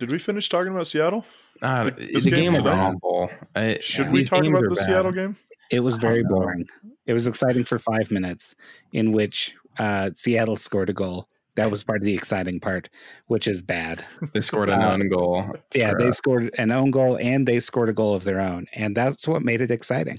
Did 0.00 0.10
we 0.10 0.18
finish 0.18 0.48
talking 0.48 0.72
about 0.72 0.88
Seattle? 0.88 1.24
Uh, 1.62 1.84
the 1.84 2.30
game, 2.34 2.54
was 2.54 2.66
awful. 2.66 3.30
I, 3.54 3.78
Should 3.80 4.06
yeah, 4.06 4.12
we 4.12 4.24
talk 4.24 4.44
about 4.44 4.62
the 4.64 4.70
bad. 4.70 4.84
Seattle 4.84 5.12
game? 5.12 5.36
It 5.70 5.80
was 5.80 5.96
very 5.98 6.24
boring. 6.24 6.66
It 7.06 7.12
was 7.12 7.26
exciting 7.28 7.64
for 7.64 7.78
five 7.78 8.10
minutes, 8.10 8.56
in 8.92 9.12
which 9.12 9.54
uh, 9.78 10.10
Seattle 10.16 10.56
scored 10.56 10.90
a 10.90 10.92
goal 10.92 11.28
that 11.56 11.70
was 11.70 11.84
part 11.84 11.98
of 11.98 12.04
the 12.04 12.14
exciting 12.14 12.60
part, 12.60 12.88
which 13.26 13.46
is 13.46 13.62
bad. 13.62 14.04
They 14.32 14.40
scored 14.40 14.70
an 14.70 14.82
uh, 14.82 14.92
own 14.92 15.08
goal. 15.08 15.54
Yeah, 15.74 15.92
they 15.98 16.10
scored 16.10 16.50
an 16.58 16.70
own 16.70 16.90
goal 16.90 17.16
and 17.18 17.46
they 17.46 17.60
scored 17.60 17.88
a 17.88 17.92
goal 17.92 18.14
of 18.14 18.24
their 18.24 18.40
own, 18.40 18.66
and 18.74 18.96
that's 18.96 19.28
what 19.28 19.42
made 19.42 19.60
it 19.60 19.70
exciting. 19.70 20.18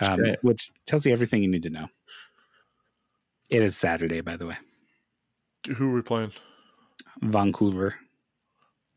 Um, 0.00 0.20
which 0.40 0.70
tells 0.86 1.04
you 1.04 1.12
everything 1.12 1.42
you 1.42 1.48
need 1.48 1.62
to 1.64 1.70
know. 1.70 1.88
It 3.50 3.62
is 3.62 3.76
Saturday, 3.76 4.22
by 4.22 4.36
the 4.36 4.46
way. 4.46 4.56
Who 5.76 5.90
are 5.90 5.94
we 5.94 6.02
playing? 6.02 6.32
Vancouver. 7.20 7.96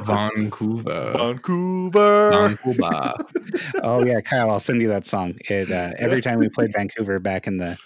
Vancouver. 0.00 1.12
Vancouver. 1.12 2.30
Vancouver. 2.30 3.14
oh 3.82 4.04
yeah, 4.04 4.20
Kyle, 4.20 4.50
I'll 4.50 4.60
send 4.60 4.80
you 4.80 4.88
that 4.88 5.06
song. 5.06 5.34
It 5.48 5.70
uh, 5.70 5.92
every 5.98 6.22
time 6.22 6.38
we 6.38 6.48
played 6.48 6.72
Vancouver 6.72 7.18
back 7.18 7.46
in 7.46 7.56
the 7.56 7.78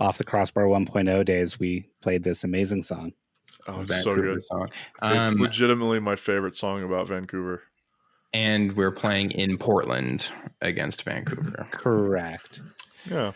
off 0.00 0.18
the 0.18 0.24
crossbar 0.24 0.64
1.0 0.64 1.24
days, 1.24 1.60
we 1.60 1.86
played 2.00 2.24
this 2.24 2.42
amazing 2.42 2.82
song. 2.82 3.12
Oh, 3.68 3.82
it's 3.82 4.02
so 4.02 4.16
good. 4.16 4.42
Song. 4.42 4.70
Um, 5.02 5.16
it's 5.18 5.38
legitimately 5.38 6.00
my 6.00 6.16
favorite 6.16 6.56
song 6.56 6.82
about 6.82 7.08
Vancouver. 7.08 7.62
And 8.32 8.74
we're 8.76 8.92
playing 8.92 9.32
in 9.32 9.58
Portland 9.58 10.30
against 10.62 11.04
Vancouver. 11.04 11.66
Correct. 11.70 12.62
Yeah. 13.08 13.32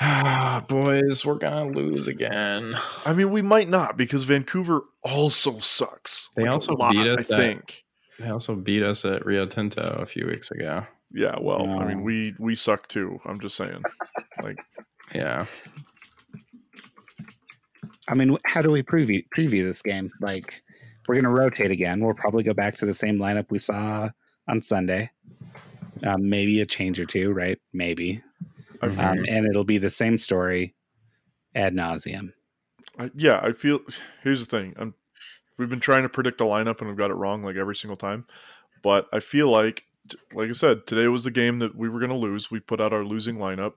Ah, 0.00 0.64
boys, 0.68 1.26
we're 1.26 1.34
gonna 1.34 1.66
lose 1.66 2.08
again. 2.08 2.74
I 3.04 3.12
mean, 3.12 3.30
we 3.30 3.42
might 3.42 3.68
not 3.68 3.96
because 3.96 4.24
Vancouver 4.24 4.82
also 5.02 5.58
sucks. 5.60 6.28
They 6.36 6.42
like 6.42 6.52
also 6.52 6.74
lot, 6.74 6.92
beat 6.92 7.06
us. 7.06 7.30
I 7.30 7.36
think 7.36 7.84
they 8.18 8.28
also 8.28 8.54
beat 8.54 8.82
us 8.82 9.04
at 9.04 9.26
Rio 9.26 9.46
Tinto 9.46 9.98
a 10.00 10.06
few 10.06 10.26
weeks 10.26 10.50
ago. 10.50 10.86
Yeah, 11.12 11.36
well, 11.40 11.68
I 11.68 11.84
mean, 11.84 12.02
we 12.02 12.34
we 12.38 12.54
suck 12.54 12.88
too. 12.88 13.18
I'm 13.26 13.38
just 13.40 13.56
saying, 13.56 13.82
like 14.42 14.58
yeah. 15.14 15.46
I 18.08 18.14
mean, 18.14 18.36
how 18.44 18.62
do 18.62 18.70
we 18.70 18.82
preview 18.82 19.24
preview 19.34 19.64
this 19.64 19.82
game? 19.82 20.10
Like, 20.20 20.62
we're 21.06 21.14
going 21.14 21.24
to 21.24 21.30
rotate 21.30 21.70
again. 21.70 22.04
We'll 22.04 22.14
probably 22.14 22.42
go 22.42 22.54
back 22.54 22.76
to 22.76 22.86
the 22.86 22.94
same 22.94 23.18
lineup 23.18 23.50
we 23.50 23.58
saw 23.58 24.10
on 24.48 24.60
Sunday. 24.62 25.10
Um, 26.04 26.28
maybe 26.28 26.60
a 26.60 26.66
change 26.66 26.98
or 26.98 27.04
two, 27.04 27.32
right? 27.32 27.58
Maybe. 27.72 28.22
Um, 28.82 28.98
and 28.98 29.46
it'll 29.46 29.64
be 29.64 29.78
the 29.78 29.90
same 29.90 30.18
story 30.18 30.74
ad 31.54 31.74
nauseum. 31.74 32.32
yeah, 33.14 33.40
I 33.42 33.52
feel. 33.52 33.80
Here's 34.22 34.40
the 34.44 34.46
thing: 34.46 34.74
I'm, 34.76 34.94
we've 35.56 35.70
been 35.70 35.80
trying 35.80 36.02
to 36.02 36.08
predict 36.08 36.40
a 36.40 36.44
lineup 36.44 36.80
and 36.80 36.88
we've 36.88 36.98
got 36.98 37.10
it 37.10 37.14
wrong 37.14 37.44
like 37.44 37.56
every 37.56 37.76
single 37.76 37.96
time. 37.96 38.26
But 38.82 39.06
I 39.12 39.20
feel 39.20 39.48
like, 39.48 39.84
like 40.34 40.50
I 40.50 40.52
said, 40.52 40.86
today 40.86 41.06
was 41.06 41.22
the 41.24 41.30
game 41.30 41.60
that 41.60 41.76
we 41.76 41.88
were 41.88 42.00
going 42.00 42.10
to 42.10 42.16
lose. 42.16 42.50
We 42.50 42.58
put 42.58 42.80
out 42.80 42.92
our 42.92 43.04
losing 43.04 43.36
lineup. 43.36 43.74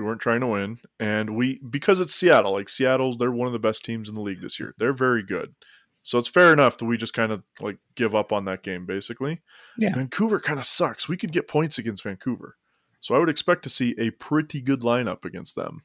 We 0.00 0.06
weren't 0.06 0.22
trying 0.22 0.40
to 0.40 0.46
win, 0.46 0.78
and 0.98 1.36
we 1.36 1.60
because 1.68 2.00
it's 2.00 2.14
Seattle. 2.14 2.52
Like 2.52 2.70
Seattle, 2.70 3.18
they're 3.18 3.30
one 3.30 3.46
of 3.46 3.52
the 3.52 3.58
best 3.58 3.84
teams 3.84 4.08
in 4.08 4.14
the 4.14 4.22
league 4.22 4.40
this 4.40 4.58
year. 4.58 4.74
They're 4.78 4.94
very 4.94 5.22
good. 5.22 5.54
So 6.04 6.18
it's 6.18 6.26
fair 6.26 6.54
enough 6.54 6.78
that 6.78 6.86
we 6.86 6.96
just 6.96 7.12
kind 7.12 7.30
of 7.32 7.42
like 7.60 7.76
give 7.96 8.14
up 8.14 8.32
on 8.32 8.46
that 8.46 8.62
game 8.62 8.86
basically. 8.86 9.42
Yeah. 9.76 9.94
Vancouver 9.94 10.40
kind 10.40 10.58
of 10.58 10.64
sucks. 10.64 11.06
We 11.06 11.18
could 11.18 11.32
get 11.32 11.48
points 11.48 11.76
against 11.76 12.02
Vancouver. 12.02 12.56
So 13.02 13.14
I 13.14 13.18
would 13.18 13.28
expect 13.28 13.62
to 13.64 13.68
see 13.68 13.94
a 13.98 14.08
pretty 14.12 14.62
good 14.62 14.80
lineup 14.80 15.26
against 15.26 15.54
them. 15.54 15.82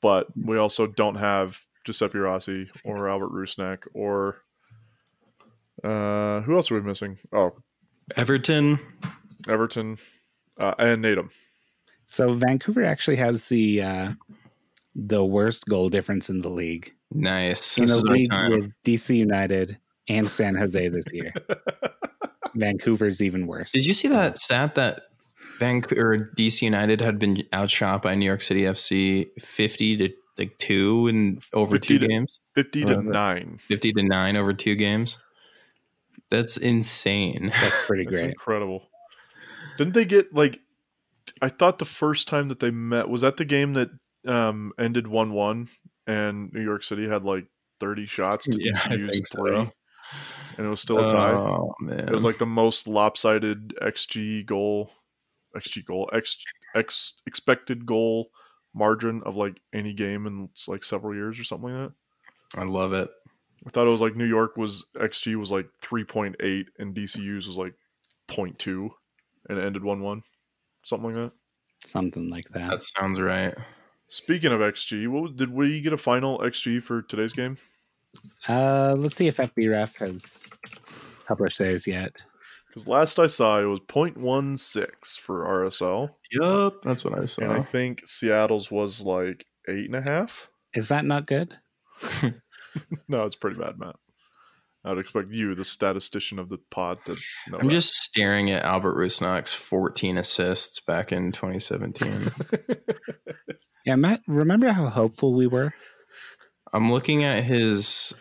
But 0.00 0.28
we 0.34 0.56
also 0.56 0.86
don't 0.86 1.16
have 1.16 1.60
Giuseppe 1.84 2.18
Rossi 2.18 2.70
or 2.84 3.06
Albert 3.06 3.32
Rusnak 3.32 3.80
or 3.92 4.36
uh 5.84 6.40
who 6.40 6.56
else 6.56 6.70
are 6.70 6.76
we 6.76 6.80
missing? 6.80 7.18
Oh, 7.34 7.58
Everton. 8.16 8.78
Everton 9.46 9.98
uh, 10.58 10.74
and 10.78 11.04
Nedum. 11.04 11.28
So 12.06 12.32
Vancouver 12.32 12.84
actually 12.84 13.16
has 13.16 13.48
the 13.48 13.82
uh, 13.82 14.12
the 14.94 15.24
worst 15.24 15.66
goal 15.66 15.88
difference 15.88 16.30
in 16.30 16.40
the 16.40 16.48
league. 16.48 16.92
Nice. 17.12 17.78
In 17.78 17.86
this 17.86 18.02
the 18.02 18.10
league 18.10 18.32
with 18.50 18.72
DC 18.84 19.14
United 19.16 19.78
and 20.08 20.28
San 20.28 20.54
Jose 20.54 20.88
this 20.88 21.04
year. 21.12 21.32
Vancouver's 22.54 23.20
even 23.20 23.46
worse. 23.46 23.72
Did 23.72 23.84
you 23.84 23.92
see 23.92 24.08
that 24.08 24.38
stat 24.38 24.76
that 24.76 25.02
Vancouver 25.58 26.32
DC 26.36 26.62
United 26.62 27.00
had 27.00 27.18
been 27.18 27.42
outshot 27.52 28.02
by 28.02 28.14
New 28.14 28.24
York 28.24 28.42
City 28.42 28.62
FC 28.62 29.28
fifty 29.40 29.96
to 29.96 30.10
like 30.38 30.56
two 30.58 31.08
in 31.08 31.40
over 31.52 31.78
two 31.78 31.98
to, 31.98 32.08
games? 32.08 32.40
Fifty 32.54 32.84
to 32.84 33.02
nine. 33.02 33.58
Fifty 33.58 33.92
to 33.92 34.02
nine 34.02 34.36
over 34.36 34.52
two 34.52 34.74
games. 34.74 35.18
That's 36.30 36.56
insane. 36.56 37.52
That's 37.60 37.86
pretty 37.86 38.04
That's 38.10 38.20
great. 38.20 38.30
Incredible. 38.30 38.88
Didn't 39.76 39.94
they 39.94 40.04
get 40.04 40.34
like 40.34 40.60
I 41.42 41.48
thought 41.48 41.78
the 41.78 41.84
first 41.84 42.28
time 42.28 42.48
that 42.48 42.60
they 42.60 42.70
met 42.70 43.08
was 43.08 43.20
that 43.22 43.36
the 43.36 43.44
game 43.44 43.74
that 43.74 43.90
um, 44.26 44.72
ended 44.78 45.06
one 45.06 45.32
one, 45.32 45.68
and 46.06 46.52
New 46.52 46.62
York 46.62 46.84
City 46.84 47.08
had 47.08 47.24
like 47.24 47.46
thirty 47.80 48.06
shots 48.06 48.46
to 48.46 48.58
yeah, 48.58 48.72
DCU's 48.72 49.30
three, 49.30 49.56
and 49.56 50.66
it 50.66 50.68
was 50.68 50.80
still 50.80 50.98
a 50.98 51.10
tie. 51.10 51.32
Oh, 51.32 51.74
man. 51.80 52.08
It 52.08 52.14
was 52.14 52.24
like 52.24 52.38
the 52.38 52.46
most 52.46 52.88
lopsided 52.88 53.74
xG 53.82 54.46
goal, 54.46 54.90
xG 55.56 55.84
goal, 55.84 56.08
x 56.12 56.38
x 56.74 57.14
expected 57.26 57.86
goal 57.86 58.30
margin 58.74 59.22
of 59.24 59.36
like 59.36 59.58
any 59.72 59.92
game 59.92 60.26
in 60.26 60.48
like 60.66 60.84
several 60.84 61.14
years 61.14 61.38
or 61.38 61.44
something 61.44 61.70
like 61.70 61.90
that. 62.54 62.60
I 62.60 62.64
love 62.64 62.92
it. 62.92 63.10
I 63.66 63.70
thought 63.70 63.86
it 63.86 63.90
was 63.90 64.00
like 64.00 64.16
New 64.16 64.26
York 64.26 64.56
was 64.56 64.84
xG 64.96 65.36
was 65.36 65.50
like 65.50 65.68
three 65.82 66.04
point 66.04 66.36
eight, 66.40 66.68
and 66.78 66.94
DCU's 66.94 67.46
was 67.46 67.56
like 67.56 67.74
0.2, 68.28 68.88
and 69.48 69.58
it 69.58 69.64
ended 69.64 69.84
one 69.84 70.00
one 70.00 70.22
something 70.86 71.12
like 71.12 71.16
that. 71.16 71.32
Something 71.84 72.30
like 72.30 72.48
that. 72.50 72.70
That 72.70 72.82
sounds 72.82 73.20
right. 73.20 73.54
Speaking 74.08 74.52
of 74.52 74.60
XG, 74.60 75.08
what 75.08 75.36
did 75.36 75.52
we 75.52 75.80
get 75.80 75.92
a 75.92 75.98
final 75.98 76.38
XG 76.38 76.82
for 76.82 77.02
today's 77.02 77.32
game? 77.32 77.58
Uh, 78.48 78.94
let's 78.96 79.16
see 79.16 79.26
if 79.26 79.36
FBref 79.36 79.96
has 79.96 80.46
published 81.26 81.58
theirs 81.58 81.86
yet. 81.86 82.22
Because 82.68 82.86
last 82.86 83.18
I 83.18 83.26
saw, 83.26 83.60
it 83.60 83.64
was 83.64 83.80
0.16 83.80 85.18
for 85.18 85.44
RSL. 85.44 86.10
Yep, 86.32 86.82
that's 86.82 87.04
what 87.04 87.18
I 87.18 87.24
saw. 87.24 87.42
And 87.42 87.52
I 87.52 87.62
think 87.62 88.06
Seattle's 88.06 88.70
was 88.70 89.00
like 89.00 89.44
eight 89.68 89.86
and 89.86 89.96
a 89.96 90.02
half. 90.02 90.48
Is 90.74 90.88
that 90.88 91.04
not 91.04 91.26
good? 91.26 91.56
no, 93.08 93.24
it's 93.24 93.36
pretty 93.36 93.58
bad, 93.58 93.78
Matt. 93.78 93.96
I 94.86 94.90
would 94.90 94.98
expect 94.98 95.32
you, 95.32 95.56
the 95.56 95.64
statistician 95.64 96.38
of 96.38 96.48
the 96.48 96.58
pod, 96.70 96.98
to 97.06 97.16
know. 97.48 97.58
I'm 97.58 97.66
that. 97.66 97.72
just 97.72 97.92
staring 97.92 98.52
at 98.52 98.62
Albert 98.62 98.96
Rusnak's 98.96 99.52
14 99.52 100.16
assists 100.16 100.78
back 100.78 101.10
in 101.10 101.32
2017. 101.32 102.30
yeah, 103.84 103.96
Matt, 103.96 104.20
remember 104.28 104.70
how 104.70 104.86
hopeful 104.86 105.34
we 105.34 105.48
were? 105.48 105.74
I'm 106.72 106.92
looking 106.92 107.24
at 107.24 107.42
his 107.42 108.14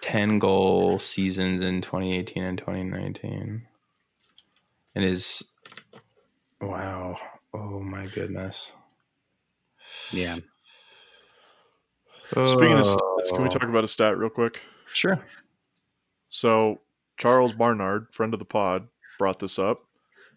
10 0.00 0.38
goal 0.38 0.98
seasons 0.98 1.62
in 1.62 1.82
2018 1.82 2.42
and 2.42 2.56
2019. 2.58 3.66
And 4.94 5.04
his 5.04 5.42
wow. 6.62 7.16
Oh 7.52 7.80
my 7.80 8.06
goodness. 8.06 8.72
Yeah. 10.12 10.38
Speaking 12.30 12.78
of 12.78 12.86
stats, 12.86 13.28
can 13.28 13.42
we 13.42 13.48
oh. 13.48 13.50
talk 13.50 13.64
about 13.64 13.84
a 13.84 13.88
stat 13.88 14.16
real 14.16 14.30
quick? 14.30 14.62
Sure. 14.92 15.20
So 16.30 16.80
Charles 17.18 17.52
Barnard, 17.52 18.08
friend 18.12 18.32
of 18.32 18.38
the 18.38 18.46
pod, 18.46 18.88
brought 19.18 19.38
this 19.38 19.58
up. 19.58 19.80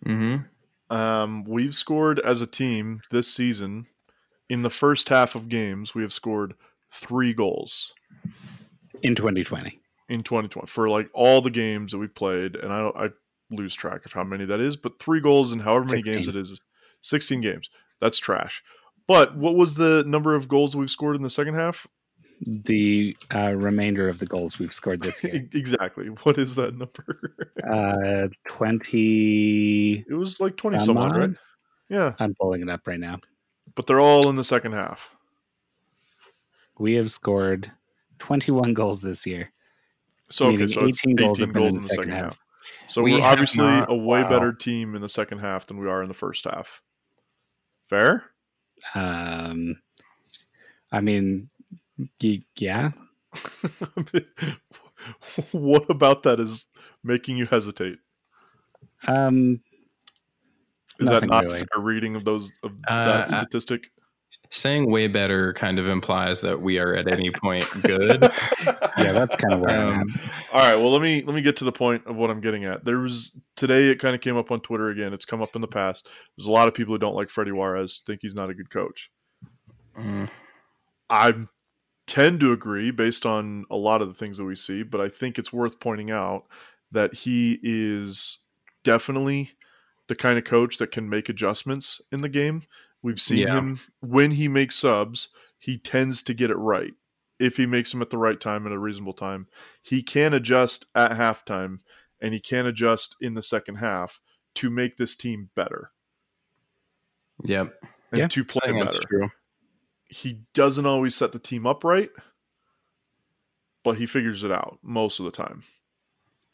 Mm-hmm. 0.05 0.93
Um, 0.93 1.43
we've 1.45 1.75
scored 1.75 2.19
as 2.19 2.41
a 2.41 2.47
team 2.47 3.01
this 3.09 3.27
season. 3.27 3.87
In 4.49 4.61
the 4.61 4.69
first 4.69 5.09
half 5.09 5.35
of 5.35 5.49
games, 5.49 5.95
we 5.95 6.01
have 6.01 6.13
scored 6.13 6.53
three 6.91 7.33
goals 7.33 7.93
in 9.01 9.15
2020. 9.15 9.79
In 10.09 10.21
2020, 10.21 10.67
for 10.67 10.89
like 10.89 11.09
all 11.13 11.41
the 11.41 11.49
games 11.49 11.93
that 11.93 11.97
we 11.97 12.07
played, 12.07 12.55
and 12.57 12.71
I 12.71 12.79
don't, 12.79 12.95
I 12.95 13.09
lose 13.49 13.73
track 13.73 14.05
of 14.05 14.11
how 14.11 14.23
many 14.23 14.45
that 14.45 14.59
is, 14.59 14.75
but 14.75 14.99
three 14.99 15.21
goals 15.21 15.53
in 15.53 15.59
however 15.59 15.85
many 15.85 16.03
16. 16.03 16.13
games 16.13 16.27
it 16.27 16.35
is, 16.35 16.61
16 17.01 17.41
games. 17.41 17.69
That's 18.01 18.17
trash. 18.17 18.61
But 19.07 19.35
what 19.35 19.55
was 19.55 19.75
the 19.75 20.03
number 20.05 20.35
of 20.35 20.47
goals 20.47 20.75
we've 20.75 20.89
scored 20.89 21.15
in 21.15 21.23
the 21.23 21.29
second 21.29 21.55
half? 21.55 21.87
The 22.45 23.15
uh, 23.33 23.53
remainder 23.55 24.09
of 24.09 24.19
the 24.19 24.25
goals 24.25 24.59
we've 24.59 24.73
scored 24.73 25.01
this 25.01 25.23
year. 25.23 25.47
exactly. 25.53 26.07
What 26.07 26.37
is 26.37 26.55
that 26.55 26.77
number? 26.77 27.35
uh, 27.71 28.27
20. 28.47 30.05
It 30.09 30.13
was 30.13 30.39
like 30.39 30.57
20 30.57 30.79
some 30.79 30.97
odd, 30.97 31.17
right? 31.17 31.29
Yeah. 31.89 32.13
I'm 32.19 32.33
pulling 32.35 32.61
it 32.61 32.69
up 32.69 32.87
right 32.87 32.99
now. 32.99 33.19
But 33.75 33.87
they're 33.87 34.01
all 34.01 34.29
in 34.29 34.35
the 34.35 34.43
second 34.43 34.73
half. 34.73 35.15
we 36.77 36.93
have 36.95 37.11
scored 37.11 37.71
21 38.19 38.73
goals 38.73 39.01
this 39.01 39.25
year. 39.25 39.51
So, 40.29 40.47
okay, 40.47 40.67
so 40.67 40.85
18 40.85 41.15
goals, 41.15 41.41
18 41.41 41.53
goals 41.53 41.69
in 41.69 41.75
the 41.77 41.83
second, 41.83 42.11
half. 42.11 42.23
half. 42.23 42.39
So 42.87 43.01
we 43.01 43.19
are 43.19 43.31
obviously 43.31 43.63
not, 43.65 43.91
a 43.91 43.95
way 43.95 44.23
wow. 44.23 44.29
better 44.29 44.53
team 44.53 44.95
in 44.95 45.01
the 45.01 45.09
second 45.09 45.39
half 45.39 45.67
than 45.67 45.77
we 45.79 45.87
are 45.87 46.01
in 46.01 46.07
the 46.07 46.13
first 46.13 46.45
half. 46.45 46.81
Fair? 47.89 48.23
Um, 48.95 49.77
I 50.91 51.01
mean, 51.01 51.49
yeah. 52.55 52.91
what 55.51 55.89
about 55.89 56.23
that 56.23 56.39
is 56.39 56.65
making 57.03 57.37
you 57.37 57.45
hesitate? 57.45 57.97
Um, 59.07 59.61
is 60.99 61.09
that 61.09 61.27
not 61.27 61.45
really. 61.45 61.65
a 61.75 61.79
reading 61.79 62.15
of 62.15 62.25
those 62.25 62.49
of 62.63 62.71
uh, 62.87 63.05
that 63.05 63.29
statistic? 63.29 63.89
saying 64.53 64.89
way 64.89 65.07
better 65.07 65.51
kind 65.53 65.79
of 65.79 65.87
implies 65.87 66.41
that 66.41 66.61
we 66.61 66.77
are 66.77 66.93
at 66.93 67.11
any 67.11 67.31
point 67.31 67.65
good. 67.81 68.21
yeah, 68.21 69.11
that's 69.11 69.35
kind 69.35 69.53
of 69.53 69.61
where 69.61 69.93
um, 69.93 70.13
All 70.51 70.59
right, 70.61 70.75
well 70.75 70.91
let 70.91 71.01
me 71.01 71.23
let 71.23 71.33
me 71.33 71.41
get 71.41 71.57
to 71.57 71.65
the 71.65 71.71
point 71.71 72.05
of 72.05 72.15
what 72.15 72.29
I'm 72.29 72.39
getting 72.39 72.65
at. 72.65 72.85
There 72.85 72.99
was 72.99 73.31
today 73.55 73.89
it 73.89 73.99
kind 73.99 74.13
of 74.13 74.21
came 74.21 74.37
up 74.37 74.51
on 74.51 74.61
Twitter 74.61 74.89
again. 74.89 75.13
It's 75.13 75.25
come 75.25 75.41
up 75.41 75.55
in 75.55 75.61
the 75.61 75.67
past. 75.67 76.07
There's 76.37 76.45
a 76.45 76.51
lot 76.51 76.67
of 76.67 76.73
people 76.73 76.93
who 76.93 76.99
don't 76.99 77.15
like 77.15 77.29
Freddy 77.29 77.51
Juarez, 77.51 78.03
think 78.05 78.19
he's 78.21 78.35
not 78.35 78.49
a 78.49 78.53
good 78.53 78.69
coach. 78.69 79.09
Mm. 79.97 80.29
I 81.09 81.33
tend 82.07 82.39
to 82.39 82.51
agree 82.51 82.91
based 82.91 83.25
on 83.25 83.65
a 83.71 83.75
lot 83.75 84.01
of 84.01 84.07
the 84.07 84.13
things 84.13 84.37
that 84.37 84.45
we 84.45 84.55
see, 84.55 84.83
but 84.83 85.01
I 85.01 85.09
think 85.09 85.37
it's 85.37 85.53
worth 85.53 85.79
pointing 85.79 86.11
out 86.11 86.45
that 86.91 87.13
he 87.13 87.59
is 87.63 88.37
definitely 88.83 89.51
the 90.07 90.15
kind 90.15 90.37
of 90.37 90.43
coach 90.43 90.77
that 90.77 90.91
can 90.91 91.09
make 91.09 91.29
adjustments 91.29 92.01
in 92.11 92.21
the 92.21 92.29
game 92.29 92.63
We've 93.03 93.21
seen 93.21 93.39
yeah. 93.39 93.55
him 93.55 93.79
when 93.99 94.31
he 94.31 94.47
makes 94.47 94.77
subs, 94.77 95.27
he 95.59 95.77
tends 95.77 96.23
to 96.23 96.33
get 96.33 96.49
it 96.49 96.55
right. 96.55 96.93
If 97.37 97.57
he 97.57 97.65
makes 97.65 97.91
them 97.91 98.01
at 98.01 98.09
the 98.09 98.17
right 98.17 98.39
time 98.39 98.65
at 98.65 98.71
a 98.71 98.79
reasonable 98.79 99.13
time, 99.13 99.47
he 99.81 100.01
can 100.01 100.33
adjust 100.33 100.85
at 100.95 101.11
halftime 101.11 101.79
and 102.21 102.33
he 102.33 102.39
can 102.39 102.65
adjust 102.65 103.17
in 103.19 103.33
the 103.33 103.43
second 103.43 103.75
half 103.75 104.21
to 104.55 104.69
make 104.69 104.95
this 104.95 105.15
team 105.15 105.49
better. 105.53 105.91
Yep. 107.43 107.73
And 108.11 108.19
yeah, 108.19 108.27
to 108.29 108.45
play 108.45 108.71
better. 108.71 108.99
true. 109.09 109.29
He 110.13 110.39
doesn't 110.53 110.85
always 110.85 111.15
set 111.15 111.31
the 111.31 111.39
team 111.39 111.65
up 111.65 111.83
right, 111.83 112.09
but 113.83 113.97
he 113.97 114.05
figures 114.05 114.43
it 114.43 114.51
out 114.51 114.79
most 114.83 115.19
of 115.19 115.25
the 115.25 115.31
time. 115.31 115.63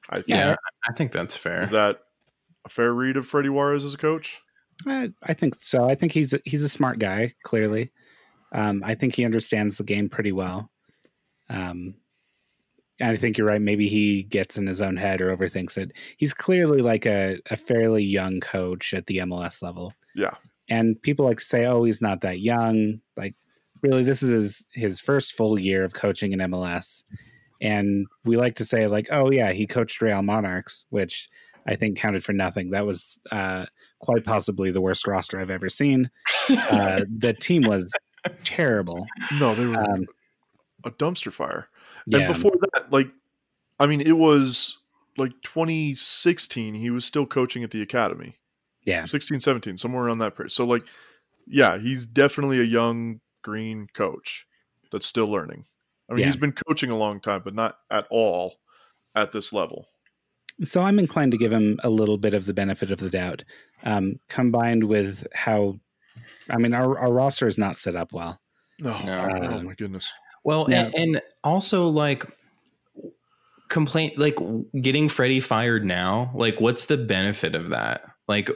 I 0.09 0.15
think. 0.15 0.27
Yeah, 0.29 0.55
I 0.87 0.93
think 0.93 1.11
that's 1.11 1.35
fair. 1.35 1.63
Is 1.63 1.71
that 1.71 2.01
a 2.65 2.69
fair 2.69 2.93
read 2.93 3.17
of 3.17 3.27
Freddy 3.27 3.49
Juarez 3.49 3.83
as 3.83 3.93
a 3.93 3.97
coach? 3.97 4.41
I, 4.87 5.11
I 5.23 5.33
think 5.33 5.55
so. 5.55 5.83
I 5.83 5.95
think 5.95 6.11
he's 6.11 6.33
a, 6.33 6.39
he's 6.45 6.63
a 6.63 6.69
smart 6.69 6.99
guy. 6.99 7.33
Clearly, 7.43 7.91
um, 8.53 8.81
I 8.85 8.95
think 8.95 9.15
he 9.15 9.25
understands 9.25 9.77
the 9.77 9.83
game 9.83 10.09
pretty 10.09 10.31
well. 10.31 10.71
Um, 11.49 11.95
and 12.99 13.11
I 13.11 13.17
think 13.17 13.37
you're 13.37 13.47
right. 13.47 13.61
Maybe 13.61 13.87
he 13.87 14.23
gets 14.23 14.57
in 14.57 14.67
his 14.67 14.81
own 14.81 14.97
head 14.97 15.21
or 15.21 15.35
overthinks 15.35 15.77
it. 15.77 15.93
He's 16.17 16.33
clearly 16.33 16.81
like 16.81 17.05
a, 17.05 17.39
a 17.49 17.55
fairly 17.55 18.03
young 18.03 18.39
coach 18.39 18.93
at 18.93 19.05
the 19.07 19.19
MLS 19.19 19.61
level. 19.61 19.93
Yeah. 20.15 20.35
And 20.69 21.01
people 21.01 21.25
like 21.25 21.39
to 21.39 21.43
say, 21.43 21.65
"Oh, 21.65 21.83
he's 21.83 22.01
not 22.01 22.21
that 22.21 22.39
young." 22.39 23.01
Like, 23.17 23.35
really, 23.81 24.03
this 24.03 24.23
is 24.23 24.29
his, 24.29 24.65
his 24.73 24.99
first 24.99 25.33
full 25.33 25.59
year 25.59 25.83
of 25.83 25.93
coaching 25.93 26.33
in 26.33 26.39
MLS. 26.39 27.03
And 27.61 28.07
we 28.23 28.37
like 28.37 28.55
to 28.55 28.65
say, 28.65 28.87
like, 28.87 29.09
"Oh 29.11 29.31
yeah, 29.31 29.51
he 29.51 29.67
coached 29.67 30.01
Real 30.01 30.21
Monarchs," 30.21 30.85
which 30.91 31.29
I 31.67 31.75
think 31.75 31.97
counted 31.97 32.23
for 32.23 32.31
nothing. 32.31 32.71
That 32.71 32.85
was 32.85 33.19
uh, 33.31 33.65
quite 33.99 34.23
possibly 34.23 34.71
the 34.71 34.81
worst 34.81 35.05
roster 35.05 35.39
I've 35.39 35.49
ever 35.49 35.69
seen. 35.69 36.09
Uh, 36.71 37.01
the 37.15 37.31
team 37.31 37.61
was 37.61 37.93
terrible. 38.43 39.05
No, 39.39 39.53
they 39.53 39.67
were 39.67 39.79
um, 39.79 40.07
a 40.83 40.89
dumpster 40.89 41.31
fire. 41.31 41.69
And 42.11 42.23
yeah. 42.23 42.27
before 42.27 42.53
that, 42.73 42.91
like, 42.91 43.07
I 43.79 43.85
mean, 43.85 44.01
it 44.01 44.17
was 44.17 44.79
like 45.15 45.31
2016. 45.43 46.73
He 46.73 46.89
was 46.89 47.05
still 47.05 47.27
coaching 47.27 47.63
at 47.63 47.69
the 47.69 47.83
academy. 47.83 48.39
Yeah, 48.83 49.05
16, 49.05 49.41
17, 49.41 49.77
somewhere 49.77 50.05
around 50.05 50.17
that 50.19 50.35
period. 50.35 50.51
So, 50.51 50.65
like, 50.65 50.81
yeah, 51.45 51.77
he's 51.77 52.07
definitely 52.07 52.59
a 52.59 52.63
young 52.63 53.19
green 53.41 53.87
coach 53.93 54.45
that's 54.91 55.05
still 55.05 55.27
learning. 55.27 55.65
I 56.09 56.13
mean, 56.13 56.21
yeah. 56.21 56.25
he's 56.27 56.35
been 56.35 56.53
coaching 56.67 56.89
a 56.89 56.97
long 56.97 57.21
time, 57.21 57.41
but 57.43 57.53
not 57.53 57.77
at 57.91 58.05
all 58.09 58.55
at 59.15 59.31
this 59.31 59.53
level. 59.53 59.85
So 60.63 60.81
I'm 60.81 60.99
inclined 60.99 61.31
to 61.31 61.37
give 61.37 61.51
him 61.51 61.79
a 61.83 61.89
little 61.89 62.17
bit 62.17 62.33
of 62.33 62.45
the 62.45 62.53
benefit 62.53 62.91
of 62.91 62.97
the 62.97 63.09
doubt, 63.09 63.43
um, 63.83 64.19
combined 64.27 64.83
with 64.83 65.25
how, 65.33 65.79
I 66.49 66.57
mean, 66.57 66.73
our, 66.73 66.97
our 66.97 67.13
roster 67.13 67.47
is 67.47 67.57
not 67.57 67.77
set 67.77 67.95
up 67.95 68.11
well. 68.11 68.41
No, 68.79 68.91
uh, 68.91 69.49
oh 69.51 69.61
my 69.61 69.73
goodness. 69.75 70.11
Well, 70.43 70.67
yeah. 70.69 70.85
and, 70.85 70.95
and 70.95 71.21
also 71.43 71.87
like 71.87 72.25
complaint, 73.69 74.17
like 74.17 74.37
getting 74.81 75.09
Freddy 75.09 75.39
fired 75.39 75.85
now. 75.85 76.31
Like, 76.33 76.59
what's 76.59 76.85
the 76.85 76.97
benefit 76.97 77.55
of 77.55 77.69
that? 77.69 78.03
Like, 78.29 78.49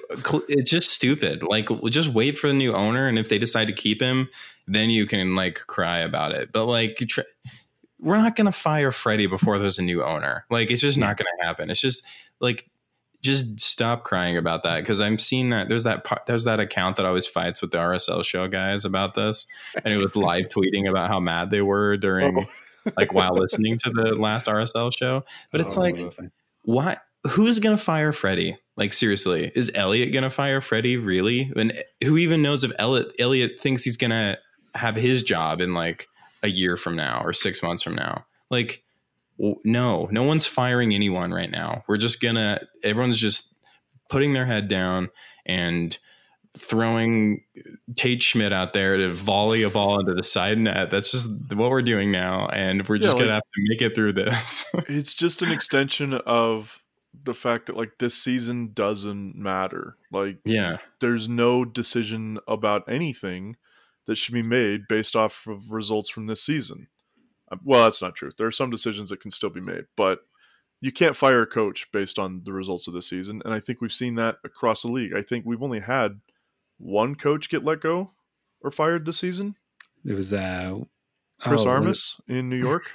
it's 0.47 0.71
just 0.71 0.91
stupid. 0.91 1.43
Like, 1.43 1.67
just 1.89 2.07
wait 2.07 2.37
for 2.37 2.47
the 2.47 2.53
new 2.53 2.73
owner, 2.73 3.09
and 3.09 3.19
if 3.19 3.27
they 3.27 3.39
decide 3.39 3.67
to 3.67 3.73
keep 3.73 4.01
him, 4.01 4.29
then 4.67 4.89
you 4.89 5.05
can 5.05 5.35
like 5.35 5.65
cry 5.67 5.97
about 5.97 6.31
it. 6.31 6.53
But 6.53 6.67
like, 6.67 6.99
we're 7.99 8.17
not 8.17 8.35
going 8.35 8.45
to 8.45 8.51
fire 8.51 8.91
Freddy 8.91 9.27
before 9.27 9.57
there's 9.57 9.79
a 9.79 9.81
new 9.81 10.03
owner. 10.03 10.45
Like 10.49 10.69
it's 10.69 10.81
just 10.81 10.97
not 10.97 11.17
going 11.17 11.25
to 11.39 11.45
happen. 11.45 11.69
It's 11.69 11.81
just 11.81 12.05
like 12.39 12.69
just 13.21 13.61
stop 13.61 14.03
crying 14.03 14.35
about 14.35 14.63
that 14.63 14.81
because 14.81 14.99
I'm 14.99 15.17
seeing 15.17 15.49
that 15.51 15.69
there's 15.69 15.85
that 15.85 16.03
part, 16.03 16.25
there's 16.25 16.43
that 16.43 16.59
account 16.59 16.97
that 16.97 17.05
always 17.05 17.25
fights 17.25 17.61
with 17.61 17.71
the 17.71 17.77
RSL 17.77 18.23
show 18.23 18.47
guys 18.49 18.83
about 18.83 19.15
this, 19.15 19.47
and 19.83 19.93
it 19.93 20.03
was 20.03 20.15
live 20.17 20.49
tweeting 20.49 20.89
about 20.89 21.07
how 21.07 21.21
mad 21.21 21.49
they 21.49 21.61
were 21.61 21.95
during 21.95 22.39
oh. 22.39 22.91
like 22.97 23.13
while 23.13 23.33
listening 23.33 23.77
to 23.77 23.89
the 23.89 24.15
last 24.15 24.47
RSL 24.47 24.95
show. 24.95 25.23
But 25.51 25.61
it's 25.61 25.77
oh, 25.77 25.81
like, 25.81 26.01
why? 26.63 26.97
Who's 27.29 27.59
gonna 27.59 27.77
fire 27.77 28.11
Freddy? 28.11 28.57
Like 28.75 28.93
seriously, 28.93 29.51
is 29.53 29.71
Elliot 29.75 30.13
gonna 30.13 30.29
fire 30.29 30.61
Freddy? 30.61 30.97
Really? 30.97 31.51
And 31.55 31.73
who 32.03 32.17
even 32.17 32.41
knows 32.41 32.63
if 32.63 32.71
Elliot 32.79 33.13
Elliot 33.19 33.59
thinks 33.59 33.83
he's 33.83 33.97
gonna 33.97 34.37
have 34.75 34.95
his 34.95 35.23
job 35.23 35.61
in 35.61 35.73
like 35.73 36.07
a 36.43 36.49
year 36.49 36.77
from 36.77 36.95
now 36.95 37.21
or 37.23 37.33
six 37.33 37.63
months 37.63 37.83
from 37.83 37.95
now. 37.95 38.25
Like, 38.49 38.83
no, 39.39 40.07
no 40.11 40.23
one's 40.23 40.45
firing 40.45 40.93
anyone 40.93 41.33
right 41.33 41.49
now. 41.49 41.83
We're 41.87 41.97
just 41.97 42.21
gonna, 42.21 42.59
everyone's 42.83 43.17
just 43.17 43.55
putting 44.09 44.33
their 44.33 44.45
head 44.45 44.67
down 44.67 45.09
and 45.45 45.97
throwing 46.55 47.43
Tate 47.95 48.21
Schmitt 48.21 48.53
out 48.53 48.73
there 48.73 48.97
to 48.97 49.11
volley 49.11 49.63
a 49.63 49.71
ball 49.71 49.99
into 49.99 50.13
the 50.13 50.21
side 50.21 50.59
net. 50.59 50.91
That's 50.91 51.09
just 51.09 51.29
what 51.51 51.71
we're 51.71 51.81
doing 51.81 52.11
now. 52.11 52.47
And 52.47 52.87
we're 52.87 52.99
just 52.99 53.15
yeah, 53.15 53.23
gonna 53.23 53.33
have 53.33 53.41
to 53.41 53.61
make 53.69 53.81
it 53.81 53.95
through 53.95 54.13
this. 54.13 54.65
it's 54.87 55.15
just 55.15 55.41
an 55.41 55.51
extension 55.51 56.13
of 56.13 56.82
the 57.23 57.33
fact 57.33 57.67
that 57.67 57.77
like 57.77 57.93
this 57.99 58.15
season 58.15 58.71
doesn't 58.73 59.35
matter. 59.35 59.97
Like, 60.11 60.39
yeah, 60.45 60.77
there's 60.99 61.27
no 61.29 61.65
decision 61.65 62.39
about 62.47 62.83
anything 62.87 63.55
that 64.05 64.15
should 64.15 64.33
be 64.33 64.43
made 64.43 64.87
based 64.87 65.15
off 65.15 65.47
of 65.47 65.71
results 65.71 66.09
from 66.09 66.27
this 66.27 66.43
season. 66.43 66.87
Uh, 67.51 67.57
well, 67.63 67.83
that's 67.83 68.01
not 68.01 68.15
true. 68.15 68.31
There 68.37 68.47
are 68.47 68.51
some 68.51 68.69
decisions 68.69 69.09
that 69.09 69.21
can 69.21 69.31
still 69.31 69.49
be 69.49 69.61
made, 69.61 69.85
but 69.95 70.19
you 70.81 70.91
can't 70.91 71.15
fire 71.15 71.43
a 71.43 71.47
coach 71.47 71.89
based 71.93 72.19
on 72.19 72.41
the 72.43 72.51
results 72.51 72.87
of 72.87 72.93
the 72.93 73.01
season. 73.01 73.41
And 73.45 73.53
I 73.53 73.59
think 73.59 73.79
we've 73.79 73.93
seen 73.93 74.15
that 74.15 74.35
across 74.43 74.81
the 74.81 74.91
league. 74.91 75.13
I 75.15 75.21
think 75.21 75.45
we've 75.45 75.63
only 75.63 75.79
had 75.79 76.19
one 76.77 77.15
coach 77.15 77.49
get 77.49 77.63
let 77.63 77.79
go 77.79 78.11
or 78.61 78.71
fired 78.71 79.05
this 79.05 79.19
season. 79.19 79.55
It 80.05 80.13
was 80.13 80.33
uh, 80.33 80.79
Chris 81.39 81.61
oh, 81.61 81.69
Armas 81.69 82.17
in 82.27 82.49
New 82.49 82.57
York. 82.57 82.83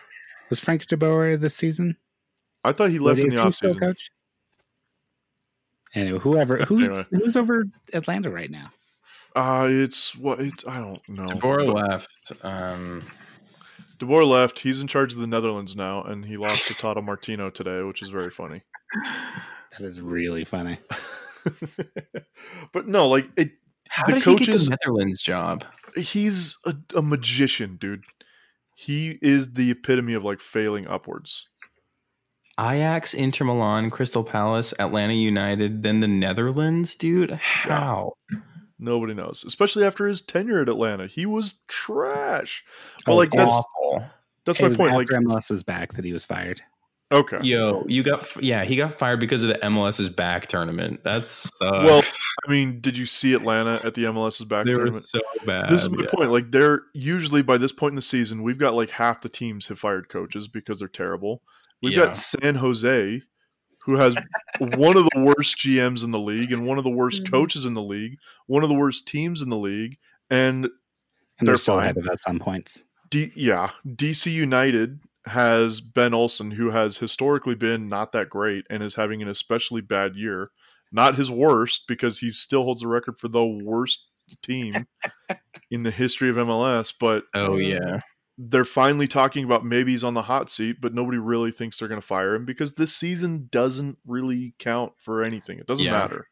Was 0.50 0.60
Frank 0.60 0.86
De 0.86 0.96
Boer 0.96 1.36
this 1.36 1.54
season? 1.54 1.98
I 2.64 2.72
thought 2.72 2.88
he 2.88 2.98
left 2.98 3.20
in 3.20 3.28
the 3.28 3.36
offseason. 3.36 3.94
Coach? 5.94 6.00
Anyway, 6.00 6.18
whoever 6.18 6.58
who's 6.58 6.88
anyway. 6.88 7.04
who's 7.10 7.36
over 7.36 7.64
Atlanta 7.92 8.30
right 8.30 8.50
now? 8.50 8.70
Uh 9.36 9.66
it's 9.68 10.14
what 10.16 10.40
it's 10.40 10.66
I 10.66 10.78
don't 10.78 11.06
know. 11.08 11.26
DeBoer 11.26 11.74
left. 11.74 12.32
Um 12.42 13.04
DeBoer 14.00 14.26
left. 14.26 14.60
He's 14.60 14.80
in 14.80 14.86
charge 14.86 15.12
of 15.12 15.18
the 15.18 15.26
Netherlands 15.26 15.74
now, 15.74 16.02
and 16.04 16.24
he 16.24 16.36
lost 16.36 16.68
to 16.68 16.74
Tata 16.74 17.02
Martino 17.02 17.50
today, 17.50 17.82
which 17.82 18.02
is 18.02 18.10
very 18.10 18.30
funny. 18.30 18.62
That 19.78 19.86
is 19.86 20.00
really 20.00 20.44
funny. 20.44 20.78
but 22.72 22.88
no, 22.88 23.08
like 23.08 23.28
it. 23.36 23.52
How 23.88 24.06
the 24.06 24.14
did 24.14 24.22
coaches, 24.22 24.46
he 24.46 24.52
get 24.52 24.60
the 24.60 24.70
Netherlands 24.70 25.22
job? 25.22 25.64
He's 25.96 26.56
a, 26.64 26.74
a 26.96 27.02
magician, 27.02 27.76
dude. 27.80 28.04
He 28.74 29.18
is 29.22 29.52
the 29.52 29.70
epitome 29.70 30.14
of 30.14 30.24
like 30.24 30.40
failing 30.40 30.86
upwards. 30.86 31.46
Ajax, 32.58 33.14
Inter 33.14 33.44
Milan, 33.44 33.90
Crystal 33.90 34.24
Palace, 34.24 34.74
Atlanta 34.78 35.14
United, 35.14 35.82
then 35.82 36.00
the 36.00 36.08
Netherlands, 36.08 36.96
dude. 36.96 37.30
How? 37.30 38.14
Yeah. 38.30 38.38
Nobody 38.80 39.14
knows, 39.14 39.44
especially 39.46 39.84
after 39.84 40.06
his 40.06 40.20
tenure 40.20 40.62
at 40.62 40.68
Atlanta. 40.68 41.08
He 41.08 41.26
was 41.26 41.56
trash. 41.66 42.64
But 43.04 43.12
oh, 43.12 43.16
like 43.16 43.32
that's 43.32 43.52
awful. 43.52 44.04
that's 44.44 44.60
my 44.60 44.68
point. 44.68 44.94
Like 44.94 45.08
MLS 45.08 45.50
is 45.50 45.64
back 45.64 45.94
that 45.94 46.04
he 46.04 46.12
was 46.12 46.24
fired. 46.24 46.62
Okay. 47.10 47.38
Yo, 47.42 47.86
you 47.88 48.02
got 48.02 48.26
yeah, 48.42 48.64
he 48.64 48.76
got 48.76 48.92
fired 48.92 49.18
because 49.18 49.42
of 49.42 49.48
the 49.48 49.54
MLS's 49.54 50.10
back 50.10 50.46
tournament. 50.46 51.00
That's 51.04 51.50
well. 51.60 52.02
I 52.46 52.50
mean, 52.50 52.80
did 52.80 52.98
you 52.98 53.06
see 53.06 53.32
Atlanta 53.32 53.80
at 53.82 53.94
the 53.94 54.04
MLS's 54.04 54.44
back 54.44 54.66
they 54.66 54.72
tournament? 54.72 55.06
Were 55.14 55.20
so 55.20 55.20
bad. 55.46 55.70
This 55.70 55.82
is 55.82 55.88
my 55.88 56.02
yeah. 56.02 56.10
point. 56.10 56.30
Like, 56.30 56.50
they're 56.50 56.82
usually 56.92 57.40
by 57.40 57.56
this 57.56 57.72
point 57.72 57.92
in 57.92 57.96
the 57.96 58.02
season, 58.02 58.42
we've 58.42 58.58
got 58.58 58.74
like 58.74 58.90
half 58.90 59.22
the 59.22 59.30
teams 59.30 59.68
have 59.68 59.78
fired 59.78 60.10
coaches 60.10 60.48
because 60.48 60.80
they're 60.80 60.88
terrible. 60.88 61.40
We've 61.82 61.94
yeah. 61.94 62.06
got 62.06 62.16
San 62.18 62.56
Jose, 62.56 63.22
who 63.86 63.96
has 63.96 64.14
one 64.76 64.98
of 64.98 65.08
the 65.14 65.20
worst 65.20 65.56
GMs 65.58 66.04
in 66.04 66.10
the 66.10 66.18
league 66.18 66.52
and 66.52 66.66
one 66.66 66.76
of 66.76 66.84
the 66.84 66.90
worst 66.90 67.22
mm-hmm. 67.22 67.34
coaches 67.34 67.64
in 67.64 67.72
the 67.72 67.82
league, 67.82 68.18
one 68.48 68.62
of 68.62 68.68
the 68.68 68.74
worst 68.74 69.08
teams 69.08 69.40
in 69.40 69.48
the 69.48 69.56
league, 69.56 69.96
and, 70.28 70.64
and 70.64 70.72
they're, 71.40 71.46
they're 71.46 71.56
still 71.56 71.76
fine. 71.76 71.84
ahead 71.84 71.96
of 71.96 72.06
us 72.08 72.20
on 72.26 72.38
points. 72.38 72.84
D- 73.10 73.32
yeah, 73.34 73.70
DC 73.86 74.30
United 74.30 75.00
has 75.28 75.80
Ben 75.80 76.14
Olsen, 76.14 76.50
who 76.50 76.70
has 76.70 76.98
historically 76.98 77.54
been 77.54 77.88
not 77.88 78.12
that 78.12 78.28
great 78.30 78.64
and 78.70 78.82
is 78.82 78.94
having 78.94 79.22
an 79.22 79.28
especially 79.28 79.80
bad 79.80 80.16
year. 80.16 80.50
Not 80.90 81.16
his 81.16 81.30
worst, 81.30 81.84
because 81.86 82.18
he 82.18 82.30
still 82.30 82.62
holds 82.64 82.80
the 82.80 82.88
record 82.88 83.18
for 83.18 83.28
the 83.28 83.44
worst 83.44 84.06
team 84.42 84.86
in 85.70 85.82
the 85.82 85.90
history 85.90 86.30
of 86.30 86.36
MLS. 86.36 86.94
But 86.98 87.24
oh 87.34 87.56
yeah, 87.56 88.00
they're 88.38 88.64
finally 88.64 89.08
talking 89.08 89.44
about 89.44 89.64
maybe 89.64 89.92
he's 89.92 90.04
on 90.04 90.14
the 90.14 90.22
hot 90.22 90.50
seat, 90.50 90.76
but 90.80 90.94
nobody 90.94 91.18
really 91.18 91.50
thinks 91.50 91.78
they're 91.78 91.88
going 91.88 92.00
to 92.00 92.06
fire 92.06 92.34
him 92.34 92.44
because 92.44 92.74
this 92.74 92.94
season 92.94 93.48
doesn't 93.50 93.98
really 94.06 94.54
count 94.58 94.92
for 94.96 95.22
anything. 95.22 95.58
It 95.58 95.66
doesn't 95.66 95.84
yeah. 95.84 95.92
matter. 95.92 96.26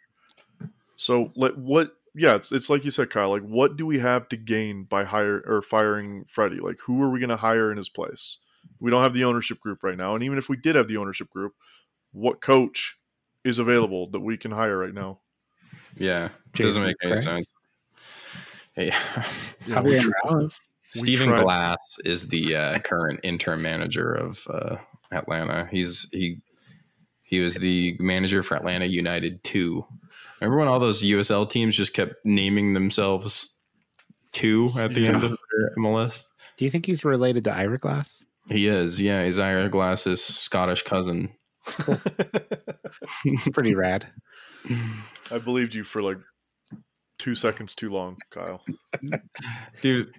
So 0.96 1.30
let 1.36 1.58
what 1.58 1.92
yeah, 2.16 2.36
it's, 2.36 2.50
it's 2.50 2.70
like 2.70 2.84
you 2.84 2.90
said, 2.90 3.10
Kyle. 3.10 3.28
Like, 3.28 3.42
what 3.42 3.76
do 3.76 3.84
we 3.84 3.98
have 3.98 4.26
to 4.30 4.38
gain 4.38 4.84
by 4.84 5.04
hire 5.04 5.42
or 5.46 5.60
firing 5.60 6.24
Freddy? 6.26 6.60
Like, 6.60 6.78
who 6.80 7.02
are 7.02 7.10
we 7.10 7.20
going 7.20 7.28
to 7.28 7.36
hire 7.36 7.70
in 7.70 7.76
his 7.76 7.90
place? 7.90 8.38
We 8.80 8.90
don't 8.90 9.02
have 9.02 9.14
the 9.14 9.24
ownership 9.24 9.60
group 9.60 9.82
right 9.82 9.96
now, 9.96 10.14
and 10.14 10.24
even 10.24 10.38
if 10.38 10.48
we 10.48 10.56
did 10.56 10.76
have 10.76 10.88
the 10.88 10.96
ownership 10.96 11.30
group, 11.30 11.54
what 12.12 12.40
coach 12.40 12.98
is 13.44 13.58
available 13.58 14.08
that 14.10 14.20
we 14.20 14.36
can 14.36 14.50
hire 14.50 14.78
right 14.78 14.94
now? 14.94 15.20
Yeah, 15.96 16.30
Jason 16.52 16.68
doesn't 16.68 16.86
make 16.86 16.96
any 17.02 17.16
sense. 17.16 17.54
Hey, 18.74 18.86
yeah, 19.66 20.48
Stephen 20.90 21.34
Glass 21.34 21.98
is 22.04 22.28
the 22.28 22.56
uh, 22.56 22.78
current 22.80 23.20
interim 23.22 23.62
manager 23.62 24.12
of 24.12 24.46
uh, 24.50 24.76
Atlanta. 25.10 25.68
He's 25.70 26.08
he 26.12 26.38
he 27.22 27.40
was 27.40 27.56
the 27.56 27.96
manager 27.98 28.42
for 28.42 28.56
Atlanta 28.56 28.84
United 28.84 29.42
two. 29.42 29.84
Remember 30.40 30.58
when 30.58 30.68
all 30.68 30.78
those 30.78 31.02
USL 31.02 31.48
teams 31.48 31.76
just 31.76 31.94
kept 31.94 32.14
naming 32.24 32.74
themselves 32.74 33.58
two 34.32 34.72
at 34.76 34.94
the 34.94 35.00
yeah. 35.02 35.08
end 35.08 35.24
of 35.24 35.30
their 35.30 35.74
MLS? 35.78 36.28
Do 36.56 36.64
you 36.64 36.70
think 36.70 36.86
he's 36.86 37.04
related 37.04 37.44
to 37.44 37.54
Ira 37.54 37.78
Glass? 37.78 38.24
He 38.48 38.68
is, 38.68 39.00
yeah. 39.00 39.24
He's 39.24 39.38
Ira 39.38 39.68
Glass's 39.68 40.22
Scottish 40.22 40.82
cousin. 40.82 41.30
Pretty 43.52 43.74
rad. 43.74 44.06
I 45.30 45.38
believed 45.38 45.74
you 45.74 45.84
for 45.84 46.02
like 46.02 46.18
two 47.18 47.34
seconds 47.34 47.74
too 47.74 47.90
long, 47.90 48.18
Kyle. 48.30 48.62
Dude, 49.80 50.14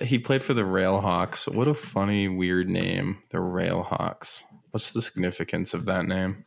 he 0.00 0.18
played 0.18 0.44
for 0.44 0.54
the 0.54 0.62
Railhawks. 0.62 1.52
What 1.52 1.68
a 1.68 1.74
funny, 1.74 2.28
weird 2.28 2.68
name, 2.68 3.18
the 3.30 3.38
Railhawks. 3.38 4.42
What's 4.70 4.92
the 4.92 5.02
significance 5.02 5.74
of 5.74 5.86
that 5.86 6.06
name? 6.06 6.44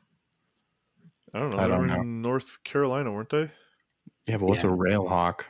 I 1.33 1.39
don't 1.39 1.49
know. 1.51 1.57
I 1.57 1.67
don't 1.67 1.87
know. 1.87 2.01
North 2.01 2.63
Carolina, 2.63 3.11
weren't 3.11 3.29
they? 3.29 3.51
Yeah, 4.27 4.37
but 4.37 4.47
what's 4.47 4.63
yeah. 4.63 4.69
a 4.69 4.73
Railhawk? 4.73 5.41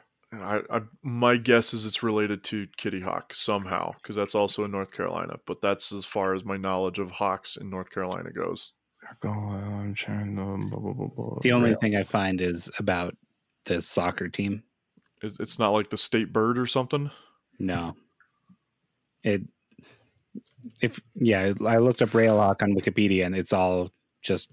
I, 0.42 0.62
I, 0.70 0.82
my 1.04 1.38
guess 1.38 1.74
is 1.74 1.86
it's 1.86 2.02
related 2.02 2.44
to 2.46 2.68
Kitty 2.78 3.02
Hawk 3.02 3.36
somehow 3.36 3.94
because 4.02 4.16
that's 4.16 4.36
also 4.36 4.64
in 4.64 4.72
North 4.72 4.92
Carolina. 4.92 5.36
But 5.46 5.62
that's 5.62 5.92
as 5.92 6.06
far 6.06 6.34
as 6.34 6.44
my 6.44 6.58
knowledge 6.58 7.00
of 7.00 7.12
hawks 7.12 7.58
in 7.58 7.70
North 7.70 7.90
Carolina 7.92 8.32
goes. 8.32 8.72
Go 9.20 9.30
on, 9.30 9.94
blah, 9.96 10.80
blah, 10.80 10.94
blah, 10.94 11.08
blah. 11.08 11.40
The 11.42 11.52
only 11.52 11.76
thing 11.76 11.96
I 11.96 12.04
find 12.04 12.42
is 12.42 12.70
about 12.80 13.16
the 13.66 13.82
soccer 13.82 14.30
team. 14.30 14.64
It, 15.22 15.34
it's 15.40 15.60
not 15.60 15.70
like 15.70 15.90
the 15.90 15.98
state 15.98 16.32
bird 16.32 16.58
or 16.58 16.66
something. 16.66 17.12
No. 17.60 17.96
It. 19.24 19.44
If 20.82 21.02
yeah, 21.16 21.54
I 21.66 21.76
looked 21.76 22.02
up 22.02 22.10
Railhawk 22.10 22.64
on 22.64 22.74
Wikipedia 22.74 23.26
and 23.26 23.36
it's 23.36 23.52
all 23.52 23.92
just 24.22 24.52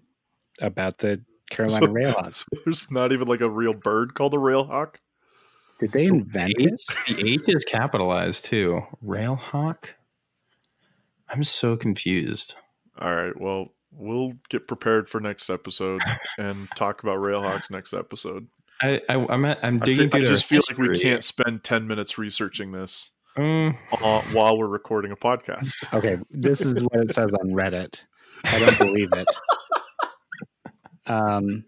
about 0.60 0.98
the 0.98 1.24
Carolina 1.50 1.86
so, 1.86 1.92
Railhawk. 1.92 2.34
So 2.34 2.44
there's 2.64 2.90
not 2.90 3.12
even 3.12 3.28
like 3.28 3.40
a 3.40 3.48
real 3.48 3.74
bird 3.74 4.14
called 4.14 4.34
a 4.34 4.38
Railhawk. 4.38 4.96
Did 5.80 5.92
they 5.92 6.04
invent 6.06 6.52
the 6.58 6.64
it? 6.64 6.80
The 7.08 7.28
H 7.28 7.40
is 7.48 7.64
capitalized 7.64 8.44
too. 8.44 8.82
Railhawk. 9.04 9.86
I'm 11.28 11.44
so 11.44 11.76
confused. 11.76 12.54
All 12.98 13.14
right. 13.14 13.38
Well, 13.40 13.72
we'll 13.92 14.34
get 14.50 14.68
prepared 14.68 15.08
for 15.08 15.20
next 15.20 15.48
episode 15.48 16.02
and 16.38 16.68
talk 16.76 17.02
about 17.02 17.18
Railhawks 17.18 17.70
next 17.70 17.94
episode. 17.94 18.46
I, 18.82 19.00
I 19.08 19.14
am 19.14 19.44
I'm, 19.44 19.56
I'm 19.62 19.78
digging 19.78 20.06
I, 20.06 20.18
feel, 20.18 20.26
I 20.26 20.28
just 20.28 20.44
feel 20.44 20.58
history. 20.58 20.88
like 20.88 20.96
we 20.96 21.00
can't 21.00 21.24
spend 21.24 21.64
ten 21.64 21.86
minutes 21.86 22.18
researching 22.18 22.72
this 22.72 23.10
mm. 23.36 23.76
uh, 23.92 24.22
while 24.32 24.58
we're 24.58 24.68
recording 24.68 25.12
a 25.12 25.16
podcast. 25.16 25.74
Okay, 25.94 26.18
this 26.30 26.60
is 26.60 26.82
what 26.82 27.04
it 27.04 27.12
says 27.12 27.32
on 27.32 27.50
Reddit. 27.50 28.04
I 28.44 28.58
don't 28.58 28.78
believe 28.78 29.12
it. 29.12 29.28
Um, 31.06 31.64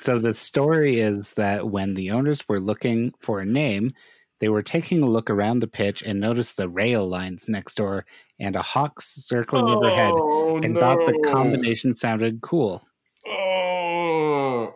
so 0.00 0.18
the 0.18 0.34
story 0.34 1.00
is 1.00 1.34
that 1.34 1.70
when 1.70 1.94
the 1.94 2.10
owners 2.10 2.48
were 2.48 2.60
looking 2.60 3.12
for 3.20 3.40
a 3.40 3.46
name, 3.46 3.92
they 4.40 4.48
were 4.48 4.62
taking 4.62 5.02
a 5.02 5.06
look 5.06 5.30
around 5.30 5.60
the 5.60 5.66
pitch 5.66 6.02
and 6.02 6.20
noticed 6.20 6.56
the 6.56 6.68
rail 6.68 7.06
lines 7.06 7.48
next 7.48 7.74
door 7.76 8.06
and 8.38 8.54
a 8.54 8.62
hawk 8.62 9.00
circling 9.00 9.64
oh, 9.66 9.78
overhead 9.78 10.64
and 10.64 10.74
no. 10.74 10.80
thought 10.80 10.98
the 10.98 11.18
combination 11.30 11.92
sounded 11.92 12.40
cool. 12.40 12.86
Oh. 13.26 14.74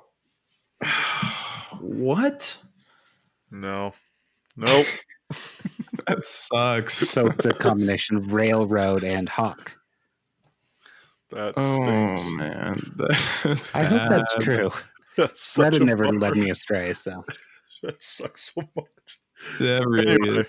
what? 1.81 2.59
No. 3.51 3.94
Nope. 4.57 4.86
that 6.07 6.27
sucks. 6.27 6.94
So 6.94 7.27
it's 7.27 7.47
a 7.47 7.53
combination 7.53 8.16
of 8.16 8.32
railroad 8.32 9.05
and 9.05 9.28
hawk. 9.28 9.77
That 11.31 11.55
oh 11.57 12.31
man, 12.36 12.78
that's 12.97 13.74
I 13.74 13.85
hope 13.85 14.09
that's 14.11 14.35
true. 14.35 14.70
That's 15.16 15.56
Reddit 15.56 15.82
never 15.82 16.05
bummer. 16.05 16.20
led 16.20 16.34
me 16.34 16.51
astray. 16.51 16.94
So 16.94 17.24
that 17.82 18.02
sucks 18.02 18.52
so 18.55 18.62
much. 18.76 18.86
That 19.59 19.84
really 19.86 20.12
anyway, 20.12 20.44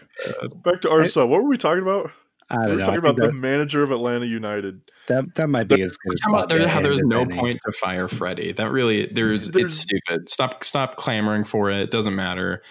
Back 0.64 0.82
to 0.82 0.88
RSL. 0.90 1.28
What 1.28 1.42
were 1.42 1.50
we 1.50 1.58
talking 1.58 1.82
about? 1.82 2.12
I 2.50 2.56
don't 2.56 2.66
we 2.66 2.72
were 2.72 2.78
know. 2.78 2.86
talking 2.86 3.00
about 3.00 3.16
that, 3.16 3.28
the 3.28 3.34
manager 3.34 3.82
of 3.82 3.92
Atlanta 3.92 4.26
United. 4.26 4.82
That 5.08 5.34
that 5.36 5.50
might 5.50 5.68
be 5.68 5.82
as 5.82 5.98
good 5.98 6.14
as 6.14 6.48
there, 6.50 6.68
how 6.68 6.82
there's 6.82 7.02
no 7.02 7.22
any. 7.22 7.36
point 7.36 7.60
to 7.66 7.72
fire 7.72 8.08
Freddy. 8.08 8.52
That 8.52 8.70
really 8.70 9.08
there's, 9.08 9.50
there's, 9.50 9.66
it's 9.66 9.74
stupid. 9.74 10.30
Stop 10.30 10.64
stop 10.64 10.96
clamoring 10.98 11.44
for 11.44 11.72
it. 11.72 11.82
It 11.82 11.92
doesn't 11.92 12.16
matter. 12.16 12.62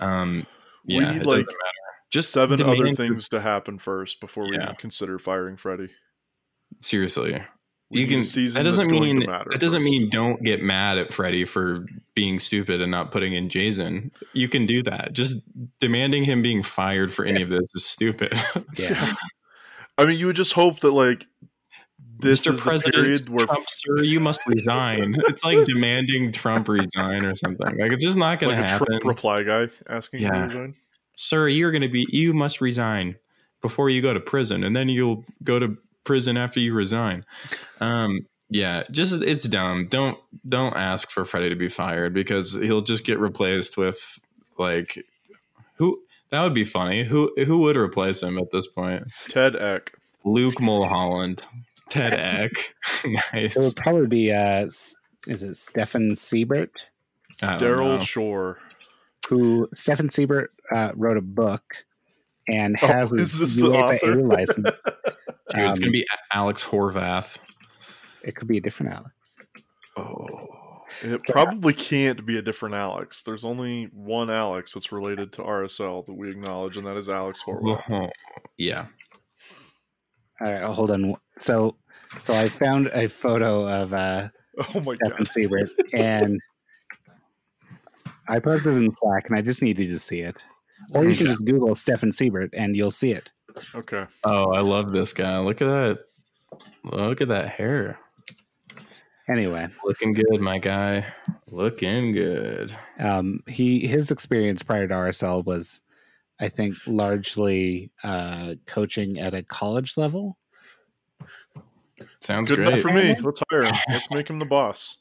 Um, 0.00 0.46
yeah, 0.86 1.12
we 1.12 1.18
need 1.18 1.26
like 1.26 1.46
just 2.10 2.30
seven 2.30 2.62
other 2.62 2.94
things 2.94 3.28
to 3.28 3.40
happen 3.40 3.78
first 3.78 4.20
before 4.20 4.48
we 4.48 4.56
yeah. 4.56 4.72
consider 4.78 5.18
firing 5.18 5.56
Freddy. 5.56 5.90
Seriously, 6.80 7.42
you 7.90 8.06
can. 8.06 8.20
That 8.20 8.64
doesn't 8.64 8.90
mean 8.90 9.20
that 9.20 9.60
doesn't 9.60 9.82
mean 9.82 10.10
don't 10.10 10.42
get 10.42 10.62
mad 10.62 10.98
at 10.98 11.12
Freddy 11.12 11.44
for 11.44 11.86
being 12.14 12.38
stupid 12.38 12.82
and 12.82 12.90
not 12.90 13.12
putting 13.12 13.32
in 13.32 13.48
Jeizon. 13.48 14.10
You 14.34 14.48
can 14.48 14.66
do 14.66 14.82
that. 14.82 15.14
Just 15.14 15.36
demanding 15.80 16.24
him 16.24 16.42
being 16.42 16.62
fired 16.62 17.12
for 17.12 17.24
any 17.24 17.42
of 17.42 17.48
this 17.48 17.74
is 17.74 17.84
stupid. 17.84 18.32
Yeah. 18.76 19.12
I 19.96 20.04
mean, 20.04 20.18
you 20.18 20.26
would 20.26 20.36
just 20.36 20.52
hope 20.52 20.80
that 20.80 20.92
like 20.92 21.26
this 22.20 22.42
Mr. 22.42 22.54
is 22.54 22.60
President 22.60 22.94
the 22.94 23.02
period 23.02 23.28
where 23.28 23.46
Trump, 23.46 23.66
sir, 23.68 24.02
you 24.02 24.20
must 24.20 24.40
resign. 24.46 25.16
it's 25.26 25.44
like 25.44 25.64
demanding 25.64 26.30
Trump 26.32 26.68
resign 26.68 27.24
or 27.24 27.34
something. 27.34 27.76
Like 27.78 27.92
it's 27.92 28.04
just 28.04 28.16
not 28.16 28.38
going 28.38 28.56
like 28.56 28.64
to 28.64 28.70
happen. 28.70 28.86
Trump 28.86 29.04
reply 29.04 29.42
guy 29.42 29.68
asking 29.88 30.20
yeah. 30.20 30.30
to 30.30 30.40
resign. 30.40 30.74
Sir, 31.16 31.48
you're 31.48 31.72
going 31.72 31.82
to 31.82 31.88
be. 31.88 32.06
You 32.10 32.32
must 32.32 32.60
resign 32.60 33.16
before 33.60 33.90
you 33.90 34.02
go 34.02 34.14
to 34.14 34.20
prison, 34.20 34.62
and 34.62 34.76
then 34.76 34.88
you'll 34.88 35.24
go 35.42 35.58
to 35.58 35.76
prison 36.08 36.38
after 36.38 36.58
you 36.58 36.72
resign. 36.72 37.22
Um, 37.80 38.26
yeah, 38.48 38.82
just 38.90 39.22
it's 39.22 39.44
dumb. 39.44 39.88
Don't 39.88 40.18
don't 40.48 40.74
ask 40.74 41.10
for 41.10 41.26
Freddy 41.26 41.50
to 41.50 41.54
be 41.54 41.68
fired 41.68 42.14
because 42.14 42.54
he'll 42.54 42.80
just 42.80 43.04
get 43.04 43.18
replaced 43.18 43.76
with 43.76 44.18
like 44.58 45.04
who 45.76 46.00
that 46.30 46.42
would 46.42 46.54
be 46.54 46.64
funny. 46.64 47.04
Who 47.04 47.30
who 47.44 47.58
would 47.58 47.76
replace 47.76 48.22
him 48.22 48.38
at 48.38 48.50
this 48.50 48.66
point? 48.66 49.04
Ted 49.28 49.54
Eck. 49.54 49.92
Luke 50.24 50.60
Mulholland. 50.62 51.42
Ted 51.90 52.14
Eck. 52.14 52.74
nice. 53.34 53.56
It 53.56 53.60
would 53.60 53.76
probably 53.76 54.06
be 54.06 54.32
uh 54.32 54.66
is 55.26 55.42
it 55.42 55.56
Stefan 55.56 56.16
Siebert? 56.16 56.88
Daryl 57.38 58.00
Shore. 58.00 58.58
Who 59.28 59.68
Stefan 59.74 60.08
Siebert 60.08 60.54
uh, 60.74 60.92
wrote 60.96 61.18
a 61.18 61.22
book 61.22 61.84
and 62.48 62.76
oh, 62.82 62.86
has 62.86 63.12
oh, 63.12 63.16
his 63.16 63.58
UEFA 63.58 64.26
license. 64.26 64.80
Dude, 65.50 65.60
um, 65.60 65.70
it's 65.70 65.78
gonna 65.78 65.92
be 65.92 66.06
Alex 66.32 66.62
Horvath. 66.64 67.38
It 68.22 68.34
could 68.36 68.48
be 68.48 68.58
a 68.58 68.60
different 68.60 68.92
Alex. 68.92 69.36
Oh, 69.96 70.84
it 71.02 71.22
probably 71.24 71.72
can't 71.72 72.24
be 72.26 72.38
a 72.38 72.42
different 72.42 72.74
Alex. 72.74 73.22
There's 73.22 73.44
only 73.44 73.84
one 73.92 74.30
Alex 74.30 74.74
that's 74.74 74.92
related 74.92 75.32
to 75.34 75.42
RSL 75.42 76.04
that 76.06 76.14
we 76.14 76.30
acknowledge, 76.30 76.76
and 76.76 76.86
that 76.86 76.96
is 76.96 77.08
Alex 77.08 77.42
Horvath. 77.46 77.82
Oh, 77.90 78.10
yeah. 78.56 78.86
All 80.40 80.52
right, 80.52 80.62
hold 80.64 80.90
on. 80.90 81.16
So, 81.38 81.76
so 82.20 82.34
I 82.34 82.48
found 82.48 82.88
a 82.88 83.08
photo 83.08 83.66
of 83.66 83.92
uh, 83.92 84.28
Oh 84.58 84.64
my 84.74 84.94
Stefan 84.96 85.18
god. 85.18 85.28
Siebert, 85.28 85.70
and 85.92 86.40
I 88.28 88.40
posted 88.40 88.74
it 88.74 88.84
in 88.84 88.92
Slack, 88.92 89.28
and 89.28 89.38
I 89.38 89.42
just 89.42 89.62
need 89.62 89.78
you 89.78 89.88
to 89.88 89.98
see 89.98 90.20
it. 90.20 90.44
Or 90.94 91.04
you 91.04 91.16
can 91.16 91.26
just 91.26 91.44
Google 91.44 91.74
Stefan 91.74 92.12
Siebert, 92.12 92.50
and 92.54 92.74
you'll 92.76 92.90
see 92.90 93.12
it. 93.12 93.30
Okay. 93.74 94.06
Oh, 94.24 94.52
I 94.52 94.60
love 94.60 94.92
this 94.92 95.12
guy. 95.12 95.38
Look 95.38 95.60
at 95.60 95.66
that. 95.66 95.98
Look 96.84 97.20
at 97.20 97.28
that 97.28 97.48
hair. 97.48 97.98
Anyway, 99.28 99.68
Looking 99.84 100.14
good, 100.14 100.40
my 100.40 100.58
guy. 100.58 101.06
Looking 101.50 102.12
good. 102.12 102.74
um, 102.98 103.42
he 103.46 103.86
his 103.86 104.10
experience 104.10 104.62
prior 104.62 104.88
to 104.88 104.94
RSL 104.94 105.44
was, 105.44 105.82
I 106.40 106.48
think, 106.48 106.76
largely 106.86 107.90
uh, 108.02 108.54
coaching 108.64 109.18
at 109.18 109.34
a 109.34 109.42
college 109.42 109.98
level. 109.98 110.38
Sounds 112.20 112.48
Good 112.48 112.56
great. 112.56 112.68
enough 112.68 112.80
for 112.80 112.92
me. 112.92 113.14
Let's 113.20 113.42
hire 113.50 113.64
him. 113.64 113.74
Let's 113.90 114.10
make 114.10 114.30
him 114.30 114.38
the 114.38 114.46
boss. 114.46 114.96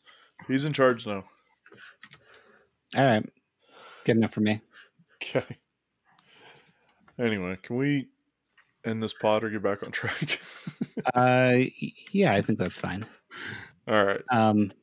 He's 0.48 0.66
in 0.66 0.74
charge 0.74 1.06
now. 1.08 1.24
All 2.98 3.06
right, 3.06 3.26
good 4.04 4.18
enough 4.18 4.34
for 4.34 4.42
me. 4.42 4.60
Okay. 5.24 5.46
Anyway, 7.20 7.58
can 7.64 7.78
we 7.78 8.08
end 8.86 9.02
this 9.02 9.14
pod 9.14 9.44
or 9.44 9.50
get 9.50 9.64
back 9.64 9.84
on 9.84 9.92
track? 9.92 10.40
Uh, 11.14 11.60
yeah, 12.12 12.34
I 12.34 12.42
think 12.42 12.60
that's 12.60 12.76
fine. 12.78 13.06
All 13.88 14.04
right. 14.04 14.22
Um, 14.30 14.74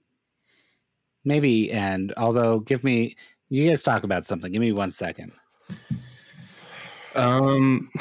maybe, 1.24 1.70
and 1.70 2.14
although, 2.16 2.60
give 2.60 2.82
me 2.82 3.16
you 3.50 3.68
guys 3.68 3.82
talk 3.82 4.04
about 4.04 4.24
something. 4.26 4.50
Give 4.50 4.60
me 4.60 4.72
one 4.72 4.90
second. 4.92 5.32
Um, 7.14 7.90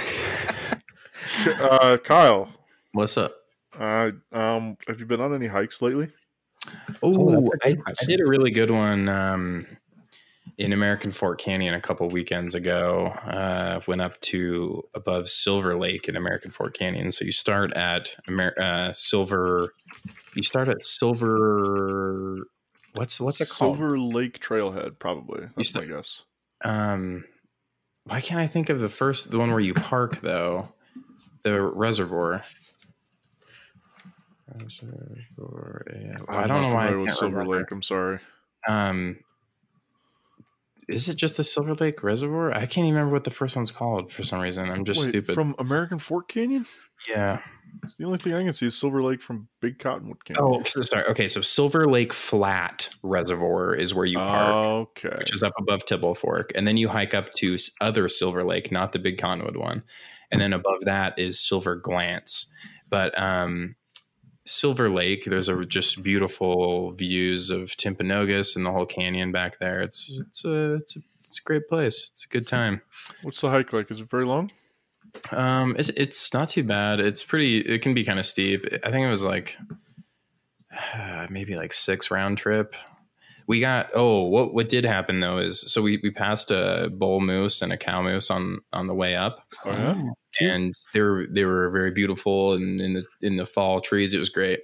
Uh, 1.59 1.97
Kyle, 1.97 2.47
what's 2.93 3.17
up? 3.17 3.33
uh, 3.79 4.11
um, 4.31 4.77
have 4.87 4.99
you 4.99 5.05
been 5.05 5.19
on 5.21 5.33
any 5.33 5.47
hikes 5.47 5.81
lately? 5.81 6.07
Oh, 7.01 7.27
Oh, 7.29 7.41
that's 7.41 7.65
a 7.65 7.67
I, 7.67 7.71
good 7.73 7.83
I 8.01 8.05
did 8.05 8.19
a 8.21 8.25
really 8.25 8.51
good 8.51 8.71
one 8.71 9.09
um, 9.09 9.65
in 10.57 10.71
American 10.73 11.11
Fork 11.11 11.39
Canyon 11.39 11.73
a 11.73 11.81
couple 11.81 12.07
weekends 12.09 12.55
ago. 12.55 13.07
Uh, 13.25 13.79
went 13.87 14.01
up 14.01 14.19
to 14.21 14.83
above 14.93 15.29
Silver 15.29 15.77
Lake 15.77 16.07
in 16.07 16.15
American 16.15 16.51
Fork 16.51 16.75
Canyon. 16.75 17.11
So 17.11 17.25
you 17.25 17.31
start 17.31 17.73
at 17.73 18.15
Amer- 18.29 18.59
uh, 18.59 18.93
Silver. 18.93 19.73
You 20.35 20.43
start 20.43 20.67
at 20.67 20.83
Silver. 20.83 22.37
What's 22.93 23.19
what's 23.19 23.41
it 23.41 23.49
called? 23.49 23.77
Silver 23.77 23.97
Lake 23.97 24.39
Trailhead, 24.39 24.99
probably. 24.99 25.47
That's 25.55 25.69
st- 25.69 25.87
my 25.89 25.95
guess. 25.95 26.21
Um, 26.63 27.25
why 28.05 28.21
can't 28.21 28.39
I 28.39 28.47
think 28.47 28.69
of 28.69 28.79
the 28.79 28.89
first 28.89 29.31
the 29.31 29.39
one 29.39 29.49
where 29.49 29.59
you 29.59 29.73
park 29.73 30.21
though? 30.21 30.63
The 31.43 31.61
reservoir. 31.61 32.43
Reservoir, 34.61 35.83
yeah. 35.99 36.17
I 36.27 36.47
don't 36.47 36.67
know 36.67 36.73
why 36.73 36.87
I 36.87 36.91
can't 36.91 37.13
Silver 37.13 37.37
remember. 37.37 37.57
Lake. 37.59 37.71
I'm 37.71 37.81
sorry. 37.81 38.19
Um, 38.67 39.17
is 40.87 41.09
it 41.09 41.15
just 41.15 41.37
the 41.37 41.43
Silver 41.43 41.73
Lake 41.75 42.03
Reservoir? 42.03 42.53
I 42.53 42.65
can't 42.65 42.85
even 42.85 42.95
remember 42.95 43.13
what 43.13 43.23
the 43.23 43.29
first 43.29 43.55
one's 43.55 43.71
called 43.71 44.11
for 44.11 44.23
some 44.23 44.39
reason. 44.39 44.69
I'm 44.69 44.85
just 44.85 45.01
Wait, 45.01 45.09
stupid. 45.09 45.35
From 45.35 45.55
American 45.59 45.99
Fork 45.99 46.29
Canyon? 46.29 46.65
yeah. 47.09 47.39
It's 47.83 47.97
the 47.97 48.05
only 48.05 48.19
thing 48.19 48.33
I 48.33 48.43
can 48.43 48.53
see 48.53 48.67
is 48.67 48.77
Silver 48.77 49.01
Lake 49.01 49.19
from 49.21 49.47
Big 49.59 49.79
Cottonwood 49.79 50.23
Canyon. 50.23 50.43
Oh, 50.43 50.63
so 50.63 50.81
sorry. 50.81 51.05
Okay, 51.05 51.27
so 51.27 51.41
Silver 51.41 51.87
Lake 51.87 52.13
Flat 52.13 52.89
Reservoir 53.01 53.73
is 53.73 53.95
where 53.95 54.05
you 54.05 54.19
park, 54.19 54.89
okay. 55.05 55.15
which 55.17 55.33
is 55.33 55.41
up 55.41 55.53
above 55.57 55.83
Tibble 55.85 56.13
Fork, 56.13 56.51
and 56.55 56.67
then 56.67 56.77
you 56.77 56.87
hike 56.87 57.13
up 57.13 57.31
to 57.37 57.57
other 57.81 58.07
Silver 58.09 58.43
Lake, 58.43 58.71
not 58.71 58.91
the 58.91 58.99
Big 58.99 59.17
Cottonwood 59.17 59.57
one, 59.57 59.83
and 60.31 60.39
then 60.39 60.53
above 60.53 60.81
that 60.81 61.17
is 61.17 61.39
Silver 61.39 61.75
Glance. 61.75 62.51
But 62.89 63.17
um, 63.19 63.75
Silver 64.45 64.89
Lake, 64.89 65.25
there's 65.25 65.49
a 65.49 65.65
just 65.65 66.03
beautiful 66.03 66.91
views 66.91 67.49
of 67.49 67.71
Timpanogos 67.77 68.55
and 68.55 68.65
the 68.65 68.71
whole 68.71 68.85
canyon 68.85 69.31
back 69.31 69.59
there. 69.59 69.81
It's 69.81 70.09
it's 70.09 70.43
a 70.43 70.75
it's 70.75 70.97
a, 70.97 70.99
it's 71.27 71.39
a 71.39 71.43
great 71.43 71.67
place. 71.69 72.09
It's 72.13 72.25
a 72.25 72.27
good 72.27 72.45
time. 72.45 72.81
What's 73.21 73.41
the 73.41 73.49
hike 73.49 73.71
like? 73.71 73.89
Is 73.89 74.01
it 74.01 74.09
very 74.09 74.25
long? 74.25 74.51
Um, 75.31 75.75
it's 75.77 75.89
it's 75.89 76.33
not 76.33 76.49
too 76.49 76.63
bad. 76.63 76.99
It's 76.99 77.23
pretty. 77.23 77.59
It 77.59 77.81
can 77.81 77.93
be 77.93 78.03
kind 78.03 78.19
of 78.19 78.25
steep. 78.25 78.65
I 78.83 78.91
think 78.91 79.05
it 79.05 79.09
was 79.09 79.23
like 79.23 79.57
uh, 80.93 81.27
maybe 81.29 81.55
like 81.55 81.73
six 81.73 82.11
round 82.11 82.37
trip. 82.37 82.75
We 83.47 83.59
got 83.59 83.89
oh 83.93 84.23
what 84.23 84.53
what 84.53 84.69
did 84.69 84.85
happen 84.85 85.19
though 85.19 85.37
is 85.37 85.61
so 85.71 85.81
we 85.81 85.99
we 86.01 86.11
passed 86.11 86.49
a 86.51 86.89
bull 86.91 87.19
moose 87.19 87.61
and 87.61 87.73
a 87.73 87.77
cow 87.77 88.01
moose 88.01 88.29
on 88.29 88.59
on 88.71 88.87
the 88.87 88.95
way 88.95 89.15
up 89.15 89.45
Oh 89.65 89.71
yeah. 89.71 90.09
And 90.41 90.75
they 90.93 91.01
were 91.01 91.25
they 91.27 91.45
were 91.45 91.69
very 91.69 91.91
beautiful 91.91 92.53
and 92.53 92.81
in 92.81 92.93
the 92.93 93.05
in 93.21 93.37
the 93.37 93.45
fall 93.45 93.79
trees 93.79 94.13
it 94.13 94.19
was 94.19 94.29
great. 94.29 94.61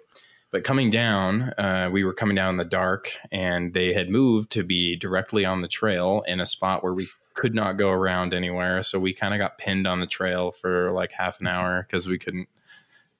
But 0.51 0.63
coming 0.63 0.89
down, 0.89 1.53
uh, 1.59 1.89
we 1.91 2.03
were 2.03 2.13
coming 2.13 2.35
down 2.35 2.51
in 2.51 2.57
the 2.57 2.65
dark, 2.65 3.11
and 3.31 3.73
they 3.73 3.93
had 3.93 4.09
moved 4.09 4.49
to 4.53 4.63
be 4.63 4.95
directly 4.95 5.45
on 5.45 5.61
the 5.61 5.67
trail 5.67 6.23
in 6.27 6.39
a 6.39 6.45
spot 6.45 6.83
where 6.83 6.93
we 6.93 7.07
could 7.35 7.53
not 7.53 7.77
go 7.77 7.91
around 7.91 8.33
anywhere. 8.33 8.81
So 8.81 8.99
we 8.99 9.13
kind 9.13 9.33
of 9.33 9.37
got 9.37 9.59
pinned 9.59 9.85
on 9.85 9.99
the 9.99 10.07
trail 10.07 10.51
for 10.51 10.91
like 10.91 11.11
half 11.11 11.39
an 11.39 11.47
hour 11.47 11.83
because 11.83 12.07
we 12.07 12.17
couldn't. 12.17 12.49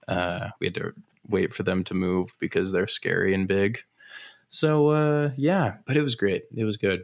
Uh, 0.08 0.50
we 0.60 0.68
had 0.68 0.76
to 0.76 0.94
wait 1.28 1.54
for 1.54 1.62
them 1.62 1.84
to 1.84 1.94
move 1.94 2.34
because 2.40 2.72
they're 2.72 2.88
scary 2.88 3.36
and 3.36 3.48
big. 3.48 3.80
So 4.50 4.90
uh, 4.90 5.32
yeah, 5.38 5.76
but 5.86 5.98
it 5.98 6.02
was 6.02 6.16
great. 6.16 6.46
It 6.56 6.64
was 6.64 6.78
good. 6.78 7.04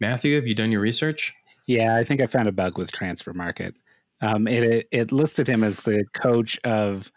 Matthew, 0.00 0.34
have 0.34 0.46
you 0.46 0.54
done 0.54 0.72
your 0.72 0.80
research? 0.80 1.32
Yeah, 1.66 1.96
I 1.96 2.02
think 2.02 2.20
I 2.20 2.26
found 2.26 2.48
a 2.48 2.52
bug 2.52 2.76
with 2.76 2.90
Transfermarkt. 2.90 3.74
Um, 4.22 4.46
it 4.46 4.86
it 4.90 5.12
listed 5.12 5.46
him 5.46 5.64
as 5.64 5.82
the 5.82 6.04
coach 6.12 6.58
of 6.64 7.10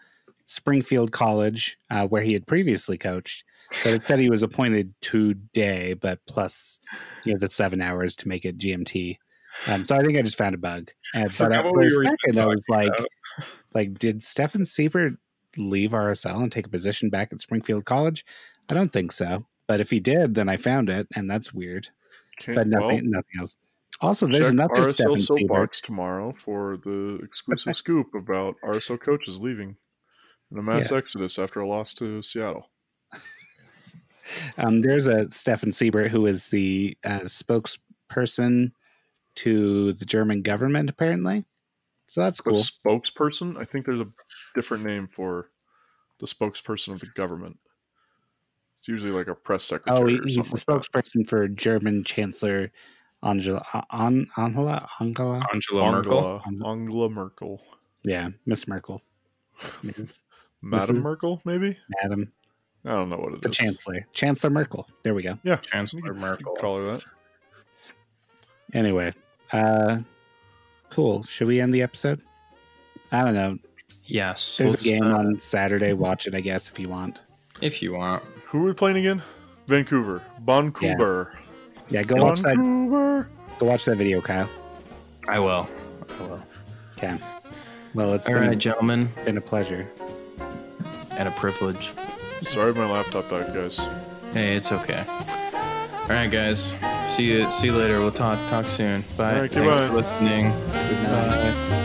Springfield 0.45 1.11
College, 1.11 1.77
uh, 1.89 2.07
where 2.07 2.21
he 2.21 2.33
had 2.33 2.47
previously 2.47 2.97
coached, 2.97 3.43
but 3.83 3.93
it 3.93 4.05
said 4.05 4.19
he 4.19 4.29
was 4.29 4.43
appointed 4.43 4.93
today, 5.01 5.93
but 5.93 6.19
plus 6.27 6.79
you 7.25 7.33
know 7.33 7.39
the 7.39 7.49
seven 7.49 7.81
hours 7.81 8.15
to 8.17 8.27
make 8.27 8.45
it 8.45 8.57
GMT. 8.57 9.17
Um, 9.67 9.85
so 9.85 9.95
I 9.95 10.01
think 10.01 10.17
I 10.17 10.21
just 10.21 10.37
found 10.37 10.55
a 10.55 10.57
bug. 10.57 10.91
And, 11.13 11.31
but 11.37 11.51
uh, 11.51 11.61
for 11.61 11.81
a 11.81 11.89
second, 11.89 12.39
I 12.39 12.47
was 12.47 12.65
like, 12.69 12.87
about. 12.87 13.07
like, 13.73 13.99
did 13.99 14.23
Stefan 14.23 14.65
Siebert 14.65 15.13
leave 15.57 15.91
RSL 15.91 16.41
and 16.41 16.51
take 16.51 16.65
a 16.65 16.71
position 16.71 17.09
back 17.09 17.31
at 17.31 17.41
Springfield 17.41 17.85
College? 17.85 18.25
I 18.69 18.73
don't 18.73 18.91
think 18.91 19.11
so. 19.11 19.45
But 19.67 19.79
if 19.79 19.89
he 19.89 19.99
did, 19.99 20.35
then 20.35 20.49
I 20.49 20.57
found 20.57 20.89
it, 20.89 21.07
and 21.15 21.29
that's 21.29 21.53
weird. 21.53 21.87
Can't, 22.39 22.57
But 22.57 22.67
nothing, 22.67 22.87
well, 22.87 23.01
nothing 23.03 23.39
else. 23.39 23.55
Also, 24.03 24.27
there's 24.27 24.47
check 24.47 24.53
another 24.53 24.73
RSL 24.75 25.19
soapbox 25.19 25.79
tomorrow 25.79 26.33
for 26.37 26.77
the 26.83 27.19
exclusive 27.23 27.77
scoop 27.77 28.13
about 28.13 28.55
RSL 28.63 28.99
coaches 28.99 29.39
leaving 29.39 29.77
in 30.51 30.57
a 30.57 30.61
mass 30.61 30.91
exodus 30.91 31.39
after 31.39 31.61
a 31.61 31.67
loss 31.67 31.93
to 31.95 32.21
Seattle. 32.21 32.69
Um, 34.57 34.79
there's 34.79 35.05
a 35.05 35.29
Stefan 35.31 35.73
Siebert 35.73 36.09
who 36.09 36.27
is 36.27 36.47
the 36.47 36.97
uh, 37.03 37.23
spokesperson 37.25 38.71
to 39.35 39.91
the 39.91 40.05
German 40.05 40.43
government, 40.43 40.89
apparently. 40.89 41.43
So 42.07 42.21
that's 42.21 42.39
cool. 42.39 42.55
spokesperson, 42.55 43.57
I 43.57 43.65
think 43.65 43.85
there's 43.85 43.99
a 43.99 44.07
different 44.55 44.85
name 44.85 45.09
for 45.13 45.49
the 46.21 46.25
spokesperson 46.25 46.93
of 46.93 47.01
the 47.01 47.07
government. 47.15 47.57
It's 48.77 48.87
usually 48.87 49.11
like 49.11 49.27
a 49.27 49.35
press 49.35 49.65
secretary. 49.65 49.99
Oh, 49.99 50.07
he, 50.07 50.19
or 50.19 50.23
he's 50.23 50.35
the 50.35 50.41
like 50.41 50.51
that. 50.51 50.65
spokesperson 50.65 51.27
for 51.27 51.47
German 51.49 52.05
Chancellor 52.05 52.71
Angela 53.23 53.65
An, 53.91 54.27
Angela 54.37 54.87
Angela. 54.99 55.45
Angela 55.53 55.91
Merkel. 55.91 56.41
Angela, 56.45 56.71
Angela 56.71 57.09
Merkel. 57.09 57.61
Yeah, 58.03 58.29
Miss 58.45 58.67
Merkel, 58.67 59.01
Ms. 59.83 60.19
Madam 60.61 60.99
Merkel, 60.99 61.41
maybe? 61.45 61.77
Madam, 62.01 62.31
I 62.85 62.89
don't 62.89 63.09
know 63.09 63.17
what 63.17 63.33
it 63.33 63.35
is. 63.35 63.41
the 63.41 63.49
Chancellor, 63.49 64.05
Chancellor 64.13 64.49
Merkel. 64.49 64.87
There 65.03 65.13
we 65.13 65.23
go. 65.23 65.37
Yeah, 65.43 65.57
Chancellor 65.57 66.01
you 66.05 66.13
Merkel. 66.13 66.55
Call 66.55 66.79
her 66.79 66.93
that. 66.93 67.05
Anyway, 68.73 69.13
uh, 69.51 69.99
cool. 70.89 71.23
Should 71.23 71.47
we 71.47 71.61
end 71.61 71.73
the 71.73 71.81
episode? 71.81 72.21
I 73.11 73.23
don't 73.23 73.35
know. 73.35 73.57
Yes. 74.05 74.57
There's 74.57 74.71
let's, 74.71 74.85
a 74.85 74.89
game 74.89 75.03
uh, 75.03 75.19
on 75.19 75.39
Saturday. 75.39 75.93
Watch 75.93 76.27
it, 76.27 76.35
I 76.35 76.41
guess, 76.41 76.67
if 76.67 76.79
you 76.79 76.89
want. 76.89 77.23
if 77.61 77.81
you 77.81 77.93
want. 77.93 78.23
Who 78.47 78.63
are 78.63 78.65
we 78.65 78.73
playing 78.73 78.97
again? 78.97 79.21
Vancouver. 79.67 80.21
Vancouver. 80.41 81.31
Yeah, 81.33 81.39
go 82.03 82.15
watch 82.23 82.41
that. 82.41 82.55
Vancouver. 82.55 83.27
Go 83.59 83.65
watch 83.67 83.85
that 83.85 83.97
video, 83.97 84.21
Kyle. 84.21 84.49
I 85.27 85.39
will. 85.39 85.69
I 86.19 86.23
will. 86.23 86.43
Okay. 86.97 87.17
Well, 87.93 88.13
it's 88.13 88.27
All 88.27 88.33
been, 88.33 88.47
right, 88.49 88.57
gentlemen, 88.57 89.09
been 89.25 89.37
a 89.37 89.41
pleasure. 89.41 89.87
and 91.11 91.27
a 91.27 91.31
privilege. 91.31 91.91
Sorry, 92.47 92.73
my 92.73 92.89
laptop 92.91 93.29
died, 93.29 93.53
guys. 93.53 93.77
Hey, 94.33 94.55
it's 94.55 94.71
okay. 94.71 95.05
All 95.07 96.09
right, 96.09 96.29
guys. 96.29 96.73
See 97.07 97.23
you. 97.31 97.49
See 97.51 97.67
you 97.67 97.73
later. 97.73 97.99
We'll 97.99 98.11
talk. 98.11 98.37
Talk 98.49 98.65
soon. 98.65 99.03
Bye. 99.17 99.35
All 99.35 99.41
right, 99.41 99.51
Thanks 99.51 99.55
goodbye. 99.55 99.87
for 99.87 99.93
listening. 99.93 100.51
Good 100.51 101.03
night. 101.03 101.79